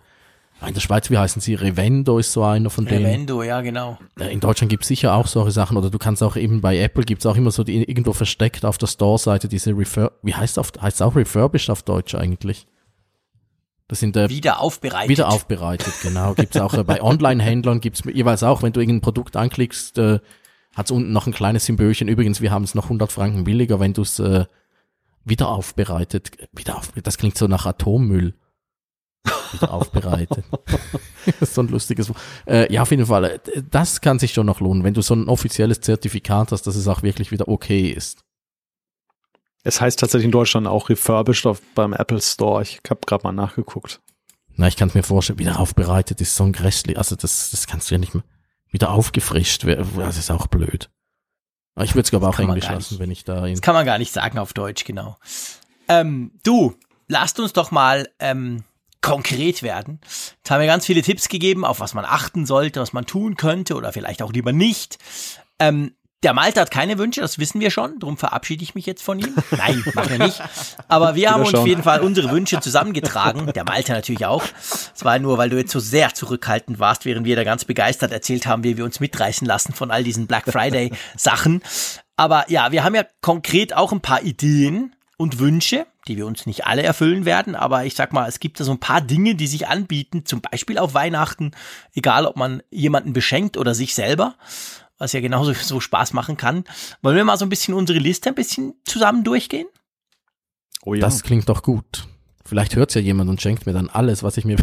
In 0.67 0.73
der 0.73 0.81
Schweiz, 0.81 1.11
wie 1.11 1.19
heißen 1.19 1.43
sie? 1.43 1.57
Revendo 1.57 2.19
ist 2.19 2.33
so 2.33 2.43
einer 2.43 2.71
von 2.71 2.87
denen. 2.87 3.05
Revendo, 3.05 3.43
ja, 3.43 3.61
genau. 3.61 3.99
Äh, 4.19 4.33
in 4.33 4.41
Deutschland 4.41 4.71
gibt's 4.71 4.89
sicher 4.89 5.15
auch 5.15 5.27
solche 5.27 5.51
Sachen. 5.51 5.77
Oder 5.77 5.91
du 5.91 5.99
kannst 5.99 6.23
auch 6.23 6.37
eben 6.37 6.63
bei 6.63 6.79
Apple 6.79 7.05
gibt's 7.05 7.27
auch 7.27 7.37
immer 7.37 7.51
so 7.51 7.65
die 7.65 7.83
irgendwo 7.83 8.15
versteckt 8.15 8.65
auf 8.65 8.79
der 8.79 8.87
Store-Seite 8.87 9.49
diese 9.49 9.77
Refur, 9.77 10.13
wie 10.23 10.35
heißt 10.35 10.59
auf, 10.59 10.73
heißt 10.81 11.03
auch 11.03 11.17
refurbished 11.17 11.69
auf 11.69 11.83
Deutsch 11.83 12.15
eigentlich? 12.15 12.67
Das 13.95 14.01
sind 14.01 14.17
äh, 14.17 14.29
wieder 14.29 14.59
aufbereitet. 14.61 15.09
Wieder 15.09 15.29
aufbereitet, 15.29 15.95
genau. 16.03 16.35
Gibt's 16.35 16.57
auch 16.57 16.75
äh, 16.75 16.83
bei 16.83 17.01
Online-Händlern 17.01 17.81
gibt's 17.81 18.03
jeweils 18.13 18.43
auch, 18.43 18.65
wenn 18.65 18.73
du 18.73 18.81
irgendein 18.81 19.03
Produkt 19.03 19.37
anklickst, 19.37 19.99
äh, 19.99 20.19
hat's 20.75 20.91
unten 20.91 21.13
noch 21.13 21.29
ein 21.29 21.33
kleines 21.33 21.67
Symbolchen. 21.67 22.09
Übrigens, 22.09 22.41
wir 22.41 22.51
haben 22.51 22.65
es 22.65 22.75
noch 22.75 22.87
100 22.87 23.13
Franken 23.13 23.45
billiger, 23.45 23.79
wenn 23.79 23.93
du 23.93 24.03
es 24.03 24.19
äh, 24.19 24.47
wieder 25.25 25.49
aufbereitet. 25.49 26.33
Wieder 26.53 26.77
auf, 26.77 26.91
das 26.91 27.19
klingt 27.19 27.39
so 27.39 27.47
nach 27.47 27.67
Atommüll. 27.67 28.35
Wieder 29.53 29.73
aufbereitet. 29.73 30.45
so 31.41 31.61
ein 31.61 31.69
lustiges 31.69 32.09
Wort. 32.09 32.19
Äh, 32.49 32.73
ja, 32.73 32.83
auf 32.83 32.91
jeden 32.91 33.07
Fall. 33.07 33.25
Äh, 33.27 33.63
das 33.71 34.01
kann 34.01 34.19
sich 34.19 34.33
schon 34.33 34.47
noch 34.47 34.59
lohnen, 34.59 34.83
wenn 34.83 34.95
du 34.95 35.03
so 35.03 35.15
ein 35.15 35.29
offizielles 35.29 35.83
Zertifikat 35.83 36.51
hast, 36.51 36.67
dass 36.67 36.75
es 36.75 36.89
auch 36.89 37.05
wirklich 37.05 37.31
wieder 37.31 37.47
okay 37.47 37.91
ist. 37.91 38.25
Es 39.65 39.81
heißt 39.81 39.99
tatsächlich 39.99 40.27
in 40.27 40.31
Deutschland 40.31 40.67
auch 40.67 40.91
refurbished 40.91 41.47
auf, 41.47 41.61
beim 41.75 41.95
Apple 41.95 42.21
Store. 42.21 42.63
Ich 42.63 42.81
habe 42.89 43.01
gerade 43.07 43.25
mal 43.25 43.33
nachgeguckt. 43.33 44.01
Na, 44.57 44.69
ich 44.69 44.77
kann 44.77 44.89
es 44.89 44.95
mir 44.95 45.03
vorstellen, 45.03 45.39
wieder 45.39 45.59
aufbereitet 45.59 46.21
ist 46.21 46.37
so 46.37 46.45
ein 46.45 46.53
grässlich. 46.53 46.97
Also 46.99 47.17
das, 47.17 47.51
das 47.51 47.67
kannst 47.67 47.91
du 47.91 47.95
ja 47.95 47.99
nicht 47.99 48.15
mehr 48.15 48.23
wieder 48.69 48.91
aufgefrischt. 48.91 49.65
Das 49.65 50.17
ist 50.19 50.31
auch 50.31 50.47
blöd. 50.47 50.91
Aber 51.75 51.85
ich 51.85 51.95
würde 51.95 52.05
es 52.05 52.11
glaube 52.11 52.29
auch 52.29 52.39
Englisch 52.39 52.69
lassen, 52.69 52.99
wenn 52.99 53.11
ich 53.11 53.25
da. 53.25 53.49
Das 53.49 53.63
kann 53.63 53.75
man 53.75 53.87
gar 53.87 53.99
nicht 53.99 54.13
sagen 54.13 54.39
auf 54.39 54.53
Deutsch, 54.53 54.85
genau. 54.85 55.17
Ähm, 55.89 56.33
du, 56.45 56.75
lasst 57.09 57.41
uns 57.41 57.53
doch 57.53 57.71
mal 57.71 58.09
ähm, 58.21 58.65
konkret 59.01 59.63
werden. 59.63 60.01
Jetzt 60.03 60.51
haben 60.51 60.61
wir 60.61 60.67
ganz 60.67 60.87
viele 60.87 61.03
Tipps 61.03 61.29
gegeben, 61.29 61.65
auf 61.65 61.81
was 61.81 61.95
man 61.95 62.05
achten 62.05 62.47
sollte, 62.47 62.81
was 62.81 62.93
man 62.93 63.07
tun 63.07 63.37
könnte 63.37 63.75
oder 63.75 63.93
vielleicht 63.93 64.23
auch 64.23 64.33
lieber 64.33 64.53
nicht. 64.53 64.99
Ähm, 65.59 65.95
der 66.25 66.33
Malte 66.33 66.61
hat 66.61 66.71
keine 66.71 66.99
Wünsche, 66.99 67.21
das 67.21 67.39
wissen 67.39 67.61
wir 67.61 67.71
schon. 67.71 67.99
Darum 68.01 68.17
verabschiede 68.17 68.63
ich 68.63 68.75
mich 68.75 68.87
jetzt 68.87 69.03
von 69.03 69.19
ihm. 69.19 69.35
Nein, 69.51 69.85
machen 69.95 70.11
wir 70.11 70.27
nicht. 70.27 70.43
Aber 70.89 71.15
wir 71.15 71.31
haben 71.31 71.43
uns 71.43 71.55
auf 71.55 71.67
jeden 71.67 71.83
Fall 71.83 72.01
unsere 72.01 72.31
Wünsche 72.31 72.61
zusammengetragen. 72.61 73.53
Der 73.53 73.65
Malte 73.65 73.93
natürlich 73.93 74.27
auch. 74.27 74.43
Es 74.95 75.05
war 75.05 75.19
nur, 75.19 75.39
weil 75.39 75.51
du 75.51 75.57
jetzt 75.59 75.73
so 75.73 75.81
sehr 75.81 76.15
zurückhaltend 76.15 76.79
warst, 76.79 77.05
während 77.05 77.27
wir 77.27 77.37
da 77.37 77.45
ganz 77.45 77.65
begeistert 77.65 78.11
erzählt 78.11 78.47
haben, 78.47 78.65
wie 78.65 78.77
wir 78.77 78.85
uns 78.85 79.01
mitreißen 79.01 79.47
lassen 79.47 79.75
von 79.75 79.91
all 79.91 80.03
diesen 80.03 80.27
Black 80.27 80.45
Friday 80.51 80.93
Sachen. 81.17 81.63
Aber 82.17 82.51
ja, 82.51 82.73
wir 82.73 82.85
haben 82.85 82.95
ja 82.95 83.05
konkret 83.21 83.77
auch 83.77 83.93
ein 83.93 84.01
paar 84.01 84.23
Ideen 84.23 84.95
und 85.17 85.39
Wünsche, 85.39 85.87
die 86.09 86.17
wir 86.17 86.27
uns 86.27 86.47
nicht 86.47 86.67
alle 86.67 86.83
erfüllen 86.83 87.25
werden, 87.25 87.55
aber 87.55 87.85
ich 87.85 87.95
sag 87.95 88.13
mal, 88.13 88.29
es 88.29 88.41
gibt 88.41 88.61
da 88.61 88.65
so 88.65 88.73
ein 88.73 88.81
paar 88.81 89.01
Dinge, 89.01 89.35
die 89.35 89.47
sich 89.47 89.69
anbieten, 89.69 90.27
zum 90.27 90.41
Beispiel 90.41 90.79
auf 90.79 90.95
Weihnachten, 90.95 91.53
egal 91.95 92.27
ob 92.27 92.37
man 92.37 92.63
jemanden 92.71 93.13
beschenkt 93.13 93.57
oder 93.57 93.75
sich 93.75 93.95
selber 93.95 94.35
was 94.99 95.13
ja 95.13 95.21
genauso 95.21 95.53
so 95.63 95.81
Spaß 95.81 96.13
machen 96.13 96.37
kann. 96.37 96.65
Wollen 97.03 97.17
wir 97.17 97.25
mal 97.25 97.37
so 97.37 97.45
ein 97.45 97.51
bisschen 97.51 97.75
unsere 97.75 97.99
Liste 97.99 98.31
ein 98.31 98.35
bisschen 98.35 98.75
zusammen 98.85 99.25
durchgehen? 99.25 99.67
Oh 100.85 100.95
ja. 100.95 101.01
Das 101.01 101.23
klingt 101.23 101.49
doch 101.49 101.63
gut. 101.63 102.07
Vielleicht 102.45 102.77
hört 102.77 102.91
es 102.91 102.95
ja 102.95 103.01
jemand 103.01 103.31
und 103.31 103.41
schenkt 103.41 103.65
mir 103.65 103.73
dann 103.73 103.89
alles, 103.89 104.23
was 104.23 104.37
ich 104.37 104.45
mir 104.45 104.57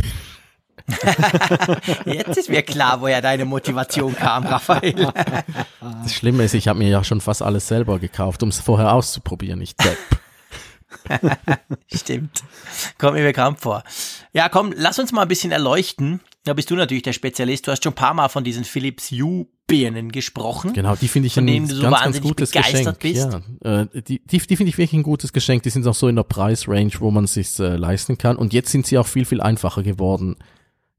Jetzt 2.06 2.38
ist 2.38 2.50
mir 2.50 2.64
klar, 2.64 3.02
woher 3.02 3.22
deine 3.22 3.46
Motivation 3.46 4.16
kam, 4.16 4.46
Raphael. 4.46 5.12
Das 5.80 6.14
Schlimme 6.14 6.44
ist, 6.44 6.54
ich 6.54 6.68
habe 6.68 6.80
mir 6.80 6.90
ja 6.90 7.04
schon 7.04 7.22
fast 7.22 7.42
alles 7.42 7.68
selber 7.68 8.00
gekauft, 8.00 8.44
um 8.44 8.50
es 8.50 8.60
vorher 8.60 8.94
auszuprobieren. 8.94 9.62
Ich 9.62 9.76
Depp. 9.76 9.98
Stimmt. 11.94 12.44
Kommt 12.98 13.16
mir 13.16 13.24
bekannt 13.24 13.60
vor. 13.60 13.84
Ja, 14.34 14.50
komm, 14.50 14.74
lass 14.76 15.00
uns 15.00 15.12
mal 15.12 15.24
ein 15.24 15.28
bisschen 15.28 15.52
erleuchten. 15.52 16.22
Da 16.44 16.54
bist 16.54 16.72
du 16.72 16.76
natürlich 16.76 17.04
der 17.04 17.14
Spezialist. 17.14 17.68
Du 17.68 17.72
hast 17.72 17.84
schon 17.84 17.94
ein 17.94 17.96
paar 17.96 18.14
Mal 18.14 18.30
von 18.30 18.44
diesen 18.44 18.64
Philips 18.64 19.12
Hue 19.12 19.46
Birnen 19.68 20.12
gesprochen. 20.12 20.74
Genau, 20.74 20.96
die 20.96 21.08
finde 21.08 21.28
ich 21.28 21.38
ein 21.38 21.46
ganz, 21.46 21.72
so 21.72 21.90
ganz 21.90 22.20
gutes 22.20 22.52
Geschenk. 22.52 23.00
Bist. 23.00 23.30
Ja, 23.64 23.82
äh, 23.82 23.88
die 24.02 24.20
die, 24.20 24.40
die 24.40 24.56
finde 24.56 24.70
ich 24.70 24.78
wirklich 24.78 24.94
ein 24.94 25.04
gutes 25.04 25.32
Geschenk. 25.32 25.64
Die 25.64 25.70
sind 25.70 25.88
auch 25.88 25.96
so 25.96 26.08
in 26.08 26.18
der 26.18 26.24
Preisrange, 26.24 26.92
wo 27.00 27.10
man 27.12 27.28
sich 27.28 27.58
äh, 27.60 27.76
leisten 27.76 28.18
kann. 28.18 28.36
Und 28.36 28.54
jetzt 28.54 28.72
sind 28.72 28.86
sie 28.86 28.98
auch 28.98 29.08
viel, 29.08 29.26
viel 29.26 29.40
einfacher 29.40 29.84
geworden. 29.84 30.36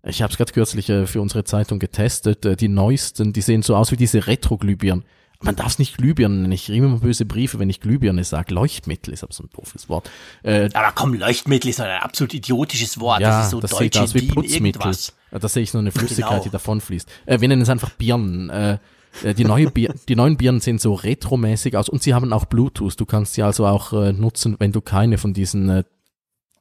Ich 0.04 0.22
habe 0.22 0.30
es 0.30 0.38
gerade 0.38 0.52
kürzlich 0.52 0.88
äh, 0.88 1.06
für 1.06 1.20
unsere 1.20 1.44
Zeitung 1.44 1.80
getestet. 1.80 2.46
Äh, 2.46 2.56
die 2.56 2.68
neuesten, 2.68 3.32
die 3.32 3.42
sehen 3.42 3.62
so 3.62 3.76
aus 3.76 3.92
wie 3.92 3.96
diese 3.96 4.26
Retro-Glühbirnen 4.26 5.04
man 5.42 5.56
darf 5.56 5.68
es 5.68 5.78
nicht 5.78 5.96
Glühbirnen 5.96 6.42
nennen. 6.42 6.52
Ich 6.52 6.66
kriege 6.66 6.84
immer 6.84 6.98
böse 6.98 7.24
Briefe, 7.24 7.58
wenn 7.58 7.70
ich 7.70 7.80
Glühbirne 7.80 8.24
sage. 8.24 8.54
Leuchtmittel 8.54 9.12
ist 9.12 9.22
aber 9.22 9.32
so 9.32 9.44
ein 9.44 9.50
doofes 9.54 9.88
Wort. 9.88 10.10
Äh, 10.42 10.70
aber 10.72 10.92
komm, 10.94 11.14
Leuchtmittel 11.14 11.70
ist 11.70 11.80
ein 11.80 12.00
absolut 12.00 12.34
idiotisches 12.34 12.98
Wort. 13.00 13.20
Ja, 13.20 13.30
das 13.30 13.44
ist 13.46 13.50
so 13.50 13.60
das 13.60 13.70
deutsche 13.70 14.02
aus 14.02 14.14
wie 14.14 14.22
Putzmittel. 14.22 14.80
Irgendwas. 14.80 15.14
Da 15.30 15.48
sehe 15.48 15.62
ich 15.62 15.72
nur 15.72 15.80
eine 15.80 15.92
Flüssigkeit, 15.92 16.30
genau. 16.30 16.42
die 16.44 16.50
davonfließt. 16.50 17.08
Äh, 17.26 17.40
wir 17.40 17.48
nennen 17.48 17.62
es 17.62 17.68
einfach 17.68 17.90
Birnen. 17.90 18.50
Äh, 18.50 18.78
äh 19.22 19.34
die, 19.34 19.44
neue 19.44 19.70
Bier, 19.70 19.94
die 20.08 20.16
neuen 20.16 20.36
Birnen 20.36 20.60
sehen 20.60 20.78
so 20.78 20.94
retromäßig 20.94 21.76
aus 21.76 21.88
und 21.88 22.02
sie 22.02 22.14
haben 22.14 22.32
auch 22.32 22.44
Bluetooth. 22.44 22.98
Du 22.98 23.06
kannst 23.06 23.34
sie 23.34 23.42
also 23.42 23.66
auch 23.66 23.92
äh, 23.92 24.12
nutzen, 24.12 24.56
wenn 24.58 24.72
du 24.72 24.80
keine 24.80 25.18
von 25.18 25.32
diesen, 25.32 25.68
äh, 25.68 25.84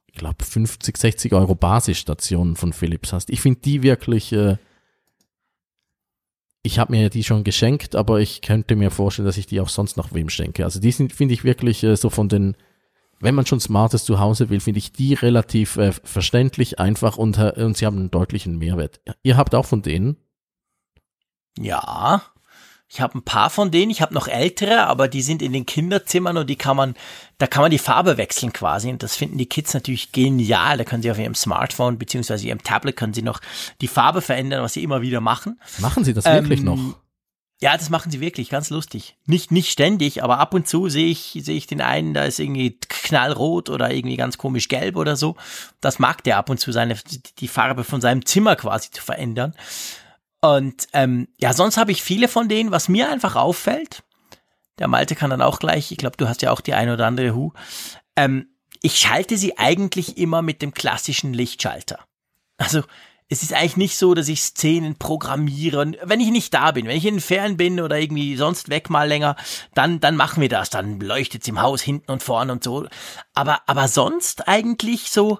ich 0.06 0.14
glaube, 0.14 0.44
50, 0.44 0.96
60 0.96 1.32
Euro 1.32 1.54
Basisstationen 1.54 2.56
von 2.56 2.72
Philips 2.72 3.12
hast. 3.12 3.30
Ich 3.30 3.40
finde 3.40 3.60
die 3.60 3.82
wirklich 3.82 4.32
äh, 4.32 4.56
ich 6.62 6.78
habe 6.78 6.92
mir 6.92 7.10
die 7.10 7.24
schon 7.24 7.44
geschenkt, 7.44 7.96
aber 7.96 8.20
ich 8.20 8.40
könnte 8.40 8.76
mir 8.76 8.90
vorstellen, 8.90 9.26
dass 9.26 9.36
ich 9.36 9.46
die 9.46 9.60
auch 9.60 9.68
sonst 9.68 9.96
noch 9.96 10.14
wem 10.14 10.28
schenke. 10.28 10.64
Also 10.64 10.80
die 10.80 10.92
sind, 10.92 11.12
finde 11.12 11.34
ich 11.34 11.44
wirklich 11.44 11.82
äh, 11.82 11.96
so 11.96 12.08
von 12.08 12.28
den, 12.28 12.56
wenn 13.20 13.34
man 13.34 13.46
schon 13.46 13.60
Smartes 13.60 14.04
zu 14.04 14.20
Hause 14.20 14.48
will, 14.48 14.60
finde 14.60 14.78
ich 14.78 14.92
die 14.92 15.14
relativ 15.14 15.76
äh, 15.76 15.92
verständlich, 15.92 16.78
einfach 16.78 17.18
und, 17.18 17.38
äh, 17.38 17.52
und 17.56 17.76
sie 17.76 17.86
haben 17.86 17.98
einen 17.98 18.10
deutlichen 18.10 18.58
Mehrwert. 18.58 19.00
Ihr 19.22 19.36
habt 19.36 19.54
auch 19.54 19.66
von 19.66 19.82
denen? 19.82 20.16
Ja, 21.58 22.22
ich 22.92 23.00
habe 23.00 23.16
ein 23.16 23.22
paar 23.22 23.48
von 23.48 23.70
denen, 23.70 23.90
ich 23.90 24.02
habe 24.02 24.12
noch 24.12 24.28
ältere, 24.28 24.86
aber 24.86 25.08
die 25.08 25.22
sind 25.22 25.40
in 25.40 25.54
den 25.54 25.64
Kinderzimmern 25.64 26.36
und 26.36 26.50
die 26.50 26.56
kann 26.56 26.76
man, 26.76 26.94
da 27.38 27.46
kann 27.46 27.62
man 27.62 27.70
die 27.70 27.78
Farbe 27.78 28.18
wechseln 28.18 28.52
quasi. 28.52 28.90
Und 28.90 29.02
das 29.02 29.16
finden 29.16 29.38
die 29.38 29.46
Kids 29.46 29.72
natürlich 29.72 30.12
genial. 30.12 30.76
Da 30.76 30.84
können 30.84 31.02
sie 31.02 31.10
auf 31.10 31.18
ihrem 31.18 31.34
Smartphone 31.34 31.96
beziehungsweise 31.96 32.46
ihrem 32.46 32.62
Tablet 32.62 32.94
können 32.94 33.14
sie 33.14 33.22
noch 33.22 33.40
die 33.80 33.88
Farbe 33.88 34.20
verändern, 34.20 34.62
was 34.62 34.74
sie 34.74 34.82
immer 34.82 35.00
wieder 35.00 35.22
machen. 35.22 35.58
Machen 35.78 36.04
sie 36.04 36.12
das 36.12 36.26
ähm, 36.26 36.34
wirklich 36.34 36.60
noch? 36.60 36.78
Ja, 37.62 37.78
das 37.78 37.88
machen 37.88 38.12
sie 38.12 38.20
wirklich, 38.20 38.50
ganz 38.50 38.68
lustig. 38.68 39.16
Nicht, 39.24 39.52
nicht 39.52 39.70
ständig, 39.70 40.22
aber 40.22 40.38
ab 40.38 40.52
und 40.52 40.68
zu 40.68 40.90
sehe 40.90 41.06
ich, 41.06 41.38
sehe 41.42 41.56
ich 41.56 41.66
den 41.66 41.80
einen, 41.80 42.12
da 42.12 42.24
ist 42.24 42.40
irgendwie 42.40 42.76
knallrot 42.88 43.70
oder 43.70 43.90
irgendwie 43.90 44.16
ganz 44.16 44.36
komisch 44.36 44.68
gelb 44.68 44.96
oder 44.96 45.16
so. 45.16 45.36
Das 45.80 45.98
mag 45.98 46.22
der 46.24 46.36
ab 46.36 46.50
und 46.50 46.60
zu 46.60 46.72
seine, 46.72 46.96
die 47.38 47.48
Farbe 47.48 47.84
von 47.84 48.02
seinem 48.02 48.26
Zimmer 48.26 48.54
quasi 48.56 48.90
zu 48.90 49.02
verändern. 49.02 49.54
Und 50.42 50.88
ähm, 50.92 51.28
ja, 51.40 51.54
sonst 51.54 51.76
habe 51.76 51.92
ich 51.92 52.02
viele 52.02 52.28
von 52.28 52.48
denen, 52.48 52.72
was 52.72 52.88
mir 52.88 53.08
einfach 53.08 53.36
auffällt. 53.36 54.02
Der 54.78 54.88
Malte 54.88 55.14
kann 55.14 55.30
dann 55.30 55.40
auch 55.40 55.60
gleich, 55.60 55.92
ich 55.92 55.98
glaube, 55.98 56.16
du 56.16 56.28
hast 56.28 56.42
ja 56.42 56.50
auch 56.50 56.60
die 56.60 56.74
eine 56.74 56.94
oder 56.94 57.06
andere 57.06 57.34
Hu. 57.34 57.52
Ähm, 58.16 58.48
ich 58.82 58.98
schalte 58.98 59.38
sie 59.38 59.56
eigentlich 59.58 60.18
immer 60.18 60.42
mit 60.42 60.60
dem 60.60 60.74
klassischen 60.74 61.32
Lichtschalter. 61.32 62.00
Also 62.58 62.82
es 63.28 63.42
ist 63.42 63.54
eigentlich 63.54 63.76
nicht 63.76 63.96
so, 63.96 64.14
dass 64.14 64.28
ich 64.28 64.42
Szenen 64.42 64.96
programmiere. 64.96 65.80
Und 65.80 65.96
wenn 66.02 66.20
ich 66.20 66.30
nicht 66.30 66.52
da 66.52 66.72
bin, 66.72 66.86
wenn 66.86 66.96
ich 66.96 67.06
in 67.06 67.14
den 67.14 67.20
Ferien 67.20 67.56
bin 67.56 67.80
oder 67.80 67.98
irgendwie 67.98 68.36
sonst 68.36 68.68
weg 68.68 68.90
mal 68.90 69.08
länger, 69.08 69.36
dann, 69.74 70.00
dann 70.00 70.16
machen 70.16 70.40
wir 70.40 70.48
das. 70.48 70.70
Dann 70.70 71.00
leuchtet 71.00 71.42
es 71.42 71.48
im 71.48 71.62
Haus 71.62 71.80
hinten 71.80 72.10
und 72.10 72.22
vorne 72.22 72.52
und 72.52 72.64
so. 72.64 72.86
Aber, 73.32 73.62
aber 73.66 73.86
sonst 73.86 74.48
eigentlich 74.48 75.10
so, 75.10 75.38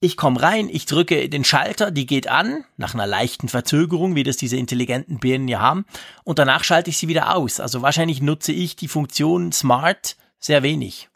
Ich 0.00 0.16
komme 0.16 0.42
rein, 0.42 0.68
ich 0.68 0.86
drücke 0.86 1.28
den 1.28 1.44
Schalter, 1.44 1.90
die 1.90 2.06
geht 2.06 2.28
an, 2.28 2.64
nach 2.76 2.94
einer 2.94 3.06
leichten 3.06 3.48
Verzögerung, 3.48 4.14
wie 4.14 4.22
das 4.22 4.36
diese 4.36 4.56
intelligenten 4.56 5.18
Birnen 5.18 5.48
ja 5.48 5.60
haben, 5.60 5.86
und 6.24 6.38
danach 6.38 6.64
schalte 6.64 6.90
ich 6.90 6.98
sie 6.98 7.08
wieder 7.08 7.34
aus. 7.34 7.60
Also 7.60 7.80
wahrscheinlich 7.80 8.20
nutze 8.20 8.52
ich 8.52 8.76
die 8.76 8.88
Funktion 8.88 9.52
Smart 9.52 10.16
sehr 10.38 10.62
wenig. 10.62 11.08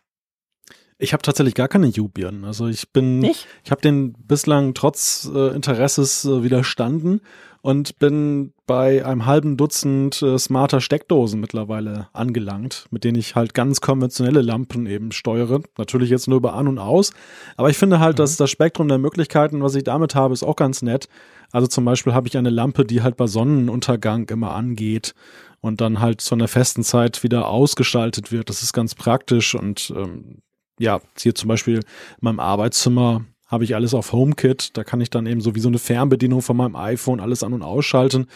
Ich 1.01 1.13
habe 1.13 1.23
tatsächlich 1.23 1.55
gar 1.55 1.69
keine 1.69 1.93
U-Birnen. 1.97 2.45
Also 2.45 2.67
ich 2.67 2.91
bin, 2.91 3.21
Nicht? 3.21 3.47
ich 3.63 3.71
habe 3.71 3.81
den 3.81 4.15
bislang 4.15 4.75
trotz 4.75 5.31
äh, 5.33 5.55
Interesses 5.55 6.25
äh, 6.25 6.43
widerstanden 6.43 7.21
und 7.63 7.99
bin 7.99 8.53
bei 8.67 9.05
einem 9.05 9.27
halben 9.27 9.57
Dutzend 9.57 10.23
äh, 10.23 10.39
smarter 10.39 10.81
Steckdosen 10.81 11.41
mittlerweile 11.41 12.09
angelangt, 12.13 12.87
mit 12.91 13.05
denen 13.05 13.19
ich 13.19 13.35
halt 13.35 13.55
ganz 13.55 13.81
konventionelle 13.81 14.43
Lampen 14.43 14.87
eben 14.87 15.13
steuere. 15.13 15.63
Natürlich 15.77 16.11
jetzt 16.11 16.29
nur 16.29 16.39
über 16.39 16.55
an 16.55 16.69
und 16.69 16.79
aus. 16.79 17.13
Aber 17.57 17.71
ich 17.71 17.79
finde 17.79 17.99
halt, 17.99 18.19
dass 18.19 18.37
das 18.37 18.51
Spektrum 18.51 18.89
der 18.89 18.99
Möglichkeiten, 18.99 19.63
was 19.63 19.75
ich 19.75 19.85
damit 19.85 20.15
habe, 20.15 20.35
ist 20.35 20.43
auch 20.43 20.57
ganz 20.57 20.83
nett. 20.83 21.09
Also 21.51 21.67
zum 21.67 21.85
Beispiel 21.85 22.13
habe 22.13 22.29
ich 22.29 22.37
eine 22.37 22.51
Lampe, 22.51 22.85
die 22.85 23.03
halt 23.03 23.17
bei 23.17 23.27
Sonnenuntergang 23.27 24.29
immer 24.29 24.55
angeht 24.55 25.15
und 25.61 25.81
dann 25.81 26.01
halt 26.01 26.21
zu 26.21 26.35
einer 26.35 26.49
festen 26.49 26.85
Zeit 26.85 27.23
wieder 27.23 27.49
ausgeschaltet 27.49 28.31
wird. 28.31 28.51
Das 28.51 28.63
ist 28.63 28.73
ganz 28.73 28.95
praktisch 28.95 29.55
und 29.55 29.93
ähm, 29.97 30.43
ja, 30.79 31.01
hier 31.19 31.35
zum 31.35 31.49
Beispiel 31.49 31.77
in 31.77 31.85
meinem 32.21 32.41
Arbeitszimmer 32.41 33.25
habe 33.49 33.65
ich 33.65 33.75
alles 33.75 33.95
auf 33.95 34.13
HomeKit. 34.13 34.77
Da 34.77 34.85
kann 34.85 35.01
ich 35.01 35.11
dann 35.11 35.27
eben 35.27 35.41
so 35.41 35.55
wie 35.55 35.61
so 35.61 35.69
eine 35.69 35.79
Fernbedienung 35.79 36.43
von 36.43 36.57
meinem 36.57 36.77
iPhone 36.77 37.19
alles 37.19 37.43
an- 37.43 37.55
und 37.55 37.63
ausschalten. 37.63 38.27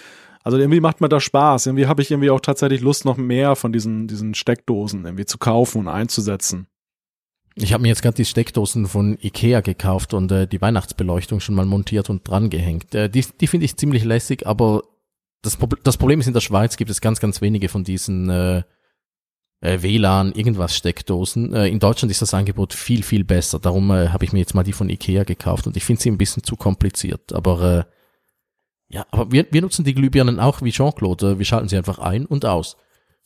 Also 0.43 0.59
irgendwie 0.59 0.81
macht 0.81 1.01
mir 1.01 1.09
das 1.09 1.23
Spaß. 1.23 1.67
Irgendwie 1.67 1.87
habe 1.87 2.03
ich 2.03 2.11
irgendwie 2.11 2.31
auch 2.31 2.41
tatsächlich 2.41 2.81
Lust, 2.81 3.05
noch 3.05 3.17
mehr 3.17 3.55
von 3.55 3.73
diesen, 3.73 4.09
diesen 4.09 4.35
Steckdosen 4.35 5.05
irgendwie 5.05 5.27
zu 5.27 5.39
kaufen 5.39 5.83
und 5.83 5.89
einzusetzen. 5.89 6.67
Ich 7.55 7.73
habe 7.73 7.83
mir 7.83 7.89
jetzt 7.89 8.03
gerade 8.03 8.17
die 8.17 8.25
Steckdosen 8.25 8.87
von 8.87 9.19
Ikea 9.21 9.61
gekauft 9.61 10.15
und 10.15 10.33
äh, 10.33 10.47
die 10.47 10.61
Weihnachtsbeleuchtung 10.61 11.41
schon 11.41 11.55
mal 11.55 11.67
montiert 11.67 12.09
und 12.09 12.27
dran 12.27 12.49
gehängt. 12.49 12.95
Äh, 12.95 13.11
die 13.11 13.25
die 13.41 13.47
finde 13.47 13.67
ich 13.67 13.77
ziemlich 13.77 14.05
lässig, 14.05 14.47
aber 14.47 14.83
das, 15.43 15.57
Prob 15.57 15.77
das 15.85 15.99
Problem 15.99 16.21
ist, 16.21 16.29
in 16.29 16.33
der 16.33 16.41
Schweiz 16.41 16.77
gibt 16.77 16.91
es 16.91 17.01
ganz, 17.01 17.21
ganz 17.21 17.41
wenige 17.43 17.69
von 17.69 17.85
diesen 17.85 18.31
äh, 18.31 18.63
äh, 19.63 19.81
WLAN, 19.81 20.33
irgendwas 20.33 20.77
Steckdosen. 20.77 21.55
Äh, 21.55 21.69
in 21.69 21.79
Deutschland 21.79 22.11
ist 22.11 22.21
das 22.21 22.35
Angebot 22.35 22.75
viel, 22.75 23.03
viel 23.03 23.25
besser. 23.25 23.59
Darum 23.59 23.91
äh, 23.91 24.09
habe 24.09 24.25
ich 24.25 24.33
mir 24.35 24.41
jetzt 24.41 24.55
mal 24.55 24.63
die 24.65 24.73
von 24.75 24.91
Ikea 24.91 25.25
gekauft 25.25 25.67
und 25.67 25.77
ich 25.77 25.85
finde 25.85 26.03
sie 26.03 26.11
ein 26.11 26.19
bisschen 26.19 26.43
zu 26.43 26.57
kompliziert. 26.57 27.33
Aber 27.33 27.87
äh, 27.89 28.95
ja, 28.95 29.07
aber 29.11 29.33
wir, 29.33 29.47
wir 29.51 29.63
nutzen 29.63 29.85
die 29.85 29.95
Glühbirnen 29.95 30.39
auch 30.39 30.61
wie 30.61 30.71
Jean-Claude. 30.73 31.39
Wir 31.39 31.47
schalten 31.47 31.69
sie 31.69 31.79
einfach 31.79 31.99
ein 31.99 32.27
und 32.27 32.45
aus. 32.45 32.77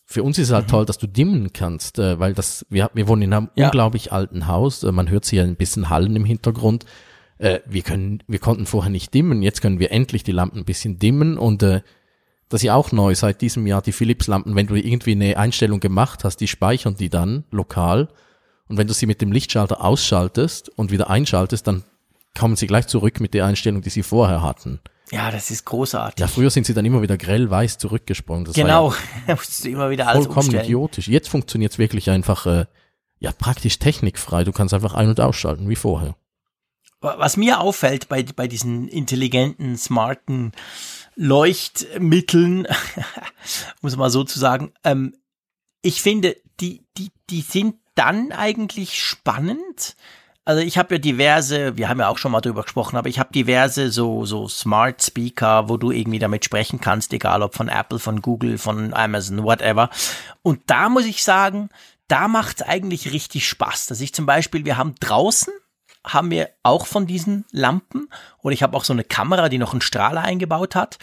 Für 0.05 0.22
uns 0.22 0.39
ist 0.39 0.51
es 0.51 0.55
halt 0.55 0.68
toll, 0.68 0.87
dass 0.87 0.99
du 0.99 1.09
dimmen 1.09 1.53
kannst, 1.53 1.99
äh, 1.99 2.20
weil 2.20 2.32
das, 2.34 2.64
wir, 2.70 2.91
wir 2.95 3.09
wohnen 3.09 3.22
in 3.22 3.32
einem 3.32 3.49
Ja. 3.57 3.66
unglaublich 3.66 4.12
alten 4.12 4.47
Haus. 4.47 4.84
Äh, 4.84 4.93
man 4.93 5.11
hört 5.11 5.24
sie 5.24 5.37
ja 5.37 5.43
ein 5.43 5.57
bisschen 5.57 5.91
Hallen 5.91 6.14
im 6.14 6.24
Hintergrund. 6.24 6.84
Äh, 7.39 7.59
wir 7.66 7.82
können, 7.82 8.22
wir 8.28 8.39
konnten 8.39 8.66
vorher 8.66 8.91
nicht 8.91 9.12
dimmen. 9.14 9.43
Jetzt 9.43 9.61
können 9.62 9.80
wir 9.80 9.91
endlich 9.91 10.22
die 10.22 10.32
Lampen 10.32 10.59
ein 10.61 10.64
bisschen 10.64 10.99
dimmen 11.01 11.37
und 11.39 11.62
äh, 11.64 11.80
das 12.49 12.61
ist 12.61 12.66
ja 12.66 12.74
auch 12.74 12.92
neu 12.92 13.14
seit 13.14 13.40
diesem 13.40 13.66
Jahr, 13.66 13.82
die 13.82 13.92
Philips-Lampen, 13.92 14.55
wenn 14.55 14.66
du 14.66 14.76
irgendwie 14.76 15.12
eine 15.12 15.36
Einstellung 15.36 15.80
gemacht 15.80 16.24
hast, 16.24 16.36
die 16.36 16.49
speichern 16.49 16.97
die 16.97 17.11
dann 17.11 17.44
lokal. 17.51 18.09
Und 18.68 18.78
wenn 18.78 18.86
du 18.86 18.94
sie 18.94 19.07
mit 19.07 19.20
dem 19.20 19.32
Lichtschalter 19.32 19.82
ausschaltest 19.82 20.68
und 20.70 20.90
wieder 20.90 21.11
einschaltest, 21.11 21.66
dann 21.66 21.84
kommen 22.36 22.57
sie 22.57 22.66
gleich 22.66 22.86
zurück 22.86 23.20
mit 23.20 23.34
der 23.34 23.47
Einstellung, 23.47 23.82
die 23.82 23.90
sie 23.90 24.03
vorher 24.03 24.42
hatten. 24.42 24.80
Ja, 25.11 25.30
das 25.30 25.51
ist 25.51 25.64
großartig. 25.64 26.20
Ja, 26.20 26.26
früher 26.26 26.51
sind 26.51 26.66
sie 26.66 26.74
dann 26.74 26.84
immer 26.84 27.01
wieder 27.01 27.16
grell 27.16 27.49
weiß 27.49 27.78
zurückgesprungen. 27.78 28.44
Das 28.44 28.55
genau. 28.55 28.92
Da 29.26 29.34
musst 29.34 29.64
du 29.64 29.68
immer 29.68 29.90
wieder 29.90 30.05
ja 30.05 30.11
alles 30.11 30.26
vollkommen 30.26 30.47
umstellen. 30.47 30.64
idiotisch. 30.64 31.09
Jetzt 31.09 31.28
funktioniert 31.28 31.72
es 31.72 31.78
wirklich 31.78 32.11
einfach, 32.11 32.47
äh, 32.47 32.66
ja, 33.20 33.32
praktisch 33.32 33.78
technikfrei. 33.78 34.44
Du 34.44 34.53
kannst 34.53 34.74
einfach 34.74 34.94
ein- 34.94 35.09
und 35.09 35.20
ausschalten, 35.20 35.68
wie 35.68 35.76
vorher. 35.76 36.16
Was 37.01 37.36
mir 37.36 37.61
auffällt 37.61 38.09
bei, 38.09 38.24
bei 38.24 38.49
diesen 38.49 38.88
intelligenten, 38.88 39.76
smarten 39.76 40.53
Leuchtmitteln, 41.16 42.68
muss 43.80 43.96
man 43.96 44.10
so 44.10 44.22
zu 44.24 44.38
sagen, 44.38 44.72
ähm, 44.84 45.16
ich 45.82 46.02
finde, 46.02 46.36
die, 46.60 46.86
die, 46.96 47.10
die 47.30 47.40
sind 47.40 47.76
dann 47.94 48.32
eigentlich 48.32 49.02
spannend. 49.02 49.96
Also 50.44 50.62
ich 50.62 50.78
habe 50.78 50.94
ja 50.94 50.98
diverse, 50.98 51.76
wir 51.76 51.88
haben 51.88 51.98
ja 51.98 52.08
auch 52.08 52.18
schon 52.18 52.30
mal 52.30 52.40
drüber 52.40 52.62
gesprochen, 52.62 52.96
aber 52.96 53.08
ich 53.08 53.18
habe 53.18 53.32
diverse 53.32 53.90
so, 53.90 54.24
so 54.24 54.46
Smart 54.46 55.02
Speaker, 55.02 55.68
wo 55.68 55.76
du 55.76 55.90
irgendwie 55.90 56.20
damit 56.20 56.44
sprechen 56.44 56.80
kannst, 56.80 57.12
egal 57.12 57.42
ob 57.42 57.54
von 57.54 57.68
Apple, 57.68 57.98
von 57.98 58.22
Google, 58.22 58.58
von 58.58 58.94
Amazon, 58.94 59.42
whatever. 59.42 59.90
Und 60.42 60.60
da 60.66 60.88
muss 60.88 61.04
ich 61.04 61.24
sagen, 61.24 61.68
da 62.06 62.28
macht's 62.28 62.62
eigentlich 62.62 63.12
richtig 63.12 63.48
Spaß. 63.48 63.86
Dass 63.86 64.00
ich 64.00 64.14
zum 64.14 64.26
Beispiel, 64.26 64.64
wir 64.64 64.76
haben 64.76 64.94
draußen 65.00 65.52
haben 66.07 66.30
wir 66.30 66.50
auch 66.62 66.86
von 66.86 67.07
diesen 67.07 67.44
Lampen 67.50 68.09
oder 68.42 68.52
ich 68.52 68.62
habe 68.62 68.76
auch 68.76 68.84
so 68.84 68.92
eine 68.92 69.04
Kamera, 69.04 69.48
die 69.48 69.59
noch 69.59 69.72
einen 69.72 69.80
Strahler 69.80 70.22
eingebaut 70.22 70.74
hat. 70.74 70.98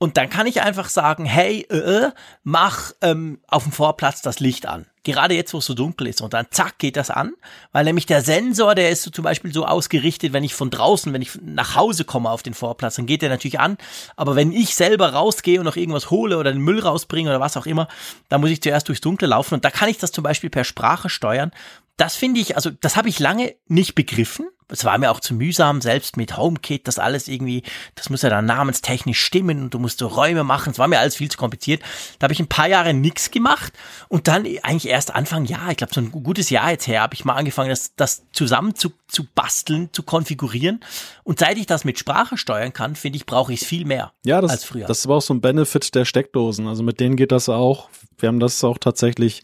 Und 0.00 0.16
dann 0.16 0.30
kann 0.30 0.46
ich 0.46 0.62
einfach 0.62 0.88
sagen, 0.88 1.24
hey, 1.24 1.66
äh, 1.70 1.76
äh, 1.76 2.12
mach 2.44 2.92
ähm, 3.02 3.40
auf 3.48 3.64
dem 3.64 3.72
Vorplatz 3.72 4.22
das 4.22 4.38
Licht 4.38 4.66
an. 4.66 4.86
Gerade 5.02 5.34
jetzt, 5.34 5.54
wo 5.54 5.58
es 5.58 5.66
so 5.66 5.74
dunkel 5.74 6.06
ist. 6.06 6.20
Und 6.20 6.34
dann 6.34 6.46
zack, 6.50 6.78
geht 6.78 6.96
das 6.96 7.10
an. 7.10 7.32
Weil 7.72 7.84
nämlich 7.84 8.06
der 8.06 8.22
Sensor, 8.22 8.76
der 8.76 8.90
ist 8.90 9.02
so 9.02 9.10
zum 9.10 9.24
Beispiel 9.24 9.52
so 9.52 9.66
ausgerichtet, 9.66 10.32
wenn 10.32 10.44
ich 10.44 10.54
von 10.54 10.70
draußen, 10.70 11.12
wenn 11.12 11.22
ich 11.22 11.40
nach 11.42 11.74
Hause 11.74 12.04
komme 12.04 12.30
auf 12.30 12.44
den 12.44 12.54
Vorplatz, 12.54 12.94
dann 12.94 13.06
geht 13.06 13.22
der 13.22 13.28
natürlich 13.28 13.58
an. 13.58 13.76
Aber 14.14 14.36
wenn 14.36 14.52
ich 14.52 14.76
selber 14.76 15.14
rausgehe 15.14 15.58
und 15.58 15.64
noch 15.64 15.76
irgendwas 15.76 16.10
hole 16.10 16.38
oder 16.38 16.52
den 16.52 16.62
Müll 16.62 16.78
rausbringe 16.78 17.30
oder 17.30 17.40
was 17.40 17.56
auch 17.56 17.66
immer, 17.66 17.88
dann 18.28 18.40
muss 18.40 18.50
ich 18.50 18.62
zuerst 18.62 18.86
durchs 18.86 19.00
Dunkle 19.00 19.26
laufen. 19.26 19.54
Und 19.54 19.64
da 19.64 19.70
kann 19.70 19.88
ich 19.88 19.98
das 19.98 20.12
zum 20.12 20.22
Beispiel 20.22 20.50
per 20.50 20.64
Sprache 20.64 21.08
steuern. 21.08 21.50
Das 21.98 22.14
finde 22.14 22.40
ich, 22.40 22.56
also 22.56 22.70
das 22.70 22.96
habe 22.96 23.08
ich 23.08 23.18
lange 23.18 23.56
nicht 23.66 23.94
begriffen. 23.94 24.48
Es 24.70 24.84
war 24.84 24.98
mir 24.98 25.10
auch 25.10 25.20
zu 25.20 25.34
mühsam, 25.34 25.80
selbst 25.80 26.18
mit 26.18 26.36
HomeKit, 26.36 26.86
das 26.86 26.98
alles 26.98 27.26
irgendwie, 27.26 27.62
das 27.94 28.10
muss 28.10 28.22
ja 28.22 28.28
dann 28.28 28.44
namenstechnisch 28.44 29.18
stimmen 29.18 29.62
und 29.62 29.74
du 29.74 29.78
musst 29.78 29.98
so 29.98 30.06
Räume 30.06 30.44
machen. 30.44 30.70
Es 30.70 30.78
war 30.78 30.86
mir 30.88 31.00
alles 31.00 31.16
viel 31.16 31.30
zu 31.30 31.38
kompliziert. 31.38 31.82
Da 32.18 32.24
habe 32.24 32.34
ich 32.34 32.40
ein 32.40 32.48
paar 32.48 32.68
Jahre 32.68 32.94
nichts 32.94 33.30
gemacht 33.30 33.72
und 34.08 34.28
dann 34.28 34.46
eigentlich 34.62 34.88
erst 34.88 35.14
Anfang 35.14 35.46
Jahr, 35.46 35.70
ich 35.70 35.78
glaube 35.78 35.94
so 35.94 36.00
ein 36.00 36.12
gutes 36.12 36.50
Jahr 36.50 36.70
jetzt 36.70 36.86
her, 36.86 37.00
habe 37.00 37.14
ich 37.14 37.24
mal 37.24 37.34
angefangen, 37.34 37.70
das, 37.70 37.94
das 37.96 38.22
zusammen 38.30 38.74
zu, 38.74 38.92
zu 39.08 39.24
basteln, 39.34 39.88
zu 39.92 40.02
konfigurieren. 40.02 40.84
Und 41.24 41.40
seit 41.40 41.56
ich 41.56 41.66
das 41.66 41.84
mit 41.84 41.98
Sprache 41.98 42.36
steuern 42.36 42.72
kann, 42.74 42.94
finde 42.94 43.16
ich, 43.16 43.26
brauche 43.26 43.52
ich 43.52 43.62
es 43.62 43.66
viel 43.66 43.86
mehr 43.86 44.12
Ja, 44.24 44.40
das, 44.40 44.50
als 44.52 44.64
früher. 44.64 44.86
das 44.86 45.08
war 45.08 45.16
auch 45.16 45.22
so 45.22 45.34
ein 45.34 45.40
Benefit 45.40 45.94
der 45.94 46.04
Steckdosen. 46.04 46.68
Also 46.68 46.84
mit 46.84 47.00
denen 47.00 47.16
geht 47.16 47.32
das 47.32 47.48
auch. 47.48 47.88
Wir 48.18 48.28
haben 48.28 48.38
das 48.38 48.62
auch 48.62 48.78
tatsächlich 48.78 49.42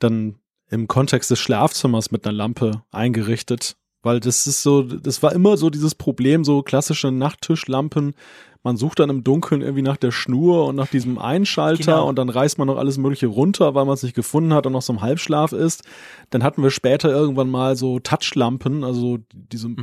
dann 0.00 0.34
im 0.70 0.88
Kontext 0.88 1.30
des 1.30 1.38
Schlafzimmers 1.38 2.10
mit 2.10 2.26
einer 2.26 2.36
Lampe 2.36 2.82
eingerichtet. 2.90 3.76
Weil 4.02 4.20
das 4.20 4.46
ist 4.46 4.62
so, 4.62 4.82
das 4.82 5.22
war 5.22 5.32
immer 5.32 5.56
so 5.56 5.70
dieses 5.70 5.94
Problem, 5.94 6.44
so 6.44 6.62
klassische 6.62 7.10
Nachttischlampen. 7.10 8.14
Man 8.62 8.76
sucht 8.76 9.00
dann 9.00 9.10
im 9.10 9.24
Dunkeln 9.24 9.60
irgendwie 9.60 9.82
nach 9.82 9.96
der 9.96 10.10
Schnur 10.12 10.66
und 10.66 10.76
nach 10.76 10.88
diesem 10.88 11.18
Einschalter 11.18 11.82
Genau. 11.94 12.08
und 12.08 12.16
dann 12.16 12.28
reißt 12.28 12.58
man 12.58 12.66
noch 12.66 12.76
alles 12.76 12.98
Mögliche 12.98 13.26
runter, 13.28 13.74
weil 13.74 13.84
man 13.84 13.94
es 13.94 14.02
nicht 14.02 14.14
gefunden 14.14 14.52
hat 14.52 14.66
und 14.66 14.72
noch 14.72 14.82
so 14.82 14.92
im 14.92 15.00
Halbschlaf 15.00 15.52
ist. 15.52 15.82
Dann 16.30 16.42
hatten 16.42 16.62
wir 16.62 16.70
später 16.70 17.08
irgendwann 17.10 17.50
mal 17.50 17.76
so 17.76 17.98
Touchlampen, 17.98 18.84
also 18.84 19.18
diese, 19.32 19.74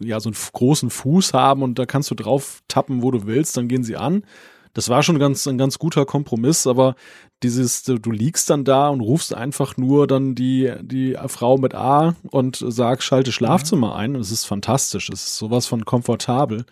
ja, 0.00 0.18
so 0.20 0.30
einen 0.30 0.36
großen 0.52 0.90
Fuß 0.90 1.32
haben 1.34 1.62
und 1.62 1.78
da 1.78 1.86
kannst 1.86 2.10
du 2.10 2.14
drauf 2.14 2.62
tappen, 2.68 3.02
wo 3.02 3.10
du 3.10 3.26
willst, 3.26 3.56
dann 3.56 3.68
gehen 3.68 3.84
sie 3.84 3.96
an. 3.96 4.24
Das 4.72 4.88
war 4.88 5.02
schon 5.02 5.18
ganz, 5.18 5.46
ein 5.46 5.58
ganz 5.58 5.78
guter 5.78 6.06
Kompromiss, 6.06 6.66
aber 6.66 6.94
dieses, 7.42 7.82
du 7.82 8.10
liegst 8.10 8.50
dann 8.50 8.64
da 8.64 8.88
und 8.88 9.00
rufst 9.00 9.34
einfach 9.34 9.76
nur 9.76 10.06
dann 10.06 10.34
die, 10.34 10.72
die 10.82 11.16
Frau 11.26 11.58
mit 11.58 11.74
A 11.74 12.14
und 12.30 12.62
sagst, 12.66 13.06
schalte 13.06 13.32
Schlafzimmer 13.32 13.96
ein. 13.96 14.14
Das 14.14 14.30
ist 14.30 14.44
fantastisch. 14.44 15.08
Das 15.08 15.24
ist 15.24 15.36
sowas 15.36 15.66
von 15.66 15.84
komfortabel. 15.84 16.64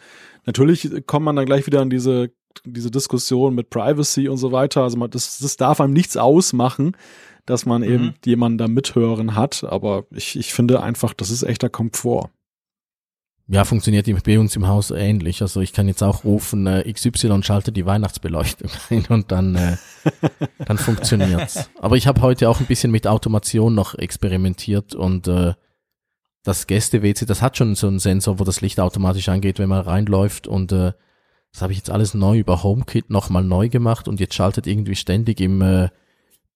Natürlich 0.47 1.07
kommt 1.07 1.25
man 1.25 1.37
dann 1.37 1.47
gleich 1.47 1.67
wieder 1.67 1.81
an 1.81 1.91
diese, 1.91 2.31
diese 2.65 2.91
Diskussion 2.91 3.55
mit 3.55 3.71
Privacy 3.71 4.29
und 4.29 4.37
so 4.37 4.53
weiter. 4.53 4.83
Also 4.83 4.97
man, 4.97 5.11
das, 5.11 5.39
das 5.39 5.57
darf 5.57 5.81
einem 5.81 5.93
nichts 5.93 6.17
ausmachen, 6.17 6.97
dass 7.47 7.67
man 7.67 7.83
eben 7.83 8.15
jemanden 8.25 8.59
da 8.59 8.69
mithören 8.69 9.35
hat. 9.35 9.65
Aber 9.65 10.05
ich, 10.11 10.39
ich 10.39 10.53
finde 10.53 10.83
einfach, 10.83 11.15
das 11.15 11.31
ist 11.31 11.43
echter 11.43 11.71
Komfort. 11.71 12.31
Ja, 13.51 13.65
funktioniert 13.65 14.07
bei 14.25 14.39
uns 14.39 14.57
im 14.57 14.69
Haus 14.69 14.91
ähnlich. 14.91 15.41
Also 15.41 15.63
ich 15.63 15.73
kann 15.73 15.89
jetzt 15.89 16.03
auch 16.03 16.23
rufen, 16.23 16.67
äh, 16.67 16.93
XY 16.93 17.43
schalte 17.43 17.73
die 17.73 17.87
Weihnachtsbeleuchtung 17.87 18.71
ein 18.91 19.07
und 19.07 19.33
dann, 19.33 19.55
äh, 19.55 19.77
dann 20.67 20.77
funktioniert's. 20.77 21.71
Aber 21.81 21.97
ich 21.97 22.07
habe 22.07 22.21
heute 22.21 22.51
auch 22.51 22.61
ein 22.61 22.67
bisschen 22.67 22.91
mit 22.91 23.07
Automation 23.07 23.75
noch 23.75 23.95
experimentiert 23.95 24.95
und 24.95 25.29
äh, 25.29 25.55
das 26.45 26.67
Gäste-WC, 26.67 27.25
das 27.25 27.41
hat 27.41 27.57
schon 27.57 27.75
so 27.75 27.87
einen 27.87 27.99
Sensor, 27.99 28.39
wo 28.39 28.45
das 28.45 28.61
Licht 28.61 28.81
automatisch 28.81 29.31
angeht, 29.31 29.59
wenn 29.59 29.71
man 29.71 29.81
reinläuft 29.81 30.47
und 30.47 30.71
äh, 30.73 30.93
das 31.53 31.63
habe 31.63 31.73
ich 31.73 31.79
jetzt 31.79 31.91
alles 31.91 32.13
neu 32.13 32.39
über 32.39 32.63
HomeKit 32.63 33.09
nochmal 33.09 33.45
neu 33.45 33.71
gemacht 33.71 34.09
und 34.09 34.21
jetzt 34.21 34.35
schaltet 34.35 34.67
irgendwie 34.67 34.95
ständig 34.95 35.41
im 35.41 35.63
äh, 35.63 35.89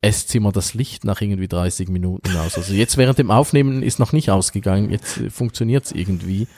Esszimmer 0.03 0.51
das 0.51 0.75
Licht 0.75 1.05
nach 1.05 1.21
irgendwie 1.21 1.47
30 1.47 1.89
Minuten 1.89 2.37
aus. 2.37 2.57
Also 2.57 2.75
jetzt 2.75 2.97
während 2.97 3.19
dem 3.19 3.31
Aufnehmen 3.31 3.85
ist 3.85 4.01
noch 4.01 4.13
nicht 4.13 4.31
ausgegangen, 4.31 4.91
jetzt 4.91 5.19
äh, 5.19 5.31
funktioniert's 5.31 5.93
irgendwie. 5.93 6.49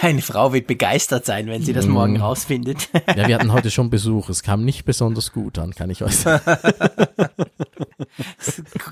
Eine 0.00 0.22
Frau 0.22 0.54
wird 0.54 0.66
begeistert 0.66 1.26
sein, 1.26 1.46
wenn 1.48 1.62
sie 1.62 1.74
das 1.74 1.86
morgen 1.86 2.16
rausfindet. 2.16 2.88
Ja, 3.14 3.28
wir 3.28 3.34
hatten 3.34 3.52
heute 3.52 3.70
schon 3.70 3.90
Besuch. 3.90 4.30
Es 4.30 4.42
kam 4.42 4.64
nicht 4.64 4.86
besonders 4.86 5.32
gut 5.32 5.58
an, 5.58 5.74
kann 5.74 5.90
ich 5.90 6.02
euch 6.02 6.16
sagen. 6.16 6.42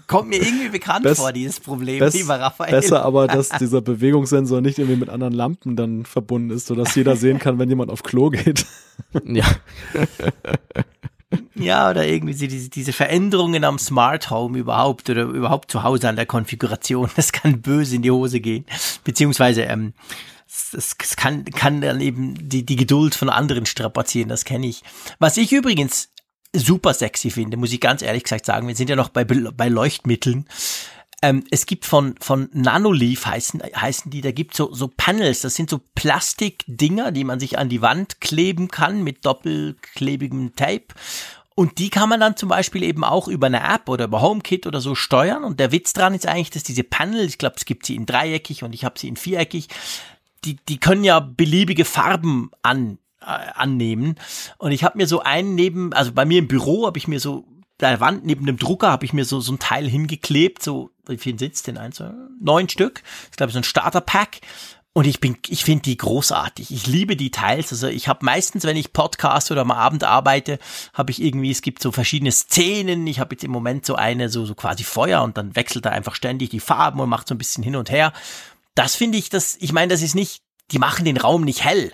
Kommt 0.07 0.29
mir 0.29 0.43
irgendwie 0.43 0.69
bekannt 0.69 1.05
Bess, 1.05 1.19
vor, 1.19 1.33
dieses 1.33 1.61
Problem, 1.61 2.01
bess, 2.01 2.15
lieber 2.15 2.39
Raphael. 2.39 2.71
Besser 2.71 3.03
aber, 3.05 3.29
dass 3.29 3.49
dieser 3.49 3.81
Bewegungssensor 3.81 4.61
nicht 4.61 4.79
irgendwie 4.79 4.99
mit 4.99 5.09
anderen 5.09 5.33
Lampen 5.33 5.75
dann 5.75 6.05
verbunden 6.05 6.51
ist, 6.51 6.67
sodass 6.67 6.95
jeder 6.95 7.17
sehen 7.17 7.39
kann, 7.39 7.59
wenn 7.59 7.71
jemand 7.71 7.91
auf 7.91 8.03
Klo 8.03 8.29
geht. 8.29 8.67
Ja. 9.25 9.47
Ja, 11.55 11.91
oder 11.91 12.07
irgendwie 12.07 12.35
diese, 12.49 12.69
diese 12.69 12.93
Veränderungen 12.93 13.65
am 13.65 13.79
Smart 13.79 14.31
Home 14.31 14.59
überhaupt 14.59 15.11
oder 15.11 15.23
überhaupt 15.23 15.71
zu 15.71 15.83
Hause 15.83 16.09
an 16.09 16.17
der 16.17 16.27
Konfiguration, 16.27 17.11
das 17.17 17.33
kann 17.33 17.61
böse 17.61 17.97
in 17.97 18.03
die 18.03 18.11
Hose 18.11 18.41
gehen. 18.41 18.65
Beziehungsweise 19.05 19.63
ähm, 19.63 19.93
es, 20.47 20.97
es 20.99 21.17
kann, 21.17 21.45
kann 21.45 21.81
dann 21.81 22.01
eben 22.01 22.49
die, 22.49 22.65
die 22.65 22.77
Geduld 22.77 23.15
von 23.15 23.29
anderen 23.29 23.67
strapazieren, 23.67 24.29
das 24.29 24.45
kenne 24.45 24.67
ich. 24.67 24.83
Was 25.19 25.37
ich 25.37 25.53
übrigens 25.53 26.11
super 26.55 26.93
sexy 26.95 27.31
finde, 27.31 27.57
muss 27.57 27.73
ich 27.73 27.81
ganz 27.81 28.03
ehrlich 28.03 28.25
gesagt 28.25 28.47
sagen, 28.47 28.69
wir 28.69 28.77
sind 28.77 28.91
ja 28.91 28.97
noch 28.97 29.09
bei, 29.09 29.25
bei 29.25 29.69
Leuchtmitteln. 29.69 30.47
Ähm, 31.23 31.45
es 31.51 31.67
gibt 31.67 31.87
von, 31.87 32.17
von 32.21 32.49
Nanoleaf 32.53 33.27
heißen, 33.27 33.63
heißen 33.75 34.11
die, 34.11 34.21
da 34.21 34.33
gibt 34.33 34.57
so, 34.57 34.75
so 34.75 34.89
Panels, 34.89 35.41
das 35.41 35.55
sind 35.55 35.71
so 35.71 35.81
Plastikdinger, 35.95 37.13
die 37.13 37.25
man 37.25 37.39
sich 37.39 37.59
an 37.59 37.69
die 37.69 37.81
Wand 37.81 38.21
kleben 38.21 38.69
kann 38.69 39.03
mit 39.05 39.25
doppelklebigem 39.25 40.57
Tape. 40.57 40.89
Und 41.55 41.79
die 41.79 41.91
kann 41.91 42.09
man 42.09 42.19
dann 42.19 42.37
zum 42.37 42.49
Beispiel 42.49 42.83
eben 42.83 43.05
auch 43.05 43.29
über 43.29 43.47
eine 43.47 43.63
App 43.63 43.89
oder 43.89 44.07
über 44.07 44.21
HomeKit 44.23 44.67
oder 44.67 44.81
so 44.81 44.95
steuern. 44.95 45.45
Und 45.45 45.61
der 45.61 45.71
Witz 45.71 45.93
dran 45.93 46.15
ist 46.15 46.27
eigentlich, 46.27 46.51
dass 46.51 46.63
diese 46.63 46.83
Panel, 46.83 47.27
ich 47.27 47.39
glaube, 47.39 47.57
es 47.57 47.67
gibt 47.67 47.87
sie 47.87 47.95
in 47.95 48.07
dreieckig 48.07 48.65
und 48.65 48.75
ich 48.75 48.85
habe 48.85 48.99
sie 48.99 49.09
in 49.09 49.17
viereckig, 49.17 49.69
die, 50.45 50.57
die 50.69 50.79
können 50.79 51.05
ja 51.05 51.21
beliebige 51.21 51.85
Farben 51.85 52.51
an, 52.63 52.99
äh, 53.21 53.27
annehmen. 53.27 54.17
Und 54.59 54.73
ich 54.73 54.83
habe 54.83 54.99
mir 54.99 55.07
so 55.07 55.21
einen 55.21 55.55
neben, 55.55 55.93
also 55.93 56.13
bei 56.13 56.25
mir 56.25 56.39
im 56.39 56.49
Büro 56.49 56.87
habe 56.87 56.99
ich 56.99 57.07
mir 57.07 57.21
so 57.21 57.45
der 57.91 58.01
Wand 58.01 58.25
neben 58.25 58.47
dem 58.47 58.57
Drucker 58.57 58.91
habe 58.91 59.05
ich 59.05 59.13
mir 59.13 59.25
so 59.25 59.41
so 59.41 59.53
ein 59.53 59.59
Teil 59.59 59.89
hingeklebt, 59.89 60.63
so 60.63 60.91
wie 61.07 61.19
viel 61.19 61.39
sitzt 61.39 61.67
denn 61.67 61.79
eins? 61.79 62.03
Neun 62.41 62.69
Stück. 62.69 63.03
Ich 63.31 63.37
glaube 63.37 63.53
so 63.53 63.59
ein 63.59 63.65
Starter-Pack. 63.65 64.41
Und 64.95 65.07
ich 65.07 65.21
bin, 65.21 65.39
ich 65.49 65.65
finde 65.65 65.85
die 65.85 65.97
großartig. 65.97 66.71
Ich 66.71 66.87
liebe 66.87 67.17
die 67.17 67.31
Teils. 67.31 67.73
Also 67.73 67.89
ich 67.89 68.09
habe 68.09 68.27
meistens, 68.27 68.65
wenn 68.65 68.77
ich 68.77 68.93
Podcast 68.93 69.51
oder 69.51 69.63
am 69.63 69.71
Abend 69.71 70.05
arbeite, 70.05 70.59
habe 70.93 71.11
ich 71.11 71.23
irgendwie, 71.23 71.51
es 71.51 71.63
gibt 71.63 71.83
so 71.83 71.93
verschiedene 71.93 72.31
Szenen. 72.31 73.07
Ich 73.07 73.19
habe 73.19 73.35
jetzt 73.35 73.43
im 73.43 73.51
Moment 73.51 73.87
so 73.87 73.95
eine, 73.95 74.29
so, 74.29 74.45
so 74.45 74.55
quasi 74.55 74.85
Feuer 74.85 75.23
und 75.23 75.39
dann 75.39 75.57
wechselt 75.57 75.87
er 75.87 75.93
einfach 75.93 76.15
ständig 76.15 76.51
die 76.51 76.61
Farben 76.61 77.01
und 77.01 77.09
macht 77.09 77.27
so 77.27 77.35
ein 77.35 77.39
bisschen 77.39 77.65
hin 77.65 77.77
und 77.77 77.91
her. 77.91 78.13
Das 78.75 78.95
finde 78.95 79.17
ich, 79.17 79.31
das, 79.31 79.57
ich 79.61 79.73
meine, 79.73 79.93
das 79.93 80.03
ist 80.03 80.15
nicht, 80.15 80.43
die 80.71 80.79
machen 80.79 81.07
den 81.07 81.17
Raum 81.17 81.43
nicht 81.43 81.65
hell, 81.65 81.93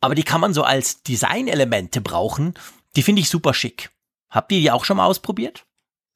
aber 0.00 0.16
die 0.16 0.24
kann 0.24 0.40
man 0.40 0.52
so 0.52 0.64
als 0.64 1.04
Designelemente 1.04 2.00
brauchen. 2.00 2.54
Die 2.96 3.02
finde 3.02 3.22
ich 3.22 3.30
super 3.30 3.54
schick. 3.54 3.90
Habt 4.30 4.52
ihr 4.52 4.60
die 4.60 4.70
auch 4.70 4.84
schon 4.84 4.96
mal 4.96 5.06
ausprobiert? 5.06 5.66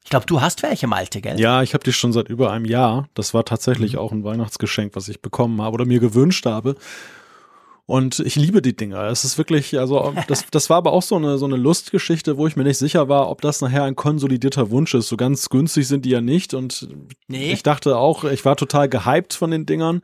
Ich 0.03 0.11
glaube, 0.11 0.27
du 0.27 0.39
hast 0.39 0.61
welche, 0.61 0.85
Malte, 0.87 1.19
gell? 1.19 1.39
Ja, 1.39 1.63
ich 1.63 1.73
habe 1.73 1.83
die 1.83 1.91
schon 1.91 2.13
seit 2.13 2.29
über 2.29 2.51
einem 2.51 2.65
Jahr. 2.65 3.09
Das 3.15 3.33
war 3.33 3.43
tatsächlich 3.43 3.93
mhm. 3.93 3.99
auch 3.99 4.11
ein 4.11 4.23
Weihnachtsgeschenk, 4.23 4.95
was 4.95 5.09
ich 5.09 5.21
bekommen 5.21 5.61
habe 5.61 5.73
oder 5.73 5.85
mir 5.85 5.99
gewünscht 5.99 6.45
habe. 6.45 6.75
Und 7.87 8.19
ich 8.19 8.35
liebe 8.35 8.61
die 8.61 8.75
Dinger. 8.75 9.03
Es 9.05 9.23
ist 9.23 9.37
wirklich, 9.37 9.77
also 9.79 10.13
das, 10.27 10.45
das 10.51 10.69
war 10.69 10.77
aber 10.77 10.93
auch 10.93 11.01
so 11.01 11.15
eine, 11.15 11.37
so 11.37 11.45
eine 11.45 11.55
Lustgeschichte, 11.55 12.37
wo 12.37 12.45
ich 12.47 12.55
mir 12.55 12.63
nicht 12.63 12.77
sicher 12.77 13.09
war, 13.09 13.29
ob 13.29 13.41
das 13.41 13.61
nachher 13.61 13.83
ein 13.83 13.95
konsolidierter 13.95 14.69
Wunsch 14.69 14.93
ist. 14.93 15.07
So 15.07 15.17
ganz 15.17 15.49
günstig 15.49 15.87
sind 15.87 16.05
die 16.05 16.11
ja 16.11 16.21
nicht. 16.21 16.53
Und 16.53 16.87
nee. 17.27 17.51
ich 17.51 17.63
dachte 17.63 17.97
auch, 17.97 18.23
ich 18.25 18.45
war 18.45 18.55
total 18.55 18.87
gehypt 18.87 19.33
von 19.33 19.51
den 19.51 19.65
Dingern. 19.65 20.01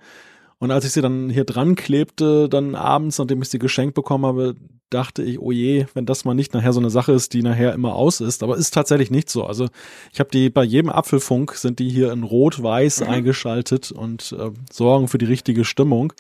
Und 0.57 0.71
als 0.71 0.85
ich 0.85 0.91
sie 0.91 1.01
dann 1.01 1.29
hier 1.29 1.45
dran 1.45 1.75
klebte, 1.75 2.49
dann 2.49 2.75
abends, 2.75 3.17
nachdem 3.17 3.41
ich 3.41 3.49
sie 3.49 3.59
geschenkt 3.59 3.95
bekommen 3.95 4.25
habe, 4.25 4.55
dachte 4.91 5.23
ich, 5.23 5.39
oh 5.39 5.51
je, 5.51 5.85
wenn 5.93 6.05
das 6.05 6.25
mal 6.25 6.33
nicht 6.33 6.53
nachher 6.53 6.73
so 6.73 6.79
eine 6.79 6.89
Sache 6.89 7.13
ist, 7.13 7.33
die 7.33 7.41
nachher 7.41 7.73
immer 7.73 7.95
aus 7.95 8.21
ist. 8.21 8.43
Aber 8.43 8.57
ist 8.57 8.73
tatsächlich 8.73 9.09
nicht 9.09 9.29
so. 9.29 9.45
Also 9.45 9.67
ich 10.13 10.19
habe 10.19 10.29
die 10.29 10.49
bei 10.49 10.63
jedem 10.63 10.89
Apfelfunk 10.89 11.53
sind 11.55 11.79
die 11.79 11.89
hier 11.89 12.11
in 12.11 12.23
Rot-Weiß 12.23 13.01
mhm. 13.01 13.07
eingeschaltet 13.07 13.91
und 13.91 14.35
äh, 14.37 14.51
sorgen 14.71 15.07
für 15.07 15.17
die 15.17 15.25
richtige 15.25 15.65
Stimmung. 15.65 16.13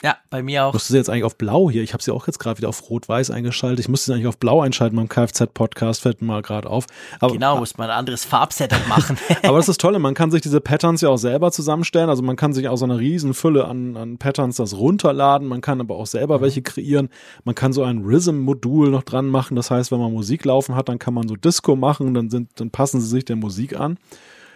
Ja, 0.00 0.16
bei 0.30 0.44
mir 0.44 0.64
auch. 0.64 0.74
Musst 0.74 0.88
du 0.88 0.92
sie 0.92 0.98
jetzt 0.98 1.10
eigentlich 1.10 1.24
auf 1.24 1.36
Blau 1.36 1.70
hier? 1.70 1.82
Ich 1.82 1.92
habe 1.92 2.00
sie 2.00 2.12
auch 2.12 2.28
jetzt 2.28 2.38
gerade 2.38 2.58
wieder 2.58 2.68
auf 2.68 2.88
Rot-Weiß 2.88 3.32
eingeschaltet. 3.32 3.80
Ich 3.80 3.88
musste 3.88 4.06
sie 4.06 4.14
eigentlich 4.14 4.28
auf 4.28 4.38
Blau 4.38 4.60
einschalten 4.60 4.94
beim 4.94 5.08
Kfz-Podcast, 5.08 6.02
fällt 6.02 6.20
mir 6.22 6.28
mal 6.28 6.42
gerade 6.42 6.70
auf. 6.70 6.86
Aber, 7.18 7.32
genau, 7.32 7.58
muss 7.58 7.76
man 7.78 7.90
ein 7.90 7.98
anderes 7.98 8.24
Farbsetup 8.24 8.86
machen. 8.86 9.18
aber 9.42 9.56
das 9.56 9.68
ist 9.68 9.80
toll, 9.80 9.98
man 9.98 10.14
kann 10.14 10.30
sich 10.30 10.40
diese 10.40 10.60
Patterns 10.60 11.00
ja 11.00 11.08
auch 11.08 11.16
selber 11.16 11.50
zusammenstellen. 11.50 12.08
Also 12.10 12.22
man 12.22 12.36
kann 12.36 12.52
sich 12.52 12.68
auch 12.68 12.76
so 12.76 12.84
eine 12.84 13.00
riesen 13.00 13.34
Fülle 13.34 13.64
an, 13.64 13.96
an 13.96 14.18
Patterns 14.18 14.56
das 14.56 14.76
runterladen. 14.76 15.48
Man 15.48 15.62
kann 15.62 15.80
aber 15.80 15.96
auch 15.96 16.06
selber 16.06 16.40
welche 16.40 16.62
kreieren. 16.62 17.08
Man 17.42 17.56
kann 17.56 17.72
so 17.72 17.82
ein 17.82 18.04
Rhythm-Modul 18.04 18.90
noch 18.90 19.02
dran 19.02 19.26
machen. 19.26 19.56
Das 19.56 19.72
heißt, 19.72 19.90
wenn 19.90 19.98
man 19.98 20.12
Musik 20.12 20.44
laufen 20.44 20.76
hat, 20.76 20.88
dann 20.88 21.00
kann 21.00 21.12
man 21.12 21.26
so 21.26 21.34
Disco 21.34 21.74
machen, 21.74 22.14
dann 22.14 22.30
sind, 22.30 22.50
dann 22.60 22.70
passen 22.70 23.00
sie 23.00 23.08
sich 23.08 23.24
der 23.24 23.36
Musik 23.36 23.78
an. 23.78 23.98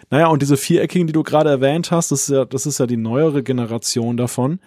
Naja, 0.09 0.29
und 0.29 0.41
diese 0.41 0.57
viereckigen, 0.57 1.09
die 1.09 1.13
du 1.13 1.25
gerade 1.25 1.51
erwähnt 1.51 1.91
hast, 1.91 2.13
das 2.13 2.23
ist 2.23 2.29
ja, 2.29 2.45
das 2.45 2.65
ist 2.67 2.79
ja 2.79 2.87
die 2.87 2.97
neuere 2.97 3.43
Generation 3.43 4.17
davon 4.17 4.61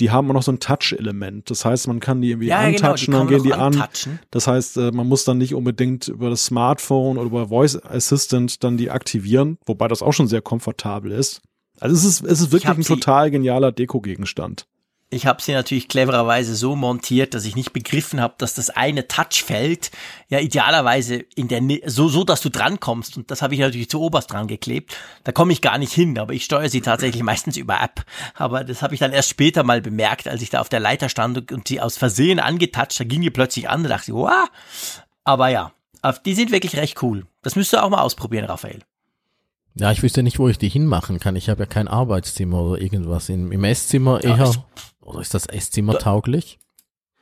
die 0.00 0.10
haben 0.10 0.28
auch 0.30 0.34
noch 0.34 0.42
so 0.42 0.52
ein 0.52 0.60
Touch-Element. 0.60 1.50
Das 1.50 1.64
heißt, 1.64 1.88
man 1.88 2.00
kann 2.00 2.20
die 2.20 2.30
irgendwie 2.30 2.48
ja, 2.48 2.58
antatschen, 2.58 3.12
genau, 3.12 3.24
dann 3.24 3.28
gehen 3.28 3.42
die 3.42 3.54
an. 3.54 3.84
Das 4.30 4.46
heißt, 4.46 4.76
äh, 4.76 4.90
man 4.92 5.06
muss 5.06 5.24
dann 5.24 5.38
nicht 5.38 5.54
unbedingt 5.54 6.08
über 6.08 6.28
das 6.28 6.44
Smartphone 6.44 7.16
oder 7.16 7.26
über 7.26 7.48
Voice 7.48 7.76
Assistant 7.82 8.62
dann 8.62 8.76
die 8.76 8.90
aktivieren, 8.90 9.58
wobei 9.64 9.88
das 9.88 10.02
auch 10.02 10.12
schon 10.12 10.28
sehr 10.28 10.42
komfortabel 10.42 11.12
ist. 11.12 11.40
Also 11.80 11.94
es 11.94 12.04
ist, 12.04 12.24
es 12.24 12.40
ist 12.40 12.52
wirklich 12.52 12.70
ein 12.70 12.82
total 12.82 13.30
genialer 13.30 13.72
Deko-Gegenstand. 13.72 14.66
Ich 15.08 15.24
habe 15.24 15.40
sie 15.40 15.52
natürlich 15.52 15.86
clevererweise 15.86 16.56
so 16.56 16.74
montiert, 16.74 17.34
dass 17.34 17.44
ich 17.44 17.54
nicht 17.54 17.72
begriffen 17.72 18.20
habe, 18.20 18.34
dass 18.38 18.54
das 18.54 18.70
eine 18.70 19.06
Touchfeld 19.06 19.92
ja 20.28 20.40
idealerweise 20.40 21.24
in 21.36 21.46
der 21.46 21.62
so 21.86 22.08
so, 22.08 22.24
dass 22.24 22.40
du 22.40 22.48
drankommst 22.48 23.16
und 23.16 23.30
das 23.30 23.40
habe 23.40 23.54
ich 23.54 23.60
natürlich 23.60 23.88
zu 23.88 24.00
oberst 24.00 24.32
dran 24.32 24.48
geklebt. 24.48 24.96
Da 25.22 25.30
komme 25.30 25.52
ich 25.52 25.62
gar 25.62 25.78
nicht 25.78 25.92
hin, 25.92 26.18
aber 26.18 26.34
ich 26.34 26.44
steuere 26.44 26.68
sie 26.68 26.80
tatsächlich 26.80 27.22
meistens 27.22 27.56
über 27.56 27.80
App. 27.80 28.04
Aber 28.34 28.64
das 28.64 28.82
habe 28.82 28.94
ich 28.94 29.00
dann 29.00 29.12
erst 29.12 29.30
später 29.30 29.62
mal 29.62 29.80
bemerkt, 29.80 30.26
als 30.26 30.42
ich 30.42 30.50
da 30.50 30.60
auf 30.60 30.68
der 30.68 30.80
Leiter 30.80 31.08
stand 31.08 31.52
und 31.52 31.68
sie 31.68 31.80
aus 31.80 31.96
Versehen 31.96 32.40
angetatscht, 32.40 32.98
da 32.98 33.04
ging 33.04 33.20
die 33.20 33.30
plötzlich 33.30 33.68
an, 33.68 33.84
da 33.84 33.90
dachte 33.90 34.10
ich, 34.10 34.14
wow. 34.14 34.50
Aber 35.22 35.48
ja, 35.48 35.72
die 36.24 36.34
sind 36.34 36.50
wirklich 36.50 36.76
recht 36.76 37.00
cool. 37.02 37.26
Das 37.42 37.54
müsst 37.54 37.72
ihr 37.72 37.84
auch 37.84 37.90
mal 37.90 38.02
ausprobieren, 38.02 38.46
Raphael. 38.46 38.80
Ja, 39.78 39.92
ich 39.92 40.02
wüsste 40.02 40.22
nicht, 40.22 40.38
wo 40.38 40.48
ich 40.48 40.58
die 40.58 40.70
hinmachen 40.70 41.20
kann. 41.20 41.36
Ich 41.36 41.50
habe 41.50 41.60
ja 41.60 41.66
kein 41.66 41.86
Arbeitszimmer 41.86 42.60
oder 42.60 42.80
irgendwas. 42.80 43.28
Im, 43.28 43.52
im 43.52 43.62
Esszimmer 43.62 44.24
eher. 44.24 44.36
Ja, 44.36 44.52
oder 45.06 45.20
ist 45.20 45.34
das 45.34 45.46
Esszimmer 45.46 45.98
tauglich? 45.98 46.58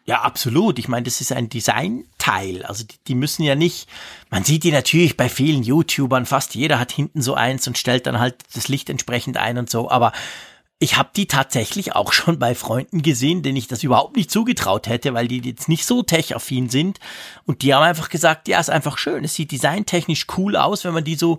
Ja, 0.07 0.21
absolut. 0.21 0.79
Ich 0.79 0.89
meine, 0.89 1.05
das 1.05 1.21
ist 1.21 1.33
ein 1.33 1.49
Designteil. 1.49 2.63
Also 2.65 2.85
die, 2.85 2.97
die, 3.07 3.15
müssen 3.15 3.43
ja 3.43 3.55
nicht, 3.55 3.89
man 4.31 4.45
sieht 4.45 4.65
die 4.65 4.73
natürlich 4.73 5.17
bei 5.17 5.31
vielen 5.31 5.63
YouTubern, 5.63 6.27
fast 6.27 6.55
jeder 6.55 6.79
hat 6.79 6.93
hinten 6.93 7.23
so 7.23 7.35
eins 7.35 7.67
und 7.67 7.79
stellt 7.79 8.07
dann 8.07 8.19
halt 8.19 8.37
das 8.55 8.69
Licht 8.69 8.91
entsprechend 8.91 9.39
ein 9.39 9.57
und 9.57 9.71
so, 9.71 9.91
aber 9.91 10.13
ich 10.79 10.99
habe 10.99 11.09
die 11.17 11.27
tatsächlich 11.27 11.95
auch 11.95 12.13
schon 12.15 12.39
bei 12.39 12.55
Freunden 12.55 13.01
gesehen, 13.01 13.43
denen 13.43 13.57
ich 13.57 13.67
das 13.67 13.83
überhaupt 13.83 14.17
nicht 14.17 14.31
zugetraut 14.31 14.89
hätte, 14.89 15.15
weil 15.15 15.27
die 15.29 15.41
jetzt 15.41 15.71
nicht 15.71 15.87
so 15.87 16.03
tech-affin 16.03 16.69
sind. 16.69 16.99
Und 17.47 17.63
die 17.63 17.73
haben 17.73 17.83
einfach 17.83 18.11
gesagt, 18.11 18.49
ja, 18.49 18.61
ist 18.61 18.69
einfach 18.69 18.99
schön. 18.99 19.25
Es 19.25 19.35
sieht 19.35 19.53
designtechnisch 19.53 20.27
cool 20.37 20.57
aus, 20.57 20.85
wenn 20.85 20.93
man 20.93 21.05
die 21.05 21.15
so 21.15 21.39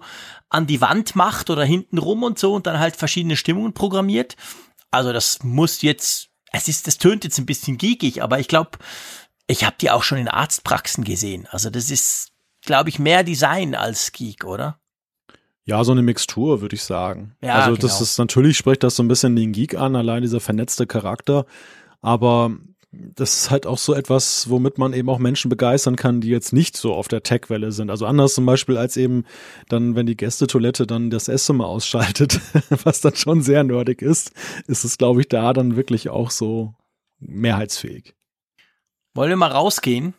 an 0.50 0.66
die 0.66 0.82
Wand 0.82 1.16
macht 1.16 1.52
oder 1.52 1.64
hinten 1.64 2.00
rum 2.00 2.24
und 2.24 2.40
so 2.40 2.54
und 2.56 2.66
dann 2.66 2.80
halt 2.80 2.96
verschiedene 2.96 3.36
Stimmungen 3.36 3.74
programmiert. 3.74 4.36
Also 4.90 5.14
das 5.14 5.44
muss 5.44 5.84
jetzt 5.84 6.30
es 6.56 6.68
ist, 6.68 6.88
das 6.88 6.98
tönt 6.98 7.24
jetzt 7.24 7.38
ein 7.38 7.46
bisschen 7.46 7.78
geekig, 7.78 8.24
aber 8.24 8.40
ich 8.40 8.48
glaube, 8.48 8.72
ich 9.48 9.64
habe 9.64 9.76
die 9.80 9.92
auch 9.92 10.04
schon 10.04 10.18
in 10.18 10.28
Arztpraxen 10.28 11.04
gesehen. 11.04 11.48
Also 11.52 11.70
das 11.70 11.92
ist, 11.92 12.32
glaube 12.62 12.90
ich, 12.90 13.00
mehr 13.00 13.24
Design 13.24 13.76
als 13.76 14.12
Geek, 14.12 14.46
oder? 14.46 14.80
Ja, 15.66 15.84
so 15.84 15.92
eine 15.92 16.04
Mixtur, 16.04 16.62
würde 16.62 16.76
ich 16.76 16.84
sagen. 16.84 17.36
Ja, 17.42 17.56
also 17.56 17.76
das 17.76 17.94
genau. 17.94 18.04
ist 18.04 18.18
natürlich 18.18 18.58
spricht 18.58 18.84
das 18.84 18.96
so 18.96 19.04
ein 19.04 19.08
bisschen 19.08 19.36
den 19.36 19.52
Geek 19.52 19.76
an, 19.76 19.96
allein 19.96 20.22
dieser 20.22 20.40
vernetzte 20.40 20.86
Charakter. 20.86 21.46
Aber 22.02 22.56
das 23.16 23.34
ist 23.34 23.52
halt 23.52 23.66
auch 23.66 23.78
so 23.78 23.94
etwas, 23.94 24.50
womit 24.50 24.78
man 24.78 24.94
eben 24.94 25.10
auch 25.10 25.20
Menschen 25.20 25.50
begeistern 25.50 25.96
kann, 25.96 26.22
die 26.22 26.30
jetzt 26.30 26.54
nicht 26.54 26.78
so 26.78 26.94
auf 26.94 27.08
der 27.08 27.24
Tech-Welle 27.24 27.72
sind. 27.72 27.90
Also 27.90 28.06
anders 28.06 28.34
zum 28.34 28.46
Beispiel 28.46 28.78
als 28.78 28.98
eben 28.98 29.26
dann, 29.70 29.96
wenn 29.96 30.06
die 30.06 30.18
Gästetoilette 30.18 30.88
dann 30.88 31.10
das 31.10 31.28
Esszimmer 31.28 31.68
ausschaltet, 31.68 32.40
was 32.84 33.02
dann 33.02 33.16
schon 33.16 33.42
sehr 33.42 33.64
nerdig 33.64 34.02
ist, 34.02 34.32
ist 34.68 34.84
es, 34.84 34.98
glaube 34.98 35.22
ich, 35.22 35.30
da 35.30 35.54
dann 35.54 35.76
wirklich 35.76 36.10
auch 36.10 36.32
so 36.32 36.74
mehrheitsfähig. 37.20 38.14
Wollen 39.14 39.30
wir 39.30 39.38
mal 39.38 39.52
rausgehen? 39.52 40.14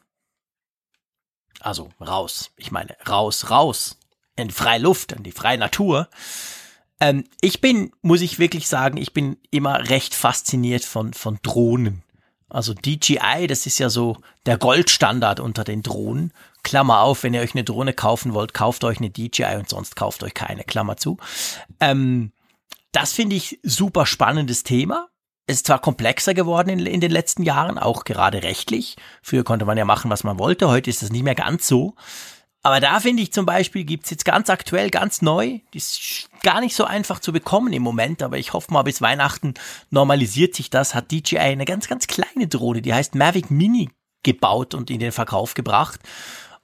Also 1.61 1.91
raus. 2.01 2.53
Ich 2.57 2.71
meine, 2.71 2.97
raus, 3.09 3.51
raus. 3.51 3.99
In 4.37 4.51
freie 4.51 4.81
Luft, 4.81 5.13
in 5.13 5.23
die 5.23 5.33
freie 5.33 5.59
Natur. 5.59 6.09
Ähm, 7.01 7.25
ich 7.41 7.61
bin, 7.61 7.93
muss 8.03 8.21
ich 8.21 8.39
wirklich 8.39 8.69
sagen, 8.69 8.97
ich 8.97 9.13
bin 9.13 9.37
immer 9.51 9.89
recht 9.89 10.15
fasziniert 10.15 10.85
von, 10.85 11.13
von 11.13 11.39
Drohnen. 11.43 12.03
Also 12.49 12.75
DJI, 12.75 13.47
das 13.49 13.67
ist 13.67 13.79
ja 13.79 13.91
so 13.91 14.19
der 14.47 14.57
Goldstandard 14.57 15.41
unter 15.41 15.65
den 15.65 15.83
Drohnen. 15.83 16.33
Klammer 16.63 17.01
auf, 17.01 17.23
wenn 17.23 17.35
ihr 17.35 17.41
euch 17.41 17.55
eine 17.55 17.65
Drohne 17.65 17.93
kaufen 17.93 18.35
wollt, 18.35 18.55
kauft 18.55 18.85
euch 18.85 18.99
eine 18.99 19.11
DJI 19.11 19.57
und 19.57 19.69
sonst 19.69 19.97
kauft 19.97 20.23
euch 20.23 20.35
keine, 20.35 20.65
Klammer 20.65 20.97
zu. 20.97 21.17
Ähm, 21.81 22.33
das 22.93 23.13
finde 23.13 23.37
ich 23.37 23.59
super 23.63 24.07
spannendes 24.07 24.63
Thema. 24.63 25.09
Es 25.47 25.57
ist 25.57 25.67
zwar 25.67 25.81
komplexer 25.81 26.35
geworden 26.35 26.71
in, 26.71 26.87
in, 26.87 27.01
den 27.01 27.11
letzten 27.11 27.43
Jahren, 27.43 27.79
auch 27.79 28.05
gerade 28.05 28.43
rechtlich. 28.43 28.97
Früher 29.23 29.45
konnte 29.45 29.65
man 29.65 29.79
ja 29.79 29.85
machen, 29.85 30.11
was 30.11 30.25
man 30.25 30.39
wollte. 30.39 30.69
Heute 30.69 30.91
ist 30.91 31.03
das 31.03 31.11
nicht 31.11 31.23
mehr 31.23 31.37
ganz 31.37 31.69
so. 31.69 31.95
Aber 32.67 32.81
da 32.81 32.99
finde 32.99 33.23
ich 33.23 33.33
zum 33.33 33.47
Beispiel, 33.47 33.85
gibt's 33.85 34.11
jetzt 34.11 34.25
ganz 34.25 34.51
aktuell, 34.51 34.91
ganz 34.91 35.23
neu, 35.23 35.61
die 35.73 35.79
ist 35.79 36.29
gar 36.43 36.61
nicht 36.61 36.75
so 36.75 36.83
einfach 36.83 37.21
zu 37.21 37.33
bekommen 37.33 37.73
im 37.73 37.85
Moment, 37.85 38.25
aber 38.25 38.39
ich 38.39 38.55
hoffe 38.55 38.73
mal, 38.73 38.83
bis 38.83 39.01
Weihnachten 39.01 39.55
normalisiert 39.91 40.57
sich 40.57 40.69
das, 40.69 40.93
hat 40.93 41.13
DJI 41.13 41.39
eine 41.39 41.65
ganz, 41.65 41.87
ganz 41.87 42.09
kleine 42.09 42.49
Drohne, 42.49 42.83
die 42.83 42.93
heißt 42.93 43.15
Mavic 43.15 43.53
Mini 43.53 43.91
gebaut 44.25 44.75
und 44.75 44.91
in 44.91 44.99
den 44.99 45.13
Verkauf 45.13 45.55
gebracht. 45.55 46.01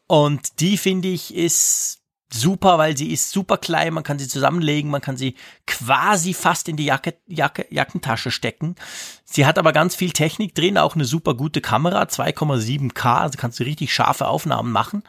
Und 0.09 0.59
die 0.59 0.77
finde 0.77 1.07
ich 1.07 1.37
ist 1.37 2.01
super, 2.33 2.79
weil 2.79 2.97
sie 2.97 3.13
ist 3.13 3.31
super 3.31 3.57
klein, 3.57 3.95
man 3.95 4.03
kann 4.03 4.19
sie 4.19 4.27
zusammenlegen, 4.27 4.91
man 4.91 5.03
kann 5.03 5.17
sie 5.17 5.37
quasi 5.69 6.35
fast 6.35 6.69
in 6.69 6.77
die 6.77 6.87
Jacke, 6.87 7.15
Jacke, 7.29 7.65
Jackentasche 7.71 8.33
stecken. 8.33 8.75
Sie 9.23 9.47
hat 9.47 9.57
aber 9.57 9.73
ganz 9.73 9.95
viel 9.95 10.11
Technik 10.11 10.57
drin, 10.57 10.79
auch 10.79 10.97
eine 10.97 11.05
super 11.05 11.35
gute 11.35 11.61
Kamera, 11.61 12.03
2,7K, 12.03 13.21
also 13.21 13.39
kannst 13.39 13.61
du 13.61 13.65
richtig 13.65 13.95
scharfe 13.95 14.27
Aufnahmen 14.27 14.73
machen. 14.73 15.05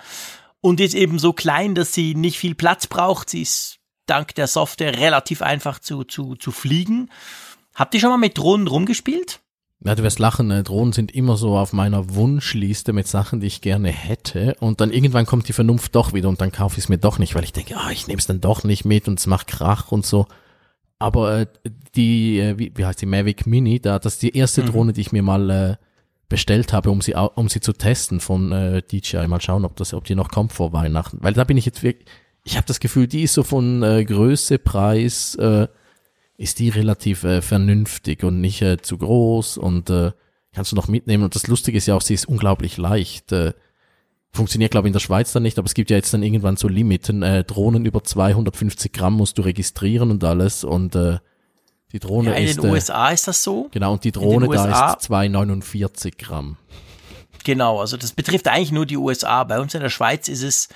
Und 0.64 0.80
ist 0.80 0.96
eben 0.96 1.20
so 1.20 1.34
klein, 1.34 1.76
dass 1.76 1.94
sie 1.94 2.16
nicht 2.16 2.38
viel 2.38 2.56
Platz 2.56 2.88
braucht. 2.88 3.30
Sie 3.30 3.42
ist 3.42 3.80
dank 4.06 4.34
der 4.36 4.48
Software 4.48 4.98
relativ 4.98 5.42
einfach 5.42 5.80
zu, 5.80 6.06
zu, 6.06 6.36
zu 6.36 6.52
fliegen. 6.52 7.10
Habt 7.76 7.94
ihr 7.94 8.00
schon 8.00 8.12
mal 8.12 8.18
mit 8.18 8.38
Drohnen 8.38 8.68
rumgespielt? 8.68 9.42
Ja, 9.84 9.94
du 9.94 10.04
wirst 10.04 10.20
lachen, 10.20 10.50
äh, 10.52 10.64
Drohnen 10.64 10.94
sind 10.94 11.14
immer 11.14 11.36
so 11.36 11.58
auf 11.58 11.74
meiner 11.74 12.16
Wunschliste 12.16 12.94
mit 12.94 13.10
Sachen, 13.10 13.42
die 13.42 13.48
ich 13.48 13.60
gerne 13.60 13.90
hätte. 13.90 14.56
Und 14.62 14.80
dann 14.80 14.94
irgendwann 14.94 15.26
kommt 15.26 15.50
die 15.50 15.54
Vernunft 15.54 15.96
doch 15.96 16.14
wieder 16.14 16.30
und 16.30 16.40
dann 16.40 16.54
kaufe 16.54 16.78
ich 16.78 16.86
es 16.86 16.90
mir 16.90 16.98
doch 16.98 17.20
nicht, 17.20 17.36
weil 17.36 17.44
ich 17.44 17.52
denke, 17.52 17.76
ah, 17.76 17.92
ich 17.92 18.08
nehme 18.08 18.20
es 18.20 18.26
dann 18.28 18.40
doch 18.40 18.64
nicht 18.64 18.86
mit 18.86 19.10
und 19.10 19.20
es 19.20 19.28
macht 19.28 19.48
Krach 19.48 19.92
und 19.92 20.06
so. 20.06 20.28
Aber 20.98 21.42
äh, 21.42 21.48
die, 21.94 22.40
äh, 22.40 22.58
wie, 22.58 22.72
wie 22.74 22.86
heißt 22.86 23.02
die, 23.02 23.06
Mavic 23.06 23.46
Mini, 23.46 23.82
da, 23.82 24.00
das 24.00 24.14
ist 24.14 24.22
die 24.22 24.38
erste 24.38 24.62
mhm. 24.62 24.68
Drohne, 24.68 24.94
die 24.94 25.02
ich 25.02 25.12
mir 25.12 25.24
mal 25.24 25.50
äh, 25.50 25.76
bestellt 26.34 26.74
habe, 26.74 26.90
um 26.90 27.00
sie, 27.00 27.14
um 27.14 27.48
sie 27.48 27.60
zu 27.60 27.74
testen 27.74 28.20
von 28.20 28.52
äh, 28.52 28.82
DJI. 28.82 29.28
Mal 29.28 29.40
schauen, 29.40 29.66
ob 29.66 29.76
das, 29.76 29.94
ob 29.94 30.06
die 30.06 30.16
noch 30.16 30.30
kommt 30.30 30.52
vor 30.52 30.74
Weihnachten. 30.74 31.20
Weil 31.22 31.34
da 31.34 31.44
bin 31.44 31.58
ich 31.58 31.66
jetzt 31.68 31.84
wirklich, 31.84 32.08
ich 32.44 32.58
habe 32.58 32.66
das 32.66 32.80
Gefühl, 32.80 33.06
die 33.06 33.22
ist 33.22 33.34
so 33.34 33.44
von 33.44 33.84
äh, 33.84 34.04
Größe, 34.04 34.58
Preis, 34.58 35.36
äh, 35.36 35.68
ist 36.38 36.58
die 36.58 36.70
relativ 36.70 37.24
äh, 37.24 37.44
vernünftig 37.44 38.24
und 38.24 38.42
nicht 38.42 38.64
äh, 38.64 38.82
zu 38.82 38.98
groß 38.98 39.60
und 39.60 39.92
äh, 39.92 40.14
kannst 40.56 40.72
du 40.72 40.76
noch 40.76 40.88
mitnehmen. 40.88 41.24
Und 41.24 41.36
das 41.36 41.46
Lustige 41.46 41.78
ist 41.78 41.86
ja 41.86 41.94
auch, 41.94 42.02
sie 42.02 42.16
ist 42.16 42.28
unglaublich 42.28 42.78
leicht. 42.78 43.32
Äh, 43.32 43.54
funktioniert, 44.32 44.72
glaube 44.72 44.88
ich, 44.88 44.90
in 44.90 44.94
der 44.94 45.02
Schweiz 45.02 45.34
dann 45.34 45.44
nicht, 45.44 45.60
aber 45.60 45.68
es 45.68 45.76
gibt 45.76 45.92
ja 45.92 45.98
jetzt 45.98 46.16
dann 46.16 46.24
irgendwann 46.24 46.58
so 46.58 46.68
Limiten. 46.68 47.22
Äh, 47.22 47.44
Drohnen 47.44 47.86
über 47.86 48.04
250 48.04 48.92
Gramm 48.92 49.14
musst 49.14 49.38
du 49.38 49.44
registrieren 49.44 50.10
und 50.10 50.24
alles 50.24 50.64
und 50.64 50.96
äh, 50.96 51.20
die 51.94 52.00
Drohne 52.00 52.32
ja, 52.32 52.36
in 52.36 52.46
ist. 52.46 52.58
In 52.58 52.64
den 52.64 52.72
USA 52.72 53.10
ist 53.10 53.28
das 53.28 53.44
so. 53.44 53.70
Genau, 53.72 53.94
und 53.94 54.04
die 54.04 54.12
Drohne 54.12 54.48
da 54.50 54.94
ist 54.94 55.04
249 55.04 56.18
Gramm. 56.18 56.58
Genau, 57.44 57.80
also 57.80 57.98
das 57.98 58.12
betrifft 58.12 58.48
eigentlich 58.48 58.72
nur 58.72 58.86
die 58.86 58.98
USA. 58.98 59.44
Bei 59.44 59.60
uns 59.60 59.74
in 59.74 59.82
der 59.82 59.90
Schweiz 59.90 60.28
ist 60.28 60.44
es 60.44 60.70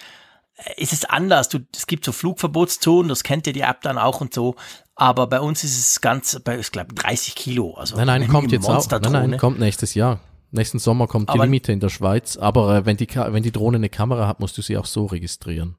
ist 0.76 0.93
es 0.93 1.05
anders. 1.05 1.49
Du, 1.49 1.59
es 1.76 1.88
gibt 1.88 2.03
so 2.05 2.11
Flugverbotszonen, 2.11 3.09
das 3.09 3.24
kennt 3.24 3.47
ihr 3.47 3.53
die 3.53 3.61
App 3.61 3.82
dann 3.82 3.97
auch 3.97 4.22
und 4.22 4.34
so. 4.34 4.55
Aber 4.95 5.28
bei 5.28 5.39
uns 5.39 5.63
ist 5.63 5.78
es 5.78 6.01
ganz, 6.01 6.39
bei, 6.43 6.57
ich 6.57 6.72
glaube, 6.72 6.93
30 6.95 7.36
Kilo. 7.36 7.76
Also 7.76 7.95
nein, 7.95 8.07
nein, 8.07 8.28
kommt 8.28 8.51
jetzt 8.51 8.68
auch. 8.68 8.89
Nein, 8.89 9.11
nein, 9.11 9.38
kommt 9.38 9.59
nächstes 9.59 9.93
Jahr. 9.93 10.20
Nächsten 10.49 10.80
Sommer 10.80 11.07
kommt 11.07 11.30
die 11.30 11.34
aber, 11.34 11.43
Limite 11.43 11.72
in 11.72 11.80
der 11.80 11.89
Schweiz. 11.89 12.38
Aber 12.38 12.76
äh, 12.76 12.86
wenn 12.86 12.97
die, 12.97 13.07
wenn 13.07 13.43
die 13.43 13.51
Drohne 13.51 13.78
eine 13.78 13.89
Kamera 13.89 14.28
hat, 14.28 14.39
musst 14.39 14.57
du 14.57 14.61
sie 14.61 14.78
auch 14.78 14.86
so 14.86 15.05
registrieren. 15.05 15.78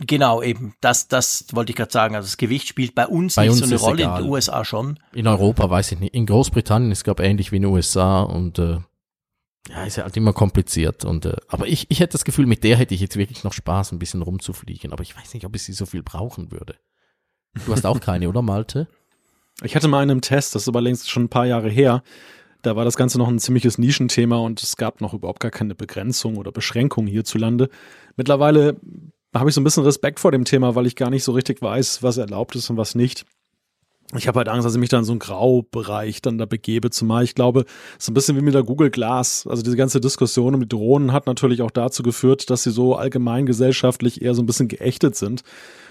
Genau, 0.00 0.42
eben. 0.42 0.74
Das, 0.80 1.08
das 1.08 1.46
wollte 1.52 1.70
ich 1.70 1.76
gerade 1.76 1.92
sagen. 1.92 2.14
Also 2.14 2.26
das 2.26 2.36
Gewicht 2.36 2.68
spielt 2.68 2.94
bei 2.94 3.06
uns 3.06 3.34
bei 3.34 3.42
nicht 3.42 3.50
uns 3.50 3.58
so 3.60 3.64
eine 3.66 3.76
Rolle, 3.76 4.02
egal. 4.02 4.18
in 4.18 4.24
den 4.24 4.32
USA 4.32 4.64
schon. 4.64 4.98
In 5.12 5.26
Europa 5.26 5.68
weiß 5.68 5.92
ich 5.92 5.98
nicht. 5.98 6.14
In 6.14 6.26
Großbritannien 6.26 6.92
ist 6.92 6.98
es, 6.98 7.04
glaube 7.04 7.22
ich, 7.22 7.28
ähnlich 7.28 7.50
wie 7.50 7.56
in 7.56 7.62
den 7.62 7.72
USA 7.72 8.22
und 8.22 8.58
äh, 8.58 8.78
ja, 9.68 9.84
ist 9.84 9.96
ja 9.96 10.04
halt 10.04 10.16
immer 10.16 10.32
kompliziert. 10.32 11.04
Und, 11.04 11.26
äh, 11.26 11.36
aber 11.48 11.66
ich, 11.66 11.86
ich 11.88 12.00
hätte 12.00 12.12
das 12.12 12.24
Gefühl, 12.24 12.46
mit 12.46 12.62
der 12.62 12.76
hätte 12.76 12.94
ich 12.94 13.00
jetzt 13.00 13.16
wirklich 13.16 13.42
noch 13.42 13.52
Spaß, 13.52 13.92
ein 13.92 13.98
bisschen 13.98 14.22
rumzufliegen. 14.22 14.92
Aber 14.92 15.02
ich 15.02 15.16
weiß 15.16 15.34
nicht, 15.34 15.44
ob 15.44 15.54
ich 15.56 15.64
sie 15.64 15.72
so 15.72 15.84
viel 15.84 16.02
brauchen 16.02 16.52
würde. 16.52 16.76
Du 17.66 17.72
hast 17.72 17.84
auch 17.84 18.00
keine, 18.00 18.28
oder 18.28 18.42
Malte? 18.42 18.88
Ich 19.62 19.74
hatte 19.74 19.88
mal 19.88 20.02
einen 20.02 20.20
Test, 20.20 20.54
das 20.54 20.62
ist 20.62 20.68
aber 20.68 20.80
längst 20.80 21.10
schon 21.10 21.24
ein 21.24 21.28
paar 21.28 21.46
Jahre 21.46 21.68
her. 21.68 22.02
Da 22.62 22.76
war 22.76 22.84
das 22.84 22.96
Ganze 22.96 23.18
noch 23.18 23.28
ein 23.28 23.38
ziemliches 23.38 23.78
Nischenthema 23.78 24.36
und 24.36 24.62
es 24.62 24.76
gab 24.76 25.00
noch 25.00 25.14
überhaupt 25.14 25.40
gar 25.40 25.50
keine 25.50 25.74
Begrenzung 25.74 26.36
oder 26.36 26.52
Beschränkung 26.52 27.06
hierzulande. 27.06 27.68
Mittlerweile 28.16 28.80
habe 29.38 29.50
ich 29.50 29.54
so 29.54 29.60
ein 29.60 29.64
bisschen 29.64 29.84
Respekt 29.84 30.20
vor 30.20 30.32
dem 30.32 30.44
Thema, 30.44 30.74
weil 30.74 30.86
ich 30.86 30.96
gar 30.96 31.10
nicht 31.10 31.24
so 31.24 31.32
richtig 31.32 31.62
weiß, 31.62 32.02
was 32.02 32.16
erlaubt 32.16 32.56
ist 32.56 32.70
und 32.70 32.76
was 32.76 32.94
nicht 32.94 33.24
ich 34.16 34.26
habe 34.26 34.38
halt 34.38 34.48
Angst, 34.48 34.64
dass 34.64 34.72
ich 34.72 34.80
mich 34.80 34.88
da 34.88 34.98
in 34.98 35.04
so 35.04 35.12
einen 35.12 35.18
Graubereich 35.18 36.22
dann 36.22 36.38
da 36.38 36.46
begebe. 36.46 36.88
Zumal 36.88 37.24
ich 37.24 37.34
glaube, 37.34 37.66
so 37.98 38.10
ein 38.10 38.14
bisschen 38.14 38.36
wie 38.38 38.40
mit 38.40 38.54
der 38.54 38.62
Google 38.62 38.90
Glass. 38.90 39.46
Also 39.46 39.62
diese 39.62 39.76
ganze 39.76 40.00
Diskussion 40.00 40.54
um 40.54 40.60
die 40.62 40.68
Drohnen 40.68 41.12
hat 41.12 41.26
natürlich 41.26 41.60
auch 41.60 41.70
dazu 41.70 42.02
geführt, 42.02 42.48
dass 42.48 42.62
sie 42.62 42.70
so 42.70 42.96
allgemein 42.96 43.44
gesellschaftlich 43.44 44.22
eher 44.22 44.34
so 44.34 44.42
ein 44.42 44.46
bisschen 44.46 44.68
geächtet 44.68 45.14
sind. 45.14 45.42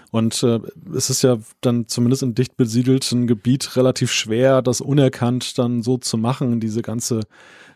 Und 0.09 0.41
äh, 0.41 0.59
es 0.95 1.11
ist 1.11 1.21
ja 1.21 1.37
dann 1.61 1.87
zumindest 1.87 2.23
in 2.23 2.33
dicht 2.33 2.57
besiedelten 2.57 3.27
Gebiet 3.27 3.75
relativ 3.75 4.11
schwer, 4.11 4.63
das 4.63 4.81
unerkannt 4.81 5.59
dann 5.59 5.83
so 5.83 5.97
zu 5.97 6.17
machen, 6.17 6.59
diese 6.59 6.81
ganze, 6.81 7.19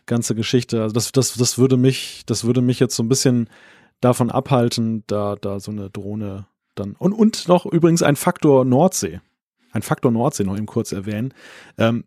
ganze 0.06 0.34
Geschichte. 0.34 0.82
Also 0.82 0.92
das, 0.92 1.12
das, 1.12 1.34
das 1.34 1.58
würde 1.58 1.76
mich, 1.76 2.22
das 2.26 2.42
würde 2.42 2.62
mich 2.62 2.80
jetzt 2.80 2.96
so 2.96 3.04
ein 3.04 3.08
bisschen 3.08 3.48
davon 4.02 4.30
abhalten, 4.30 5.04
da, 5.06 5.36
da 5.40 5.58
so 5.60 5.70
eine 5.70 5.88
Drohne 5.88 6.46
dann. 6.74 6.92
Und, 6.92 7.14
und 7.14 7.48
noch 7.48 7.64
übrigens 7.64 8.02
ein 8.02 8.16
Faktor 8.16 8.66
Nordsee 8.66 9.20
ein 9.72 9.82
Faktor 9.82 10.12
Nordsee 10.12 10.44
noch 10.44 10.56
eben 10.56 10.66
kurz 10.66 10.92
erwähnen. 10.92 11.34
Ähm, 11.78 12.04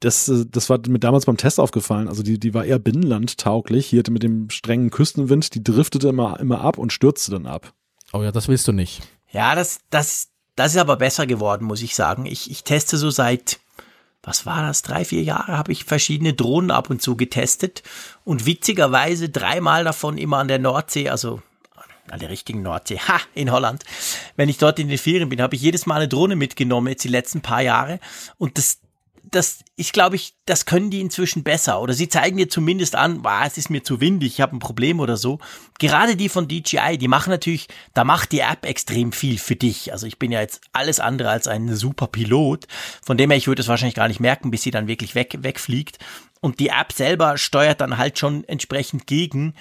das, 0.00 0.30
das 0.50 0.70
war 0.70 0.78
mir 0.88 1.00
damals 1.00 1.26
beim 1.26 1.36
Test 1.36 1.58
aufgefallen. 1.58 2.08
Also 2.08 2.22
die, 2.22 2.38
die 2.38 2.54
war 2.54 2.64
eher 2.64 2.78
binnenlandtauglich. 2.78 3.86
Hier 3.86 4.02
mit 4.10 4.22
dem 4.22 4.48
strengen 4.48 4.90
Küstenwind, 4.90 5.54
die 5.54 5.62
driftete 5.62 6.08
immer, 6.08 6.38
immer 6.40 6.60
ab 6.60 6.78
und 6.78 6.92
stürzte 6.92 7.32
dann 7.32 7.46
ab. 7.46 7.72
Oh 8.12 8.22
ja, 8.22 8.32
das 8.32 8.48
willst 8.48 8.66
du 8.68 8.72
nicht. 8.72 9.02
Ja, 9.30 9.54
das, 9.54 9.80
das, 9.90 10.28
das 10.56 10.74
ist 10.74 10.80
aber 10.80 10.96
besser 10.96 11.26
geworden, 11.26 11.64
muss 11.64 11.82
ich 11.82 11.94
sagen. 11.94 12.26
Ich, 12.26 12.50
ich 12.50 12.64
teste 12.64 12.96
so 12.96 13.10
seit, 13.10 13.58
was 14.22 14.46
war 14.46 14.62
das, 14.62 14.82
drei, 14.82 15.04
vier 15.04 15.22
Jahre 15.22 15.56
habe 15.56 15.72
ich 15.72 15.84
verschiedene 15.84 16.34
Drohnen 16.34 16.70
ab 16.70 16.90
und 16.90 17.00
zu 17.00 17.16
getestet. 17.16 17.82
Und 18.24 18.46
witzigerweise 18.46 19.28
dreimal 19.28 19.84
davon 19.84 20.18
immer 20.18 20.38
an 20.38 20.48
der 20.48 20.58
Nordsee, 20.58 21.08
also 21.08 21.40
an 22.10 22.18
der 22.18 22.30
richtigen 22.30 22.62
Nordsee, 22.62 22.98
ha, 22.98 23.20
in 23.34 23.52
Holland. 23.52 23.84
Wenn 24.36 24.48
ich 24.48 24.58
dort 24.58 24.78
in 24.78 24.88
den 24.88 24.98
Ferien 24.98 25.28
bin, 25.28 25.42
habe 25.42 25.54
ich 25.56 25.62
jedes 25.62 25.86
Mal 25.86 25.96
eine 25.96 26.08
Drohne 26.08 26.36
mitgenommen, 26.36 26.88
jetzt 26.88 27.04
die 27.04 27.08
letzten 27.08 27.42
paar 27.42 27.62
Jahre. 27.62 28.00
Und 28.38 28.58
das, 28.58 28.80
das, 29.30 29.64
ich 29.76 29.92
glaube, 29.92 30.16
ich, 30.16 30.34
das 30.46 30.64
können 30.64 30.90
die 30.90 31.00
inzwischen 31.00 31.42
besser. 31.42 31.80
Oder 31.80 31.94
sie 31.94 32.08
zeigen 32.08 32.36
dir 32.36 32.48
zumindest 32.48 32.96
an, 32.96 33.24
wow, 33.24 33.42
es 33.44 33.58
ist 33.58 33.70
mir 33.70 33.82
zu 33.82 34.00
windig, 34.00 34.34
ich 34.34 34.40
habe 34.40 34.56
ein 34.56 34.60
Problem 34.60 35.00
oder 35.00 35.16
so. 35.16 35.38
Gerade 35.78 36.16
die 36.16 36.28
von 36.28 36.48
DJI, 36.48 36.98
die 36.98 37.08
machen 37.08 37.30
natürlich, 37.30 37.68
da 37.94 38.04
macht 38.04 38.32
die 38.32 38.40
App 38.40 38.64
extrem 38.64 39.12
viel 39.12 39.38
für 39.38 39.56
dich. 39.56 39.92
Also 39.92 40.06
ich 40.06 40.18
bin 40.18 40.32
ja 40.32 40.40
jetzt 40.40 40.60
alles 40.72 41.00
andere 41.00 41.30
als 41.30 41.48
ein 41.48 41.74
super 41.74 42.06
Pilot. 42.06 42.66
Von 43.04 43.16
dem 43.16 43.30
her, 43.30 43.36
ich 43.36 43.48
würde 43.48 43.62
es 43.62 43.68
wahrscheinlich 43.68 43.94
gar 43.94 44.08
nicht 44.08 44.20
merken, 44.20 44.50
bis 44.50 44.62
sie 44.62 44.70
dann 44.70 44.88
wirklich 44.88 45.14
weg, 45.14 45.36
wegfliegt. 45.40 45.98
Und 46.40 46.60
die 46.60 46.68
App 46.68 46.92
selber 46.92 47.36
steuert 47.36 47.80
dann 47.80 47.98
halt 47.98 48.18
schon 48.18 48.44
entsprechend 48.44 49.06
gegen. 49.06 49.54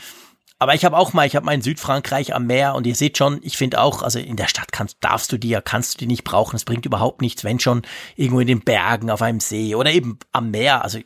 Aber 0.59 0.73
ich 0.73 0.85
habe 0.85 0.97
auch 0.97 1.13
mal, 1.13 1.27
ich 1.27 1.35
habe 1.35 1.45
mal 1.45 1.53
in 1.53 1.61
Südfrankreich 1.61 2.33
am 2.33 2.47
Meer 2.47 2.73
und 2.73 2.87
ihr 2.87 2.95
seht 2.95 3.17
schon, 3.17 3.39
ich 3.43 3.57
finde 3.57 3.79
auch, 3.79 4.01
also 4.01 4.17
in 4.17 4.37
der 4.37 4.47
Stadt 4.47 4.71
kannst, 4.71 4.97
darfst 5.01 5.31
du 5.31 5.37
die 5.37 5.49
ja, 5.49 5.61
kannst 5.61 5.95
du 5.95 5.97
die 5.99 6.07
nicht 6.07 6.23
brauchen. 6.23 6.55
Es 6.55 6.65
bringt 6.65 6.85
überhaupt 6.85 7.21
nichts, 7.21 7.43
wenn 7.43 7.59
schon 7.59 7.83
irgendwo 8.15 8.39
in 8.39 8.47
den 8.47 8.61
Bergen 8.61 9.11
auf 9.11 9.21
einem 9.21 9.39
See 9.39 9.75
oder 9.75 9.91
eben 9.91 10.17
am 10.31 10.49
Meer. 10.49 10.83
Also 10.83 10.99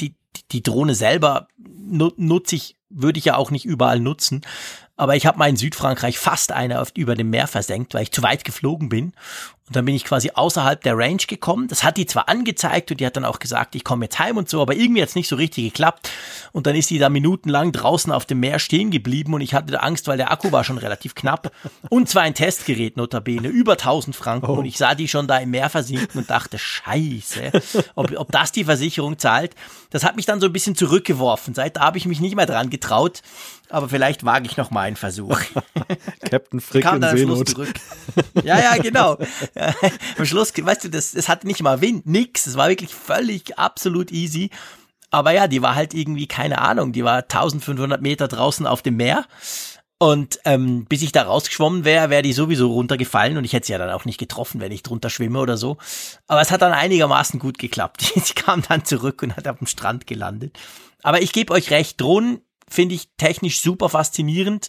die, 0.00 0.16
die 0.50 0.62
Drohne 0.62 0.96
selber 0.96 1.46
nutze 1.56 2.56
ich, 2.56 2.76
würde 2.88 3.18
ich 3.18 3.26
ja 3.26 3.36
auch 3.36 3.52
nicht 3.52 3.64
überall 3.64 4.00
nutzen. 4.00 4.42
Aber 4.96 5.16
ich 5.16 5.24
habe 5.24 5.38
mal 5.38 5.48
in 5.48 5.56
Südfrankreich 5.56 6.18
fast 6.18 6.52
eine 6.52 6.84
über 6.94 7.14
dem 7.14 7.30
Meer 7.30 7.46
versenkt, 7.46 7.94
weil 7.94 8.02
ich 8.02 8.12
zu 8.12 8.22
weit 8.22 8.44
geflogen 8.44 8.88
bin. 8.88 9.14
Und 9.70 9.76
dann 9.76 9.84
bin 9.84 9.94
ich 9.94 10.04
quasi 10.04 10.32
außerhalb 10.34 10.82
der 10.82 10.98
Range 10.98 11.22
gekommen. 11.28 11.68
Das 11.68 11.84
hat 11.84 11.96
die 11.96 12.04
zwar 12.04 12.28
angezeigt 12.28 12.90
und 12.90 12.98
die 12.98 13.06
hat 13.06 13.16
dann 13.16 13.24
auch 13.24 13.38
gesagt, 13.38 13.76
ich 13.76 13.84
komme 13.84 14.06
jetzt 14.06 14.18
heim 14.18 14.36
und 14.36 14.48
so, 14.48 14.60
aber 14.60 14.74
irgendwie 14.74 15.00
hat 15.00 15.10
es 15.10 15.14
nicht 15.14 15.28
so 15.28 15.36
richtig 15.36 15.62
geklappt. 15.62 16.10
Und 16.50 16.66
dann 16.66 16.74
ist 16.74 16.90
die 16.90 16.98
da 16.98 17.08
minutenlang 17.08 17.70
draußen 17.70 18.10
auf 18.10 18.26
dem 18.26 18.40
Meer 18.40 18.58
stehen 18.58 18.90
geblieben 18.90 19.32
und 19.32 19.42
ich 19.42 19.54
hatte 19.54 19.80
Angst, 19.80 20.08
weil 20.08 20.16
der 20.16 20.32
Akku 20.32 20.50
war 20.50 20.64
schon 20.64 20.76
relativ 20.76 21.14
knapp. 21.14 21.52
Und 21.88 22.08
zwar 22.08 22.22
ein 22.22 22.34
Testgerät, 22.34 22.96
notabene, 22.96 23.46
über 23.46 23.74
1000 23.74 24.16
Franken. 24.16 24.50
Oh. 24.50 24.54
Und 24.54 24.64
ich 24.64 24.76
sah 24.76 24.96
die 24.96 25.06
schon 25.06 25.28
da 25.28 25.38
im 25.38 25.52
Meer 25.52 25.70
versinken 25.70 26.18
und 26.18 26.28
dachte, 26.28 26.58
scheiße, 26.58 27.52
ob, 27.94 28.10
ob 28.18 28.32
das 28.32 28.50
die 28.50 28.64
Versicherung 28.64 29.20
zahlt. 29.20 29.54
Das 29.90 30.02
hat 30.02 30.16
mich 30.16 30.26
dann 30.26 30.40
so 30.40 30.46
ein 30.46 30.52
bisschen 30.52 30.74
zurückgeworfen. 30.74 31.54
Seit 31.54 31.76
da 31.76 31.82
habe 31.82 31.98
ich 31.98 32.06
mich 32.06 32.18
nicht 32.18 32.34
mehr 32.34 32.46
dran 32.46 32.70
getraut. 32.70 33.22
Aber 33.70 33.88
vielleicht 33.88 34.24
wage 34.24 34.46
ich 34.46 34.56
noch 34.56 34.70
mal 34.72 34.82
einen 34.82 34.96
Versuch. 34.96 35.38
Captain 36.28 36.60
Frick 36.60 36.82
Kam 36.82 36.96
in 36.96 37.00
dann 37.02 37.16
Seenot. 37.16 37.48
Zurück. 37.48 37.72
Ja, 38.42 38.58
ja, 38.58 38.76
genau. 38.76 39.16
am 40.18 40.26
Schluss, 40.26 40.52
weißt 40.56 40.84
du, 40.84 40.90
das, 40.90 41.12
das 41.12 41.28
hatte 41.28 41.46
nicht 41.46 41.62
mal 41.62 41.80
Wind, 41.80 42.06
nix. 42.06 42.46
Es 42.46 42.56
war 42.56 42.68
wirklich 42.68 42.94
völlig 42.94 43.58
absolut 43.58 44.10
easy. 44.10 44.50
Aber 45.10 45.32
ja, 45.32 45.48
die 45.48 45.62
war 45.62 45.74
halt 45.74 45.92
irgendwie, 45.92 46.26
keine 46.26 46.60
Ahnung, 46.60 46.92
die 46.92 47.04
war 47.04 47.22
1500 47.22 48.00
Meter 48.00 48.28
draußen 48.28 48.66
auf 48.66 48.82
dem 48.82 48.96
Meer. 48.96 49.26
Und 50.02 50.40
ähm, 50.46 50.86
bis 50.86 51.02
ich 51.02 51.12
da 51.12 51.24
rausgeschwommen 51.24 51.84
wäre, 51.84 52.08
wäre 52.08 52.22
die 52.22 52.32
sowieso 52.32 52.72
runtergefallen 52.72 53.36
und 53.36 53.44
ich 53.44 53.52
hätte 53.52 53.66
sie 53.66 53.72
ja 53.72 53.78
dann 53.78 53.90
auch 53.90 54.06
nicht 54.06 54.18
getroffen, 54.18 54.58
wenn 54.58 54.72
ich 54.72 54.82
drunter 54.82 55.10
schwimme 55.10 55.40
oder 55.40 55.58
so. 55.58 55.76
Aber 56.26 56.40
es 56.40 56.50
hat 56.50 56.62
dann 56.62 56.72
einigermaßen 56.72 57.38
gut 57.38 57.58
geklappt. 57.58 58.14
sie 58.16 58.32
kam 58.32 58.62
dann 58.66 58.86
zurück 58.86 59.22
und 59.22 59.36
hat 59.36 59.46
auf 59.46 59.58
dem 59.58 59.66
Strand 59.66 60.06
gelandet. 60.06 60.58
Aber 61.02 61.20
ich 61.20 61.32
gebe 61.32 61.52
euch 61.52 61.70
recht, 61.70 62.00
Drohnen 62.00 62.40
finde 62.66 62.94
ich 62.94 63.10
technisch 63.18 63.60
super 63.60 63.90
faszinierend. 63.90 64.68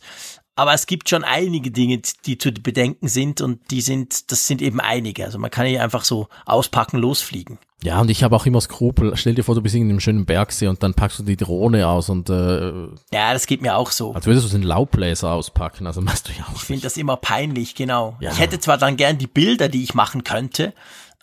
Aber 0.56 0.74
es 0.74 0.86
gibt 0.86 1.10
schon 1.10 1.24
einige 1.24 1.72
Dinge, 1.72 2.02
die 2.26 2.38
zu 2.38 2.52
bedenken 2.52 3.08
sind 3.08 3.42
und 3.42 3.60
die 3.72 3.82
sind, 3.82 4.32
das 4.32 4.48
sind 4.48 4.62
eben 4.62 4.80
einige. 4.80 5.26
Also 5.26 5.40
man 5.40 5.50
kann 5.52 5.66
nicht 5.66 5.80
einfach 5.80 6.04
so 6.04 6.28
auspacken, 6.46 6.98
losfliegen. 6.98 7.58
Ja, 7.84 8.00
und 8.00 8.12
ich 8.12 8.24
habe 8.24 8.36
auch 8.36 8.46
immer 8.46 8.62
Skrupel. 8.62 9.18
Stell 9.18 9.34
dir 9.34 9.44
vor, 9.44 9.56
du 9.56 9.62
bist 9.62 9.74
in 9.74 9.90
einem 9.90 10.00
schönen 10.00 10.26
Bergsee 10.28 10.68
und 10.68 10.84
dann 10.84 10.94
packst 10.94 11.18
du 11.18 11.24
die 11.24 11.36
Drohne 11.36 11.88
aus 11.88 12.10
und 12.10 12.30
äh, 12.30 12.70
Ja, 13.12 13.34
das 13.34 13.48
geht 13.48 13.64
mir 13.64 13.76
auch 13.76 13.90
so. 13.90 14.14
als 14.14 14.28
würdest 14.28 14.46
du 14.46 14.52
den 14.52 14.62
Laubbläser 14.62 15.32
auspacken. 15.32 15.88
Also 15.88 16.00
machst 16.00 16.28
du 16.28 16.34
ja 16.34 16.46
auch 16.48 16.56
Ich 16.58 16.62
finde 16.62 16.84
das 16.84 16.96
immer 16.98 17.18
peinlich, 17.18 17.74
genau. 17.74 18.18
Ja. 18.20 18.32
Ich 18.32 18.40
hätte 18.40 18.60
zwar 18.60 18.78
dann 18.78 18.98
gern 18.98 19.18
die 19.18 19.26
Bilder, 19.26 19.68
die 19.68 19.82
ich 19.82 19.96
machen 19.96 20.24
könnte, 20.24 20.74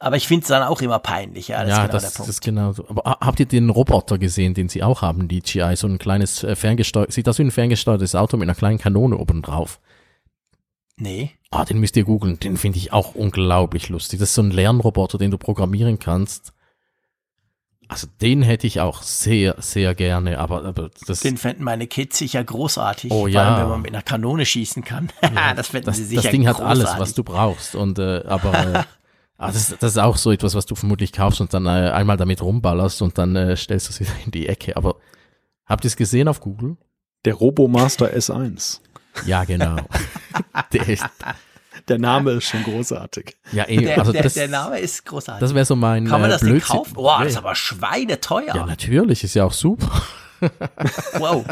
aber 0.01 0.17
ich 0.17 0.27
finde 0.29 0.43
es 0.43 0.49
dann 0.49 0.63
auch 0.63 0.81
immer 0.81 0.99
peinlich. 0.99 1.49
Ja, 1.49 1.65
das 1.65 1.69
ja, 1.71 1.75
ist 1.77 1.81
genau 1.83 1.93
das, 1.93 2.03
der 2.03 2.09
das 2.11 2.17
Punkt. 2.17 2.31
ist 2.31 2.41
genau 2.43 2.73
so. 2.73 2.89
Aber 2.89 3.03
ha- 3.11 3.19
habt 3.21 3.41
ihr 3.41 3.47
den 3.47 3.71
Roboter 3.71 4.19
gesehen, 4.19 4.55
den 4.55 4.69
sie 4.69 4.83
auch 4.83 5.03
haben, 5.03 5.29
die 5.29 5.41
GI? 5.41 5.75
So 5.77 5.87
ein 5.87 5.99
kleines 5.99 6.43
äh, 6.45 6.55
ferngesteuert, 6.57 7.13
sieht 7.13 7.29
aus 7.29 7.39
wie 7.39 7.43
ein 7.45 7.51
ferngesteuertes 7.51 8.15
Auto 8.15 8.37
mit 8.37 8.47
einer 8.49 8.55
kleinen 8.57 8.79
Kanone 8.79 9.17
oben 9.17 9.43
drauf. 9.43 9.81
nee. 10.97 11.31
Ah, 11.51 11.65
den 11.65 11.79
müsst 11.79 11.97
ihr 11.97 12.05
googeln. 12.05 12.39
Den 12.39 12.59
finde 12.59 12.77
ich 12.77 12.93
auch 12.93 13.15
unglaublich 13.15 13.89
lustig. 13.89 14.19
Das 14.21 14.29
ist 14.29 14.35
so 14.35 14.43
ein 14.43 14.51
Lernroboter, 14.51 15.17
den 15.17 15.31
du 15.31 15.39
programmieren 15.39 15.99
kannst. 15.99 16.53
Also 17.89 18.07
den 18.21 18.43
hätte 18.43 18.67
ich 18.67 18.81
auch 18.83 19.01
sehr, 19.03 19.55
sehr 19.59 19.95
gerne, 19.95 20.41
aber, 20.41 20.63
aber 20.67 20.91
das, 21.07 21.21
Den 21.21 21.39
fänden 21.39 21.65
meine 21.65 21.87
Kids 21.87 22.19
sicher 22.19 22.45
großartig. 22.45 23.11
Oh 23.11 23.21
Vor 23.21 23.29
ja. 23.31 23.45
allem, 23.47 23.63
wenn 23.63 23.69
man 23.71 23.81
mit 23.81 23.95
einer 23.95 24.03
Kanone 24.03 24.45
schießen 24.45 24.85
kann. 24.85 25.09
das 25.57 25.69
fänden 25.69 25.87
das, 25.87 25.97
sie 25.97 26.05
sicher 26.05 26.21
das 26.21 26.31
Ding 26.33 26.47
hat 26.47 26.57
großartig. 26.59 26.85
alles, 26.87 26.99
was 27.01 27.15
du 27.15 27.25
brauchst. 27.25 27.75
Und 27.75 27.99
äh, 27.99 28.25
aber 28.27 28.75
äh, 28.75 28.83
ah, 29.39 29.47
das, 29.51 29.75
das 29.79 29.93
ist 29.93 29.99
auch 29.99 30.17
so 30.17 30.31
etwas, 30.33 30.55
was 30.55 30.67
du 30.67 30.75
vermutlich 30.75 31.13
kaufst 31.13 31.41
und 31.41 31.55
dann 31.55 31.67
äh, 31.67 31.91
einmal 31.91 32.17
damit 32.17 32.43
rumballerst 32.43 33.01
und 33.03 33.17
dann 33.19 33.35
äh, 33.37 33.57
stellst 33.57 33.89
du 33.89 33.93
es 33.93 34.01
wieder 34.01 34.13
in 34.25 34.31
die 34.31 34.49
Ecke. 34.49 34.77
Aber 34.77 34.97
habt 35.67 35.85
ihr 35.85 35.89
es 35.89 35.97
gesehen 35.97 36.29
auf 36.29 36.41
Google? 36.41 36.77
Der 37.25 37.35
Robomaster 37.35 38.13
S1. 38.15 38.81
Ja, 39.27 39.45
genau. 39.45 39.77
der 40.73 40.89
ist, 40.89 41.05
Der 41.89 41.99
Name 41.99 42.33
ist 42.33 42.45
schon 42.45 42.63
großartig. 42.63 43.37
ja, 43.53 43.67
eh, 43.69 43.79
Der, 43.83 43.99
also 43.99 44.13
der, 44.13 44.23
das, 44.23 44.35
der 44.35 44.49
Name 44.49 44.79
ist 44.79 45.05
großartig. 45.07 45.41
das 45.41 45.55
wäre 45.55 45.65
so 45.65 45.75
mein 45.75 46.07
kann 46.07 46.21
man 46.21 46.31
äh, 46.31 46.35
das 46.35 46.43
denn 46.43 46.51
Blödsinn. 46.51 46.77
kaufen? 46.77 46.95
Boah, 46.95 47.19
das 47.21 47.33
ist 47.33 47.39
aber 47.39 47.55
schweineteuer. 47.55 48.55
ja, 48.55 48.67
natürlich, 48.67 49.25
ist 49.25 49.35
ja 49.35 49.45
auch 49.45 49.53
super. 49.53 49.91
Wow. 51.15 51.45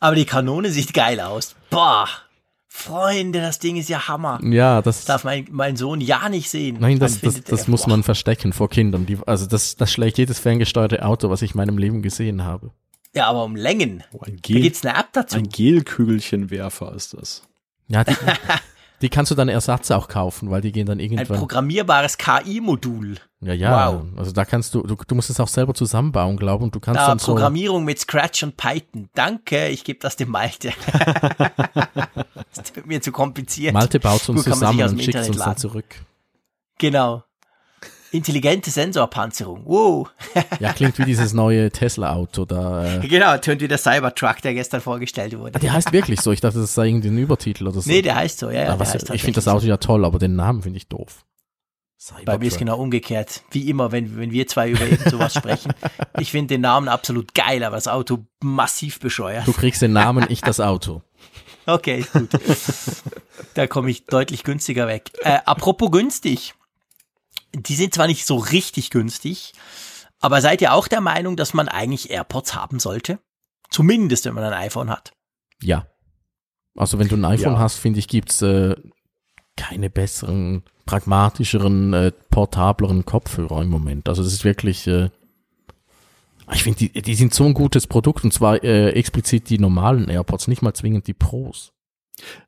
Aber 0.00 0.16
die 0.16 0.24
Kanone 0.24 0.70
sieht 0.70 0.92
geil 0.92 1.20
aus. 1.20 1.54
Boah. 1.70 2.08
Freunde, 2.78 3.40
das 3.40 3.58
Ding 3.58 3.76
ist 3.76 3.88
ja 3.88 4.06
Hammer. 4.08 4.40
Ja, 4.42 4.82
das, 4.82 5.04
darf 5.04 5.24
mein, 5.24 5.46
mein 5.50 5.76
Sohn 5.76 6.00
ja 6.00 6.28
nicht 6.28 6.48
sehen. 6.48 6.76
nein, 6.80 6.98
das, 6.98 7.20
das, 7.20 7.42
das 7.42 7.66
muss 7.68 7.82
boah. 7.82 7.90
man 7.90 8.02
verstecken 8.04 8.52
vor 8.52 8.70
Kindern. 8.70 9.04
Die, 9.04 9.18
also 9.26 9.46
das, 9.46 9.76
das 9.76 9.90
schlägt 9.92 10.16
jedes 10.18 10.38
ferngesteuerte 10.38 11.04
Auto, 11.04 11.28
was 11.28 11.42
ich 11.42 11.52
in 11.52 11.56
meinem 11.56 11.76
Leben 11.76 12.02
gesehen 12.02 12.44
habe. 12.44 12.70
Ja, 13.14 13.26
aber 13.26 13.44
um 13.44 13.56
Längen. 13.56 14.04
Oh, 14.12 14.20
ein, 14.20 14.36
Da 14.36 14.40
Gel, 14.42 14.60
gibt's 14.62 14.84
eine 14.84 14.96
App 14.98 15.12
dazu. 15.12 15.36
ein 15.36 15.48
Gelkügelchenwerfer 15.48 16.94
ist 16.94 17.14
das. 17.14 17.42
Ja, 17.90 18.04
die, 18.04 18.14
die 19.00 19.08
kannst 19.08 19.30
du 19.30 19.34
dann 19.34 19.48
Ersatz 19.48 19.90
auch 19.90 20.08
kaufen, 20.08 20.50
weil 20.50 20.60
die 20.60 20.72
gehen 20.72 20.86
dann 20.86 20.98
Ein 20.98 21.04
irgendwann. 21.04 21.38
programmierbares 21.38 22.18
KI-Modul. 22.18 23.16
Ja, 23.40 23.52
ja. 23.52 23.92
Wow. 23.92 24.06
Also 24.16 24.32
da 24.32 24.44
kannst 24.44 24.74
du, 24.74 24.82
du, 24.82 24.96
du 24.96 25.14
musst 25.14 25.30
es 25.30 25.38
auch 25.38 25.48
selber 25.48 25.74
zusammenbauen, 25.74 26.36
glaube 26.36 26.64
und 26.64 26.74
du 26.74 26.80
kannst 26.80 27.00
Da, 27.00 27.06
dann 27.08 27.18
so. 27.18 27.32
Programmierung 27.32 27.84
mit 27.84 27.98
Scratch 28.00 28.42
und 28.42 28.56
Python. 28.56 29.08
Danke, 29.14 29.68
ich 29.68 29.84
gebe 29.84 30.00
das 30.00 30.16
dem 30.16 30.30
Malte. 30.30 30.72
das 32.54 32.74
wird 32.74 32.86
mir 32.86 33.00
zu 33.00 33.12
kompliziert. 33.12 33.74
Malte 33.74 34.00
baut 34.00 34.28
uns 34.28 34.44
Gut, 34.44 34.52
zusammen 34.54 34.80
und 34.82 35.02
schickt 35.02 35.28
uns 35.28 35.36
dann 35.36 35.56
zurück. 35.56 35.94
Genau. 36.78 37.22
Intelligente 38.10 38.70
Sensorpanzerung. 38.70 39.62
Wow. 39.66 40.10
Ja, 40.60 40.72
klingt 40.72 40.98
wie 40.98 41.04
dieses 41.04 41.32
neue 41.34 41.70
Tesla-Auto 41.70 42.44
da. 42.46 42.96
Äh. 43.02 43.06
genau, 43.08 43.36
tönt 43.38 43.60
wie 43.60 43.68
der 43.68 43.78
Cybertruck, 43.78 44.40
der 44.42 44.54
gestern 44.54 44.80
vorgestellt 44.80 45.34
Ah, 45.34 45.38
wurde. 45.38 45.58
Der 45.58 45.72
heißt 45.72 45.92
wirklich 45.92 46.20
so. 46.20 46.32
Ich 46.32 46.40
dachte, 46.40 46.58
das 46.60 46.74
sei 46.74 46.88
irgendwie 46.88 47.08
ein 47.08 47.18
Übertitel 47.18 47.66
oder 47.66 47.80
so. 47.80 47.90
Nee, 47.90 48.02
der 48.02 48.16
heißt 48.16 48.38
so, 48.38 48.50
ja, 48.50 48.64
ja. 48.64 48.78
Was, 48.78 48.94
ich 48.94 49.22
finde 49.22 49.36
das 49.36 49.48
Auto 49.48 49.66
ja 49.66 49.76
toll, 49.76 50.04
aber 50.04 50.18
den 50.18 50.36
Namen 50.36 50.62
finde 50.62 50.78
ich 50.78 50.88
doof. 50.88 51.24
so. 51.96 52.14
Bei 52.24 52.38
mir 52.38 52.46
ist 52.46 52.54
Cybertruck. 52.54 52.58
genau 52.58 52.78
umgekehrt. 52.78 53.42
Wie 53.50 53.68
immer, 53.68 53.92
wenn, 53.92 54.16
wenn 54.18 54.30
wir 54.30 54.46
zwei 54.46 54.70
über 54.70 54.84
irgend 54.86 55.10
sowas 55.10 55.34
sprechen. 55.34 55.72
Ich 56.20 56.32
finde 56.32 56.54
den 56.54 56.62
Namen 56.62 56.88
absolut 56.88 57.32
geil, 57.34 57.62
aber 57.62 57.76
das 57.76 57.86
Auto 57.86 58.24
massiv 58.42 58.98
bescheuert. 58.98 59.46
Du 59.46 59.52
kriegst 59.52 59.82
den 59.82 59.92
Namen, 59.92 60.26
ich 60.30 60.40
das 60.40 60.60
Auto. 60.60 61.02
Okay, 61.66 62.02
gut. 62.14 62.30
da 63.52 63.66
komme 63.66 63.90
ich 63.90 64.06
deutlich 64.06 64.42
günstiger 64.42 64.86
weg. 64.88 65.10
Äh, 65.20 65.40
apropos 65.44 65.90
günstig. 65.90 66.54
Die 67.54 67.74
sind 67.74 67.94
zwar 67.94 68.06
nicht 68.06 68.26
so 68.26 68.36
richtig 68.36 68.90
günstig, 68.90 69.52
aber 70.20 70.40
seid 70.40 70.60
ihr 70.60 70.72
auch 70.74 70.88
der 70.88 71.00
Meinung, 71.00 71.36
dass 71.36 71.54
man 71.54 71.68
eigentlich 71.68 72.10
AirPods 72.10 72.54
haben 72.54 72.78
sollte? 72.78 73.18
Zumindest, 73.70 74.24
wenn 74.24 74.34
man 74.34 74.44
ein 74.44 74.52
iPhone 74.52 74.90
hat. 74.90 75.12
Ja. 75.62 75.86
Also 76.76 76.98
wenn 76.98 77.08
du 77.08 77.16
ein 77.16 77.24
iPhone 77.24 77.54
Ja. 77.54 77.58
hast, 77.58 77.76
finde 77.76 77.98
ich, 77.98 78.08
gibt's 78.08 78.40
äh, 78.42 78.76
keine 79.56 79.90
besseren, 79.90 80.62
pragmatischeren, 80.86 81.92
äh, 81.92 82.12
portableren 82.30 83.04
Kopfhörer 83.04 83.62
im 83.62 83.68
Moment. 83.70 84.08
Also 84.08 84.22
das 84.22 84.32
ist 84.32 84.44
wirklich, 84.44 84.86
äh, 84.86 85.10
ich 86.52 86.62
finde, 86.62 86.78
die, 86.78 87.02
die 87.02 87.14
sind 87.14 87.34
so 87.34 87.44
ein 87.44 87.54
gutes 87.54 87.86
Produkt 87.86 88.24
und 88.24 88.32
zwar 88.32 88.62
äh, 88.62 88.90
explizit 88.90 89.50
die 89.50 89.58
normalen 89.58 90.08
AirPods, 90.08 90.48
nicht 90.48 90.62
mal 90.62 90.72
zwingend 90.74 91.06
die 91.06 91.14
Pros. 91.14 91.72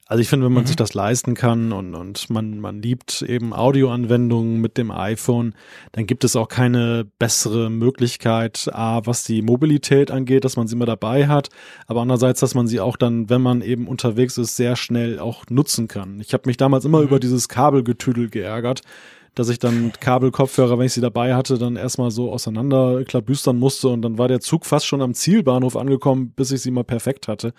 Also 0.07 0.21
ich 0.21 0.29
finde, 0.29 0.47
wenn 0.47 0.53
man 0.53 0.65
Mhm. 0.65 0.67
sich 0.69 0.77
das 0.77 0.95
leisten 0.95 1.35
kann 1.35 1.71
und, 1.73 1.95
und 1.95 2.31
man, 2.31 2.59
man 2.59 2.83
liebt 2.83 3.23
eben 3.23 3.53
Audioanwendungen 3.53 4.61
mit 4.61 4.77
dem 4.77 4.91
iPhone, 4.91 5.55
dann 5.93 6.07
gibt 6.07 6.25
es 6.25 6.35
auch 6.35 6.49
keine 6.49 7.07
bessere 7.21 7.71
Möglichkeit, 7.71 8.69
A, 8.73 9.03
was 9.07 9.23
die 9.25 9.41
Mobilität 9.43 10.11
angeht, 10.11 10.45
dass 10.45 10.57
man 10.57 10.67
sie 10.67 10.75
immer 10.75 10.87
dabei 10.87 11.29
hat, 11.29 11.49
aber 11.87 12.01
andererseits, 12.01 12.41
dass 12.41 12.55
man 12.57 12.67
sie 12.67 12.81
auch 12.81 12.97
dann, 12.97 13.31
wenn 13.31 13.41
man 13.43 13.63
eben 13.63 13.87
unterwegs 13.87 14.37
ist, 14.39 14.57
sehr 14.57 14.75
schnell 14.75 15.21
auch 15.21 15.45
nutzen 15.49 15.87
kann. 15.87 16.21
Ich 16.21 16.33
habe 16.33 16.43
mich 16.47 16.57
damals 16.57 16.85
immer 16.85 16.99
Mhm. 16.99 17.05
über 17.05 17.21
dieses 17.21 17.49
Kabelgetüdel 17.49 18.31
geärgert, 18.31 18.81
dass 19.37 19.49
ich 19.49 19.61
dann 19.61 19.93
Kabelkopfhörer, 20.01 20.77
wenn 20.77 20.87
ich 20.87 20.93
sie 20.93 21.01
dabei 21.01 21.37
hatte, 21.37 21.57
dann 21.57 21.77
erstmal 21.77 22.11
so 22.11 22.33
auseinanderklabüstern 22.33 23.57
musste 23.57 23.89
und 23.89 24.03
dann 24.03 24.19
war 24.19 24.27
der 24.27 24.41
Zug 24.41 24.67
fast 24.67 24.87
schon 24.87 25.03
am 25.03 25.15
Zielbahnhof 25.15 25.77
angekommen, 25.77 26.33
bis 26.35 26.51
ich 26.51 26.63
sie 26.63 26.73
mal 26.73 26.83
perfekt 26.83 27.29
hatte. 27.29 27.53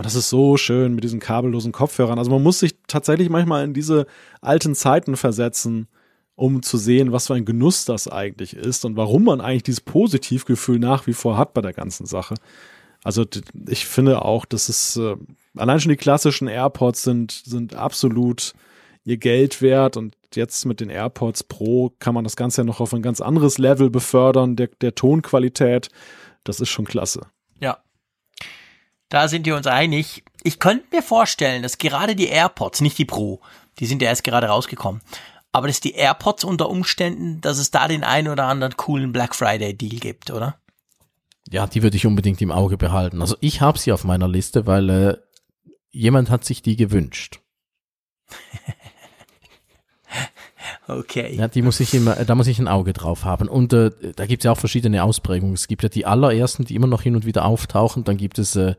Und 0.00 0.06
das 0.06 0.14
ist 0.14 0.30
so 0.30 0.56
schön 0.56 0.94
mit 0.94 1.04
diesen 1.04 1.20
kabellosen 1.20 1.72
Kopfhörern. 1.72 2.18
Also 2.18 2.30
man 2.30 2.42
muss 2.42 2.60
sich 2.60 2.74
tatsächlich 2.86 3.28
manchmal 3.28 3.64
in 3.64 3.74
diese 3.74 4.06
alten 4.40 4.74
Zeiten 4.74 5.14
versetzen, 5.14 5.88
um 6.36 6.62
zu 6.62 6.78
sehen, 6.78 7.12
was 7.12 7.26
für 7.26 7.34
ein 7.34 7.44
Genuss 7.44 7.84
das 7.84 8.08
eigentlich 8.08 8.56
ist 8.56 8.86
und 8.86 8.96
warum 8.96 9.24
man 9.24 9.42
eigentlich 9.42 9.64
dieses 9.64 9.82
Positivgefühl 9.82 10.78
nach 10.78 11.06
wie 11.06 11.12
vor 11.12 11.36
hat 11.36 11.52
bei 11.52 11.60
der 11.60 11.74
ganzen 11.74 12.06
Sache. 12.06 12.34
Also 13.04 13.26
ich 13.68 13.84
finde 13.84 14.24
auch, 14.24 14.46
dass 14.46 14.70
es 14.70 14.96
äh, 14.96 15.16
allein 15.54 15.80
schon 15.80 15.90
die 15.90 15.96
klassischen 15.96 16.48
AirPods 16.48 17.02
sind, 17.02 17.32
sind 17.32 17.74
absolut 17.74 18.54
ihr 19.04 19.18
Geld 19.18 19.60
wert 19.60 19.98
und 19.98 20.16
jetzt 20.34 20.64
mit 20.64 20.80
den 20.80 20.88
AirPods 20.88 21.44
Pro 21.44 21.92
kann 21.98 22.14
man 22.14 22.24
das 22.24 22.36
Ganze 22.36 22.62
ja 22.62 22.64
noch 22.64 22.80
auf 22.80 22.94
ein 22.94 23.02
ganz 23.02 23.20
anderes 23.20 23.58
Level 23.58 23.90
befördern, 23.90 24.56
der, 24.56 24.70
der 24.80 24.94
Tonqualität. 24.94 25.90
Das 26.42 26.58
ist 26.58 26.70
schon 26.70 26.86
klasse. 26.86 27.26
Ja. 27.60 27.80
Da 29.10 29.28
sind 29.28 29.44
wir 29.44 29.56
uns 29.56 29.66
einig. 29.66 30.24
Ich 30.42 30.58
könnte 30.58 30.86
mir 30.92 31.02
vorstellen, 31.02 31.62
dass 31.62 31.76
gerade 31.76 32.16
die 32.16 32.28
AirPods, 32.28 32.80
nicht 32.80 32.96
die 32.96 33.04
Pro, 33.04 33.40
die 33.78 33.86
sind 33.86 34.00
ja 34.00 34.08
erst 34.08 34.24
gerade 34.24 34.46
rausgekommen, 34.46 35.02
aber 35.52 35.66
dass 35.66 35.80
die 35.80 35.92
AirPods 35.92 36.44
unter 36.44 36.70
Umständen, 36.70 37.40
dass 37.40 37.58
es 37.58 37.70
da 37.70 37.88
den 37.88 38.04
einen 38.04 38.28
oder 38.28 38.44
anderen 38.44 38.76
coolen 38.76 39.12
Black 39.12 39.34
Friday 39.34 39.76
Deal 39.76 39.98
gibt, 39.98 40.30
oder? 40.30 40.56
Ja, 41.50 41.66
die 41.66 41.82
würde 41.82 41.96
ich 41.96 42.06
unbedingt 42.06 42.40
im 42.40 42.52
Auge 42.52 42.76
behalten. 42.78 43.20
Also 43.20 43.36
ich 43.40 43.60
habe 43.60 43.78
sie 43.78 43.92
auf 43.92 44.04
meiner 44.04 44.28
Liste, 44.28 44.66
weil 44.66 44.88
äh, 44.88 45.16
jemand 45.90 46.30
hat 46.30 46.44
sich 46.44 46.62
die 46.62 46.76
gewünscht. 46.76 47.40
Okay. 50.86 51.36
Ja, 51.36 51.48
die 51.48 51.62
muss 51.62 51.78
ich 51.80 51.94
immer, 51.94 52.16
da 52.16 52.34
muss 52.34 52.46
ich 52.46 52.58
ein 52.58 52.68
Auge 52.68 52.92
drauf 52.92 53.24
haben. 53.24 53.48
Und 53.48 53.72
äh, 53.72 53.90
da 54.16 54.26
gibt 54.26 54.42
es 54.42 54.44
ja 54.44 54.52
auch 54.52 54.58
verschiedene 54.58 55.04
Ausprägungen. 55.04 55.54
Es 55.54 55.68
gibt 55.68 55.82
ja 55.82 55.88
die 55.88 56.04
allerersten, 56.04 56.64
die 56.64 56.74
immer 56.74 56.86
noch 56.86 57.02
hin 57.02 57.14
und 57.14 57.24
wieder 57.24 57.44
auftauchen. 57.44 58.04
Dann 58.04 58.16
gibt 58.16 58.38
es 58.38 58.56
äh, 58.56 58.74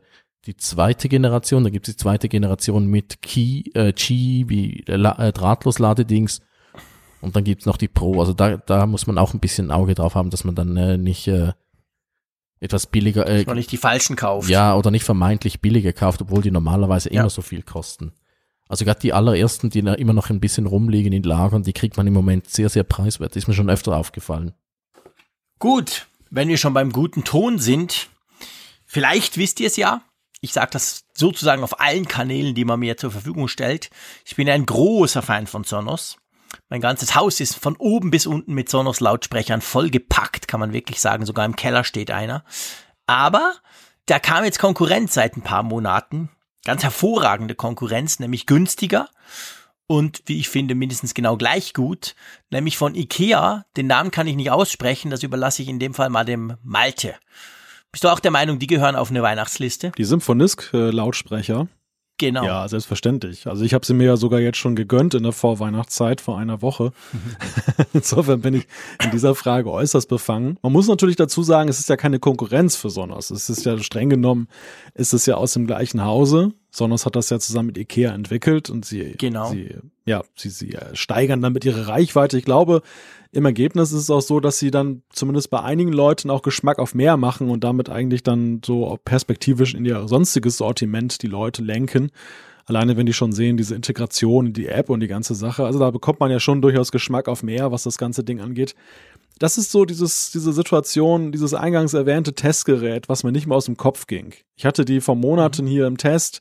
die 0.46 0.56
zweite 0.56 1.08
Generation, 1.08 1.62
dann 1.64 1.72
gibt 1.72 1.86
es 1.88 1.94
die 1.94 2.02
zweite 2.02 2.28
Generation 2.28 2.86
mit 2.86 3.22
Key, 3.22 3.62
äh, 3.74 3.92
Qi, 3.92 4.44
wie 4.48 4.80
äh, 4.88 4.94
äh, 4.94 5.32
Drahtlos-Ladedings. 5.32 6.40
Und 7.20 7.36
dann 7.36 7.44
gibt's 7.44 7.66
noch 7.66 7.76
die 7.76 7.86
Pro. 7.88 8.18
Also 8.18 8.32
da, 8.32 8.56
da 8.56 8.86
muss 8.86 9.06
man 9.06 9.18
auch 9.18 9.32
ein 9.34 9.40
bisschen 9.40 9.68
ein 9.68 9.70
Auge 9.70 9.94
drauf 9.94 10.16
haben, 10.16 10.30
dass 10.30 10.42
man 10.42 10.56
dann 10.56 10.76
äh, 10.76 10.98
nicht 10.98 11.28
äh, 11.28 11.52
etwas 12.58 12.86
billiger, 12.86 13.26
äh, 13.28 13.38
Dass 13.38 13.46
man 13.46 13.56
nicht 13.56 13.70
die 13.70 13.76
falschen 13.76 14.16
kauft. 14.16 14.48
ja, 14.48 14.74
oder 14.74 14.90
nicht 14.90 15.04
vermeintlich 15.04 15.60
billiger 15.60 15.92
kauft, 15.92 16.22
obwohl 16.22 16.42
die 16.42 16.50
normalerweise 16.50 17.12
Ja. 17.12 17.20
immer 17.20 17.30
so 17.30 17.42
viel 17.42 17.62
kosten. 17.62 18.12
Also 18.68 18.84
gerade 18.84 19.00
die 19.00 19.12
allerersten, 19.12 19.70
die 19.70 19.82
da 19.82 19.94
immer 19.94 20.12
noch 20.14 20.30
ein 20.30 20.40
bisschen 20.40 20.66
rumliegen 20.66 21.12
in 21.12 21.22
Lagern, 21.22 21.62
die 21.62 21.72
kriegt 21.72 21.96
man 21.96 22.06
im 22.06 22.14
Moment 22.14 22.48
sehr, 22.48 22.68
sehr 22.68 22.84
preiswert. 22.84 23.36
Ist 23.36 23.46
mir 23.46 23.54
schon 23.54 23.70
öfter 23.70 23.96
aufgefallen. 23.96 24.54
Gut, 25.60 26.08
wenn 26.30 26.48
wir 26.48 26.56
schon 26.56 26.74
beim 26.74 26.90
guten 26.90 27.22
Ton 27.22 27.58
sind, 27.58 28.08
vielleicht 28.86 29.36
wisst 29.36 29.60
ihr 29.60 29.66
es 29.68 29.76
ja. 29.76 30.02
Ich 30.42 30.52
sage 30.52 30.72
das 30.72 31.04
sozusagen 31.14 31.62
auf 31.62 31.80
allen 31.80 32.06
Kanälen, 32.06 32.54
die 32.54 32.64
man 32.64 32.80
mir 32.80 32.96
zur 32.96 33.10
Verfügung 33.10 33.48
stellt. 33.48 33.88
Ich 34.26 34.36
bin 34.36 34.50
ein 34.50 34.66
großer 34.66 35.22
Fan 35.22 35.46
von 35.46 35.64
Sonos. 35.64 36.18
Mein 36.68 36.80
ganzes 36.82 37.14
Haus 37.14 37.40
ist 37.40 37.54
von 37.56 37.76
oben 37.76 38.10
bis 38.10 38.26
unten 38.26 38.52
mit 38.52 38.68
Sonos 38.68 39.00
Lautsprechern 39.00 39.60
vollgepackt, 39.60 40.48
kann 40.48 40.60
man 40.60 40.74
wirklich 40.74 41.00
sagen. 41.00 41.24
Sogar 41.24 41.46
im 41.46 41.56
Keller 41.56 41.84
steht 41.84 42.10
einer. 42.10 42.44
Aber 43.06 43.54
da 44.06 44.18
kam 44.18 44.44
jetzt 44.44 44.58
Konkurrenz 44.58 45.14
seit 45.14 45.36
ein 45.36 45.42
paar 45.42 45.62
Monaten. 45.62 46.28
ganz 46.64 46.82
hervorragende 46.82 47.54
Konkurrenz, 47.54 48.18
nämlich 48.18 48.46
günstiger 48.46 49.08
und 49.86 50.22
wie 50.26 50.38
ich 50.38 50.48
finde 50.48 50.74
mindestens 50.74 51.12
genau 51.12 51.36
gleich 51.36 51.74
gut, 51.74 52.14
nämlich 52.50 52.78
von 52.78 52.94
Ikea. 52.94 53.66
Den 53.76 53.86
Namen 53.88 54.10
kann 54.10 54.26
ich 54.26 54.36
nicht 54.36 54.50
aussprechen, 54.50 55.10
das 55.10 55.22
überlasse 55.22 55.62
ich 55.62 55.68
in 55.68 55.78
dem 55.78 55.94
Fall 55.94 56.08
mal 56.08 56.24
dem 56.24 56.56
Malte. 56.62 57.14
Bist 57.92 58.04
du 58.04 58.08
auch 58.08 58.20
der 58.20 58.30
Meinung, 58.30 58.58
die 58.58 58.66
gehören 58.66 58.96
auf 58.96 59.10
eine 59.10 59.22
Weihnachtsliste? 59.22 59.92
Die 59.98 60.04
Symphonisk-Lautsprecher. 60.04 61.68
Genau. 62.16 62.44
Ja, 62.44 62.66
selbstverständlich. 62.66 63.46
Also 63.46 63.64
ich 63.64 63.74
habe 63.74 63.84
sie 63.84 63.92
mir 63.92 64.04
ja 64.04 64.16
sogar 64.16 64.40
jetzt 64.40 64.56
schon 64.56 64.76
gegönnt 64.76 65.12
in 65.12 65.24
der 65.24 65.32
Vorweihnachtszeit 65.32 66.22
vor 66.22 66.38
einer 66.38 66.62
Woche. 66.62 66.92
Insofern 67.92 68.40
bin 68.40 68.54
ich 68.54 68.66
in 69.04 69.10
dieser 69.10 69.34
Frage 69.34 69.70
äußerst 69.70 70.08
befangen. 70.08 70.58
Man 70.62 70.72
muss 70.72 70.88
natürlich 70.88 71.16
dazu 71.16 71.42
sagen, 71.42 71.68
es 71.68 71.80
ist 71.80 71.90
ja 71.90 71.96
keine 71.96 72.18
Konkurrenz 72.18 72.76
für 72.76 72.88
Sonos. 72.88 73.30
Es 73.30 73.50
ist 73.50 73.66
ja 73.66 73.76
streng 73.78 74.08
genommen, 74.08 74.48
ist 74.94 75.12
es 75.12 75.26
ja 75.26 75.34
aus 75.34 75.52
dem 75.52 75.66
gleichen 75.66 76.02
Hause. 76.02 76.52
Sonos 76.74 77.04
hat 77.04 77.16
das 77.16 77.28
ja 77.28 77.38
zusammen 77.38 77.66
mit 77.66 77.78
Ikea 77.78 78.14
entwickelt 78.14 78.70
und 78.70 78.86
sie, 78.86 79.14
genau. 79.18 79.50
sie, 79.50 79.76
ja, 80.06 80.22
sie, 80.34 80.48
sie 80.48 80.74
steigern 80.94 81.42
damit 81.42 81.66
ihre 81.66 81.86
Reichweite. 81.86 82.38
Ich 82.38 82.46
glaube, 82.46 82.80
im 83.30 83.44
Ergebnis 83.44 83.92
ist 83.92 84.00
es 84.00 84.10
auch 84.10 84.22
so, 84.22 84.40
dass 84.40 84.58
sie 84.58 84.70
dann 84.70 85.02
zumindest 85.10 85.50
bei 85.50 85.60
einigen 85.60 85.92
Leuten 85.92 86.30
auch 86.30 86.40
Geschmack 86.40 86.78
auf 86.78 86.94
mehr 86.94 87.18
machen 87.18 87.50
und 87.50 87.62
damit 87.62 87.90
eigentlich 87.90 88.22
dann 88.22 88.62
so 88.64 88.98
perspektivisch 89.04 89.74
in 89.74 89.84
ihr 89.84 90.08
sonstiges 90.08 90.56
Sortiment 90.56 91.20
die 91.20 91.26
Leute 91.26 91.62
lenken. 91.62 92.10
Alleine 92.66 92.96
wenn 92.96 93.06
die 93.06 93.12
schon 93.12 93.32
sehen, 93.32 93.56
diese 93.56 93.74
Integration 93.74 94.46
in 94.46 94.52
die 94.52 94.68
App 94.68 94.90
und 94.90 95.00
die 95.00 95.08
ganze 95.08 95.34
Sache. 95.34 95.64
Also 95.64 95.78
da 95.78 95.90
bekommt 95.90 96.20
man 96.20 96.30
ja 96.30 96.40
schon 96.40 96.62
durchaus 96.62 96.92
Geschmack 96.92 97.28
auf 97.28 97.42
mehr, 97.42 97.72
was 97.72 97.82
das 97.82 97.98
ganze 97.98 98.24
Ding 98.24 98.40
angeht. 98.40 98.74
Das 99.38 99.58
ist 99.58 99.72
so 99.72 99.84
dieses, 99.84 100.30
diese 100.30 100.52
Situation, 100.52 101.32
dieses 101.32 101.54
eingangs 101.54 101.94
erwähnte 101.94 102.34
Testgerät, 102.34 103.08
was 103.08 103.24
mir 103.24 103.32
nicht 103.32 103.46
mehr 103.46 103.56
aus 103.56 103.64
dem 103.64 103.76
Kopf 103.76 104.06
ging. 104.06 104.34
Ich 104.56 104.64
hatte 104.64 104.84
die 104.84 105.00
vor 105.00 105.16
Monaten 105.16 105.66
hier 105.66 105.86
im 105.86 105.96
Test, 105.96 106.40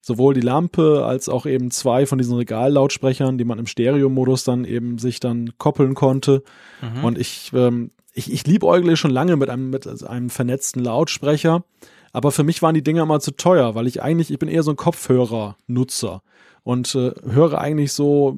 sowohl 0.00 0.34
die 0.34 0.40
Lampe 0.40 1.04
als 1.04 1.28
auch 1.28 1.46
eben 1.46 1.70
zwei 1.70 2.06
von 2.06 2.18
diesen 2.18 2.36
Regallautsprechern, 2.36 3.38
die 3.38 3.44
man 3.44 3.58
im 3.58 3.66
Stereo-Modus 3.66 4.44
dann 4.44 4.64
eben 4.64 4.98
sich 4.98 5.20
dann 5.20 5.50
koppeln 5.58 5.94
konnte. 5.94 6.42
Mhm. 6.80 7.04
Und 7.04 7.18
ich, 7.18 7.52
ähm, 7.54 7.90
ich, 8.12 8.32
ich 8.32 8.46
liebäugle 8.46 8.96
schon 8.96 9.10
lange 9.10 9.36
mit 9.36 9.50
einem, 9.50 9.70
mit 9.70 9.86
einem 10.04 10.30
vernetzten 10.30 10.82
Lautsprecher. 10.82 11.64
Aber 12.12 12.30
für 12.30 12.44
mich 12.44 12.62
waren 12.62 12.74
die 12.74 12.82
Dinger 12.82 13.06
mal 13.06 13.20
zu 13.20 13.32
teuer, 13.32 13.74
weil 13.74 13.86
ich 13.86 14.02
eigentlich, 14.02 14.30
ich 14.30 14.38
bin 14.38 14.48
eher 14.48 14.62
so 14.62 14.70
ein 14.70 14.76
Kopfhörer-Nutzer 14.76 16.22
und 16.62 16.94
äh, 16.94 17.12
höre 17.28 17.58
eigentlich 17.58 17.92
so 17.92 18.36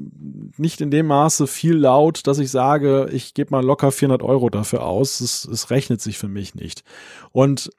nicht 0.57 0.81
in 0.81 0.91
dem 0.91 1.09
Maße 1.09 1.47
viel 1.47 1.75
laut, 1.75 2.27
dass 2.27 2.39
ich 2.39 2.51
sage, 2.51 3.09
ich 3.13 3.35
gebe 3.35 3.51
mal 3.51 3.65
locker 3.65 3.93
400 3.93 4.23
Euro 4.23 4.49
dafür 4.49 4.85
aus. 4.85 5.21
Es, 5.21 5.45
es 5.45 5.71
rechnet 5.71 6.01
sich 6.01 6.19
für 6.19 6.29
mich 6.29 6.55
nicht. 6.55 6.85
Und 7.33 7.71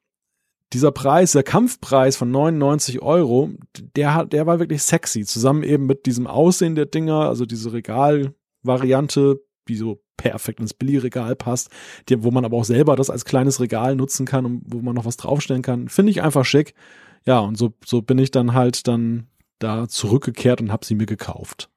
dieser 0.73 0.91
Preis, 0.91 1.31
der 1.31 1.43
Kampfpreis 1.43 2.17
von 2.17 2.29
99 2.31 3.01
Euro, 3.01 3.51
der 3.95 4.13
hat, 4.13 4.33
der 4.33 4.45
war 4.45 4.59
wirklich 4.59 4.83
sexy. 4.83 5.23
Zusammen 5.23 5.63
eben 5.63 5.85
mit 5.85 6.05
diesem 6.05 6.27
Aussehen 6.27 6.75
der 6.75 6.85
Dinger, 6.85 7.21
also 7.21 7.45
diese 7.45 7.71
Regalvariante, 7.71 9.39
die 9.67 9.75
so 9.75 10.01
perfekt 10.17 10.59
ins 10.59 10.73
Billigregal 10.73 11.35
passt, 11.35 11.69
die, 12.09 12.23
wo 12.23 12.31
man 12.31 12.45
aber 12.45 12.57
auch 12.57 12.65
selber 12.65 12.95
das 12.95 13.09
als 13.09 13.25
kleines 13.25 13.59
Regal 13.59 13.95
nutzen 13.95 14.25
kann 14.25 14.45
und 14.45 14.63
wo 14.65 14.81
man 14.81 14.95
noch 14.95 15.05
was 15.05 15.17
draufstellen 15.17 15.61
kann, 15.61 15.89
finde 15.89 16.11
ich 16.11 16.21
einfach 16.21 16.45
schick. 16.45 16.73
Ja, 17.25 17.39
und 17.39 17.57
so, 17.57 17.73
so 17.83 18.01
bin 18.01 18.19
ich 18.19 18.31
dann 18.31 18.53
halt 18.53 18.87
dann 18.87 19.27
da 19.59 19.87
zurückgekehrt 19.87 20.61
und 20.61 20.71
habe 20.71 20.85
sie 20.85 20.95
mir 20.95 21.05
gekauft. 21.05 21.69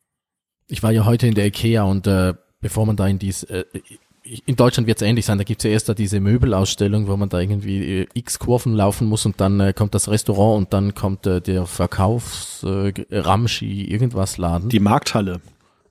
Ich 0.67 0.83
war 0.83 0.93
ja 0.93 1.05
heute 1.05 1.27
in 1.27 1.35
der 1.35 1.47
Ikea 1.47 1.85
und 1.85 2.07
äh, 2.07 2.35
bevor 2.61 2.85
man 2.85 2.97
da 2.97 3.07
in 3.07 3.19
dies, 3.19 3.45
äh, 3.45 3.65
in 4.45 4.57
Deutschland 4.57 4.87
wird 4.87 5.01
es 5.01 5.07
ähnlich 5.07 5.25
sein, 5.25 5.39
da 5.39 5.45
gibt 5.45 5.61
es 5.61 5.65
ja 5.65 5.71
erst 5.71 5.89
da 5.89 5.95
diese 5.95 6.21
Möbelausstellung, 6.21 7.09
wo 7.09 7.17
man 7.17 7.31
da 7.31 7.41
irgendwie 7.41 8.01
äh, 8.01 8.07
x 8.13 8.39
Kurven 8.39 8.75
laufen 8.75 9.07
muss 9.07 9.25
und 9.25 9.41
dann 9.41 9.59
äh, 9.61 9.73
kommt 9.73 9.95
das 9.95 10.09
Restaurant 10.09 10.59
und 10.59 10.73
dann 10.73 10.95
kommt 10.95 11.27
äh, 11.27 11.41
der 11.41 11.67
Verkaufs 11.67 12.63
äh, 12.65 12.93
Ramschi 13.11 13.85
irgendwas 13.85 14.37
Laden. 14.37 14.69
Die 14.69 14.81
Markthalle. 14.81 15.41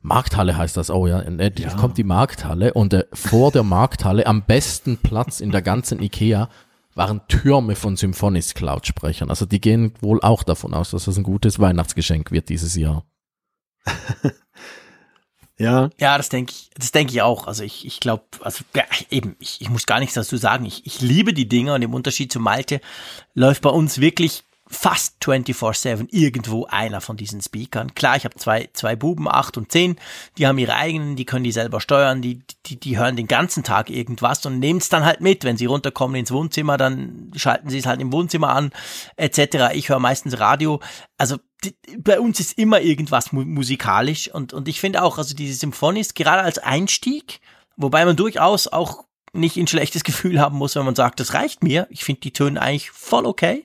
Markthalle 0.07 0.57
heißt 0.57 0.77
das, 0.77 0.89
oh 0.89 1.05
ja, 1.05 1.19
äh, 1.19 1.51
ja. 1.57 1.75
kommt 1.75 1.97
die 1.97 2.03
Markthalle 2.03 2.73
und 2.73 2.93
äh, 2.93 3.05
vor 3.13 3.51
der 3.51 3.63
Markthalle 3.63 4.25
am 4.25 4.41
besten 4.43 4.97
Platz 4.97 5.41
in 5.41 5.51
der 5.51 5.61
ganzen 5.61 6.01
Ikea 6.01 6.49
waren 6.95 7.21
Türme 7.27 7.75
von 7.75 7.95
Symphonisk 7.97 8.59
Lautsprechern. 8.59 9.29
Also 9.29 9.45
die 9.45 9.61
gehen 9.61 9.93
wohl 10.01 10.21
auch 10.21 10.43
davon 10.43 10.73
aus, 10.73 10.91
dass 10.91 11.05
das 11.05 11.17
ein 11.17 11.23
gutes 11.23 11.59
Weihnachtsgeschenk 11.59 12.31
wird 12.31 12.49
dieses 12.49 12.75
Jahr. 12.75 13.05
ja. 15.57 15.89
Ja, 15.99 16.17
das 16.17 16.29
denke 16.29 16.53
ich, 16.53 16.71
das 16.75 16.91
denke 16.93 17.13
ich 17.13 17.21
auch. 17.21 17.45
Also 17.45 17.63
ich, 17.63 17.85
ich 17.85 17.99
glaube, 17.99 18.23
also 18.41 18.63
ja, 18.75 18.84
eben, 19.11 19.35
ich, 19.39 19.61
ich 19.61 19.69
muss 19.69 19.85
gar 19.85 19.99
nichts 19.99 20.15
dazu 20.15 20.38
sagen. 20.38 20.65
Ich, 20.65 20.85
ich 20.85 21.01
liebe 21.01 21.34
die 21.34 21.49
Dinger 21.49 21.75
und 21.75 21.81
im 21.81 21.93
Unterschied 21.93 22.31
zu 22.31 22.39
Malte 22.39 22.79
läuft 23.35 23.61
bei 23.61 23.69
uns 23.69 23.99
wirklich 23.99 24.43
fast 24.69 25.15
24-7 25.23 26.07
irgendwo 26.11 26.65
einer 26.65 26.99
von 27.02 27.15
diesen 27.15 27.41
Speakern. 27.41 27.95
Klar, 27.95 28.18
ich 28.18 28.26
habe 28.26 28.35
zwei, 28.35 28.69
zwei 28.73 28.95
Buben, 28.95 29.27
acht 29.30 29.57
und 29.57 29.72
zehn, 29.72 29.98
die 30.38 30.45
haben 30.45 30.57
ihre 30.57 30.76
eigenen, 30.76 31.15
die 31.15 31.26
können 31.26 31.44
die 31.44 31.52
selber 31.52 31.80
steuern, 31.80 32.22
die, 32.22 32.41
die, 32.65 32.80
die 32.80 32.98
hören 32.98 33.15
den 33.15 33.27
ganzen 33.27 33.64
Tag 33.64 33.89
irgendwas 33.89 34.45
und 34.45 34.60
nehmen 34.60 34.80
es 34.80 34.89
dann 34.89 35.06
halt 35.06 35.22
mit. 35.22 35.44
Wenn 35.44 35.57
sie 35.57 35.65
runterkommen 35.65 36.18
ins 36.18 36.31
Wohnzimmer, 36.31 36.77
dann 36.77 37.31
schalten 37.35 37.69
sie 37.69 37.77
es 37.77 37.85
halt 37.85 38.02
im 38.02 38.11
Wohnzimmer 38.11 38.49
an, 38.49 38.72
etc. 39.15 39.73
Ich 39.73 39.89
höre 39.89 39.99
meistens 39.99 40.39
Radio. 40.39 40.81
Also 41.18 41.38
die, 41.64 41.76
bei 41.98 42.19
uns 42.19 42.39
ist 42.39 42.57
immer 42.57 42.81
irgendwas 42.81 43.31
mu 43.31 43.45
musikalisch 43.45 44.30
und, 44.34 44.53
und 44.53 44.68
ich 44.68 44.80
finde 44.80 45.02
auch, 45.02 45.18
also 45.18 45.34
diese 45.34 45.53
Symphonies, 45.53 46.14
gerade 46.14 46.44
als 46.44 46.60
Einstieg, 46.60 47.39
wobei 47.77 48.06
man 48.06 48.15
durchaus 48.15 48.68
auch 48.68 49.06
nicht 49.31 49.56
ein 49.56 49.68
schlechtes 49.68 50.03
Gefühl 50.03 50.41
haben 50.41 50.57
muss, 50.57 50.76
wenn 50.76 50.85
man 50.85 50.95
sagt, 50.95 51.22
das 51.22 51.34
reicht 51.34 51.64
mir. 51.64 51.88
Ich 51.89 52.03
finde 52.03 52.22
die 52.22 52.34
Töne 52.34 52.61
eigentlich 52.61 52.91
voll 52.91 53.26
okay 53.26 53.64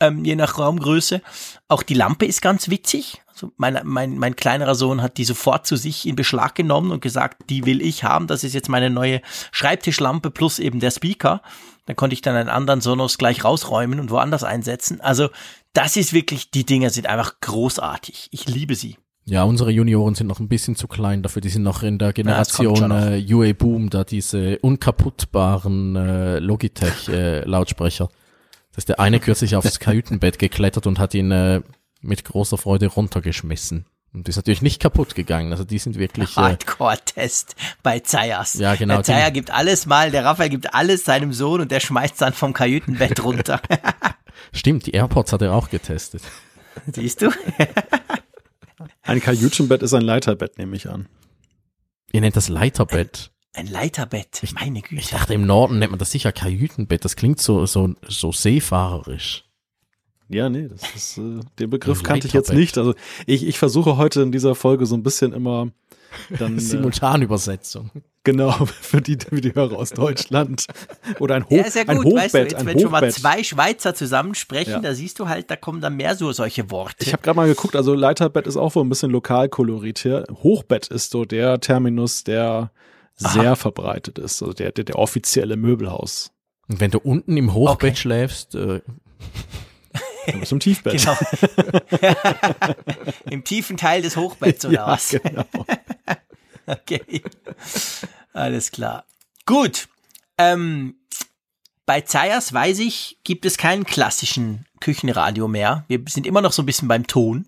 ähm, 0.00 0.24
je 0.24 0.36
nach 0.36 0.58
Raumgröße. 0.58 1.22
Auch 1.68 1.82
die 1.82 1.94
Lampe 1.94 2.26
ist 2.26 2.42
ganz 2.42 2.68
witzig. 2.68 3.22
Also 3.28 3.52
mein, 3.56 3.78
mein, 3.84 4.18
mein 4.18 4.36
kleinerer 4.36 4.74
Sohn 4.74 5.02
hat 5.02 5.18
die 5.18 5.24
sofort 5.24 5.66
zu 5.66 5.76
sich 5.76 6.06
in 6.06 6.16
Beschlag 6.16 6.54
genommen 6.54 6.90
und 6.90 7.02
gesagt, 7.02 7.50
die 7.50 7.66
will 7.66 7.82
ich 7.82 8.04
haben. 8.04 8.26
Das 8.26 8.44
ist 8.44 8.54
jetzt 8.54 8.68
meine 8.68 8.90
neue 8.90 9.20
Schreibtischlampe 9.52 10.30
plus 10.30 10.58
eben 10.58 10.80
der 10.80 10.90
Speaker. 10.90 11.42
Dann 11.86 11.96
konnte 11.96 12.14
ich 12.14 12.22
dann 12.22 12.36
einen 12.36 12.48
anderen 12.48 12.80
Sonos 12.80 13.18
gleich 13.18 13.44
rausräumen 13.44 14.00
und 14.00 14.10
woanders 14.10 14.42
einsetzen. 14.42 15.00
Also 15.00 15.28
das 15.72 15.96
ist 15.96 16.12
wirklich, 16.12 16.50
die 16.50 16.64
Dinger 16.64 16.90
sind 16.90 17.06
einfach 17.06 17.40
großartig. 17.40 18.28
Ich 18.32 18.48
liebe 18.48 18.74
sie. 18.74 18.96
Ja, 19.28 19.42
unsere 19.42 19.70
Junioren 19.70 20.14
sind 20.14 20.28
noch 20.28 20.38
ein 20.38 20.48
bisschen 20.48 20.76
zu 20.76 20.86
klein 20.86 21.22
dafür. 21.22 21.42
Die 21.42 21.48
sind 21.48 21.64
noch 21.64 21.82
in 21.82 21.98
der 21.98 22.12
Generation 22.12 22.90
ja, 22.90 23.10
äh, 23.10 23.34
UA 23.34 23.52
Boom, 23.54 23.90
da 23.90 24.04
diese 24.04 24.58
unkaputtbaren 24.60 25.96
äh, 25.96 26.38
Logitech 26.38 27.08
äh, 27.08 27.40
Lautsprecher. 27.40 28.08
Da 28.76 28.80
ist 28.80 28.90
der 28.90 29.00
eine 29.00 29.20
kürzlich 29.20 29.56
aufs 29.56 29.80
Kajütenbett 29.80 30.38
geklettert 30.38 30.86
und 30.86 30.98
hat 30.98 31.14
ihn 31.14 31.30
äh, 31.30 31.62
mit 32.02 32.24
großer 32.26 32.58
Freude 32.58 32.88
runtergeschmissen. 32.88 33.86
Und 34.12 34.28
ist 34.28 34.36
natürlich 34.36 34.60
nicht 34.60 34.82
kaputt 34.82 35.14
gegangen. 35.14 35.50
Also 35.50 35.64
die 35.64 35.78
sind 35.78 35.98
wirklich. 35.98 36.36
Äh, 36.36 36.40
Hardcore-Test 36.40 37.56
bei 37.82 38.00
Zayas. 38.00 38.52
Ja, 38.52 38.74
genau. 38.74 38.96
Der 38.96 39.04
Zayer 39.04 39.30
gibt 39.30 39.50
alles 39.50 39.86
mal, 39.86 40.10
der 40.10 40.26
Raphael 40.26 40.50
gibt 40.50 40.74
alles 40.74 41.04
seinem 41.04 41.32
Sohn 41.32 41.62
und 41.62 41.72
der 41.72 41.80
schmeißt 41.80 42.20
dann 42.20 42.34
vom 42.34 42.52
Kajütenbett 42.52 43.24
runter. 43.24 43.62
Stimmt, 44.52 44.84
die 44.84 44.90
AirPods 44.90 45.32
hat 45.32 45.40
er 45.40 45.54
auch 45.54 45.70
getestet. 45.70 46.20
Siehst 46.92 47.22
du? 47.22 47.30
ein 49.04 49.20
Kajütenbett 49.20 49.82
ist 49.82 49.94
ein 49.94 50.02
Leiterbett, 50.02 50.58
nehme 50.58 50.76
ich 50.76 50.90
an. 50.90 51.08
Ihr 52.12 52.20
nennt 52.20 52.36
das 52.36 52.50
Leiterbett. 52.50 53.30
Ein 53.56 53.68
Leiterbett, 53.68 54.42
ich, 54.42 54.52
meine 54.52 54.82
Güte. 54.82 55.00
Ich 55.00 55.08
dachte, 55.08 55.32
im 55.32 55.46
Norden 55.46 55.78
nennt 55.78 55.90
man 55.90 55.98
das 55.98 56.10
sicher 56.10 56.30
Kajütenbett. 56.30 57.04
Das 57.06 57.16
klingt 57.16 57.40
so, 57.40 57.64
so, 57.64 57.94
so 58.06 58.30
seefahrerisch. 58.30 59.44
Ja, 60.28 60.50
nee, 60.50 60.68
das 60.68 60.82
ist, 60.94 61.18
äh, 61.18 61.40
den 61.58 61.70
Begriff 61.70 62.02
kannte 62.02 62.26
ich 62.26 62.34
jetzt 62.34 62.52
nicht. 62.52 62.76
Also 62.76 62.94
ich, 63.24 63.46
ich 63.46 63.58
versuche 63.58 63.96
heute 63.96 64.20
in 64.20 64.30
dieser 64.30 64.54
Folge 64.54 64.84
so 64.84 64.94
ein 64.94 65.02
bisschen 65.02 65.32
immer 65.32 65.68
dann. 66.38 66.56
Äh, 66.56 66.60
Simultanübersetzung. 66.60 67.90
Genau, 68.24 68.50
für 68.66 69.00
die, 69.00 69.16
für 69.16 69.40
die 69.40 69.54
Hörer 69.54 69.76
aus 69.76 69.90
Deutschland. 69.90 70.66
Oder 71.18 71.36
ein, 71.36 71.44
Hoch, 71.44 71.52
ja, 71.52 71.62
ist 71.62 71.76
ja 71.76 71.84
gut, 71.84 71.90
ein 71.90 72.04
Hochbett. 72.04 72.16
Weißt 72.16 72.34
du, 72.34 72.38
jetzt, 72.38 72.52
wenn 72.66 72.66
Hochbett. 72.66 72.82
schon 72.82 72.90
mal 72.90 73.10
zwei 73.10 73.42
Schweizer 73.42 73.94
zusammensprechen, 73.94 74.72
ja. 74.72 74.80
da 74.80 74.94
siehst 74.94 75.18
du 75.18 75.28
halt, 75.28 75.50
da 75.50 75.56
kommen 75.56 75.80
dann 75.80 75.96
mehr 75.96 76.14
so 76.14 76.30
solche 76.32 76.70
Worte. 76.70 76.96
Ich 77.00 77.12
habe 77.12 77.22
gerade 77.22 77.36
mal 77.36 77.48
geguckt, 77.48 77.74
also 77.74 77.94
Leiterbett 77.94 78.46
ist 78.46 78.56
auch 78.56 78.74
wohl 78.74 78.84
ein 78.84 78.88
bisschen 78.90 79.12
lokalkolorit 79.12 80.00
hier. 80.00 80.24
Hochbett 80.42 80.88
ist 80.88 81.12
so 81.12 81.24
der 81.24 81.60
Terminus, 81.60 82.24
der 82.24 82.70
sehr 83.16 83.52
Aha. 83.52 83.56
verbreitet 83.56 84.18
ist. 84.18 84.42
Also 84.42 84.52
der, 84.52 84.72
der, 84.72 84.84
der 84.84 84.98
offizielle 84.98 85.56
Möbelhaus. 85.56 86.32
Und 86.68 86.80
wenn 86.80 86.90
du 86.90 86.98
unten 86.98 87.36
im 87.36 87.54
Hochbett 87.54 87.92
okay. 87.92 88.00
schläfst, 88.00 88.54
äh, 88.54 88.80
dann 90.26 90.40
bist 90.40 90.52
du 90.52 90.56
im 90.56 90.60
Tiefbett. 90.60 91.00
Genau. 91.00 91.16
Im 93.30 93.44
tiefen 93.44 93.76
Teil 93.76 94.02
des 94.02 94.16
Hochbetts 94.16 94.64
oder 94.64 94.74
ja, 94.74 94.86
was? 94.88 95.10
Genau. 95.10 95.44
okay. 96.66 97.22
Alles 98.32 98.70
klar. 98.70 99.04
Gut. 99.46 99.88
Ähm, 100.38 100.96
bei 101.86 102.00
Zayas 102.00 102.52
weiß 102.52 102.80
ich, 102.80 103.18
gibt 103.22 103.46
es 103.46 103.56
keinen 103.56 103.84
klassischen 103.84 104.66
Küchenradio 104.80 105.46
mehr. 105.48 105.84
Wir 105.88 106.02
sind 106.08 106.26
immer 106.26 106.40
noch 106.42 106.52
so 106.52 106.62
ein 106.62 106.66
bisschen 106.66 106.88
beim 106.88 107.06
Ton. 107.06 107.46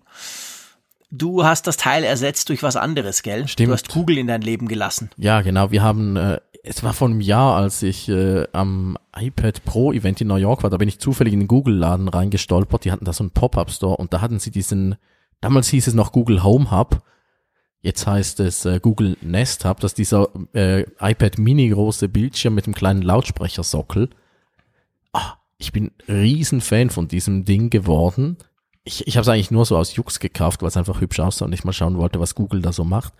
Du 1.11 1.43
hast 1.43 1.65
das 1.65 1.77
Teil 1.77 2.03
ersetzt 2.03 2.49
durch 2.49 2.61
was 2.61 2.75
anderes, 2.75 3.23
gell? 3.23 3.47
Stimmt. 3.47 3.69
Du 3.69 3.73
hast 3.73 3.89
Google 3.89 4.17
in 4.17 4.27
dein 4.27 4.41
Leben 4.41 4.67
gelassen. 4.67 5.09
Ja, 5.17 5.41
genau. 5.41 5.71
Wir 5.71 5.81
haben 5.81 6.15
äh, 6.15 6.39
es 6.63 6.83
war 6.83 6.93
vor 6.93 7.07
einem 7.07 7.21
Jahr, 7.21 7.55
als 7.55 7.81
ich 7.83 8.09
äh, 8.09 8.45
am 8.51 8.97
iPad 9.15 9.63
Pro 9.63 9.93
Event 9.93 10.21
in 10.21 10.27
New 10.27 10.35
York 10.35 10.63
war, 10.63 10.69
da 10.69 10.77
bin 10.77 10.89
ich 10.89 10.99
zufällig 10.99 11.33
in 11.33 11.39
den 11.39 11.47
Google-Laden 11.47 12.07
reingestolpert. 12.07 12.85
Die 12.85 12.91
hatten 12.91 13.05
da 13.05 13.13
so 13.13 13.23
einen 13.23 13.31
Pop-Up-Store 13.31 13.97
und 13.97 14.13
da 14.13 14.21
hatten 14.21 14.39
sie 14.39 14.51
diesen, 14.51 14.95
damals 15.41 15.69
hieß 15.69 15.87
es 15.87 15.93
noch 15.93 16.11
Google 16.11 16.43
Home 16.43 16.71
Hub. 16.71 17.01
Jetzt 17.81 18.05
heißt 18.05 18.41
es 18.41 18.65
äh, 18.65 18.79
Google 18.81 19.17
Nest 19.21 19.63
Hub, 19.65 19.79
das 19.79 19.91
ist 19.91 19.97
dieser 19.97 20.29
äh, 20.53 20.81
iPad 20.99 21.37
Mini 21.37 21.69
große 21.69 22.09
Bildschirm 22.09 22.55
mit 22.55 22.65
einem 22.65 22.75
kleinen 22.75 23.01
Lautsprechersockel. 23.01 24.09
Ah, 25.13 25.35
ich 25.57 25.71
bin 25.71 25.91
riesen 26.07 26.61
Fan 26.61 26.89
von 26.89 27.07
diesem 27.07 27.45
Ding 27.45 27.69
geworden. 27.69 28.37
Ich, 28.83 29.07
ich 29.07 29.17
habe 29.17 29.21
es 29.23 29.27
eigentlich 29.27 29.51
nur 29.51 29.65
so 29.65 29.77
aus 29.77 29.95
Jux 29.95 30.19
gekauft, 30.19 30.61
weil 30.61 30.69
es 30.69 30.77
einfach 30.77 31.01
hübsch 31.01 31.19
aussah 31.19 31.45
und 31.45 31.53
ich 31.53 31.63
mal 31.63 31.73
schauen 31.73 31.97
wollte, 31.97 32.19
was 32.19 32.35
Google 32.35 32.61
da 32.61 32.71
so 32.71 32.83
macht. 32.83 33.13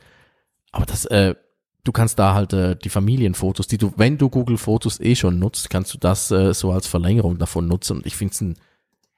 Aber 0.72 0.86
das, 0.86 1.06
äh, 1.06 1.36
du 1.84 1.91
kannst 1.91 2.19
da 2.19 2.34
halt 2.34 2.53
äh, 2.53 2.76
die 2.76 2.90
Familienfotos, 2.90 3.68
die 3.68 3.77
du, 3.77 3.94
wenn 3.98 4.18
du 4.18 4.30
Google 4.30 4.57
Fotos 4.57 4.99
eh 4.99 5.15
schon 5.15 5.40
nutzt, 5.40 5.69
kannst 5.69 5.94
du 5.94 5.98
das 5.98 6.31
äh, 6.31 6.53
so 6.53 6.72
als 6.72 6.88
Verlängerung 6.88 7.38
davon 7.38 7.68
nutzen. 7.68 7.98
Und 7.98 8.06
ich 8.06 8.15
finde 8.15 8.34
es 8.34 8.41
ein, 8.41 8.57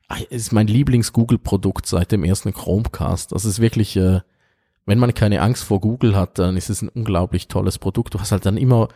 ah, 0.08 0.18
es 0.30 0.44
ist 0.44 0.52
mein 0.52 0.68
Lieblings-Google-Produkt 0.68 1.86
seit 1.86 2.12
dem 2.12 2.24
ersten 2.24 2.54
Chromecast. 2.54 3.32
Das 3.32 3.46
ist 3.46 3.60
wirklich, 3.60 3.96
äh, 3.98 4.22
wenn 4.86 5.00
man 5.00 5.14
keine 5.14 5.42
Angst 5.42 5.64
vor 5.64 5.80
Google 5.80 6.16
hat, 6.16 6.40
dann 6.40 6.58
ist 6.58 6.70
es 6.70 6.82
ein 6.82 6.90
unglaublich 6.90 7.48
tolles 7.48 7.78
Produkt. 7.78 8.14
Du 8.14 8.20
hast 8.20 8.32
halt 8.32 8.46
dann 8.46 8.58
immer, 8.58 8.90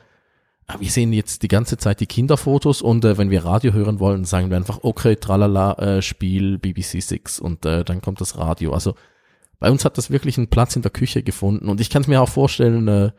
ah, 0.67 0.75
wir 0.79 0.89
sehen 0.89 1.13
jetzt 1.13 1.43
die 1.43 1.47
ganze 1.47 1.77
Zeit 1.77 1.99
die 1.99 2.07
Kinderfotos 2.07 2.81
und 2.81 3.05
äh, 3.05 3.17
wenn 3.17 3.29
wir 3.29 3.45
Radio 3.45 3.73
hören 3.73 3.99
wollen, 3.99 4.25
sagen 4.25 4.49
wir 4.49 4.57
einfach, 4.57 4.79
okay, 4.83 5.15
tralala, 5.15 5.73
äh, 5.73 6.01
Spiel 6.01 6.57
BBC 6.57 7.01
Six 7.01 7.39
und 7.39 7.65
äh, 7.65 7.83
dann 7.83 8.01
kommt 8.01 8.21
das 8.21 8.37
Radio. 8.37 8.73
Also 8.73 8.95
bei 9.59 9.71
uns 9.71 9.85
hat 9.85 9.97
das 9.97 10.09
wirklich 10.09 10.37
einen 10.37 10.49
Platz 10.49 10.75
in 10.75 10.81
der 10.81 10.91
Küche 10.91 11.23
gefunden 11.23 11.69
und 11.69 11.81
ich 11.81 11.89
kann 11.89 12.01
es 12.01 12.07
mir 12.07 12.21
auch 12.21 12.29
vorstellen, 12.29 12.87
äh, 12.87 13.11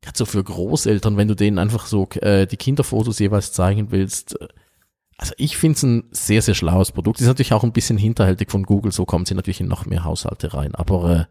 gerade 0.00 0.16
so 0.16 0.24
für 0.24 0.42
Großeltern, 0.42 1.16
wenn 1.16 1.28
du 1.28 1.34
denen 1.34 1.58
einfach 1.58 1.86
so 1.86 2.08
äh, 2.20 2.46
die 2.46 2.56
Kinderfotos 2.56 3.18
jeweils 3.18 3.52
zeigen 3.52 3.90
willst. 3.90 4.40
Äh, 4.40 4.48
also 5.16 5.34
ich 5.36 5.56
finde 5.56 5.76
es 5.76 5.82
ein 5.82 6.04
sehr, 6.12 6.42
sehr 6.42 6.54
schlaues 6.54 6.92
Produkt. 6.92 7.20
Ist 7.20 7.26
natürlich 7.26 7.52
auch 7.52 7.64
ein 7.64 7.72
bisschen 7.72 7.98
hinterhältig 7.98 8.50
von 8.50 8.62
Google, 8.62 8.92
so 8.92 9.04
kommen 9.04 9.26
sie 9.26 9.34
natürlich 9.34 9.60
in 9.60 9.66
noch 9.66 9.84
mehr 9.84 10.04
Haushalte 10.04 10.54
rein. 10.54 10.74
Aber 10.76 11.10
äh, 11.10 11.24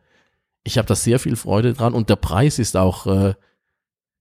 ich 0.64 0.78
habe 0.78 0.88
da 0.88 0.96
sehr 0.96 1.20
viel 1.20 1.38
Freude 1.38 1.74
dran 1.74 1.94
und 1.94 2.10
der 2.10 2.18
Preis 2.18 2.60
ist 2.60 2.76
auch 2.76 3.08
äh, 3.08 3.36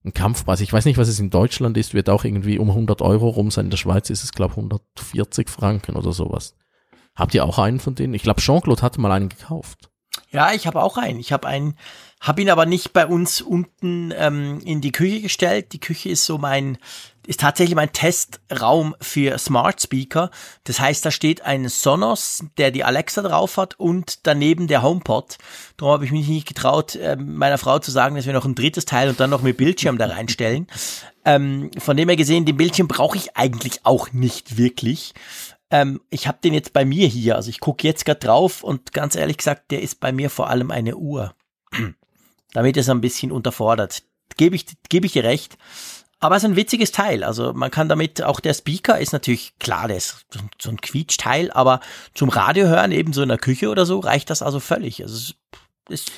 ein 0.06 0.14
Kampfpreis. 0.14 0.60
Ich 0.60 0.72
weiß 0.72 0.84
nicht, 0.84 0.98
was 0.98 1.08
es 1.08 1.20
in 1.20 1.30
Deutschland 1.30 1.76
ist, 1.76 1.92
wird 1.92 2.08
auch 2.08 2.24
irgendwie 2.24 2.58
um 2.58 2.70
100 2.70 3.02
Euro 3.02 3.28
rum 3.28 3.50
sein. 3.50 3.66
In 3.66 3.70
der 3.70 3.76
Schweiz 3.76 4.08
ist 4.08 4.24
es, 4.24 4.32
glaube 4.32 4.52
ich, 4.52 4.58
140 4.58 5.50
Franken 5.50 5.96
oder 5.96 6.12
sowas. 6.12 6.54
Habt 7.14 7.34
ihr 7.34 7.44
auch 7.44 7.58
einen 7.58 7.80
von 7.80 7.94
denen? 7.94 8.14
Ich 8.14 8.22
glaube, 8.22 8.40
Jean-Claude 8.40 8.82
hatte 8.82 9.00
mal 9.00 9.12
einen 9.12 9.28
gekauft. 9.28 9.90
Ja, 10.30 10.52
ich 10.52 10.66
habe 10.66 10.82
auch 10.82 10.96
einen. 10.96 11.18
Ich 11.18 11.32
habe 11.32 11.46
einen, 11.46 11.76
habe 12.20 12.42
ihn 12.42 12.50
aber 12.50 12.66
nicht 12.66 12.92
bei 12.92 13.06
uns 13.06 13.40
unten 13.40 14.12
ähm, 14.16 14.60
in 14.64 14.80
die 14.80 14.92
Küche 14.92 15.20
gestellt. 15.20 15.72
Die 15.72 15.80
Küche 15.80 16.08
ist 16.08 16.24
so 16.24 16.38
mein, 16.38 16.78
ist 17.26 17.40
tatsächlich 17.40 17.76
mein 17.76 17.92
Testraum 17.92 18.96
für 19.00 19.38
Smart 19.38 19.82
Speaker. 19.82 20.30
Das 20.64 20.80
heißt, 20.80 21.04
da 21.04 21.10
steht 21.10 21.42
ein 21.42 21.68
Sonos, 21.68 22.44
der 22.56 22.70
die 22.70 22.84
Alexa 22.84 23.22
drauf 23.22 23.58
hat 23.58 23.78
und 23.78 24.26
daneben 24.26 24.66
der 24.66 24.82
HomePod. 24.82 25.36
Darum 25.76 25.92
habe 25.92 26.04
ich 26.04 26.12
mich 26.12 26.26
nicht 26.26 26.48
getraut, 26.48 26.96
äh, 26.96 27.16
meiner 27.16 27.58
Frau 27.58 27.78
zu 27.78 27.90
sagen, 27.90 28.16
dass 28.16 28.26
wir 28.26 28.32
noch 28.32 28.46
ein 28.46 28.54
drittes 28.54 28.86
Teil 28.86 29.08
und 29.08 29.20
dann 29.20 29.30
noch 29.30 29.42
mit 29.42 29.58
Bildschirm 29.58 29.98
da 29.98 30.06
reinstellen. 30.06 30.66
Ähm, 31.24 31.70
von 31.78 31.96
dem 31.96 32.08
her 32.08 32.16
gesehen, 32.16 32.46
den 32.46 32.56
Bildschirm 32.56 32.88
brauche 32.88 33.18
ich 33.18 33.36
eigentlich 33.36 33.84
auch 33.84 34.12
nicht 34.12 34.56
wirklich. 34.56 35.12
Ähm, 35.70 36.00
ich 36.10 36.28
habe 36.28 36.38
den 36.42 36.54
jetzt 36.54 36.72
bei 36.72 36.84
mir 36.84 37.08
hier, 37.08 37.36
also 37.36 37.50
ich 37.50 37.60
gucke 37.60 37.86
jetzt 37.86 38.04
gerade 38.04 38.20
drauf 38.20 38.62
und 38.62 38.92
ganz 38.92 39.16
ehrlich 39.16 39.36
gesagt, 39.36 39.70
der 39.70 39.82
ist 39.82 40.00
bei 40.00 40.12
mir 40.12 40.30
vor 40.30 40.48
allem 40.48 40.70
eine 40.70 40.96
Uhr. 40.96 41.34
Damit 42.56 42.78
ist 42.78 42.88
er 42.88 42.94
ein 42.94 43.02
bisschen 43.02 43.32
unterfordert. 43.32 44.02
Gebe 44.38 44.56
ich, 44.56 44.64
gebe 44.88 45.04
ich 45.04 45.12
dir 45.12 45.24
recht. 45.24 45.58
Aber 46.20 46.36
es 46.36 46.42
ist 46.42 46.48
ein 46.48 46.56
witziges 46.56 46.90
Teil. 46.90 47.22
Also 47.22 47.52
man 47.52 47.70
kann 47.70 47.90
damit, 47.90 48.22
auch 48.22 48.40
der 48.40 48.54
Speaker 48.54 48.98
ist 48.98 49.12
natürlich 49.12 49.58
klar, 49.58 49.88
der 49.88 49.98
ist 49.98 50.24
so 50.58 50.70
ein 50.70 50.80
Quietschteil, 50.80 51.50
aber 51.50 51.80
zum 52.14 52.30
Radio 52.30 52.66
hören, 52.66 52.92
eben 52.92 53.12
so 53.12 53.20
in 53.20 53.28
der 53.28 53.36
Küche 53.36 53.68
oder 53.68 53.84
so, 53.84 53.98
reicht 53.98 54.30
das 54.30 54.40
also 54.40 54.58
völlig. 54.58 55.02
Also 55.02 55.34
es 55.90 56.00
ist, 56.00 56.12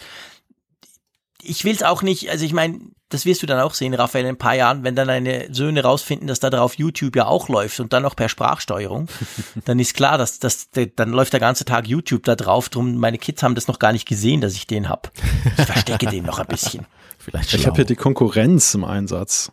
ich 1.43 1.65
will 1.65 1.75
es 1.75 1.83
auch 1.83 2.03
nicht, 2.03 2.31
also 2.31 2.45
ich 2.45 2.53
meine, 2.53 2.83
das 3.11 3.25
wirst 3.25 3.43
du 3.43 3.47
dann 3.47 3.61
auch 3.61 3.75
sehen, 3.75 3.95
Raphael, 3.95 4.25
in 4.25 4.31
ein 4.31 4.39
paar 4.39 4.55
Jahren, 4.55 4.85
wenn 4.85 4.95
dann 4.95 5.09
deine 5.09 5.49
Söhne 5.53 5.83
rausfinden, 5.83 6.29
dass 6.29 6.41
da 6.41 6.51
drauf 6.51 6.75
YouTube 6.75 7.17
ja 7.17 7.27
auch 7.27 7.49
läuft 7.49 7.81
und 7.81 7.93
dann 7.93 8.03
noch 8.03 8.15
per 8.15 8.29
Sprachsteuerung, 8.29 9.09
dann 9.65 9.79
ist 9.79 9.95
klar, 9.95 10.19
dass, 10.19 10.39
dass 10.39 10.69
dann 10.71 11.11
läuft 11.11 11.33
der 11.33 11.41
ganze 11.41 11.65
Tag 11.65 11.87
YouTube 11.87 12.25
da 12.25 12.37
drauf. 12.37 12.69
Drum, 12.69 12.97
meine 12.97 13.19
Kids 13.19 13.43
haben 13.43 13.55
das 13.55 13.67
noch 13.67 13.79
gar 13.79 13.93
nicht 13.93 14.07
gesehen, 14.07 14.41
dass 14.41 14.55
ich 14.55 14.67
den 14.67 14.89
hab. 14.89 15.11
Ich 15.57 15.65
verstecke 15.65 16.07
den 16.07 16.25
noch 16.25 16.39
ein 16.39 16.47
bisschen. 16.47 16.87
Vielleicht 17.19 17.55
ich 17.55 17.67
habe 17.67 17.77
hier 17.77 17.85
die 17.85 17.97
Konkurrenz 17.97 18.75
im 18.75 18.85
Einsatz. 18.85 19.53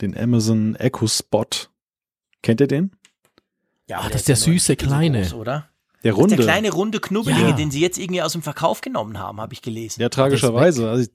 Den 0.00 0.16
Amazon 0.16 0.76
Echo 0.76 1.06
Spot. 1.06 1.46
Kennt 2.42 2.60
ihr 2.60 2.68
den? 2.68 2.92
Ja, 3.88 4.00
ah, 4.00 4.08
das 4.08 4.22
ist 4.22 4.28
der 4.28 4.36
süße 4.36 4.76
kleine, 4.76 5.22
groß, 5.22 5.34
oder? 5.34 5.68
Der 6.04 6.12
runde. 6.12 6.36
der 6.36 6.44
kleine 6.44 6.70
runde 6.70 7.00
Knubbelige, 7.00 7.48
ja. 7.48 7.52
den 7.52 7.70
sie 7.70 7.80
jetzt 7.80 7.98
irgendwie 7.98 8.22
aus 8.22 8.32
dem 8.32 8.42
Verkauf 8.42 8.80
genommen 8.80 9.18
haben, 9.18 9.40
habe 9.40 9.54
ich 9.54 9.62
gelesen. 9.62 10.00
Ja, 10.00 10.08
tragischerweise. 10.08 10.88
Also, 10.88 11.10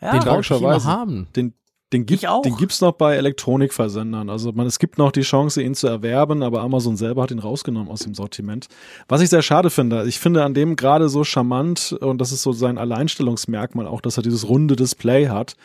ja, 0.00 0.12
den 0.12 0.20
tragischerweise. 0.20 0.86
haben. 0.86 1.28
Den, 1.34 1.54
den, 1.92 2.04
gibt, 2.04 2.22
den 2.22 2.56
gibt's 2.56 2.82
noch 2.82 2.92
bei 2.92 3.16
Elektronikversendern. 3.16 4.28
Also 4.28 4.52
man, 4.52 4.66
es 4.66 4.78
gibt 4.78 4.98
noch 4.98 5.10
die 5.10 5.22
Chance, 5.22 5.62
ihn 5.62 5.74
zu 5.74 5.86
erwerben, 5.86 6.42
aber 6.42 6.60
Amazon 6.60 6.96
selber 6.96 7.22
hat 7.22 7.30
ihn 7.30 7.38
rausgenommen 7.38 7.88
aus 7.88 8.00
dem 8.00 8.14
Sortiment. 8.14 8.68
Was 9.08 9.22
ich 9.22 9.30
sehr 9.30 9.42
schade 9.42 9.70
finde. 9.70 10.06
Ich 10.06 10.18
finde 10.18 10.44
an 10.44 10.52
dem 10.52 10.76
gerade 10.76 11.08
so 11.08 11.24
charmant 11.24 11.92
und 11.92 12.20
das 12.20 12.30
ist 12.30 12.42
so 12.42 12.52
sein 12.52 12.76
Alleinstellungsmerkmal 12.76 13.86
auch, 13.86 14.02
dass 14.02 14.18
er 14.18 14.22
dieses 14.22 14.48
runde 14.48 14.76
Display 14.76 15.28
hat, 15.28 15.56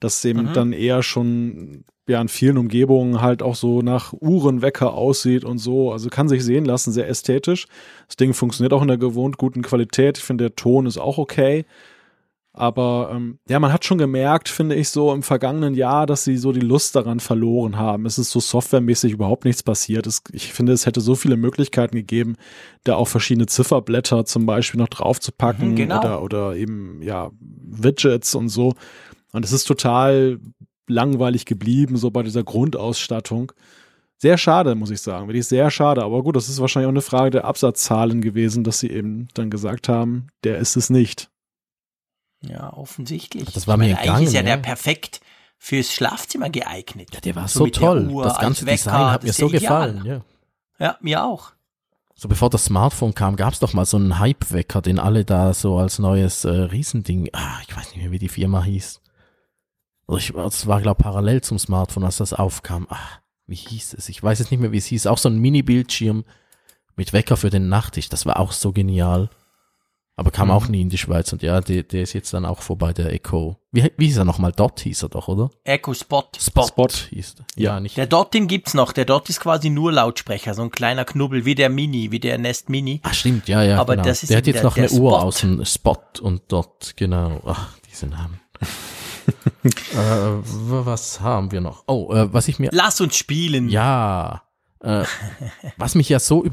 das 0.00 0.24
eben 0.24 0.48
mhm. 0.48 0.52
dann 0.54 0.72
eher 0.72 1.04
schon 1.04 1.84
ja 2.08 2.20
in 2.20 2.28
vielen 2.28 2.58
Umgebungen 2.58 3.20
halt 3.20 3.40
auch 3.40 3.54
so 3.54 3.80
nach 3.80 4.12
Uhrenwecker 4.12 4.92
aussieht 4.94 5.44
und 5.44 5.58
so. 5.58 5.92
Also 5.92 6.08
kann 6.08 6.28
sich 6.28 6.44
sehen 6.44 6.64
lassen, 6.64 6.90
sehr 6.90 7.08
ästhetisch. 7.08 7.66
Das 8.08 8.16
Ding 8.16 8.34
funktioniert 8.34 8.72
auch 8.72 8.82
in 8.82 8.88
der 8.88 8.98
gewohnt 8.98 9.38
guten 9.38 9.62
Qualität. 9.62 10.18
Ich 10.18 10.24
finde, 10.24 10.44
der 10.44 10.56
Ton 10.56 10.86
ist 10.86 10.98
auch 10.98 11.18
okay. 11.18 11.64
Aber 12.52 13.10
ähm, 13.14 13.38
ja, 13.48 13.60
man 13.60 13.72
hat 13.72 13.84
schon 13.84 13.98
gemerkt, 13.98 14.48
finde 14.48 14.74
ich, 14.74 14.88
so 14.88 15.12
im 15.12 15.22
vergangenen 15.22 15.74
Jahr, 15.74 16.06
dass 16.06 16.24
sie 16.24 16.36
so 16.36 16.50
die 16.50 16.60
Lust 16.60 16.96
daran 16.96 17.20
verloren 17.20 17.76
haben. 17.76 18.06
Es 18.06 18.18
ist 18.18 18.32
so 18.32 18.40
softwaremäßig 18.40 19.12
überhaupt 19.12 19.44
nichts 19.44 19.62
passiert. 19.62 20.06
Es, 20.06 20.22
ich 20.32 20.52
finde, 20.52 20.72
es 20.72 20.84
hätte 20.84 21.00
so 21.00 21.14
viele 21.14 21.36
Möglichkeiten 21.36 21.94
gegeben, 21.94 22.36
da 22.82 22.96
auch 22.96 23.06
verschiedene 23.06 23.46
Zifferblätter 23.46 24.24
zum 24.24 24.46
Beispiel 24.46 24.80
noch 24.80 24.88
draufzupacken 24.88 25.70
mhm, 25.70 25.76
genau. 25.76 26.00
oder, 26.00 26.22
oder 26.22 26.56
eben 26.56 27.00
ja 27.02 27.30
Widgets 27.38 28.34
und 28.34 28.48
so. 28.48 28.74
Und 29.32 29.44
es 29.44 29.52
ist 29.52 29.64
total 29.64 30.40
langweilig 30.88 31.46
geblieben, 31.46 31.96
so 31.96 32.10
bei 32.10 32.24
dieser 32.24 32.42
Grundausstattung. 32.42 33.52
Sehr 34.18 34.36
schade, 34.36 34.74
muss 34.74 34.90
ich 34.90 35.00
sagen. 35.00 35.28
Wirklich 35.28 35.46
sehr 35.46 35.70
schade. 35.70 36.02
Aber 36.02 36.22
gut, 36.24 36.34
das 36.34 36.48
ist 36.48 36.60
wahrscheinlich 36.60 36.88
auch 36.88 36.92
eine 36.92 37.00
Frage 37.00 37.30
der 37.30 37.44
Absatzzahlen 37.44 38.20
gewesen, 38.20 38.64
dass 38.64 38.80
sie 38.80 38.90
eben 38.90 39.28
dann 39.34 39.50
gesagt 39.50 39.88
haben, 39.88 40.26
der 40.42 40.58
ist 40.58 40.76
es 40.76 40.90
nicht. 40.90 41.30
Ja, 42.42 42.72
offensichtlich. 42.72 43.52
Das 43.52 43.66
war 43.66 43.76
mir 43.76 43.90
egal. 43.90 44.16
Eigentlich 44.16 44.28
ist 44.28 44.34
ja, 44.34 44.40
ja, 44.40 44.56
der 44.56 44.56
perfekt 44.56 45.20
fürs 45.58 45.92
Schlafzimmer 45.92 46.48
geeignet. 46.48 47.10
Ja, 47.12 47.20
der 47.20 47.36
war 47.36 47.48
so, 47.48 47.60
so 47.60 47.66
toll. 47.66 48.10
Das 48.22 48.38
ganze 48.38 48.64
Design 48.64 49.10
hat 49.10 49.22
mir 49.22 49.32
so 49.32 49.48
gefallen. 49.48 50.04
Ja. 50.04 50.20
ja, 50.78 50.96
mir 51.00 51.24
auch. 51.24 51.52
So 52.14 52.28
bevor 52.28 52.50
das 52.50 52.66
Smartphone 52.66 53.14
kam, 53.14 53.36
gab 53.36 53.52
es 53.54 53.60
doch 53.60 53.72
mal 53.72 53.86
so 53.86 53.96
einen 53.96 54.18
Hype-Wecker, 54.18 54.82
den 54.82 54.98
alle 54.98 55.24
da 55.24 55.54
so 55.54 55.78
als 55.78 55.98
neues 55.98 56.44
äh, 56.44 56.50
Riesending, 56.50 57.30
ah, 57.32 57.58
ich 57.66 57.74
weiß 57.74 57.90
nicht 57.90 58.02
mehr, 58.02 58.10
wie 58.10 58.18
die 58.18 58.28
Firma 58.28 58.62
hieß. 58.62 59.00
Also 60.06 60.18
ich, 60.18 60.32
das 60.32 60.66
war, 60.66 60.82
glaube 60.82 61.02
parallel 61.02 61.40
zum 61.40 61.58
Smartphone, 61.58 62.04
als 62.04 62.18
das 62.18 62.34
aufkam. 62.34 62.86
Ach, 62.90 63.20
wie 63.46 63.54
hieß 63.54 63.94
es? 63.94 64.08
Ich 64.08 64.22
weiß 64.22 64.38
jetzt 64.38 64.50
nicht 64.50 64.60
mehr, 64.60 64.72
wie 64.72 64.78
es 64.78 64.86
hieß. 64.86 65.06
Auch 65.06 65.18
so 65.18 65.28
ein 65.28 65.38
Mini-Bildschirm 65.38 66.24
mit 66.96 67.12
Wecker 67.12 67.36
für 67.36 67.50
den 67.50 67.68
Nachttisch. 67.68 68.08
Das 68.08 68.26
war 68.26 68.38
auch 68.38 68.52
so 68.52 68.72
genial. 68.72 69.30
Aber 70.20 70.30
kam 70.30 70.48
mhm. 70.48 70.52
auch 70.52 70.68
nie 70.68 70.82
in 70.82 70.90
die 70.90 70.98
Schweiz. 70.98 71.32
Und 71.32 71.42
ja, 71.42 71.62
der, 71.62 71.82
der 71.82 72.02
ist 72.02 72.12
jetzt 72.12 72.34
dann 72.34 72.44
auch 72.44 72.60
vorbei, 72.60 72.92
der 72.92 73.10
Echo. 73.10 73.56
Wie, 73.72 73.90
wie 73.96 74.04
hieß 74.04 74.18
er 74.18 74.26
nochmal? 74.26 74.52
Dot 74.52 74.80
hieß 74.80 75.04
er 75.04 75.08
doch, 75.08 75.28
oder? 75.28 75.48
Echo 75.64 75.94
Spot. 75.94 76.24
Spot, 76.38 76.66
Spot 76.66 76.88
hieß 77.08 77.36
der. 77.36 77.46
Ja, 77.56 77.80
nicht. 77.80 77.96
Der 77.96 78.06
Dot, 78.06 78.34
den 78.34 78.46
gibt's 78.46 78.74
noch. 78.74 78.92
Der 78.92 79.06
Dot 79.06 79.30
ist 79.30 79.40
quasi 79.40 79.70
nur 79.70 79.92
Lautsprecher. 79.92 80.52
So 80.52 80.60
ein 80.60 80.70
kleiner 80.70 81.06
Knubbel, 81.06 81.46
wie 81.46 81.54
der 81.54 81.70
Mini, 81.70 82.10
wie 82.10 82.20
der 82.20 82.36
Nest 82.36 82.68
Mini. 82.68 83.00
Ah, 83.02 83.14
stimmt, 83.14 83.48
ja, 83.48 83.62
ja. 83.62 83.80
Aber 83.80 83.94
genau. 83.94 84.08
das 84.08 84.22
ist 84.22 84.28
der 84.28 84.36
hat 84.36 84.46
jetzt 84.46 84.56
der, 84.56 84.64
noch 84.64 84.76
eine 84.76 84.90
Uhr 84.90 85.22
außen. 85.22 85.64
Spot 85.64 85.96
und 86.20 86.52
Dot, 86.52 86.92
genau. 86.96 87.40
Ach, 87.46 87.78
diese 87.90 88.06
Namen. 88.06 88.40
äh, 89.64 89.66
was 89.94 91.22
haben 91.22 91.50
wir 91.50 91.62
noch? 91.62 91.84
Oh, 91.86 92.12
äh, 92.12 92.30
was 92.30 92.46
ich 92.46 92.58
mir. 92.58 92.68
Lass 92.74 93.00
uns 93.00 93.16
spielen. 93.16 93.70
Ja. 93.70 94.42
Äh, 94.80 95.04
was 95.78 95.94
mich 95.94 96.10
ja 96.10 96.20
so 96.20 96.44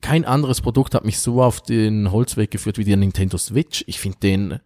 kein 0.00 0.24
anderes 0.24 0.60
Produkt 0.60 0.94
hat 0.94 1.04
mich 1.04 1.18
so 1.18 1.42
auf 1.42 1.60
den 1.60 2.10
Holzweg 2.10 2.50
geführt 2.50 2.78
wie 2.78 2.84
der 2.84 2.96
Nintendo 2.96 3.38
Switch. 3.38 3.84
Ich 3.86 4.00
finde 4.00 4.18
den, 4.22 4.60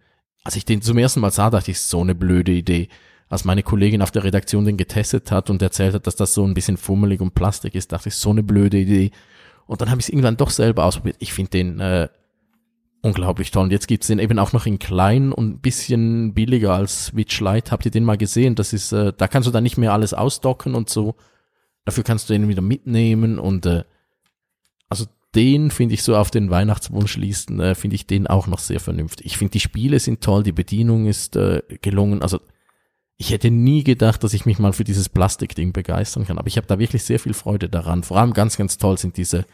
als 0.45 0.57
ich 0.57 0.65
den 0.65 0.83
zum 0.83 0.99
ersten 0.99 1.21
Mal 1.21 1.31
sah, 1.31 1.51
dachte 1.51 1.71
ich, 1.71 1.81
so 1.81 2.01
eine 2.01 2.15
blöde 2.15 2.53
Idee. 2.53 2.89
Als 3.29 3.45
meine 3.45 3.63
Kollegin 3.63 4.03
auf 4.03 4.11
der 4.11 4.25
Redaktion 4.25 4.65
den 4.65 4.77
getestet 4.77 5.31
hat 5.31 5.51
und 5.51 5.63
erzählt 5.63 5.95
hat, 5.95 6.07
dass 6.07 6.17
das 6.17 6.35
so 6.35 6.45
ein 6.45 6.55
bisschen 6.55 6.77
fummelig 6.77 7.21
und 7.21 7.35
Plastik 7.35 7.75
ist, 7.75 7.93
dachte 7.93 8.09
ich, 8.09 8.17
so 8.17 8.31
eine 8.31 8.43
blöde 8.43 8.79
Idee. 8.79 9.13
Und 9.67 9.81
dann 9.81 9.91
habe 9.91 10.01
ich 10.01 10.07
es 10.07 10.09
irgendwann 10.09 10.37
doch 10.37 10.51
selber 10.51 10.85
ausprobiert. 10.85 11.17
Ich 11.21 11.33
finde 11.33 11.51
den 11.51 11.79
äh, 11.79 12.09
unglaublich 13.03 13.51
toll. 13.51 13.65
Und 13.65 13.73
jetzt 13.73 13.87
gibt's 13.87 14.09
den 14.09 14.19
eben 14.19 14.39
auch 14.39 14.53
noch 14.53 14.67
in 14.67 14.79
klein 14.79 15.33
und 15.33 15.49
ein 15.49 15.61
bisschen 15.61 16.35
billiger 16.35 16.75
als 16.75 17.07
Switch 17.07 17.41
Lite. 17.41 17.71
Habt 17.71 17.85
ihr 17.85 17.91
den 17.91 18.05
mal 18.05 18.19
gesehen? 18.19 18.55
Das 18.57 18.73
ist, 18.73 18.93
äh, 18.93 19.13
da 19.17 19.29
kannst 19.29 19.47
du 19.47 19.53
dann 19.53 19.63
nicht 19.63 19.79
mehr 19.79 19.93
alles 19.93 20.13
ausdocken 20.13 20.75
und 20.75 20.91
so. 20.91 21.15
Dafür 21.85 22.05
kannst 22.05 22.29
du 22.29 22.35
den 22.35 22.49
wieder 22.49 22.63
mitnehmen 22.63 23.39
und 23.39 23.65
äh, 23.67 23.85
also 24.89 25.07
den 25.35 25.71
finde 25.71 25.95
ich 25.95 26.03
so 26.03 26.17
auf 26.17 26.31
den 26.31 26.51
Weihnachtswunschlisten, 26.51 27.61
äh, 27.61 27.75
finde 27.75 27.97
ich 27.97 28.07
den 28.07 28.27
auch 28.27 28.47
noch 28.47 28.59
sehr 28.59 28.81
vernünftig. 28.81 29.27
Ich 29.27 29.39
finde 29.39 29.53
die 29.53 29.61
Spiele 29.61 29.99
sind 30.01 30.23
toll, 30.23 30.43
die 30.43 30.53
Bedienung 30.53 31.07
ist 31.07 31.37
äh, 31.37 31.63
gelungen. 31.83 32.23
Also 32.23 32.41
ich 33.17 33.31
hätte 33.31 33.51
nie 33.51 33.85
gedacht, 33.85 34.25
dass 34.25 34.33
ich 34.33 34.47
mich 34.47 34.59
mal 34.59 34.73
für 34.73 34.85
dieses 34.85 35.09
Plastikding 35.09 35.73
begeistern 35.73 36.27
kann, 36.27 36.39
aber 36.39 36.49
ich 36.49 36.57
habe 36.57 36.67
da 36.67 36.79
wirklich 36.79 37.05
sehr 37.05 37.21
viel 37.21 37.35
Freude 37.35 37.69
daran. 37.69 38.03
Vor 38.03 38.17
allem 38.17 38.33
ganz, 38.33 38.57
ganz 38.57 38.79
toll 38.79 38.99
sind 38.99 39.17
diese 39.17 39.45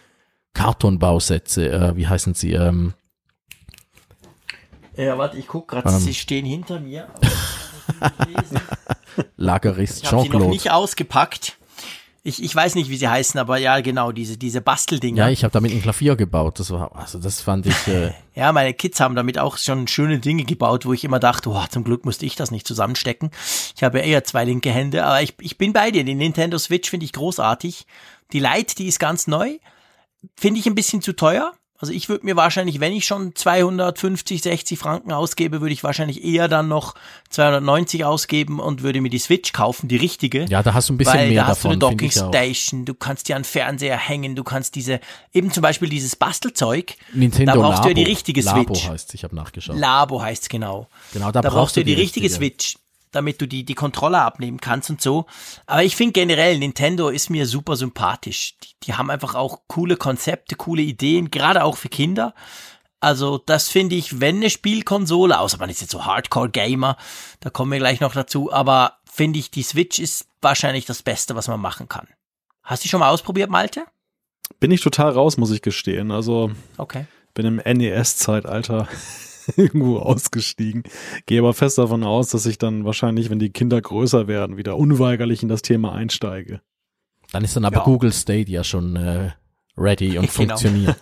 Kartonbausätze, 0.54 1.70
äh, 1.70 1.96
wie 1.96 2.06
heißen 2.06 2.34
sie? 2.34 2.52
Ähm, 2.52 2.94
ja, 4.96 5.18
warte, 5.18 5.36
ich 5.36 5.46
guck 5.46 5.68
gerade, 5.68 5.88
Ähm. 5.90 5.98
sie 5.98 6.14
stehen 6.14 6.46
hinter 6.46 6.80
mir. 6.80 7.08
Lagerist 9.36 10.04
Ich 10.04 10.12
habe 10.12 10.22
sie 10.22 10.28
noch 10.28 10.32
Jean-Claude. 10.32 10.48
nicht 10.48 10.70
ausgepackt. 10.70 11.56
Ich, 12.26 12.42
ich 12.42 12.56
weiß 12.56 12.74
nicht, 12.74 12.90
wie 12.90 12.96
sie 12.96 13.06
heißen, 13.06 13.38
aber 13.38 13.56
ja, 13.58 13.80
genau, 13.80 14.10
diese, 14.10 14.36
diese 14.36 14.60
Basteldinger. 14.60 15.26
Ja, 15.26 15.30
ich 15.30 15.44
habe 15.44 15.52
damit 15.52 15.70
ein 15.70 15.80
Klavier 15.80 16.16
gebaut. 16.16 16.58
Das 16.58 16.72
war, 16.72 16.94
also 16.96 17.20
das 17.20 17.40
fand 17.40 17.66
ich. 17.66 17.86
Äh, 17.86 18.10
Ja, 18.34 18.52
meine 18.52 18.74
Kids 18.74 19.00
haben 19.00 19.14
damit 19.14 19.38
auch 19.38 19.56
schon 19.56 19.88
schöne 19.88 20.18
Dinge 20.18 20.44
gebaut, 20.44 20.84
wo 20.84 20.92
ich 20.92 21.04
immer 21.04 21.18
dachte, 21.18 21.48
oh, 21.48 21.64
zum 21.70 21.84
Glück 21.84 22.04
musste 22.04 22.26
ich 22.26 22.36
das 22.36 22.50
nicht 22.50 22.66
zusammenstecken. 22.66 23.30
Ich 23.74 23.82
habe 23.82 23.98
ja 23.98 24.04
eher 24.04 24.24
zwei 24.24 24.44
linke 24.44 24.70
Hände, 24.70 25.06
aber 25.06 25.22
ich, 25.22 25.34
ich 25.40 25.56
bin 25.56 25.72
bei 25.72 25.90
dir. 25.90 26.04
Die 26.04 26.14
Nintendo 26.14 26.58
Switch 26.58 26.90
finde 26.90 27.06
ich 27.06 27.14
großartig. 27.14 27.86
Die 28.34 28.40
Lite, 28.40 28.74
die 28.74 28.88
ist 28.88 28.98
ganz 28.98 29.26
neu. 29.26 29.58
Finde 30.36 30.60
ich 30.60 30.66
ein 30.66 30.74
bisschen 30.74 31.00
zu 31.00 31.14
teuer. 31.14 31.54
Also 31.78 31.92
ich 31.92 32.08
würde 32.08 32.24
mir 32.24 32.36
wahrscheinlich, 32.36 32.80
wenn 32.80 32.92
ich 32.92 33.04
schon 33.06 33.34
250, 33.34 34.42
60 34.42 34.78
Franken 34.78 35.12
ausgebe, 35.12 35.60
würde 35.60 35.72
ich 35.72 35.84
wahrscheinlich 35.84 36.24
eher 36.24 36.48
dann 36.48 36.68
noch 36.68 36.94
290 37.30 38.04
ausgeben 38.04 38.60
und 38.60 38.82
würde 38.82 39.00
mir 39.00 39.10
die 39.10 39.18
Switch 39.18 39.52
kaufen, 39.52 39.88
die 39.88 39.96
richtige. 39.96 40.46
ja, 40.46 40.62
da 40.62 40.74
hast 40.74 40.88
du 40.88 40.94
ein 40.94 40.96
bisschen 40.98 41.14
Weil 41.14 41.28
mehr 41.30 41.42
da 41.42 41.48
hast 41.48 41.64
du 41.64 41.68
eine 41.68 41.78
davon, 41.78 41.98
Docking. 41.98 42.10
Station, 42.10 42.84
du 42.84 42.94
kannst 42.94 43.28
dir 43.28 43.36
an 43.36 43.44
Fernseher 43.44 43.98
hängen, 43.98 44.36
du 44.36 44.44
kannst 44.44 44.74
diese, 44.74 45.00
eben 45.32 45.50
zum 45.50 45.62
Beispiel 45.62 45.88
dieses 45.88 46.16
Bastelzeug, 46.16 46.94
Nintendo 47.12 47.52
da 47.52 47.58
brauchst 47.58 47.78
Labo. 47.78 47.82
du 47.82 47.88
ja 47.90 47.94
die 47.94 48.10
richtige 48.10 48.40
Labo 48.42 48.74
Switch. 48.74 48.88
heißt, 48.88 49.14
ich 49.14 49.24
habe 49.24 49.36
nachgeschaut. 49.36 49.76
Labo 49.76 50.22
heißt 50.22 50.48
genau. 50.48 50.88
genau, 51.12 51.30
da, 51.32 51.42
Da 51.42 51.50
brauchst 51.50 51.76
du 51.76 51.84
die 51.84 51.94
richtige 51.94 52.30
Switch, 52.30 52.76
damit 53.16 53.40
du 53.40 53.46
die, 53.48 53.64
die 53.64 53.74
Controller 53.74 54.22
abnehmen 54.22 54.60
kannst 54.60 54.90
und 54.90 55.00
so. 55.00 55.26
Aber 55.66 55.82
ich 55.82 55.96
finde 55.96 56.12
generell, 56.12 56.58
Nintendo 56.58 57.08
ist 57.08 57.30
mir 57.30 57.46
super 57.46 57.76
sympathisch. 57.76 58.56
Die, 58.62 58.68
die 58.84 58.94
haben 58.94 59.10
einfach 59.10 59.34
auch 59.34 59.62
coole 59.66 59.96
Konzepte, 59.96 60.54
coole 60.54 60.82
Ideen, 60.82 61.30
gerade 61.30 61.64
auch 61.64 61.76
für 61.76 61.88
Kinder. 61.88 62.34
Also 63.00 63.38
das 63.38 63.68
finde 63.68 63.94
ich, 63.96 64.20
wenn 64.20 64.36
eine 64.36 64.50
Spielkonsole, 64.50 65.38
außer 65.38 65.58
man 65.58 65.70
ist 65.70 65.80
jetzt 65.80 65.90
so 65.90 66.04
Hardcore-Gamer, 66.04 66.96
da 67.40 67.50
kommen 67.50 67.72
wir 67.72 67.78
gleich 67.78 68.00
noch 68.00 68.14
dazu, 68.14 68.52
aber 68.52 68.98
finde 69.10 69.38
ich, 69.38 69.50
die 69.50 69.62
Switch 69.62 69.98
ist 69.98 70.26
wahrscheinlich 70.40 70.86
das 70.86 71.02
Beste, 71.02 71.34
was 71.34 71.48
man 71.48 71.60
machen 71.60 71.88
kann. 71.88 72.06
Hast 72.62 72.84
du 72.84 72.88
schon 72.88 73.00
mal 73.00 73.10
ausprobiert, 73.10 73.50
Malte? 73.50 73.84
Bin 74.60 74.70
ich 74.70 74.80
total 74.80 75.10
raus, 75.10 75.36
muss 75.36 75.50
ich 75.50 75.62
gestehen. 75.62 76.10
Also 76.10 76.50
Okay. 76.78 77.06
bin 77.34 77.46
im 77.46 77.56
NES-Zeitalter 77.56 78.88
irgendwo 79.56 79.98
ausgestiegen. 79.98 80.82
Gehe 81.26 81.40
aber 81.40 81.54
fest 81.54 81.78
davon 81.78 82.04
aus, 82.04 82.30
dass 82.30 82.46
ich 82.46 82.58
dann 82.58 82.84
wahrscheinlich, 82.84 83.30
wenn 83.30 83.38
die 83.38 83.50
Kinder 83.50 83.80
größer 83.80 84.26
werden, 84.28 84.56
wieder 84.56 84.76
unweigerlich 84.76 85.42
in 85.42 85.48
das 85.48 85.62
Thema 85.62 85.92
einsteige. 85.92 86.60
Dann 87.32 87.44
ist 87.44 87.56
dann 87.56 87.64
aber 87.64 87.78
Ja. 87.78 87.84
Google 87.84 88.12
Stadia 88.12 88.64
schon 88.64 88.96
äh, 88.96 89.30
ready 89.76 90.18
und 90.18 90.32
Genau. 90.36 90.56
funktioniert. 90.56 90.96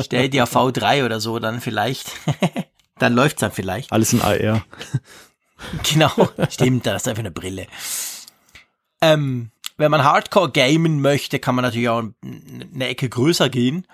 Stell 0.00 0.28
dir 0.28 0.44
V3 0.46 1.04
oder 1.04 1.20
so 1.20 1.38
dann 1.38 1.60
vielleicht. 1.60 2.12
dann 2.98 3.14
läuft's 3.14 3.40
dann 3.40 3.52
vielleicht. 3.52 3.90
Alles 3.92 4.12
in 4.12 4.20
AR. 4.22 4.64
Genau, 5.92 6.10
stimmt, 6.50 6.84
das 6.86 7.02
ist 7.02 7.08
einfach 7.08 7.20
eine 7.20 7.30
Brille. 7.30 7.66
Ähm, 9.00 9.50
wenn 9.76 9.90
man 9.90 10.04
Hardcore 10.04 10.50
gamen 10.50 11.00
möchte, 11.00 11.38
kann 11.38 11.54
man 11.54 11.62
natürlich 11.64 11.88
auch 11.88 12.02
eine 12.22 12.86
Ecke 12.88 13.08
größer 13.08 13.48
gehen. 13.48 13.86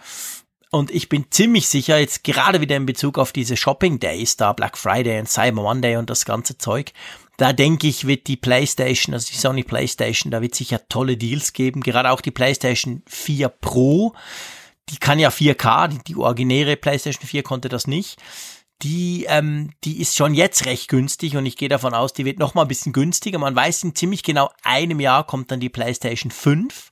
Und 0.71 0.91
ich 0.91 1.09
bin 1.09 1.27
ziemlich 1.31 1.69
sicher, 1.69 1.99
jetzt 1.99 2.23
gerade 2.23 2.61
wieder 2.61 2.77
in 2.77 2.87
Bezug 2.87 3.19
auf 3.19 3.33
diese 3.33 3.57
Shopping 3.57 3.99
Days, 3.99 4.37
da 4.37 4.53
Black 4.53 4.79
Friday 4.79 5.19
und 5.19 5.29
Cyber 5.29 5.63
Monday 5.63 5.97
und 5.97 6.11
das 6.11 6.25
ganze 6.25 6.59
Zeug, 6.59 6.93
da 7.39 7.53
denke 7.53 7.89
ich, 7.89 8.07
wird 8.07 8.27
die 8.29 8.37
PlayStation, 8.37 9.15
also 9.15 9.29
die 9.33 9.39
Sony 9.39 9.65
PlayStation, 9.65 10.31
da 10.31 10.43
wird 10.43 10.55
sicher 10.55 10.81
tolle 10.89 11.17
Deals 11.17 11.53
geben. 11.53 11.83
Gerade 11.83 12.11
auch 12.11 12.21
die 12.21 12.31
PlayStation 12.31 13.03
4 13.07 13.49
Pro, 13.49 14.15
die 14.91 14.99
kann 14.99 15.19
ja 15.19 15.31
4K, 15.31 15.89
die, 15.89 15.99
die 16.07 16.17
originäre 16.17 16.77
PlayStation 16.77 17.27
4 17.27 17.43
konnte 17.43 17.69
das 17.69 17.87
nicht 17.87 18.21
die, 18.83 19.27
ähm, 19.29 19.71
die 19.85 20.01
ist 20.01 20.17
schon 20.17 20.35
jetzt 20.35 20.65
recht 20.67 20.89
günstig 20.89 21.37
und 21.37 21.45
ich 21.47 21.57
gehe 21.57 21.69
davon 21.69 21.95
aus, 21.95 22.13
die 22.13 22.25
wird 22.25 22.39
noch 22.39 22.55
mal 22.55 22.63
ein 22.63 22.69
bisschen 22.69 22.93
günstiger. 22.93 23.39
Man 23.39 23.55
weiß, 23.55 23.85
in 23.85 23.95
ziemlich 23.95 24.23
genau 24.23 24.51
einem 24.63 25.01
Jahr 25.01 25.27
kommt 25.27 25.51
dann 25.51 25.61
die 25.61 25.69
PlayStation 25.69 26.31
5. 26.31 26.91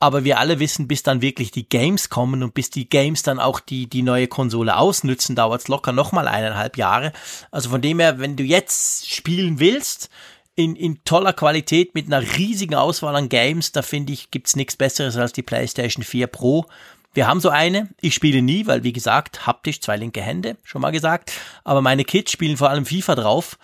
Aber 0.00 0.22
wir 0.22 0.38
alle 0.38 0.60
wissen, 0.60 0.86
bis 0.86 1.02
dann 1.02 1.22
wirklich 1.22 1.50
die 1.50 1.68
Games 1.68 2.08
kommen 2.08 2.42
und 2.44 2.54
bis 2.54 2.70
die 2.70 2.88
Games 2.88 3.24
dann 3.24 3.40
auch 3.40 3.58
die, 3.58 3.88
die 3.88 4.02
neue 4.02 4.28
Konsole 4.28 4.76
ausnützen, 4.76 5.34
dauert 5.34 5.62
es 5.62 5.68
locker 5.68 5.92
noch 5.92 6.12
mal 6.12 6.28
eineinhalb 6.28 6.76
Jahre. 6.76 7.12
Also 7.50 7.70
von 7.70 7.80
dem 7.80 7.98
her, 7.98 8.20
wenn 8.20 8.36
du 8.36 8.44
jetzt 8.44 9.12
spielen 9.12 9.58
willst, 9.58 10.08
in, 10.54 10.74
in 10.76 11.02
toller 11.04 11.32
Qualität 11.32 11.94
mit 11.94 12.06
einer 12.06 12.20
riesigen 12.36 12.74
Auswahl 12.74 13.14
an 13.14 13.28
Games, 13.28 13.72
da 13.72 13.82
finde 13.82 14.12
ich, 14.12 14.30
gibt's 14.30 14.56
nichts 14.56 14.76
Besseres 14.76 15.16
als 15.16 15.32
die 15.32 15.42
PlayStation 15.42 16.04
4 16.04 16.26
Pro. 16.26 16.66
Wir 17.14 17.26
haben 17.26 17.40
so 17.40 17.48
eine. 17.48 17.88
Ich 18.00 18.14
spiele 18.14 18.42
nie, 18.42 18.66
weil 18.66 18.84
wie 18.84 18.92
gesagt, 18.92 19.46
haptisch 19.46 19.80
zwei 19.80 19.96
linke 19.96 20.20
Hände, 20.20 20.56
schon 20.62 20.82
mal 20.82 20.90
gesagt. 20.90 21.32
Aber 21.64 21.80
meine 21.80 22.04
Kids 22.04 22.32
spielen 22.32 22.56
vor 22.56 22.70
allem 22.70 22.86
FIFA 22.86 23.14
drauf. 23.14 23.58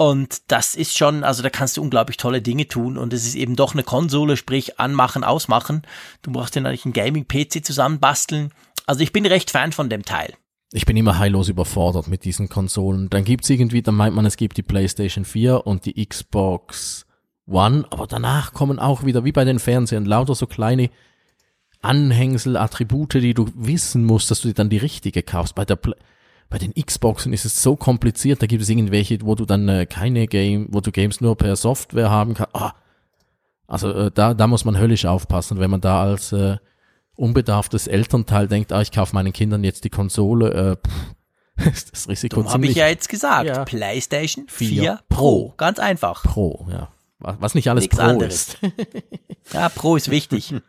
Und 0.00 0.50
das 0.50 0.76
ist 0.76 0.96
schon, 0.96 1.24
also 1.24 1.42
da 1.42 1.50
kannst 1.50 1.76
du 1.76 1.82
unglaublich 1.82 2.16
tolle 2.16 2.40
Dinge 2.40 2.66
tun. 2.66 2.96
Und 2.96 3.12
es 3.12 3.26
ist 3.26 3.34
eben 3.34 3.54
doch 3.54 3.74
eine 3.74 3.82
Konsole, 3.82 4.38
sprich 4.38 4.80
anmachen, 4.80 5.24
ausmachen. 5.24 5.82
Du 6.22 6.32
brauchst 6.32 6.54
dir 6.54 6.62
natürlich 6.62 6.86
einen 6.86 6.94
Gaming-PC 6.94 7.62
zusammenbasteln. 7.62 8.50
Also 8.86 9.02
ich 9.02 9.12
bin 9.12 9.26
recht 9.26 9.50
Fan 9.50 9.72
von 9.72 9.90
dem 9.90 10.06
Teil. 10.06 10.32
Ich 10.72 10.86
bin 10.86 10.96
immer 10.96 11.18
heillos 11.18 11.50
überfordert 11.50 12.08
mit 12.08 12.24
diesen 12.24 12.48
Konsolen. 12.48 13.10
Dann 13.10 13.24
gibt's 13.24 13.50
irgendwie, 13.50 13.82
dann 13.82 13.94
meint 13.94 14.16
man, 14.16 14.24
es 14.24 14.38
gibt 14.38 14.56
die 14.56 14.62
PlayStation 14.62 15.26
4 15.26 15.66
und 15.66 15.84
die 15.84 16.06
Xbox 16.06 17.04
One, 17.46 17.84
aber 17.90 18.06
danach 18.06 18.54
kommen 18.54 18.78
auch 18.78 19.04
wieder, 19.04 19.26
wie 19.26 19.32
bei 19.32 19.44
den 19.44 19.58
Fernsehern, 19.58 20.06
lauter 20.06 20.34
so 20.34 20.46
kleine 20.46 20.88
Anhängsel, 21.82 22.56
Attribute, 22.56 23.12
die 23.12 23.34
du 23.34 23.50
wissen 23.54 24.06
musst, 24.06 24.30
dass 24.30 24.40
du 24.40 24.48
dir 24.48 24.54
dann 24.54 24.70
die 24.70 24.78
richtige 24.78 25.22
kaufst. 25.22 25.54
Bei 25.54 25.66
der 25.66 25.76
Pla 25.76 25.94
bei 26.50 26.58
den 26.58 26.74
Xboxen 26.74 27.32
ist 27.32 27.44
es 27.44 27.62
so 27.62 27.76
kompliziert, 27.76 28.42
da 28.42 28.46
gibt 28.46 28.62
es 28.62 28.68
irgendwelche, 28.68 29.18
wo 29.22 29.36
du 29.36 29.46
dann 29.46 29.68
äh, 29.68 29.86
keine 29.86 30.26
Game, 30.26 30.66
wo 30.70 30.80
du 30.80 30.90
Games 30.90 31.20
nur 31.20 31.36
per 31.36 31.56
Software 31.56 32.10
haben 32.10 32.34
kannst. 32.34 32.54
Ah, 32.54 32.74
also 33.68 33.90
äh, 33.92 34.10
da, 34.10 34.34
da 34.34 34.46
muss 34.48 34.64
man 34.64 34.76
höllisch 34.76 35.06
aufpassen, 35.06 35.60
wenn 35.60 35.70
man 35.70 35.80
da 35.80 36.02
als 36.02 36.32
äh, 36.32 36.56
unbedarftes 37.14 37.86
Elternteil 37.86 38.48
denkt, 38.48 38.72
ah, 38.72 38.82
ich 38.82 38.90
kaufe 38.90 39.14
meinen 39.14 39.32
Kindern 39.32 39.62
jetzt 39.62 39.84
die 39.84 39.90
Konsole, 39.90 40.52
äh, 40.52 40.88
pff, 40.88 41.14
ist 41.72 41.92
das 41.92 42.08
Risiko 42.08 42.36
Darum 42.36 42.48
habe 42.48 42.54
ziemlich 42.54 42.70
ich 42.72 42.76
ja 42.78 42.88
jetzt 42.88 43.08
gesagt. 43.08 43.46
Ja. 43.46 43.64
PlayStation 43.64 44.46
4, 44.48 44.68
4 44.68 45.00
Pro. 45.08 45.54
Ganz 45.56 45.78
einfach. 45.78 46.24
pro, 46.24 46.66
ja. 46.70 46.88
Was 47.20 47.54
nicht 47.54 47.68
alles 47.68 47.84
Nix 47.84 47.96
pro 47.96 48.02
anderes. 48.02 48.34
ist. 48.34 48.58
Ja, 49.52 49.68
Pro 49.68 49.96
ist 49.96 50.10
wichtig. 50.10 50.54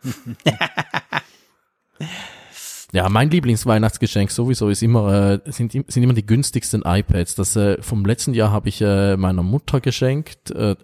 Ja, 2.92 3.08
mein 3.08 3.30
Lieblingsweihnachtsgeschenk 3.30 4.30
sowieso 4.30 4.68
ist 4.68 4.82
immer, 4.82 5.40
äh, 5.46 5.50
sind, 5.50 5.72
sind 5.72 6.02
immer 6.02 6.12
die 6.12 6.26
günstigsten 6.26 6.82
iPads. 6.84 7.34
Das 7.34 7.56
äh, 7.56 7.80
vom 7.80 8.04
letzten 8.04 8.34
Jahr 8.34 8.52
habe 8.52 8.68
ich 8.68 8.82
äh, 8.82 9.16
meiner 9.16 9.42
Mutter 9.42 9.80
geschenkt. 9.80 10.50
Äh, 10.50 10.76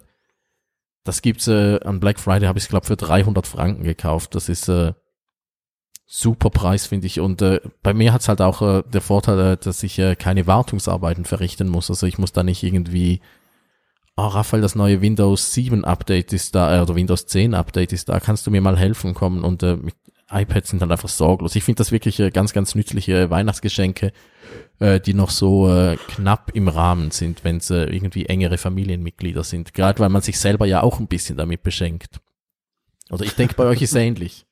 das 1.03 1.21
gibt's 1.21 1.47
äh, 1.47 1.79
an 1.81 1.99
Black 1.99 2.19
Friday 2.19 2.47
habe 2.47 2.57
ich 2.57 2.67
glaube 2.67 2.87
für 2.87 2.95
300 2.95 3.45
Franken 3.45 3.83
gekauft. 3.83 4.33
Das 4.33 4.49
ist 4.49 4.67
äh, 4.69 4.93
super 6.07 6.49
Preis 6.49 6.87
finde 6.87 7.05
ich. 7.05 7.19
Und 7.19 7.43
äh, 7.43 7.61
bei 7.83 7.93
mir 7.93 8.11
hat's 8.11 8.27
halt 8.27 8.41
auch 8.41 8.63
äh, 8.63 8.83
der 8.91 9.01
Vorteil, 9.01 9.39
äh, 9.39 9.57
dass 9.57 9.83
ich 9.83 9.99
äh, 9.99 10.15
keine 10.15 10.47
Wartungsarbeiten 10.47 11.25
verrichten 11.25 11.69
muss. 11.69 11.91
Also 11.91 12.07
ich 12.07 12.17
muss 12.17 12.33
da 12.33 12.41
nicht 12.41 12.63
irgendwie 12.63 13.21
Oh, 14.21 14.27
Raphael, 14.27 14.61
das 14.61 14.75
neue 14.75 14.99
Windows 14.99 15.53
7 15.53 15.85
Update 15.85 16.33
ist 16.33 16.53
da, 16.53 16.77
äh, 16.77 16.81
oder 16.81 16.95
Windows 16.95 17.25
10 17.27 17.53
Update 17.53 17.93
ist 17.93 18.09
da, 18.09 18.19
kannst 18.19 18.45
du 18.45 18.51
mir 18.51 18.59
mal 18.59 18.77
helfen 18.77 19.13
kommen? 19.13 19.45
Und 19.45 19.63
äh, 19.63 19.77
iPads 20.31 20.69
sind 20.69 20.81
dann 20.81 20.91
einfach 20.91 21.09
sorglos. 21.09 21.55
Ich 21.55 21.63
finde 21.63 21.79
das 21.79 21.91
wirklich 21.91 22.19
äh, 22.19 22.29
ganz, 22.29 22.53
ganz 22.53 22.75
nützliche 22.75 23.29
Weihnachtsgeschenke, 23.29 24.11
äh, 24.79 24.99
die 24.99 25.13
noch 25.13 25.29
so 25.29 25.73
äh, 25.73 25.97
knapp 26.07 26.51
im 26.53 26.67
Rahmen 26.67 27.11
sind, 27.11 27.43
wenn 27.43 27.57
es 27.57 27.69
äh, 27.69 27.85
irgendwie 27.85 28.25
engere 28.27 28.57
Familienmitglieder 28.57 29.43
sind. 29.43 29.73
Gerade 29.73 29.99
weil 29.99 30.09
man 30.09 30.21
sich 30.21 30.39
selber 30.39 30.65
ja 30.65 30.81
auch 30.81 30.99
ein 30.99 31.07
bisschen 31.07 31.37
damit 31.37 31.63
beschenkt. 31.63 32.19
Oder 33.09 33.25
ich 33.25 33.33
denke, 33.33 33.55
bei 33.55 33.65
euch 33.65 33.81
ist 33.81 33.91
es 33.91 33.95
ähnlich. 33.95 34.45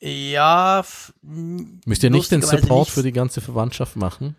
ja. 0.00 0.84
Müsst 1.22 2.02
ihr 2.02 2.10
nicht 2.10 2.30
den 2.32 2.42
Support 2.42 2.88
nicht. 2.88 2.90
für 2.90 3.02
die 3.02 3.12
ganze 3.12 3.40
Verwandtschaft 3.40 3.96
machen? 3.96 4.36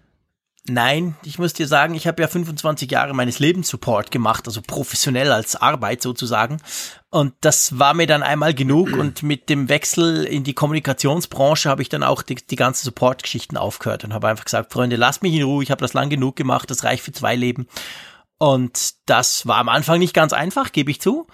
Nein, 0.70 1.18
ich 1.26 1.40
muss 1.40 1.52
dir 1.52 1.68
sagen, 1.68 1.94
ich 1.94 2.08
habe 2.08 2.22
ja 2.22 2.30
25 2.30 2.90
Jahre 2.90 3.14
meines 3.14 3.40
Lebens 3.40 3.68
Support 3.68 4.12
gemacht, 4.12 4.48
also 4.48 4.62
professionell 4.62 5.34
als 5.34 5.58
Arbeit 5.58 6.02
sozusagen. 6.02 6.62
Und 7.10 7.34
das 7.42 7.80
war 7.80 7.94
mir 7.94 8.08
dann 8.08 8.24
einmal 8.24 8.54
genug 8.54 8.94
und 8.98 9.24
mit 9.24 9.50
dem 9.50 9.68
Wechsel 9.68 10.24
in 10.24 10.46
die 10.46 10.54
Kommunikationsbranche 10.54 11.70
habe 11.70 11.82
ich 11.82 11.90
dann 11.90 12.02
auch 12.02 12.22
die, 12.22 12.36
die 12.36 12.56
ganzen 12.56 12.86
Support-Geschichten 12.86 13.58
aufgehört 13.58 14.06
und 14.06 14.14
habe 14.14 14.30
einfach 14.30 14.46
gesagt, 14.46 14.72
Freunde, 14.72 14.96
lasst 14.96 15.22
mich 15.22 15.34
in 15.34 15.44
Ruhe, 15.44 15.64
ich 15.64 15.72
habe 15.72 15.82
das 15.82 15.94
lang 15.94 16.10
genug 16.10 16.38
gemacht, 16.38 16.72
das 16.72 16.86
reicht 16.86 17.04
für 17.04 17.12
zwei 17.12 17.36
Leben. 17.36 17.68
Und 18.38 18.94
das 19.06 19.46
war 19.46 19.58
am 19.58 19.70
Anfang 19.70 20.00
nicht 20.00 20.14
ganz 20.14 20.32
einfach, 20.32 20.72
gebe 20.72 20.92
ich 20.92 21.02
zu, 21.02 21.28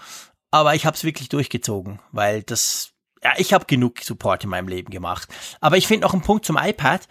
aber 0.50 0.74
ich 0.74 0.88
habe 0.88 0.98
es 0.98 1.04
wirklich 1.04 1.30
durchgezogen, 1.30 2.00
weil 2.12 2.42
das 2.42 2.94
ja, 3.24 3.34
ich 3.38 3.54
habe 3.54 3.66
genug 3.66 4.00
Support 4.02 4.46
in 4.46 4.50
meinem 4.50 4.70
Leben 4.70 4.90
gemacht. 4.92 5.28
Aber 5.60 5.78
ich 5.78 5.88
finde 5.88 6.08
noch 6.08 6.14
einen 6.14 6.22
Punkt 6.22 6.46
zum 6.46 6.58
iPad 6.58 7.08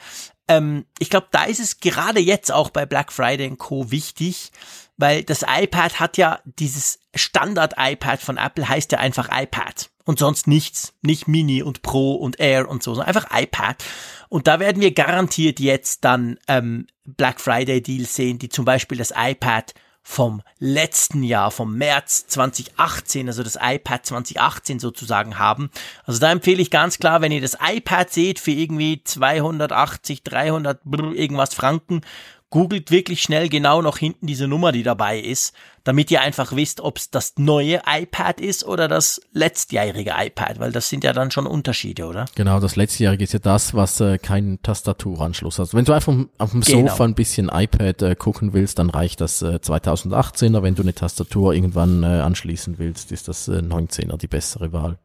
ähm, 0.49 0.87
ich 0.99 1.11
glaube, 1.11 1.29
da 1.31 1.45
ist 1.45 1.61
es 1.61 1.81
gerade 1.81 2.21
jetzt 2.21 2.51
auch 2.51 2.71
bei 2.71 2.87
Black 2.87 3.13
Friday 3.13 3.55
Co. 3.57 3.91
wichtig, 3.91 4.51
weil 4.97 5.23
das 5.23 5.45
iPad 5.47 6.01
hat 6.01 6.17
ja 6.17 6.41
dieses 6.45 7.01
Standard-iPad 7.15 8.21
von 8.21 8.37
Apple 8.37 8.69
heißt 8.69 8.93
ja 8.93 8.99
einfach 8.99 9.29
iPad 9.33 9.91
und 10.05 10.19
sonst 10.19 10.47
nichts. 10.47 10.95
Nicht 11.03 11.29
Mini 11.29 11.63
und 11.63 11.83
Pro 11.83 12.15
und 12.15 12.41
Air 12.41 12.69
und 12.69 12.83
so, 12.83 12.95
sondern 12.95 13.15
einfach 13.15 13.29
iPad. 13.31 13.85
Und 14.29 14.47
da 14.47 14.59
werden 14.59 14.83
wir 14.83 14.93
garantiert 14.93 15.61
jetzt 15.61 16.05
dann 16.05 16.39
ähm, 16.49 16.87
Black 17.05 17.41
Friday 17.41 17.83
Deals 17.83 18.15
sehen, 18.15 18.39
die 18.39 18.49
zum 18.49 18.65
Beispiel 18.65 18.99
das 18.99 19.13
iPad 19.15 19.75
vom 20.11 20.41
letzten 20.59 21.23
Jahr, 21.23 21.51
vom 21.51 21.77
März 21.77 22.27
2018, 22.29 23.29
also 23.29 23.43
das 23.43 23.59
iPad 23.61 24.07
2018 24.07 24.79
sozusagen 24.81 25.39
haben. 25.39 25.71
Also 26.07 26.19
da 26.19 26.33
empfehle 26.33 26.63
ich 26.63 26.71
ganz 26.71 26.99
klar, 26.99 27.21
wenn 27.21 27.31
ihr 27.31 27.43
das 27.43 27.59
iPad 27.63 28.11
seht 28.11 28.41
für 28.41 28.53
irgendwie 28.53 29.05
280, 29.05 30.23
300 30.23 30.81
irgendwas 31.15 31.53
Franken 31.53 32.01
googelt 32.51 32.91
wirklich 32.91 33.23
schnell 33.23 33.49
genau 33.49 33.83
noch 33.83 33.99
hinten 33.99 34.27
diese 34.27 34.49
Nummer, 34.49 34.73
die 34.73 34.83
dabei 34.83 35.19
ist, 35.19 35.55
damit 35.85 36.11
ihr 36.11 36.21
einfach 36.21 36.55
wisst, 36.55 36.81
ob 36.81 36.99
es 36.99 37.11
das 37.11 37.35
neue 37.37 37.81
iPad 37.87 38.41
ist 38.41 38.65
oder 38.65 38.89
das 38.89 39.21
letztjährige 39.33 40.15
iPad, 40.17 40.59
weil 40.59 40.73
das 40.73 40.89
sind 40.89 41.05
ja 41.05 41.13
dann 41.13 41.31
schon 41.31 41.47
Unterschiede, 41.47 42.07
oder? 42.07 42.27
Genau, 42.35 42.61
das 42.61 42.77
letztjährige 42.77 43.25
ist 43.25 43.33
ja 43.33 43.39
das, 43.39 43.75
was 43.75 44.01
äh, 44.01 44.19
keinen 44.19 44.63
Tastaturanschluss 44.63 45.59
hat. 45.59 45.75
Wenn 45.75 45.85
du 45.85 45.93
einfach 45.93 46.15
auf 46.39 46.51
dem 46.51 46.61
genau. 46.61 46.89
Sofa 46.89 47.05
ein 47.05 47.15
bisschen 47.15 47.51
iPad 47.53 48.03
äh, 48.03 48.15
gucken 48.15 48.53
willst, 48.53 48.79
dann 48.79 48.91
reicht 48.91 49.21
das 49.21 49.43
äh, 49.43 49.59
2018er. 49.63 50.63
Wenn 50.63 50.75
du 50.75 50.83
eine 50.83 50.95
Tastatur 50.95 51.55
irgendwann 51.55 52.03
äh, 52.03 52.07
anschließen 52.07 52.79
willst, 52.79 53.13
ist 53.13 53.29
das 53.29 53.49
äh, 53.49 53.59
19er 53.59 54.17
die 54.17 54.29
bessere 54.29 54.73
Wahl. 54.73 54.99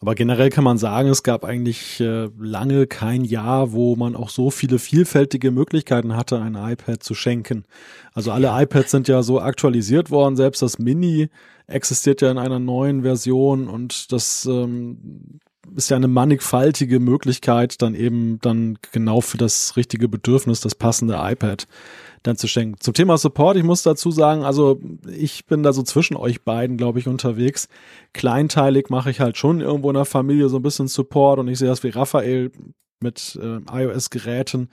Aber 0.00 0.14
generell 0.14 0.50
kann 0.50 0.64
man 0.64 0.76
sagen, 0.76 1.08
es 1.08 1.22
gab 1.22 1.44
eigentlich 1.44 2.00
äh, 2.00 2.28
lange 2.38 2.86
kein 2.86 3.24
Jahr, 3.24 3.72
wo 3.72 3.96
man 3.96 4.14
auch 4.14 4.28
so 4.28 4.50
viele 4.50 4.78
vielfältige 4.78 5.50
Möglichkeiten 5.50 6.14
hatte, 6.14 6.38
ein 6.40 6.54
iPad 6.54 7.02
zu 7.02 7.14
schenken. 7.14 7.64
Also 8.12 8.30
alle 8.30 8.50
iPads 8.62 8.90
sind 8.90 9.08
ja 9.08 9.22
so 9.22 9.40
aktualisiert 9.40 10.10
worden, 10.10 10.36
selbst 10.36 10.60
das 10.60 10.78
Mini 10.78 11.30
existiert 11.66 12.20
ja 12.20 12.30
in 12.30 12.38
einer 12.38 12.58
neuen 12.58 13.02
Version 13.02 13.68
und 13.68 14.12
das 14.12 14.44
ähm, 14.44 15.40
ist 15.74 15.90
ja 15.90 15.96
eine 15.96 16.08
mannigfaltige 16.08 17.00
Möglichkeit, 17.00 17.80
dann 17.82 17.94
eben 17.94 18.38
dann 18.40 18.78
genau 18.92 19.20
für 19.20 19.38
das 19.38 19.76
richtige 19.76 20.08
Bedürfnis 20.08 20.60
das 20.60 20.74
passende 20.74 21.18
iPad 21.18 21.66
dann 22.26 22.36
zu 22.36 22.48
schenken. 22.48 22.80
Zum 22.80 22.94
Thema 22.94 23.18
Support, 23.18 23.56
ich 23.56 23.64
muss 23.64 23.82
dazu 23.82 24.10
sagen, 24.10 24.44
also 24.44 24.80
ich 25.08 25.46
bin 25.46 25.62
da 25.62 25.72
so 25.72 25.82
zwischen 25.82 26.16
euch 26.16 26.42
beiden, 26.42 26.76
glaube 26.76 26.98
ich, 26.98 27.08
unterwegs. 27.08 27.68
Kleinteilig 28.12 28.90
mache 28.90 29.10
ich 29.10 29.20
halt 29.20 29.36
schon 29.36 29.60
irgendwo 29.60 29.90
in 29.90 29.94
der 29.94 30.04
Familie 30.04 30.48
so 30.48 30.56
ein 30.56 30.62
bisschen 30.62 30.88
Support 30.88 31.38
und 31.38 31.48
ich 31.48 31.58
sehe 31.58 31.68
das 31.68 31.82
wie 31.82 31.90
Raphael 31.90 32.50
mit 33.00 33.38
äh, 33.40 33.60
iOS-Geräten 33.70 34.70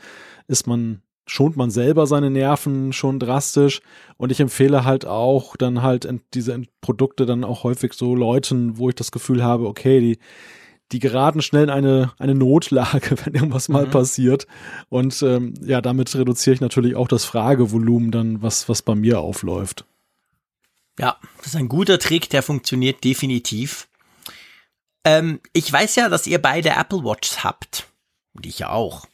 ist 0.47 0.67
man 0.67 1.01
schont 1.25 1.55
man 1.55 1.71
selber 1.71 2.05
seine 2.05 2.29
Nerven 2.29 2.91
schon 2.91 3.17
drastisch 3.17 3.81
und 4.17 4.31
ich 4.31 4.41
empfehle 4.41 4.83
halt 4.83 5.05
auch 5.05 5.55
dann 5.55 5.81
halt 5.81 6.07
diese 6.33 6.61
Produkte 6.81 7.25
dann 7.25 7.45
auch 7.45 7.63
häufig 7.63 7.93
so 7.93 8.13
Leuten, 8.13 8.77
wo 8.77 8.89
ich 8.89 8.95
das 8.95 9.11
Gefühl 9.11 9.41
habe, 9.41 9.67
okay, 9.67 10.01
die 10.01 10.17
die 10.91 10.99
geraten 10.99 11.41
schnell 11.41 11.63
in 11.63 11.69
eine, 11.69 12.13
eine 12.19 12.35
Notlage, 12.35 13.15
wenn 13.25 13.33
irgendwas 13.33 13.69
mal 13.69 13.85
mhm. 13.85 13.91
passiert. 13.91 14.47
Und 14.89 15.21
ähm, 15.23 15.53
ja, 15.63 15.81
damit 15.81 16.13
reduziere 16.15 16.55
ich 16.55 16.61
natürlich 16.61 16.95
auch 16.95 17.07
das 17.07 17.25
Fragevolumen 17.25 18.11
dann, 18.11 18.41
was, 18.41 18.69
was 18.69 18.81
bei 18.81 18.95
mir 18.95 19.19
aufläuft. 19.19 19.85
Ja, 20.99 21.17
das 21.37 21.47
ist 21.47 21.55
ein 21.55 21.69
guter 21.69 21.97
Trick, 21.97 22.29
der 22.29 22.43
funktioniert 22.43 23.03
definitiv. 23.03 23.87
Ähm, 25.03 25.39
ich 25.53 25.71
weiß 25.71 25.95
ja, 25.95 26.09
dass 26.09 26.27
ihr 26.27 26.39
beide 26.39 26.69
Apple 26.69 27.03
Watches 27.03 27.43
habt. 27.43 27.87
Und 28.33 28.45
ich 28.45 28.59
ja 28.59 28.69
auch. 28.69 29.05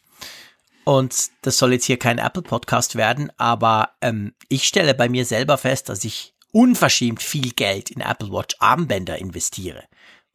Und 0.83 1.29
das 1.41 1.57
soll 1.57 1.73
jetzt 1.73 1.85
hier 1.85 1.99
kein 1.99 2.17
Apple 2.17 2.41
Podcast 2.41 2.95
werden, 2.95 3.31
aber 3.37 3.91
ähm, 4.01 4.33
ich 4.47 4.63
stelle 4.63 4.93
bei 4.93 5.07
mir 5.07 5.23
selber 5.25 5.57
fest, 5.57 5.87
dass 5.87 6.03
ich 6.03 6.33
unverschämt 6.51 7.21
viel 7.21 7.51
Geld 7.51 7.91
in 7.91 8.01
Apple 8.01 8.31
Watch 8.31 8.55
Armbänder 8.59 9.19
investiere 9.19 9.83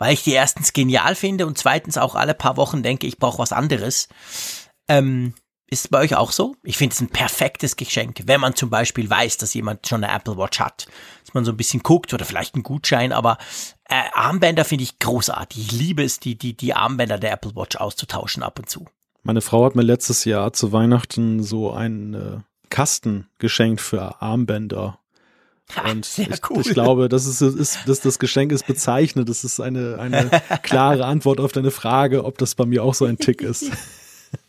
weil 0.05 0.12
ich 0.12 0.22
die 0.22 0.32
erstens 0.32 0.74
genial 0.74 1.14
finde 1.14 1.47
und 1.47 1.56
zweitens 1.56 1.97
auch 1.97 2.14
alle 2.14 2.35
paar 2.35 2.59
Wochen 2.59 2.82
denke, 2.82 3.06
ich 3.06 3.16
brauche 3.16 3.39
was 3.39 3.52
anderes. 3.52 4.09
Ähm, 4.86 5.32
ist 5.70 5.86
es 5.86 5.89
bei 5.89 6.01
euch 6.01 6.14
auch 6.14 6.31
so? 6.31 6.56
Ich 6.62 6.76
finde 6.76 6.93
es 6.93 7.01
ein 7.01 7.09
perfektes 7.09 7.76
Geschenk, 7.76 8.20
wenn 8.26 8.39
man 8.39 8.55
zum 8.55 8.68
Beispiel 8.68 9.09
weiß, 9.09 9.39
dass 9.39 9.55
jemand 9.55 9.89
schon 9.89 10.05
eine 10.05 10.14
Apple 10.14 10.36
Watch 10.36 10.60
hat. 10.60 10.89
Dass 11.24 11.32
man 11.32 11.47
so 11.47 11.52
ein 11.52 11.56
bisschen 11.56 11.82
guckt 11.82 12.12
oder 12.12 12.26
vielleicht 12.26 12.55
einen 12.55 12.64
Gutschein, 12.64 13.14
aber 13.14 13.39
äh, 13.89 13.94
Armbänder 14.12 14.66
finde 14.66 14.85
ich 14.85 14.98
großartig. 14.98 15.68
Ich 15.68 15.72
liebe 15.72 16.05
es, 16.05 16.20
die, 16.20 16.36
die, 16.36 16.55
die 16.55 16.74
Armbänder 16.74 17.16
der 17.16 17.32
Apple 17.32 17.56
Watch 17.56 17.76
auszutauschen 17.76 18.43
ab 18.43 18.59
und 18.59 18.68
zu. 18.68 18.85
Meine 19.22 19.40
Frau 19.40 19.64
hat 19.64 19.74
mir 19.74 19.81
letztes 19.81 20.26
Jahr 20.26 20.52
zu 20.52 20.70
Weihnachten 20.70 21.43
so 21.43 21.72
einen 21.72 22.12
äh, 22.12 22.40
Kasten 22.68 23.31
geschenkt 23.39 23.81
für 23.81 24.20
Armbänder 24.20 24.98
und 25.91 26.05
Sehr 26.05 26.31
ich, 26.31 26.51
cool. 26.51 26.61
ich 26.61 26.70
glaube, 26.70 27.09
das 27.09 27.27
ist, 27.27 27.41
ist, 27.41 27.78
dass 27.86 28.01
das 28.01 28.19
Geschenk 28.19 28.53
ist 28.53 28.66
bezeichnet. 28.66 29.28
Das 29.28 29.45
ist 29.45 29.61
eine, 29.61 29.99
eine 29.99 30.31
klare 30.62 31.05
Antwort 31.07 31.41
auf 31.41 31.53
deine 31.53 31.70
Frage, 31.70 32.24
ob 32.24 32.39
das 32.39 32.55
bei 32.55 32.66
mir 32.66 32.85
auch 32.85 32.95
so 32.95 33.07
ein 33.07 33.19
Tick 33.19 33.41
ist. 33.41 33.70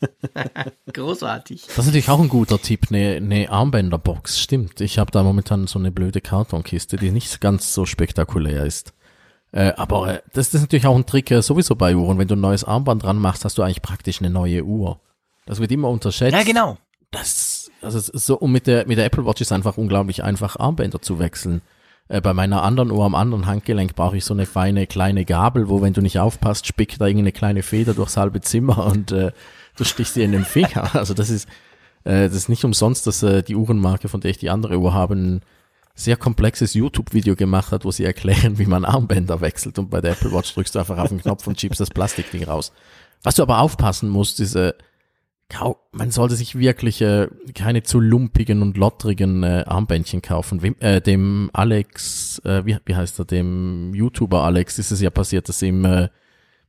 Großartig. 0.93 1.63
Das 1.67 1.79
ist 1.79 1.85
natürlich 1.85 2.09
auch 2.09 2.19
ein 2.19 2.29
guter 2.29 2.59
Tipp, 2.59 2.87
eine, 2.89 3.15
eine 3.15 3.49
Armbänderbox. 3.49 4.39
Stimmt. 4.39 4.81
Ich 4.81 4.99
habe 4.99 5.11
da 5.11 5.23
momentan 5.23 5.67
so 5.67 5.79
eine 5.79 5.91
blöde 5.91 6.21
Kartonkiste, 6.21 6.97
die 6.97 7.11
nicht 7.11 7.41
ganz 7.41 7.73
so 7.73 7.85
spektakulär 7.85 8.65
ist. 8.65 8.93
Äh, 9.51 9.73
aber 9.77 10.15
äh, 10.15 10.21
das, 10.33 10.49
das 10.49 10.55
ist 10.55 10.61
natürlich 10.61 10.85
auch 10.85 10.95
ein 10.95 11.05
Trick 11.05 11.31
äh, 11.31 11.41
sowieso 11.41 11.75
bei 11.75 11.95
Uhren. 11.95 12.17
Wenn 12.17 12.27
du 12.27 12.35
ein 12.35 12.41
neues 12.41 12.63
Armband 12.63 13.03
dran 13.03 13.17
machst, 13.17 13.45
hast 13.45 13.57
du 13.57 13.63
eigentlich 13.63 13.81
praktisch 13.81 14.19
eine 14.19 14.29
neue 14.29 14.63
Uhr. 14.63 14.99
Das 15.45 15.59
wird 15.59 15.71
immer 15.71 15.89
unterschätzt. 15.89 16.33
Ja, 16.33 16.43
genau. 16.43 16.77
Das 17.11 17.54
also 17.85 17.99
so, 17.99 18.37
um 18.37 18.51
mit 18.51 18.67
der, 18.67 18.87
mit 18.87 18.97
der 18.97 19.05
Apple 19.05 19.25
Watch 19.25 19.41
ist 19.41 19.51
einfach 19.51 19.77
unglaublich 19.77 20.23
einfach, 20.23 20.57
Armbänder 20.57 21.01
zu 21.01 21.19
wechseln. 21.19 21.61
Äh, 22.07 22.21
bei 22.21 22.33
meiner 22.33 22.63
anderen 22.63 22.91
Uhr 22.91 23.05
am 23.05 23.15
anderen 23.15 23.45
Handgelenk 23.45 23.95
brauche 23.95 24.17
ich 24.17 24.25
so 24.25 24.33
eine 24.33 24.45
feine 24.45 24.87
kleine 24.87 25.25
Gabel, 25.25 25.69
wo, 25.69 25.81
wenn 25.81 25.93
du 25.93 26.01
nicht 26.01 26.19
aufpasst, 26.19 26.67
spickt 26.67 26.99
da 26.99 27.05
irgendeine 27.05 27.31
kleine 27.31 27.63
Feder 27.63 27.93
durchs 27.93 28.17
halbe 28.17 28.41
Zimmer 28.41 28.85
und 28.85 29.11
äh, 29.11 29.31
du 29.77 29.83
stichst 29.83 30.15
dir 30.15 30.25
in 30.25 30.31
den 30.31 30.45
Finger. 30.45 30.89
Also 30.93 31.13
das 31.13 31.29
ist, 31.29 31.47
äh, 32.03 32.27
das 32.27 32.35
ist 32.35 32.49
nicht 32.49 32.65
umsonst, 32.65 33.07
dass 33.07 33.23
äh, 33.23 33.43
die 33.43 33.55
Uhrenmarke, 33.55 34.09
von 34.09 34.21
der 34.21 34.31
ich 34.31 34.37
die 34.37 34.49
andere 34.49 34.77
Uhr 34.77 34.93
habe, 34.93 35.15
ein 35.15 35.41
sehr 35.95 36.17
komplexes 36.17 36.73
YouTube-Video 36.73 37.35
gemacht 37.35 37.71
hat, 37.71 37.85
wo 37.85 37.91
sie 37.91 38.03
erklären, 38.03 38.57
wie 38.59 38.65
man 38.65 38.83
Armbänder 38.83 39.39
wechselt. 39.39 39.79
Und 39.79 39.89
bei 39.89 40.01
der 40.01 40.11
Apple 40.11 40.31
Watch 40.33 40.53
drückst 40.53 40.75
du 40.75 40.79
einfach 40.79 40.97
auf 40.97 41.09
den 41.09 41.21
Knopf 41.21 41.47
und 41.47 41.59
schiebst 41.59 41.79
das 41.79 41.89
Plastikding 41.89 42.43
raus. 42.43 42.73
Was 43.23 43.35
du 43.35 43.43
aber 43.43 43.59
aufpassen 43.59 44.09
musst, 44.09 44.39
ist, 44.41 44.55
äh, 44.55 44.73
man 45.91 46.11
sollte 46.11 46.35
sich 46.35 46.57
wirklich 46.57 47.01
äh, 47.01 47.27
keine 47.53 47.83
zu 47.83 47.99
lumpigen 47.99 48.61
und 48.61 48.77
lottrigen 48.77 49.43
äh, 49.43 49.63
Armbändchen 49.67 50.21
kaufen. 50.21 50.61
Wem, 50.61 50.75
äh, 50.79 51.01
dem 51.01 51.49
Alex, 51.53 52.39
äh, 52.45 52.65
wie, 52.65 52.77
wie 52.85 52.95
heißt 52.95 53.19
er, 53.19 53.25
dem 53.25 53.93
YouTuber 53.93 54.43
Alex 54.43 54.79
ist 54.79 54.91
es 54.91 55.01
ja 55.01 55.09
passiert, 55.09 55.49
dass 55.49 55.61
ihm 55.61 55.85
äh, 55.85 56.09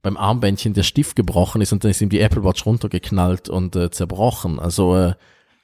beim 0.02 0.16
Armbändchen 0.16 0.74
der 0.74 0.82
Stift 0.82 1.16
gebrochen 1.16 1.60
ist 1.60 1.72
und 1.72 1.82
dann 1.82 1.90
ist 1.90 2.00
ihm 2.00 2.08
die 2.08 2.20
Apple 2.20 2.44
Watch 2.44 2.66
runtergeknallt 2.66 3.48
und 3.48 3.74
äh, 3.76 3.90
zerbrochen. 3.90 4.58
Also 4.58 4.96
äh, 4.96 5.14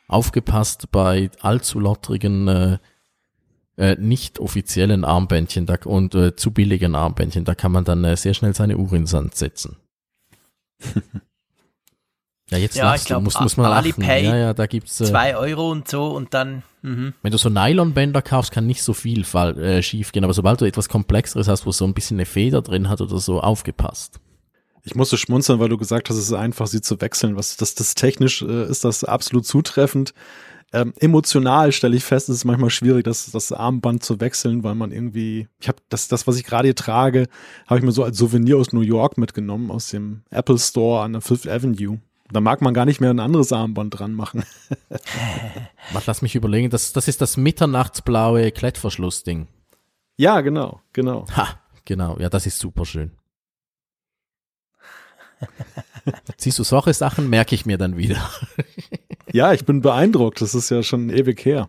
aufgepasst 0.08 0.90
bei 0.90 1.30
allzu 1.40 1.80
lottrigen, 1.80 2.48
äh, 2.48 2.78
äh, 3.76 3.96
nicht 3.98 4.38
offiziellen 4.38 5.04
Armbändchen 5.04 5.66
da, 5.66 5.76
und 5.84 6.14
äh, 6.14 6.36
zu 6.36 6.50
billigen 6.50 6.94
Armbändchen. 6.94 7.44
Da 7.44 7.54
kann 7.54 7.72
man 7.72 7.84
dann 7.84 8.04
äh, 8.04 8.16
sehr 8.16 8.34
schnell 8.34 8.54
seine 8.54 8.76
Uhr 8.76 8.92
in 8.92 9.06
Sand 9.06 9.34
setzen. 9.34 9.76
Ja, 12.52 12.58
jetzt 12.58 12.76
ja, 12.76 12.94
ich 12.94 13.04
glaube, 13.06 13.24
muss, 13.24 13.40
muss 13.40 13.56
man 13.56 13.72
Alipay, 13.72 14.24
ja, 14.24 14.36
ja, 14.36 14.54
da 14.54 14.66
gibt's 14.66 15.00
äh, 15.00 15.06
zwei 15.06 15.36
Euro 15.36 15.70
und 15.70 15.88
so 15.88 16.08
und 16.08 16.34
dann. 16.34 16.62
Mh. 16.82 17.12
Wenn 17.22 17.32
du 17.32 17.38
so 17.38 17.48
Nylonbänder 17.48 18.20
kaufst, 18.20 18.52
kann 18.52 18.66
nicht 18.66 18.82
so 18.82 18.92
viel 18.92 19.24
fall, 19.24 19.58
äh, 19.58 19.82
schief 19.82 20.12
gehen, 20.12 20.22
aber 20.22 20.34
sobald 20.34 20.60
du 20.60 20.66
etwas 20.66 20.90
komplexeres 20.90 21.48
hast, 21.48 21.64
wo 21.64 21.72
so 21.72 21.86
ein 21.86 21.94
bisschen 21.94 22.18
eine 22.18 22.26
Feder 22.26 22.60
drin 22.60 22.90
hat 22.90 23.00
oder 23.00 23.18
so, 23.18 23.40
aufgepasst. 23.40 24.20
Ich 24.84 24.94
musste 24.94 25.16
schmunzeln, 25.16 25.60
weil 25.60 25.70
du 25.70 25.78
gesagt 25.78 26.10
hast, 26.10 26.16
es 26.16 26.24
ist 26.24 26.32
einfach, 26.34 26.66
sie 26.66 26.82
zu 26.82 27.00
wechseln. 27.00 27.36
Was 27.36 27.56
das, 27.56 27.74
das 27.74 27.94
technisch 27.94 28.42
äh, 28.42 28.66
ist 28.66 28.84
das 28.84 29.02
absolut 29.04 29.46
zutreffend. 29.46 30.12
Ähm, 30.74 30.92
emotional 30.98 31.72
stelle 31.72 31.96
ich 31.96 32.04
fest, 32.04 32.28
es 32.28 32.36
ist 32.36 32.44
manchmal 32.44 32.70
schwierig, 32.70 33.04
das, 33.04 33.30
das 33.30 33.52
Armband 33.52 34.02
zu 34.02 34.20
wechseln, 34.20 34.62
weil 34.64 34.74
man 34.74 34.90
irgendwie, 34.90 35.48
ich 35.60 35.68
habe 35.68 35.78
das, 35.88 36.08
das, 36.08 36.26
was 36.26 36.36
ich 36.36 36.44
gerade 36.44 36.68
hier 36.68 36.74
trage, 36.74 37.28
habe 37.66 37.78
ich 37.78 37.84
mir 37.84 37.92
so 37.92 38.04
als 38.04 38.18
Souvenir 38.18 38.58
aus 38.58 38.72
New 38.72 38.80
York 38.80 39.18
mitgenommen, 39.18 39.70
aus 39.70 39.88
dem 39.88 40.22
Apple 40.30 40.58
Store 40.58 41.02
an 41.02 41.12
der 41.12 41.22
Fifth 41.22 41.46
Avenue 41.46 42.00
Da 42.32 42.40
mag 42.40 42.62
man 42.62 42.74
gar 42.74 42.86
nicht 42.86 43.00
mehr 43.00 43.10
ein 43.10 43.20
anderes 43.20 43.52
Armband 43.52 43.98
dran 43.98 44.14
machen. 44.14 44.44
Warte, 45.92 46.06
lass 46.06 46.22
mich 46.22 46.34
überlegen. 46.34 46.70
Das, 46.70 46.92
das 46.92 47.08
ist 47.08 47.20
das 47.20 47.36
mitternachtsblaue 47.36 48.50
Klettverschlussding. 48.52 49.48
Ja, 50.16 50.40
genau, 50.40 50.80
genau. 50.92 51.26
Ha, 51.36 51.60
genau. 51.84 52.18
Ja, 52.18 52.28
das 52.28 52.46
ist 52.46 52.58
super 52.58 52.86
schön. 52.86 53.12
Siehst 56.36 56.58
du, 56.58 56.64
solche 56.64 56.94
Sachen 56.94 57.28
merke 57.28 57.54
ich 57.54 57.66
mir 57.66 57.78
dann 57.78 57.96
wieder. 57.96 58.30
Ja, 59.32 59.52
ich 59.52 59.64
bin 59.64 59.80
beeindruckt. 59.80 60.40
Das 60.40 60.54
ist 60.54 60.70
ja 60.70 60.82
schon 60.82 61.10
ewig 61.10 61.44
her. 61.44 61.68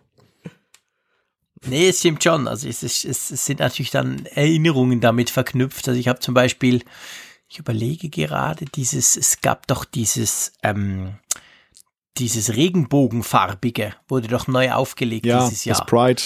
Nee, 1.66 1.88
es 1.88 2.00
stimmt 2.00 2.22
schon. 2.22 2.46
Also 2.46 2.68
es, 2.68 2.82
ist, 2.82 3.04
es, 3.04 3.30
es 3.30 3.46
sind 3.46 3.60
natürlich 3.60 3.90
dann 3.90 4.26
Erinnerungen 4.26 5.00
damit 5.00 5.30
verknüpft. 5.30 5.88
Also 5.88 5.98
ich 5.98 6.08
habe 6.08 6.20
zum 6.20 6.34
Beispiel, 6.34 6.82
ich 7.54 7.60
überlege 7.60 8.08
gerade, 8.08 8.64
dieses, 8.64 9.16
es 9.16 9.40
gab 9.40 9.68
doch 9.68 9.84
dieses, 9.84 10.52
ähm, 10.64 11.18
dieses 12.18 12.56
Regenbogenfarbige, 12.56 13.94
wurde 14.08 14.26
doch 14.26 14.48
neu 14.48 14.72
aufgelegt 14.72 15.24
Ja, 15.24 15.44
dieses 15.44 15.64
Jahr. 15.64 15.78
das 15.78 15.86
Pride. 15.86 16.22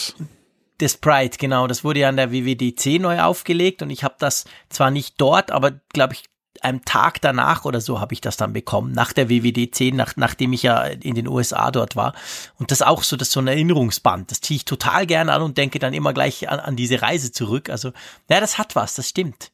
Das 0.78 0.96
Pride, 0.96 1.36
genau. 1.36 1.66
Das 1.66 1.84
wurde 1.84 2.00
ja 2.00 2.08
an 2.08 2.16
der 2.16 2.32
WWDC 2.32 2.98
neu 2.98 3.20
aufgelegt 3.20 3.82
und 3.82 3.90
ich 3.90 4.04
habe 4.04 4.14
das 4.18 4.46
zwar 4.70 4.90
nicht 4.90 5.20
dort, 5.20 5.50
aber 5.50 5.72
glaube 5.92 6.14
ich 6.14 6.24
einem 6.62 6.82
Tag 6.86 7.20
danach 7.20 7.66
oder 7.66 7.82
so 7.82 8.00
habe 8.00 8.14
ich 8.14 8.22
das 8.22 8.38
dann 8.38 8.54
bekommen, 8.54 8.92
nach 8.92 9.12
der 9.12 9.28
WWDC, 9.28 9.92
nach, 9.92 10.16
nachdem 10.16 10.54
ich 10.54 10.62
ja 10.62 10.82
in 10.84 11.14
den 11.14 11.28
USA 11.28 11.70
dort 11.70 11.94
war. 11.94 12.14
Und 12.58 12.70
das 12.70 12.80
auch 12.80 13.02
so, 13.02 13.16
das 13.16 13.28
ist 13.28 13.34
so 13.34 13.40
ein 13.40 13.48
Erinnerungsband. 13.48 14.30
Das 14.30 14.40
ziehe 14.40 14.56
ich 14.56 14.64
total 14.64 15.06
gerne 15.06 15.32
an 15.34 15.42
und 15.42 15.58
denke 15.58 15.78
dann 15.78 15.92
immer 15.92 16.14
gleich 16.14 16.48
an, 16.48 16.58
an 16.58 16.74
diese 16.74 17.02
Reise 17.02 17.32
zurück. 17.32 17.68
Also, 17.68 17.92
ja, 18.30 18.40
das 18.40 18.56
hat 18.56 18.74
was, 18.74 18.94
das 18.94 19.10
stimmt. 19.10 19.52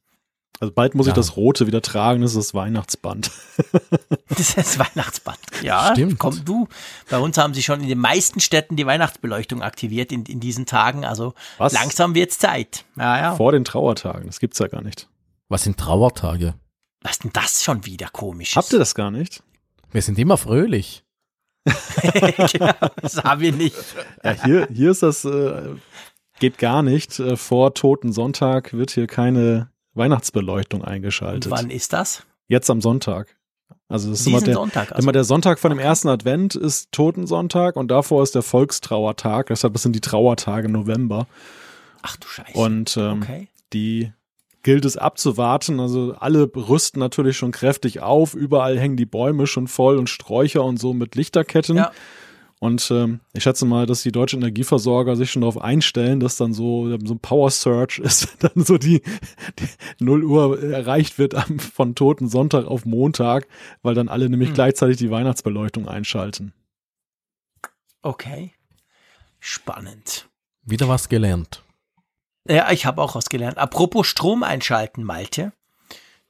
Also 0.61 0.73
bald 0.73 0.95
muss 0.95 1.07
ich 1.07 1.11
Ja. 1.11 1.15
das 1.17 1.37
Rote 1.37 1.67
wieder 1.67 1.83
tragen, 1.83 2.23
das 2.23 2.33
ist 2.33 2.39
das 2.49 2.55
Weihnachtsband. 2.55 3.31
Das 4.29 4.41
ist 4.41 4.57
das 4.59 4.79
Weihnachtsband. 4.81 5.39
Ja, 5.63 5.91
Stimmt. 5.93 6.19
komm 6.19 6.45
du. 6.45 6.67
Bei 7.09 7.19
uns 7.19 7.39
haben 7.39 7.55
sie 7.55 7.63
schon 7.63 7.81
in 7.81 7.89
den 7.89 7.99
meisten 7.99 8.41
Städten 8.41 8.75
die 8.75 8.85
Weihnachtsbeleuchtung 8.87 9.63
aktiviert 9.63 10.11
in, 10.11 10.25
in 10.25 10.41
diesen 10.41 10.67
Tagen. 10.67 11.05
Also 11.05 11.35
Was? 11.59 11.73
langsam 11.73 12.15
wird's 12.17 12.39
Zeit. 12.39 12.85
Ja, 12.97 13.19
ja. 13.19 13.35
Vor 13.37 13.53
den 13.53 13.65
Trauertagen, 13.65 14.27
das 14.27 14.41
gibt's 14.41 14.59
ja 14.59 14.67
gar 14.67 14.83
nicht. 14.83 15.09
Was 15.49 15.63
sind 15.63 15.79
Trauertage? 15.79 16.55
Was 17.03 17.13
ist 17.13 17.25
denn 17.25 17.31
das 17.33 17.63
schon 17.63 17.87
wieder 17.87 18.09
komisch? 18.09 18.57
Habt 18.57 18.73
ihr 18.73 18.79
das 18.81 18.95
gar 18.97 19.11
nicht? 19.13 19.43
Wir 19.93 20.03
sind 20.03 20.19
immer 20.19 20.37
fröhlich. 20.37 21.05
genau, 22.53 22.73
das 23.01 23.23
haben 23.23 23.41
wir 23.41 23.53
nicht. 23.53 23.77
Ja, 24.25 24.33
hier, 24.45 24.69
hier 24.73 24.91
ist 24.91 25.03
das, 25.03 25.25
äh, 25.25 25.77
geht 26.41 26.59
gar 26.59 26.83
nicht. 26.83 27.19
Äh, 27.21 27.37
vor 27.37 27.75
Toten 27.75 28.13
Sonntag 28.13 28.73
wird 28.73 28.91
hier 28.91 29.07
keine 29.07 29.71
Weihnachtsbeleuchtung 29.95 30.81
Und 30.81 30.89
eingeschaltet. 30.89 31.51
wann 31.51 31.71
ist 31.71 31.93
das? 31.93 32.25
Jetzt 32.49 32.69
am 32.71 32.81
Sonntag. 32.81 33.37
Also 33.89 34.11
das 34.11 34.21
ist 34.21 34.27
immer 34.27 34.41
der, 34.41 34.55
Sonntag. 34.55 34.93
Also. 34.93 35.03
immer 35.03 35.13
der 35.13 35.25
Sonntag 35.25 35.59
von 35.59 35.71
dem 35.71 35.79
ersten 35.79 36.09
Advent 36.09 36.55
ist 36.55 36.91
Totensonntag 36.93 37.77
und 37.77 37.89
davor 37.89 38.23
ist 38.23 38.35
der 38.35 38.43
Volkstrauertag. 38.43 39.47
Deshalb 39.49 39.77
sind 39.79 39.95
die 39.95 40.01
Trauertage 40.01 40.67
im 40.67 40.73
November. 40.73 41.27
Ach 42.03 42.17
du 42.17 42.27
Scheiße. 42.27 42.59
Und 42.59 42.97
ähm, 42.97 43.23
okay. 43.23 43.49
die 43.73 44.13
gilt 44.63 44.85
es 44.85 44.97
abzuwarten. 44.97 45.81
Also 45.81 46.15
alle 46.19 46.51
rüsten 46.55 46.99
natürlich 46.99 47.37
schon 47.37 47.53
kräftig 47.53 48.01
auf. 48.01 48.35
Überall 48.35 48.79
hängen 48.79 48.97
die 48.97 49.07
Bäume 49.07 49.47
schon 49.47 49.69
voll 49.69 49.99
und 49.99 50.09
Sträucher 50.11 50.65
und 50.65 50.79
so 50.79 50.93
mit 50.93 51.15
Lichterketten. 51.15 51.77
Ja. 51.77 51.93
Und 52.65 52.91
ähm, 52.91 53.21
ich 53.35 53.43
schätze 53.43 53.67
mal, 53.67 53.85
dass 53.85 54.05
die 54.05 54.11
deutschen 54.11 54.41
Energieversorger 54.41 55.17
sich 55.17 55.31
schon 55.31 55.43
darauf 55.43 55.61
einstellen, 55.61 56.19
dass 56.19 56.39
dann 56.39 56.55
so, 56.55 56.89
so 57.05 57.13
ein 57.13 57.19
Power 57.19 57.51
Surge 57.51 58.01
ist, 58.03 58.43
wenn 58.43 58.51
dann 58.55 58.65
so 58.65 58.79
die, 58.79 59.03
die 59.59 59.69
0 60.03 60.25
Uhr 60.25 60.63
erreicht 60.63 61.19
wird 61.19 61.35
am, 61.35 61.59
von 61.59 61.95
Toten 61.95 62.27
Sonntag 62.27 62.65
auf 62.65 62.87
Montag, 62.87 63.47
weil 63.83 63.95
dann 63.95 64.09
alle 64.09 64.31
nämlich 64.31 64.49
Hm. 64.49 64.55
gleichzeitig 64.55 64.97
die 64.97 65.11
Weihnachtsbeleuchtung 65.11 65.89
einschalten. 65.89 66.55
Okay. 68.01 68.55
Spannend. 69.41 70.31
Wieder 70.63 70.89
was 70.89 71.11
gelernt. 71.11 71.63
Ja, 72.49 72.73
ich 72.73 72.87
habe 72.87 73.03
auch 73.03 73.15
was 73.15 73.29
gelernt. 73.29 73.59
Apropos 73.59 74.07
Strom 74.07 74.43
einschalten, 74.43 75.05
Malte. 75.05 75.53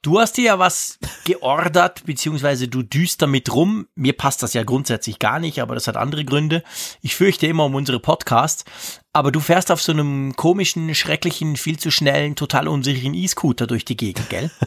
Du 0.05 0.20
hast 0.20 0.36
dir 0.36 0.44
ja 0.44 0.59
was 0.59 0.98
geordert, 1.24 2.05
beziehungsweise 2.05 2.68
du 2.68 2.82
düst 2.82 3.22
damit 3.22 3.55
rum. 3.55 3.89
Mir 3.94 4.12
passt 4.12 4.43
das 4.43 4.52
ja 4.52 4.62
grundsätzlich 4.62 5.18
gar 5.18 5.39
nicht, 5.39 5.62
aber 5.62 5.74
das 5.74 5.89
hat 5.89 5.97
andere 5.97 6.26
Gründe. 6.26 6.62
Ich 7.01 7.14
fürchte 7.14 7.47
immer 7.47 7.64
um 7.64 7.74
unsere 7.74 7.98
Podcasts. 8.01 8.66
Aber 9.15 9.31
du 9.31 9.39
fährst 9.39 9.70
auf 9.70 9.81
so 9.81 9.93
einem 9.93 10.35
komischen, 10.35 10.93
schrecklichen, 10.93 11.57
viel 11.57 11.78
zu 11.78 11.93
schnellen, 11.93 12.35
total 12.35 12.66
unsicheren 12.66 13.15
E-Scooter 13.15 13.69
durch 13.69 13.85
die 13.85 13.97
Gegend, 13.97 14.28
gell? 14.28 14.51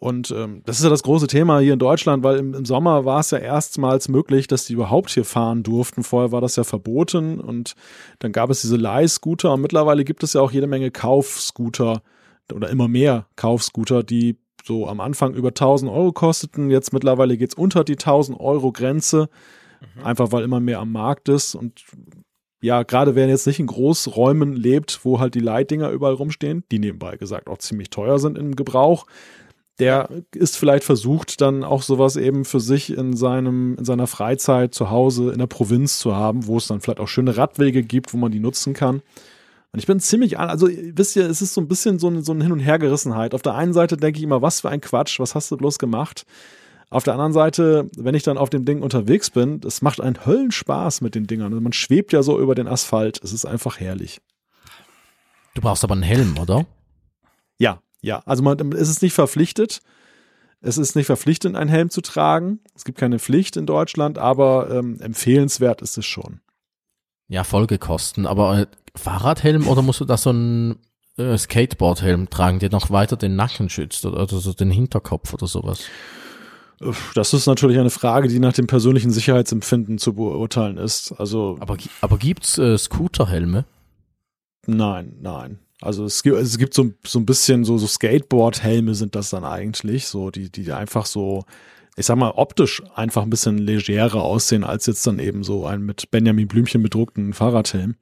Und 0.00 0.30
ähm, 0.30 0.62
das 0.64 0.78
ist 0.78 0.84
ja 0.84 0.90
das 0.90 1.02
große 1.02 1.26
Thema 1.26 1.58
hier 1.58 1.72
in 1.72 1.80
Deutschland, 1.80 2.22
weil 2.22 2.38
im, 2.38 2.54
im 2.54 2.64
Sommer 2.64 3.04
war 3.04 3.18
es 3.18 3.32
ja 3.32 3.38
erstmals 3.38 4.08
möglich, 4.08 4.46
dass 4.46 4.64
die 4.64 4.74
überhaupt 4.74 5.10
hier 5.10 5.24
fahren 5.24 5.64
durften. 5.64 6.04
Vorher 6.04 6.30
war 6.30 6.40
das 6.40 6.54
ja 6.54 6.62
verboten 6.62 7.40
und 7.40 7.74
dann 8.20 8.30
gab 8.30 8.48
es 8.48 8.60
diese 8.60 8.76
Leihscooter 8.76 9.52
und 9.52 9.60
mittlerweile 9.60 10.04
gibt 10.04 10.22
es 10.22 10.34
ja 10.34 10.40
auch 10.40 10.52
jede 10.52 10.68
Menge 10.68 10.92
Kaufscooter 10.92 12.02
oder 12.52 12.70
immer 12.70 12.86
mehr 12.86 13.26
Kaufscooter, 13.34 14.04
die 14.04 14.36
so 14.64 14.86
am 14.86 15.00
Anfang 15.00 15.34
über 15.34 15.48
1000 15.48 15.90
Euro 15.90 16.12
kosteten. 16.12 16.70
Jetzt 16.70 16.92
mittlerweile 16.92 17.36
geht's 17.36 17.54
unter 17.54 17.82
die 17.82 17.94
1000 17.94 18.38
Euro 18.38 18.70
Grenze, 18.70 19.28
einfach 20.04 20.30
weil 20.30 20.44
immer 20.44 20.60
mehr 20.60 20.78
am 20.78 20.92
Markt 20.92 21.28
ist 21.28 21.56
und 21.56 21.84
ja, 22.60 22.82
gerade 22.82 23.14
wer 23.14 23.28
jetzt 23.28 23.46
nicht 23.46 23.60
in 23.60 23.68
Großräumen 23.68 24.54
lebt, 24.54 25.04
wo 25.04 25.20
halt 25.20 25.34
die 25.34 25.40
Leitdinger 25.40 25.90
überall 25.90 26.14
rumstehen, 26.14 26.64
die 26.72 26.80
nebenbei 26.80 27.16
gesagt 27.16 27.48
auch 27.48 27.58
ziemlich 27.58 27.90
teuer 27.90 28.18
sind 28.18 28.36
im 28.36 28.56
Gebrauch, 28.56 29.06
der 29.78 30.08
ist 30.34 30.56
vielleicht 30.56 30.84
versucht, 30.84 31.40
dann 31.40 31.62
auch 31.64 31.82
sowas 31.82 32.16
eben 32.16 32.44
für 32.44 32.60
sich 32.60 32.90
in 32.96 33.16
seinem, 33.16 33.76
in 33.76 33.84
seiner 33.84 34.06
Freizeit 34.06 34.74
zu 34.74 34.90
Hause 34.90 35.30
in 35.32 35.38
der 35.38 35.46
Provinz 35.46 35.98
zu 35.98 36.16
haben, 36.16 36.46
wo 36.46 36.56
es 36.56 36.66
dann 36.66 36.80
vielleicht 36.80 37.00
auch 37.00 37.08
schöne 37.08 37.36
Radwege 37.36 37.82
gibt, 37.82 38.12
wo 38.12 38.16
man 38.18 38.32
die 38.32 38.40
nutzen 38.40 38.74
kann. 38.74 39.02
Und 39.72 39.78
ich 39.78 39.86
bin 39.86 40.00
ziemlich, 40.00 40.38
also 40.38 40.66
wisst 40.68 41.14
ihr, 41.16 41.28
es 41.28 41.42
ist 41.42 41.54
so 41.54 41.60
ein 41.60 41.68
bisschen 41.68 41.98
so, 41.98 42.08
ein- 42.08 42.22
so 42.24 42.32
eine 42.32 42.42
Hin- 42.42 42.52
und 42.52 42.60
Hergerissenheit. 42.60 43.34
Auf 43.34 43.42
der 43.42 43.54
einen 43.54 43.72
Seite 43.74 43.96
denke 43.96 44.18
ich 44.18 44.24
immer, 44.24 44.42
was 44.42 44.62
für 44.62 44.70
ein 44.70 44.80
Quatsch, 44.80 45.20
was 45.20 45.34
hast 45.34 45.50
du 45.50 45.56
bloß 45.56 45.78
gemacht? 45.78 46.24
Auf 46.90 47.04
der 47.04 47.12
anderen 47.12 47.34
Seite, 47.34 47.90
wenn 47.98 48.14
ich 48.14 48.22
dann 48.22 48.38
auf 48.38 48.48
dem 48.48 48.64
Ding 48.64 48.80
unterwegs 48.80 49.28
bin, 49.30 49.60
es 49.66 49.82
macht 49.82 50.00
einen 50.00 50.24
Höllenspaß 50.24 51.02
mit 51.02 51.14
den 51.14 51.26
Dingern. 51.26 51.52
Also 51.52 51.60
man 51.60 51.74
schwebt 51.74 52.14
ja 52.14 52.22
so 52.22 52.40
über 52.40 52.54
den 52.54 52.66
Asphalt. 52.66 53.20
Es 53.22 53.32
ist 53.34 53.44
einfach 53.44 53.78
herrlich. 53.78 54.20
Du 55.54 55.60
brauchst 55.60 55.84
aber 55.84 55.92
einen 55.94 56.02
Helm, 56.02 56.38
oder? 56.38 56.64
Ja, 57.58 57.80
ja. 58.00 58.22
Also 58.26 58.42
man, 58.42 58.72
es 58.72 58.88
ist 58.88 59.02
nicht 59.02 59.14
verpflichtet. 59.14 59.80
Es 60.60 60.76
ist 60.76 60.96
nicht 60.96 61.06
verpflichtend, 61.06 61.56
einen 61.56 61.70
Helm 61.70 61.88
zu 61.90 62.00
tragen. 62.00 62.60
Es 62.74 62.84
gibt 62.84 62.98
keine 62.98 63.18
Pflicht 63.18 63.56
in 63.56 63.66
Deutschland, 63.66 64.18
aber 64.18 64.70
ähm, 64.70 65.00
empfehlenswert 65.00 65.82
ist 65.82 65.96
es 65.98 66.06
schon. 66.06 66.40
Ja, 67.28 67.44
Folgekosten. 67.44 68.26
Aber 68.26 68.58
äh, 68.58 68.66
Fahrradhelm 68.96 69.68
oder 69.68 69.82
musst 69.82 70.00
du 70.00 70.04
da 70.04 70.16
so 70.16 70.30
einen 70.30 70.78
äh, 71.16 71.38
Skateboardhelm 71.38 72.28
tragen, 72.30 72.58
der 72.58 72.70
noch 72.70 72.90
weiter 72.90 73.16
den 73.16 73.36
Nacken 73.36 73.68
schützt 73.68 74.04
oder, 74.04 74.22
oder 74.22 74.38
so 74.38 74.52
den 74.52 74.70
Hinterkopf 74.70 75.32
oder 75.32 75.46
sowas? 75.46 75.84
Das 77.14 77.34
ist 77.34 77.46
natürlich 77.46 77.78
eine 77.78 77.90
Frage, 77.90 78.28
die 78.28 78.38
nach 78.38 78.52
dem 78.52 78.68
persönlichen 78.68 79.10
Sicherheitsempfinden 79.10 79.98
zu 79.98 80.14
beurteilen 80.14 80.76
ist. 80.76 81.12
Also 81.12 81.56
Aber, 81.60 81.76
aber 82.00 82.18
gibt's 82.18 82.58
äh, 82.58 82.78
Scooterhelme? 82.78 83.64
nein, 84.66 85.16
nein. 85.20 85.58
Also 85.80 86.04
es 86.04 86.22
gibt, 86.22 86.36
es 86.36 86.58
gibt 86.58 86.74
so, 86.74 86.90
so 87.06 87.18
ein 87.18 87.26
bisschen 87.26 87.64
so, 87.64 87.78
so 87.78 87.86
Skateboard-Helme 87.86 88.94
sind 88.94 89.14
das 89.14 89.30
dann 89.30 89.44
eigentlich, 89.44 90.06
so 90.06 90.30
die, 90.30 90.50
die 90.50 90.72
einfach 90.72 91.06
so 91.06 91.44
ich 91.98 92.06
sag 92.06 92.16
mal, 92.16 92.30
optisch 92.30 92.80
einfach 92.94 93.22
ein 93.22 93.30
bisschen 93.30 93.58
legerer 93.58 94.22
aussehen 94.22 94.62
als 94.62 94.86
jetzt 94.86 95.04
dann 95.04 95.18
eben 95.18 95.42
so 95.42 95.66
ein 95.66 95.82
mit 95.82 96.12
Benjamin 96.12 96.46
Blümchen 96.46 96.80
bedruckten 96.80 97.32
Fahrradhelm. 97.32 97.96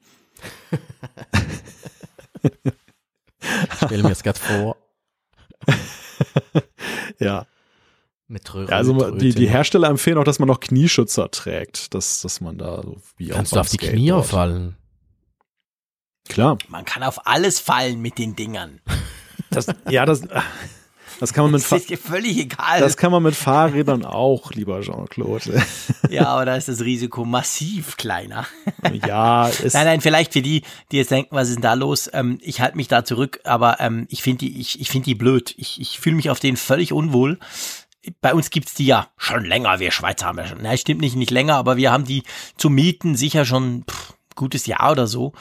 Ich 2.43 3.77
stelle 3.87 4.03
mir 4.03 4.11
das 4.11 4.23
gerade 4.23 4.39
vor. 4.39 4.77
ja. 7.19 7.47
Mit 8.29 8.53
Röhre, 8.53 8.71
ja, 8.71 8.77
also 8.77 8.99
Tröte. 8.99 9.19
die, 9.19 9.35
die 9.35 9.49
Hersteller 9.49 9.89
empfehlen 9.89 10.19
auch, 10.19 10.25
dass 10.25 10.41
man 10.41 10.49
noch 10.49 10.61
Knieschützer 10.61 11.31
trägt, 11.31 11.95
dass, 11.95 12.21
dass 12.21 12.41
man 12.43 12.59
da 12.59 12.83
so 12.83 12.97
wie 13.17 13.29
Kannst 13.29 13.55
du 13.55 13.61
auf 13.61 13.71
die 13.71 13.77
Skateboard. 13.77 13.97
Knie 13.97 14.29
fallen? 14.29 14.77
Klar. 16.29 16.59
Man 16.69 16.85
kann 16.85 17.03
auf 17.03 17.27
alles 17.27 17.61
fallen 17.61 18.01
mit 18.01 18.19
den 18.19 18.37
Dingern. 18.37 18.81
Das, 19.49 19.69
ja, 19.89 20.05
das, 20.05 20.23
das 21.21 21.33
kann 21.33 21.45
man 21.45 21.53
mit 21.53 21.63
Das 21.63 21.73
ist 21.73 21.89
dir 21.89 21.97
völlig 21.97 22.37
egal. 22.37 22.81
das 22.81 22.97
kann 22.97 23.13
man 23.13 23.23
mit 23.23 23.35
Fahrrädern 23.35 24.05
auch, 24.05 24.51
lieber 24.53 24.81
Jean-Claude. 24.83 25.63
ja, 26.11 26.27
aber 26.27 26.45
da 26.45 26.57
ist 26.57 26.69
das 26.69 26.81
Risiko 26.83 27.25
massiv 27.25 27.97
kleiner. 27.97 28.47
ja, 29.07 29.47
ist, 29.49 29.75
Nein, 29.75 29.87
nein, 29.87 30.01
vielleicht 30.01 30.33
für 30.33 30.43
die, 30.43 30.63
die 30.91 30.97
jetzt 30.97 31.11
denken, 31.13 31.35
was 31.35 31.49
ist 31.49 31.55
denn 31.55 31.63
da 31.63 31.75
los? 31.75 32.11
Ähm, 32.13 32.39
ich 32.43 32.61
halte 32.61 32.77
mich 32.77 32.89
da 32.89 33.05
zurück, 33.05 33.41
aber 33.45 33.81
ähm, 33.81 34.07
ich 34.11 34.23
finde 34.23 34.47
die, 34.47 34.61
ich, 34.61 34.81
ich 34.81 34.91
finde 34.91 35.07
die 35.07 35.15
blöd. 35.15 35.55
Ich, 35.57 35.81
ich 35.81 36.01
fühle 36.01 36.17
mich 36.17 36.29
auf 36.29 36.41
denen 36.41 36.57
völlig 36.57 36.93
unwohl. 36.93 37.39
Bei 38.21 38.35
uns 38.35 38.51
gibt's 38.51 38.75
die 38.75 38.87
ja 38.87 39.09
schon 39.17 39.45
länger. 39.45 39.79
Wir 39.79 39.93
Schweizer 39.93 40.27
haben 40.27 40.39
ja 40.39 40.47
schon. 40.47 40.61
Nein, 40.61 40.77
stimmt 40.77 41.01
nicht, 41.01 41.17
nicht 41.17 41.31
länger, 41.31 41.55
aber 41.55 41.77
wir 41.77 41.93
haben 41.93 42.05
die 42.05 42.25
zu 42.57 42.69
mieten 42.69 43.17
sicher 43.17 43.45
schon 43.45 43.85
pff, 43.89 44.15
gutes 44.35 44.67
Jahr 44.67 44.91
oder 44.91 45.07
so. 45.07 45.33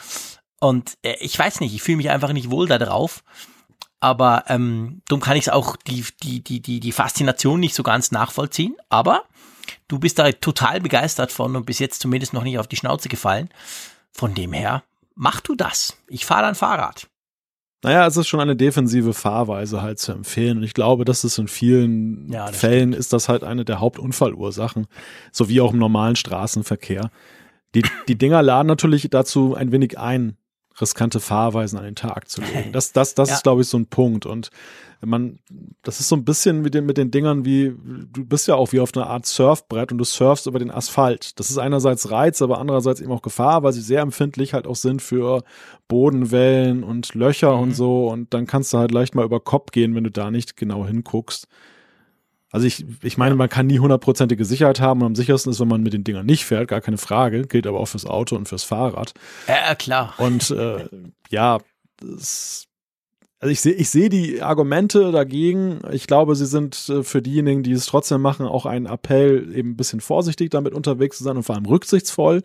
Und 0.65 0.97
äh, 1.03 1.15
ich 1.19 1.37
weiß 1.37 1.59
nicht, 1.59 1.75
ich 1.75 1.83
fühle 1.83 1.97
mich 1.97 2.09
einfach 2.09 2.33
nicht 2.33 2.49
wohl 2.49 2.67
da 2.67 2.79
drauf. 2.79 3.23
Aber 3.99 4.45
ähm, 4.47 5.03
darum 5.07 5.21
kann 5.21 5.37
ich 5.37 5.43
es 5.43 5.49
auch 5.49 5.75
die, 5.75 6.03
die, 6.23 6.43
die, 6.43 6.59
die, 6.59 6.79
die 6.79 6.91
Faszination 6.91 7.59
nicht 7.59 7.75
so 7.75 7.83
ganz 7.83 8.11
nachvollziehen. 8.11 8.75
Aber 8.89 9.25
du 9.87 9.99
bist 9.99 10.17
da 10.17 10.31
total 10.31 10.81
begeistert 10.81 11.31
von 11.31 11.55
und 11.55 11.67
bis 11.67 11.77
jetzt 11.77 12.01
zumindest 12.01 12.33
noch 12.33 12.43
nicht 12.43 12.57
auf 12.57 12.67
die 12.67 12.77
Schnauze 12.77 13.09
gefallen. 13.09 13.49
Von 14.11 14.33
dem 14.33 14.53
her, 14.53 14.81
mach 15.13 15.39
du 15.39 15.53
das. 15.53 15.97
Ich 16.07 16.25
fahre 16.25 16.41
dann 16.41 16.55
Fahrrad. 16.55 17.09
Naja, 17.83 18.07
es 18.07 18.17
ist 18.17 18.27
schon 18.27 18.39
eine 18.39 18.55
defensive 18.55 19.13
Fahrweise 19.13 19.83
halt 19.83 19.99
zu 19.99 20.13
empfehlen. 20.13 20.57
Und 20.57 20.63
ich 20.63 20.73
glaube, 20.73 21.05
dass 21.05 21.23
es 21.23 21.37
in 21.37 21.47
vielen 21.47 22.31
Ja, 22.31 22.47
Fällen 22.47 22.91
ist 22.91 23.13
das 23.13 23.29
halt 23.29 23.43
eine 23.43 23.65
der 23.65 23.79
Hauptunfallursachen, 23.79 24.87
sowie 25.31 25.61
auch 25.61 25.73
im 25.73 25.79
normalen 25.79 26.15
Straßenverkehr. 26.15 27.11
Die, 27.75 27.83
die 28.07 28.17
Dinger 28.17 28.41
laden 28.41 28.67
natürlich 28.67 29.07
dazu 29.11 29.53
ein 29.53 29.71
wenig 29.71 29.99
ein, 29.99 30.37
riskante 30.81 31.19
Fahrweisen 31.19 31.77
an 31.79 31.85
den 31.85 31.95
Tag 31.95 32.29
zu 32.29 32.41
legen. 32.41 32.69
Das, 32.73 32.91
das, 32.91 33.15
das 33.15 33.29
Ja. 33.29 33.35
ist, 33.35 33.43
glaube 33.43 33.61
ich, 33.61 33.67
so 33.67 33.77
ein 33.77 33.85
Punkt. 33.87 34.25
Und 34.25 34.49
man, 35.05 35.39
das 35.83 35.99
ist 35.99 36.07
so 36.09 36.15
ein 36.15 36.25
bisschen 36.25 36.61
mit 36.61 36.73
den, 36.73 36.85
mit 36.85 36.97
den 36.97 37.11
Dingern 37.11 37.45
wie, 37.45 37.73
du 38.11 38.25
bist 38.25 38.47
ja 38.47 38.55
auch 38.55 38.71
wie 38.71 38.79
auf 38.79 38.91
einer 38.95 39.07
Art 39.07 39.25
Surfbrett 39.25 39.91
und 39.91 39.97
du 39.99 40.03
surfst 40.03 40.47
über 40.47 40.57
den 40.59 40.71
Asphalt. 40.71 41.39
Das 41.39 41.49
ist 41.49 41.57
einerseits 41.57 42.09
Reiz, 42.11 42.41
aber 42.41 42.59
andererseits 42.59 43.01
eben 43.01 43.11
auch 43.11 43.21
Gefahr, 43.21 43.61
weil 43.63 43.73
sie 43.73 43.81
sehr 43.81 44.01
empfindlich 44.01 44.53
halt 44.53 44.65
auch 44.67 44.75
sind 44.75 45.01
für 45.01 45.43
Bodenwellen 45.87 46.83
und 46.83 47.13
Löcher 47.13 47.55
Mhm. 47.55 47.61
und 47.63 47.75
so. 47.75 48.07
Und 48.09 48.33
dann 48.33 48.47
kannst 48.47 48.73
du 48.73 48.77
halt 48.77 48.91
leicht 48.91 49.15
mal 49.15 49.25
über 49.25 49.39
Kopf 49.39 49.71
gehen, 49.71 49.95
wenn 49.95 50.03
du 50.03 50.11
da 50.11 50.31
nicht 50.31 50.57
genau 50.57 50.85
hinguckst. 50.85 51.47
Also 52.55 52.67
ich, 52.67 52.85
ich 53.03 53.17
meine, 53.17 53.35
man 53.35 53.49
kann 53.49 53.67
nie 53.67 53.79
hundertprozentige 53.79 54.45
Sicherheit 54.45 54.79
haben 54.79 55.01
und 55.01 55.07
am 55.07 55.15
sichersten 55.15 55.51
ist, 55.51 55.59
wenn 55.59 55.67
man 55.67 55.83
mit 55.83 55.91
den 55.91 56.05
Dingern 56.05 56.25
nicht 56.25 56.45
fährt, 56.45 56.69
gar 56.69 56.79
keine 56.79 56.97
Frage. 56.97 57.45
Gilt 57.47 57.67
aber 57.67 57.81
auch 57.81 57.89
fürs 57.89 58.05
Auto 58.05 58.37
und 58.37 58.47
fürs 58.47 58.63
Fahrrad. 58.63 59.13
Ja, 59.45 59.75
klar. 59.75 60.13
Und 60.19 60.51
äh, 60.51 60.87
ja, 61.29 61.57
das, 61.97 62.67
also 63.41 63.51
ich 63.51 63.59
sehe 63.59 63.73
ich 63.73 63.89
sehe 63.89 64.07
die 64.07 64.41
Argumente 64.41 65.11
dagegen. 65.11 65.81
Ich 65.91 66.07
glaube, 66.07 66.33
sie 66.37 66.45
sind 66.45 66.87
äh, 66.87 67.03
für 67.03 67.21
diejenigen, 67.21 67.61
die 67.61 67.73
es 67.73 67.87
trotzdem 67.87 68.21
machen, 68.21 68.45
auch 68.45 68.65
ein 68.65 68.85
Appell, 68.85 69.53
eben 69.53 69.71
ein 69.71 69.75
bisschen 69.75 69.99
vorsichtig 69.99 70.49
damit 70.49 70.73
unterwegs 70.73 71.17
zu 71.17 71.25
sein 71.25 71.35
und 71.35 71.43
vor 71.43 71.55
allem 71.55 71.65
rücksichtsvoll. 71.65 72.41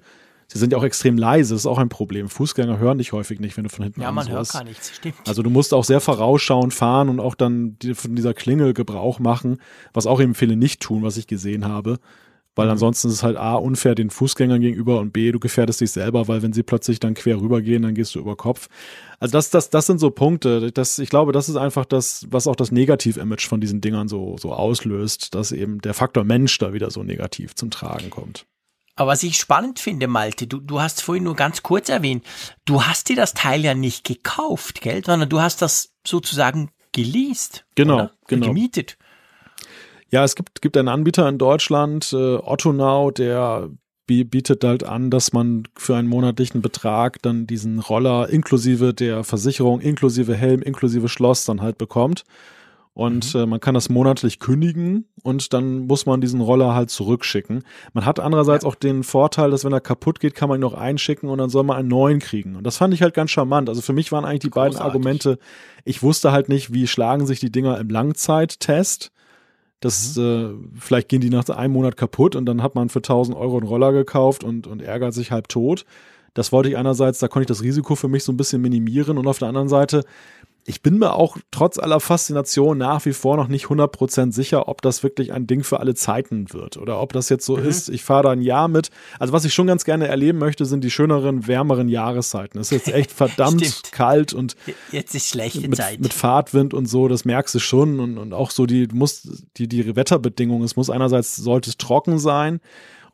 Sie 0.52 0.58
sind 0.58 0.72
ja 0.72 0.78
auch 0.78 0.82
extrem 0.82 1.16
leise, 1.16 1.54
das 1.54 1.62
ist 1.62 1.66
auch 1.66 1.78
ein 1.78 1.88
Problem. 1.88 2.28
Fußgänger 2.28 2.78
hören 2.78 2.98
dich 2.98 3.12
häufig 3.12 3.38
nicht, 3.38 3.56
wenn 3.56 3.64
du 3.64 3.70
von 3.70 3.84
hinten 3.84 4.00
Ja, 4.00 4.10
man 4.10 4.28
hört 4.28 4.52
gar 4.52 4.64
nichts. 4.64 4.96
Stimmt. 4.96 5.14
Also 5.26 5.44
du 5.44 5.50
musst 5.50 5.72
auch 5.72 5.84
sehr 5.84 6.00
vorausschauend 6.00 6.74
fahren 6.74 7.08
und 7.08 7.20
auch 7.20 7.36
dann 7.36 7.76
die, 7.80 7.94
von 7.94 8.16
dieser 8.16 8.34
Klingel 8.34 8.74
Gebrauch 8.74 9.20
machen, 9.20 9.58
was 9.92 10.06
auch 10.08 10.20
eben 10.20 10.34
viele 10.34 10.56
nicht 10.56 10.80
tun, 10.80 11.04
was 11.04 11.16
ich 11.16 11.28
gesehen 11.28 11.66
habe. 11.66 11.98
Weil 12.56 12.66
Mhm. 12.66 12.72
ansonsten 12.72 13.06
ist 13.06 13.14
es 13.14 13.22
halt 13.22 13.36
A, 13.36 13.54
unfair 13.54 13.94
den 13.94 14.10
Fußgängern 14.10 14.60
gegenüber 14.60 14.98
und 14.98 15.12
B, 15.12 15.30
du 15.30 15.38
gefährdest 15.38 15.80
dich 15.80 15.92
selber, 15.92 16.26
weil 16.26 16.42
wenn 16.42 16.52
sie 16.52 16.64
plötzlich 16.64 16.98
dann 16.98 17.14
quer 17.14 17.40
rübergehen, 17.40 17.82
dann 17.84 17.94
gehst 17.94 18.16
du 18.16 18.18
über 18.18 18.34
Kopf. 18.34 18.66
Also 19.20 19.30
das, 19.30 19.50
das, 19.50 19.70
das 19.70 19.86
sind 19.86 20.00
so 20.00 20.10
Punkte. 20.10 20.72
Das, 20.72 20.98
ich 20.98 21.10
glaube, 21.10 21.30
das 21.30 21.48
ist 21.48 21.54
einfach 21.54 21.84
das, 21.84 22.26
was 22.28 22.48
auch 22.48 22.56
das 22.56 22.72
Negativ-Image 22.72 23.46
von 23.46 23.60
diesen 23.60 23.80
Dingern 23.80 24.08
so, 24.08 24.36
so 24.36 24.52
auslöst, 24.52 25.32
dass 25.36 25.52
eben 25.52 25.80
der 25.80 25.94
Faktor 25.94 26.24
Mensch 26.24 26.58
da 26.58 26.72
wieder 26.72 26.90
so 26.90 27.04
negativ 27.04 27.54
zum 27.54 27.70
Tragen 27.70 28.10
kommt. 28.10 28.46
Aber 29.00 29.12
was 29.12 29.22
ich 29.22 29.38
spannend 29.38 29.78
finde, 29.78 30.08
Malte, 30.08 30.46
du, 30.46 30.60
du 30.60 30.78
hast 30.78 31.02
vorhin 31.02 31.24
nur 31.24 31.34
ganz 31.34 31.62
kurz 31.62 31.88
erwähnt, 31.88 32.22
du 32.66 32.82
hast 32.82 33.08
dir 33.08 33.16
das 33.16 33.32
Teil 33.32 33.64
ja 33.64 33.72
nicht 33.72 34.04
gekauft, 34.04 34.82
gell, 34.82 35.02
sondern 35.02 35.26
du 35.26 35.40
hast 35.40 35.62
das 35.62 35.94
sozusagen 36.06 36.70
geleast. 36.92 37.64
Genau, 37.76 37.94
oder? 37.94 38.12
genau. 38.26 38.48
Gemietet. 38.48 38.98
Ja, 40.10 40.22
es 40.22 40.34
gibt, 40.34 40.60
gibt 40.60 40.76
einen 40.76 40.88
Anbieter 40.88 41.26
in 41.30 41.38
Deutschland, 41.38 42.12
äh, 42.12 42.16
Otto 42.16 42.74
Now, 42.74 43.10
der 43.10 43.70
bi- 44.06 44.24
bietet 44.24 44.64
halt 44.64 44.84
an, 44.84 45.10
dass 45.10 45.32
man 45.32 45.62
für 45.78 45.96
einen 45.96 46.08
monatlichen 46.08 46.60
Betrag 46.60 47.22
dann 47.22 47.46
diesen 47.46 47.78
Roller 47.78 48.28
inklusive 48.28 48.92
der 48.92 49.24
Versicherung, 49.24 49.80
inklusive 49.80 50.34
Helm, 50.34 50.60
inklusive 50.60 51.08
Schloss 51.08 51.46
dann 51.46 51.62
halt 51.62 51.78
bekommt. 51.78 52.24
Und 53.00 53.34
äh, 53.34 53.46
man 53.46 53.60
kann 53.60 53.72
das 53.72 53.88
monatlich 53.88 54.40
kündigen 54.40 55.06
und 55.22 55.54
dann 55.54 55.86
muss 55.86 56.04
man 56.04 56.20
diesen 56.20 56.42
Roller 56.42 56.74
halt 56.74 56.90
zurückschicken. 56.90 57.64
Man 57.94 58.04
hat 58.04 58.20
andererseits 58.20 58.62
auch 58.62 58.74
den 58.74 59.04
Vorteil, 59.04 59.50
dass 59.50 59.64
wenn 59.64 59.72
er 59.72 59.80
kaputt 59.80 60.20
geht, 60.20 60.34
kann 60.34 60.50
man 60.50 60.58
ihn 60.58 60.60
noch 60.60 60.74
einschicken 60.74 61.30
und 61.30 61.38
dann 61.38 61.48
soll 61.48 61.62
man 61.62 61.78
einen 61.78 61.88
neuen 61.88 62.18
kriegen. 62.18 62.56
Und 62.56 62.64
das 62.64 62.76
fand 62.76 62.92
ich 62.92 63.00
halt 63.00 63.14
ganz 63.14 63.30
charmant. 63.30 63.70
Also 63.70 63.80
für 63.80 63.94
mich 63.94 64.12
waren 64.12 64.26
eigentlich 64.26 64.40
die 64.40 64.50
beiden 64.50 64.72
Großartig. 64.72 64.94
Argumente, 64.94 65.38
ich 65.86 66.02
wusste 66.02 66.30
halt 66.30 66.50
nicht, 66.50 66.74
wie 66.74 66.86
schlagen 66.86 67.24
sich 67.24 67.40
die 67.40 67.50
Dinger 67.50 67.78
im 67.78 67.88
Langzeittest. 67.88 69.12
Das, 69.80 70.18
äh, 70.18 70.50
vielleicht 70.78 71.08
gehen 71.08 71.22
die 71.22 71.30
nach 71.30 71.48
einem 71.48 71.72
Monat 71.72 71.96
kaputt 71.96 72.36
und 72.36 72.44
dann 72.44 72.62
hat 72.62 72.74
man 72.74 72.90
für 72.90 72.98
1000 72.98 73.34
Euro 73.34 73.56
einen 73.56 73.66
Roller 73.66 73.94
gekauft 73.94 74.44
und, 74.44 74.66
und 74.66 74.82
ärgert 74.82 75.14
sich 75.14 75.30
halb 75.30 75.48
tot. 75.48 75.86
Das 76.34 76.52
wollte 76.52 76.68
ich 76.68 76.76
einerseits, 76.76 77.18
da 77.18 77.28
konnte 77.28 77.44
ich 77.44 77.48
das 77.48 77.62
Risiko 77.62 77.96
für 77.96 78.08
mich 78.08 78.24
so 78.24 78.32
ein 78.32 78.36
bisschen 78.36 78.62
minimieren 78.62 79.18
und 79.18 79.26
auf 79.26 79.38
der 79.38 79.48
anderen 79.48 79.68
Seite, 79.68 80.04
ich 80.64 80.82
bin 80.82 80.98
mir 80.98 81.14
auch 81.14 81.36
trotz 81.50 81.78
aller 81.78 82.00
Faszination 82.00 82.78
nach 82.78 83.04
wie 83.06 83.12
vor 83.12 83.36
noch 83.36 83.48
nicht 83.48 83.66
100% 83.66 84.32
sicher, 84.32 84.68
ob 84.68 84.82
das 84.82 85.02
wirklich 85.02 85.32
ein 85.32 85.46
Ding 85.46 85.64
für 85.64 85.80
alle 85.80 85.94
Zeiten 85.94 86.52
wird 86.52 86.76
oder 86.76 87.00
ob 87.00 87.12
das 87.12 87.28
jetzt 87.28 87.44
so 87.44 87.56
ist, 87.56 87.88
ich 87.88 88.04
fahre 88.04 88.24
da 88.24 88.30
ein 88.30 88.42
Jahr 88.42 88.68
mit. 88.68 88.90
Also 89.18 89.32
was 89.32 89.44
ich 89.44 89.54
schon 89.54 89.66
ganz 89.66 89.84
gerne 89.84 90.08
erleben 90.08 90.38
möchte, 90.38 90.66
sind 90.66 90.84
die 90.84 90.90
schöneren, 90.90 91.46
wärmeren 91.46 91.88
Jahreszeiten. 91.88 92.58
Es 92.58 92.72
ist 92.72 92.86
jetzt 92.86 92.94
echt 92.94 93.12
verdammt 93.12 93.82
kalt 93.92 94.32
und 94.32 94.56
Jetzt 94.92 95.14
ist 95.14 95.28
schlechte 95.28 95.68
mit, 95.68 95.76
Zeit. 95.76 96.00
mit 96.00 96.12
Fahrtwind 96.12 96.74
und 96.74 96.86
so, 96.86 97.08
das 97.08 97.24
merkst 97.24 97.54
du 97.54 97.58
schon 97.58 98.00
und, 98.00 98.18
und 98.18 98.32
auch 98.32 98.50
so 98.50 98.66
die, 98.66 98.88
du 98.88 98.96
musst, 98.96 99.28
die, 99.56 99.68
die 99.68 99.96
Wetterbedingungen, 99.96 100.64
es 100.64 100.76
muss 100.76 100.90
einerseits, 100.90 101.36
sollte 101.36 101.70
es 101.70 101.78
trocken 101.78 102.18
sein 102.18 102.60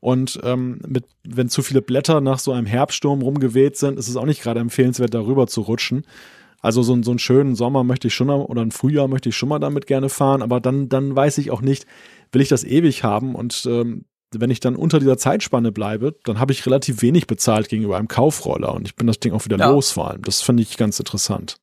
und 0.00 0.38
ähm, 0.44 0.80
mit, 0.86 1.04
wenn 1.24 1.48
zu 1.48 1.62
viele 1.62 1.82
Blätter 1.82 2.20
nach 2.20 2.38
so 2.38 2.52
einem 2.52 2.66
Herbststurm 2.66 3.22
rumgeweht 3.22 3.76
sind, 3.76 3.98
ist 3.98 4.08
es 4.08 4.16
auch 4.16 4.26
nicht 4.26 4.42
gerade 4.42 4.60
empfehlenswert, 4.60 5.14
darüber 5.14 5.46
zu 5.46 5.62
rutschen. 5.62 6.04
Also 6.66 6.82
so, 6.82 6.92
einen- 6.92 7.02
so 7.04 7.12
einen 7.12 7.18
schönen 7.20 7.54
Sommer 7.54 7.84
möchte 7.84 8.08
ich 8.08 8.14
schon 8.14 8.26
mal, 8.26 8.40
oder 8.40 8.60
ein 8.62 8.72
Frühjahr 8.72 9.08
möchte 9.08 9.28
ich 9.30 9.36
schon 9.36 9.48
mal 9.48 9.58
damit 9.60 9.86
gerne 9.86 10.08
fahren, 10.08 10.42
aber 10.42 10.60
dann, 10.60 10.88
dann 10.88 11.14
weiß 11.16 11.38
ich 11.38 11.50
auch 11.52 11.60
nicht, 11.62 11.86
will 12.32 12.42
ich 12.42 12.48
das 12.48 12.64
ewig 12.64 13.04
haben 13.04 13.34
und 13.36 13.64
ähm, 13.70 14.04
wenn 14.32 14.50
ich 14.50 14.58
dann 14.60 14.74
unter 14.76 14.98
dieser 14.98 15.16
Zeitspanne 15.16 15.70
bleibe, 15.70 16.16
dann 16.24 16.40
habe 16.40 16.52
ich 16.52 16.66
relativ 16.66 17.00
wenig 17.00 17.28
bezahlt 17.28 17.68
gegenüber 17.68 17.96
einem 17.96 18.08
Kaufroller 18.08 18.74
und 18.74 18.84
ich 18.86 18.96
bin 18.96 19.06
das 19.06 19.20
Ding 19.20 19.32
auch 19.32 19.44
wieder 19.44 19.56
Ja. 19.58 19.70
los 19.70 19.92
vor 19.92 20.10
allem. 20.10 20.22
Das 20.22 20.42
finde 20.42 20.64
ich 20.64 20.76
ganz 20.76 20.98
interessant. 20.98 21.56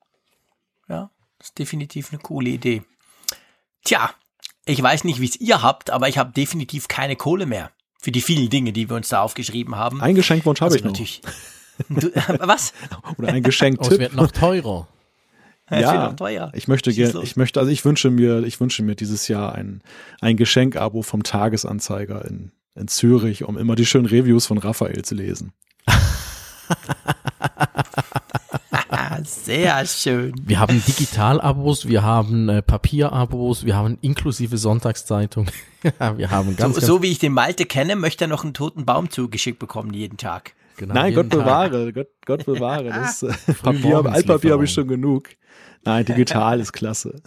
Ja, 0.88 1.12
das 1.38 1.50
ist 1.50 1.60
definitiv 1.60 2.12
eine 2.14 2.22
coole 2.22 2.50
Idee. 2.50 2.82
Tja, 3.84 4.10
ich 4.66 4.82
weiß 4.82 5.04
nicht, 5.04 5.20
wie 5.20 5.26
es 5.28 5.36
ihr 5.42 5.62
habt, 5.62 5.90
aber 5.90 6.08
ich 6.08 6.18
habe 6.18 6.32
definitiv 6.32 6.88
keine 6.88 7.18
Kohle 7.18 7.46
mehr 7.46 7.72
für 8.02 8.12
die 8.14 8.22
vielen 8.22 8.50
Dinge, 8.50 8.72
die 8.72 8.90
wir 8.90 8.96
uns 8.96 9.10
da 9.10 9.22
aufgeschrieben 9.22 9.76
haben. 9.76 10.02
Ein 10.02 10.16
Geschenkwunsch 10.16 10.62
habe 10.62 10.74
also 10.74 10.78
ich 10.78 11.22
noch. 11.24 11.32
Du, 11.90 12.12
was? 12.40 12.74
Oder 13.18 13.30
ein 13.30 13.44
Oh, 13.46 13.50
es 13.50 14.00
wird 14.00 14.16
noch 14.16 14.32
teurer. 14.32 14.88
Das 15.70 15.80
wird 15.80 15.94
ja, 15.94 16.08
noch 16.10 16.16
teuer. 16.16 16.52
ich 16.54 16.68
möchte 16.68 16.94
gerne, 16.94 17.22
ich 17.24 17.36
möchte, 17.36 17.60
also 17.60 17.72
ich 17.72 17.84
wünsche 17.86 18.10
mir, 18.10 18.44
ich 18.44 18.60
wünsche 18.60 18.84
mir 18.84 18.96
dieses 18.96 19.28
Jahr 19.28 19.56
ein, 19.56 19.82
ein 20.22 20.38
Geschenkabo 20.38 21.02
vom 21.02 21.24
Tagesanzeiger 21.24 22.26
in, 22.26 22.52
in 22.76 22.88
Zürich, 22.88 23.44
um 23.44 23.58
immer 23.58 23.76
die 23.76 23.86
schönen 23.86 24.06
Reviews 24.06 24.46
von 24.46 24.58
Raphael 24.58 25.04
zu 25.04 25.16
lesen. 25.16 25.54
Sehr 29.26 29.86
schön. 29.86 30.34
Wir 30.44 30.60
haben 30.60 30.84
Digital-Abos, 30.86 31.88
wir 31.88 32.04
haben 32.04 32.50
äh, 32.50 32.62
Papier-Abos, 32.62 33.66
wir 33.66 33.76
haben 33.76 33.98
inklusive 34.02 34.58
Sonntagszeitung. 34.58 35.48
wir 35.82 36.30
haben 36.30 36.56
ganz, 36.58 36.76
so, 36.76 36.82
ganz 36.82 36.88
so 36.88 37.02
wie 37.02 37.12
ich 37.12 37.20
den 37.20 37.32
Malte 37.34 37.66
kenne, 37.66 37.96
möchte 37.96 38.26
er 38.26 38.28
noch 38.28 38.44
einen 38.44 38.54
toten 38.54 38.86
Baum 38.86 39.10
zugeschickt 39.10 39.60
bekommen 39.60 39.94
jeden 39.94 40.18
Tag. 40.18 40.54
Genau, 40.78 40.94
Nein, 40.94 41.14
Gott 41.14 41.30
Tag. 41.30 41.40
bewahre, 41.40 41.94
Gott, 41.94 42.10
Gott 42.26 42.46
bewahre. 42.46 42.86
Das, 42.90 43.24
äh, 43.24 43.28
Papier, 43.28 43.56
Frühmorgens 43.56 44.16
Altpapier 44.16 44.54
habe 44.54 44.66
ich 44.66 44.74
schon 44.74 44.88
genug. 44.88 45.30
Nein, 45.84 46.06
digital 46.06 46.60
ist 46.60 46.74
klasse. 46.74 47.22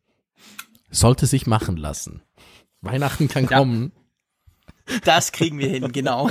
Sollte 0.90 1.26
sich 1.26 1.46
machen 1.46 1.76
lassen. 1.76 2.22
Weihnachten 2.80 3.28
kann 3.28 3.44
ja. 3.44 3.58
kommen. 3.58 3.92
Das 5.04 5.30
kriegen 5.30 5.58
wir 5.58 5.68
hin, 5.68 5.92
genau. 5.92 6.30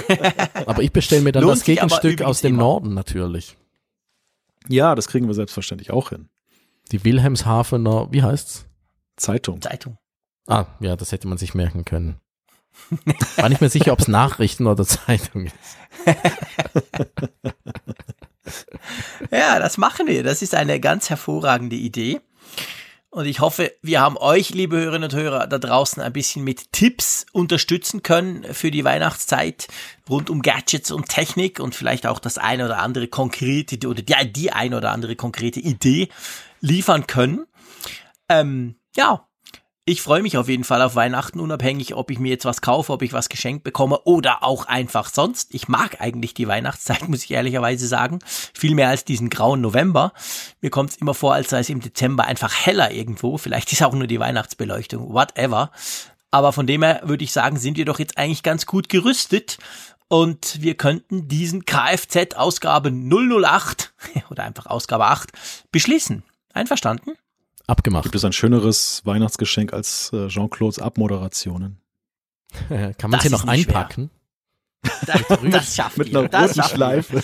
aber 0.66 0.84
ich 0.84 0.92
bestelle 0.92 1.22
mir 1.22 1.32
dann 1.32 1.44
Lohnt 1.44 1.58
das 1.58 1.64
Gegenstück 1.64 2.22
aus 2.24 2.42
dem 2.42 2.56
immer. 2.56 2.64
Norden 2.64 2.94
natürlich. 2.94 3.56
Ja, 4.68 4.96
das 4.96 5.08
kriegen 5.08 5.28
wir 5.28 5.34
selbstverständlich 5.34 5.92
auch 5.92 6.10
hin. 6.10 6.28
Die 6.92 7.06
Wilhelmshavener, 7.06 8.12
wie 8.12 8.24
heißt's? 8.24 8.66
Zeitung. 9.16 9.62
Zeitung. 9.62 9.98
Ah, 10.48 10.66
ja, 10.80 10.96
das 10.96 11.12
hätte 11.12 11.28
man 11.28 11.38
sich 11.38 11.54
merken 11.54 11.86
können. 11.86 12.20
War 13.36 13.50
nicht 13.50 13.62
mehr 13.62 13.70
sicher, 13.70 13.94
ob 13.94 14.00
es 14.00 14.08
Nachrichten 14.08 14.68
oder 14.68 14.86
Zeitung 14.86 15.48
ist. 15.48 16.16
ja, 19.32 19.60
das 19.60 19.78
machen 19.78 20.08
wir. 20.08 20.24
Das 20.24 20.42
ist 20.42 20.56
eine 20.56 20.80
ganz 20.80 21.10
hervorragende 21.10 21.76
Idee. 21.76 22.22
Und 23.12 23.26
ich 23.26 23.40
hoffe, 23.40 23.74
wir 23.82 24.02
haben 24.02 24.18
euch, 24.18 24.52
liebe 24.52 24.78
Hörerinnen 24.78 25.10
und 25.12 25.16
Hörer, 25.16 25.48
da 25.48 25.58
draußen 25.58 26.02
ein 26.02 26.14
bisschen 26.14 26.44
mit 26.44 26.72
Tipps 26.72 27.26
unterstützen 27.32 28.04
können 28.04 28.54
für 28.54 28.70
die 28.70 28.84
Weihnachtszeit 28.84 29.68
rund 30.08 30.30
um 30.30 30.44
Gadgets 30.44 30.92
und 30.92 31.10
Technik 31.10 31.60
und 31.60 31.74
vielleicht 31.74 32.06
auch 32.06 32.20
das 32.20 32.38
eine 32.38 32.66
oder 32.66 32.78
andere 32.78 33.08
konkrete 33.08 33.88
oder 33.88 34.04
die, 34.04 34.32
die 34.32 34.52
eine 34.52 34.78
oder 34.78 34.92
andere 34.92 35.16
konkrete 35.16 35.60
Idee 35.60 36.10
liefern 36.62 37.08
können. 37.08 37.48
Ähm, 38.30 38.76
ja, 38.96 39.28
ich 39.90 40.04
freue 40.04 40.22
mich 40.22 40.38
auf 40.38 40.48
jeden 40.48 40.66
Fall 40.66 40.84
auf 40.84 40.94
Weihnachten, 40.94 41.40
unabhängig, 41.40 41.96
ob 41.96 42.12
ich 42.12 42.20
mir 42.20 42.30
jetzt 42.30 42.46
was 42.46 42.62
kaufe, 42.62 42.94
ob 42.94 43.02
ich 43.02 43.12
was 43.12 43.28
geschenkt 43.28 43.64
bekomme 43.64 44.00
oder 44.02 44.44
auch 44.44 44.66
einfach 44.66 45.10
sonst. 45.10 45.56
Ich 45.56 45.68
mag 45.68 46.00
eigentlich 46.00 46.36
die 46.36 46.48
Weihnachtszeit, 46.48 47.08
muss 47.10 47.24
ich 47.24 47.32
ehrlicherweise 47.32 47.88
sagen. 47.88 48.20
Viel 48.54 48.76
mehr 48.76 48.90
als 48.90 49.04
diesen 49.04 49.32
grauen 49.32 49.62
November. 49.62 50.14
Mir 50.62 50.70
kommt 50.70 50.92
es 50.92 50.98
immer 50.98 51.16
vor, 51.16 51.34
als 51.34 51.50
sei 51.50 51.62
es 51.62 51.70
im 51.70 51.82
Dezember 51.82 52.26
einfach 52.26 52.54
heller 52.54 52.92
irgendwo. 52.92 53.40
Vielleicht 53.40 53.72
ist 53.72 53.82
auch 53.82 53.94
nur 53.94 54.06
die 54.06 54.20
Weihnachtsbeleuchtung, 54.20 55.12
whatever. 55.12 55.72
Aber 56.30 56.54
von 56.54 56.68
dem 56.68 56.84
her 56.84 57.02
würde 57.06 57.24
ich 57.24 57.32
sagen, 57.32 57.58
sind 57.58 57.76
wir 57.76 57.86
doch 57.86 57.98
jetzt 57.98 58.20
eigentlich 58.20 58.44
ganz 58.44 58.68
gut 58.68 58.90
gerüstet. 58.90 59.58
Und 60.08 60.62
wir 60.62 60.76
könnten 60.76 61.28
diesen 61.28 61.66
Kfz-Ausgabe 61.66 62.92
008 62.92 63.94
oder 64.30 64.44
einfach 64.44 64.68
Ausgabe 64.68 65.08
8 65.08 65.32
beschließen. 65.72 66.22
Einverstanden? 66.54 67.14
Abgemacht. 67.70 68.04
Gibt 68.04 68.16
es 68.16 68.26
ein 68.26 68.34
schöneres 68.34 69.02
Weihnachtsgeschenk 69.06 69.74
als 69.74 70.12
äh, 70.14 70.28
Jean-Claudes 70.28 70.80
Abmoderationen? 70.80 71.80
Kann 72.98 73.12
man 73.12 73.20
sie 73.20 73.30
noch 73.30 73.46
einpacken? 73.48 74.10
Das, 75.06 75.22
das 75.52 75.76
schaffen 75.76 76.00
Mit 76.00 76.12
wir. 76.14 76.22
Mit 76.24 76.34
einer 76.34 76.48
roten 76.48 76.64
Schleife. 76.64 77.24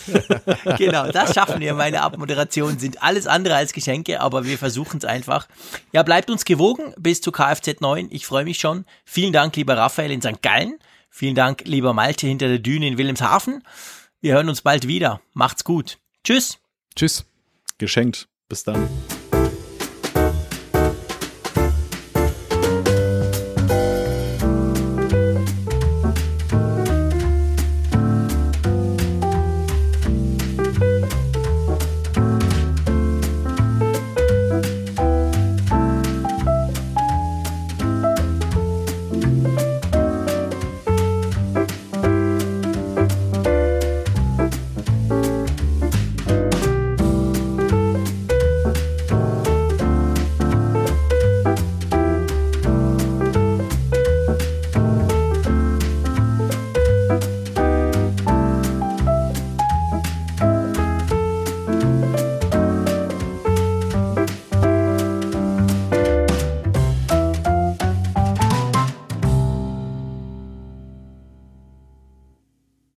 genau, 0.77 1.11
das 1.11 1.33
schaffen 1.33 1.61
wir. 1.61 1.73
Meine 1.73 2.01
Abmoderationen 2.01 2.79
sind 2.79 3.01
alles 3.01 3.27
andere 3.27 3.55
als 3.55 3.73
Geschenke, 3.73 4.21
aber 4.21 4.45
wir 4.45 4.57
versuchen 4.57 4.97
es 4.97 5.05
einfach. 5.05 5.47
Ja, 5.93 6.03
bleibt 6.03 6.29
uns 6.29 6.45
gewogen 6.45 6.93
bis 6.97 7.21
zu 7.21 7.31
Kfz 7.31 7.79
9. 7.79 8.09
Ich 8.11 8.25
freue 8.25 8.43
mich 8.43 8.59
schon. 8.59 8.85
Vielen 9.05 9.33
Dank, 9.33 9.55
lieber 9.55 9.77
Raphael 9.77 10.11
in 10.11 10.21
St. 10.21 10.41
Gallen. 10.41 10.77
Vielen 11.09 11.35
Dank, 11.35 11.61
lieber 11.65 11.93
Malte 11.93 12.27
hinter 12.27 12.49
der 12.49 12.59
Düne 12.59 12.87
in 12.87 12.97
Wilhelmshaven. 12.97 13.63
Wir 14.19 14.33
hören 14.33 14.49
uns 14.49 14.61
bald 14.61 14.87
wieder. 14.87 15.21
Macht's 15.33 15.63
gut. 15.63 15.97
Tschüss. 16.23 16.57
Tschüss. 16.95 17.25
Geschenkt. 17.77 18.27
Bis 18.49 18.63
dann. 18.63 18.89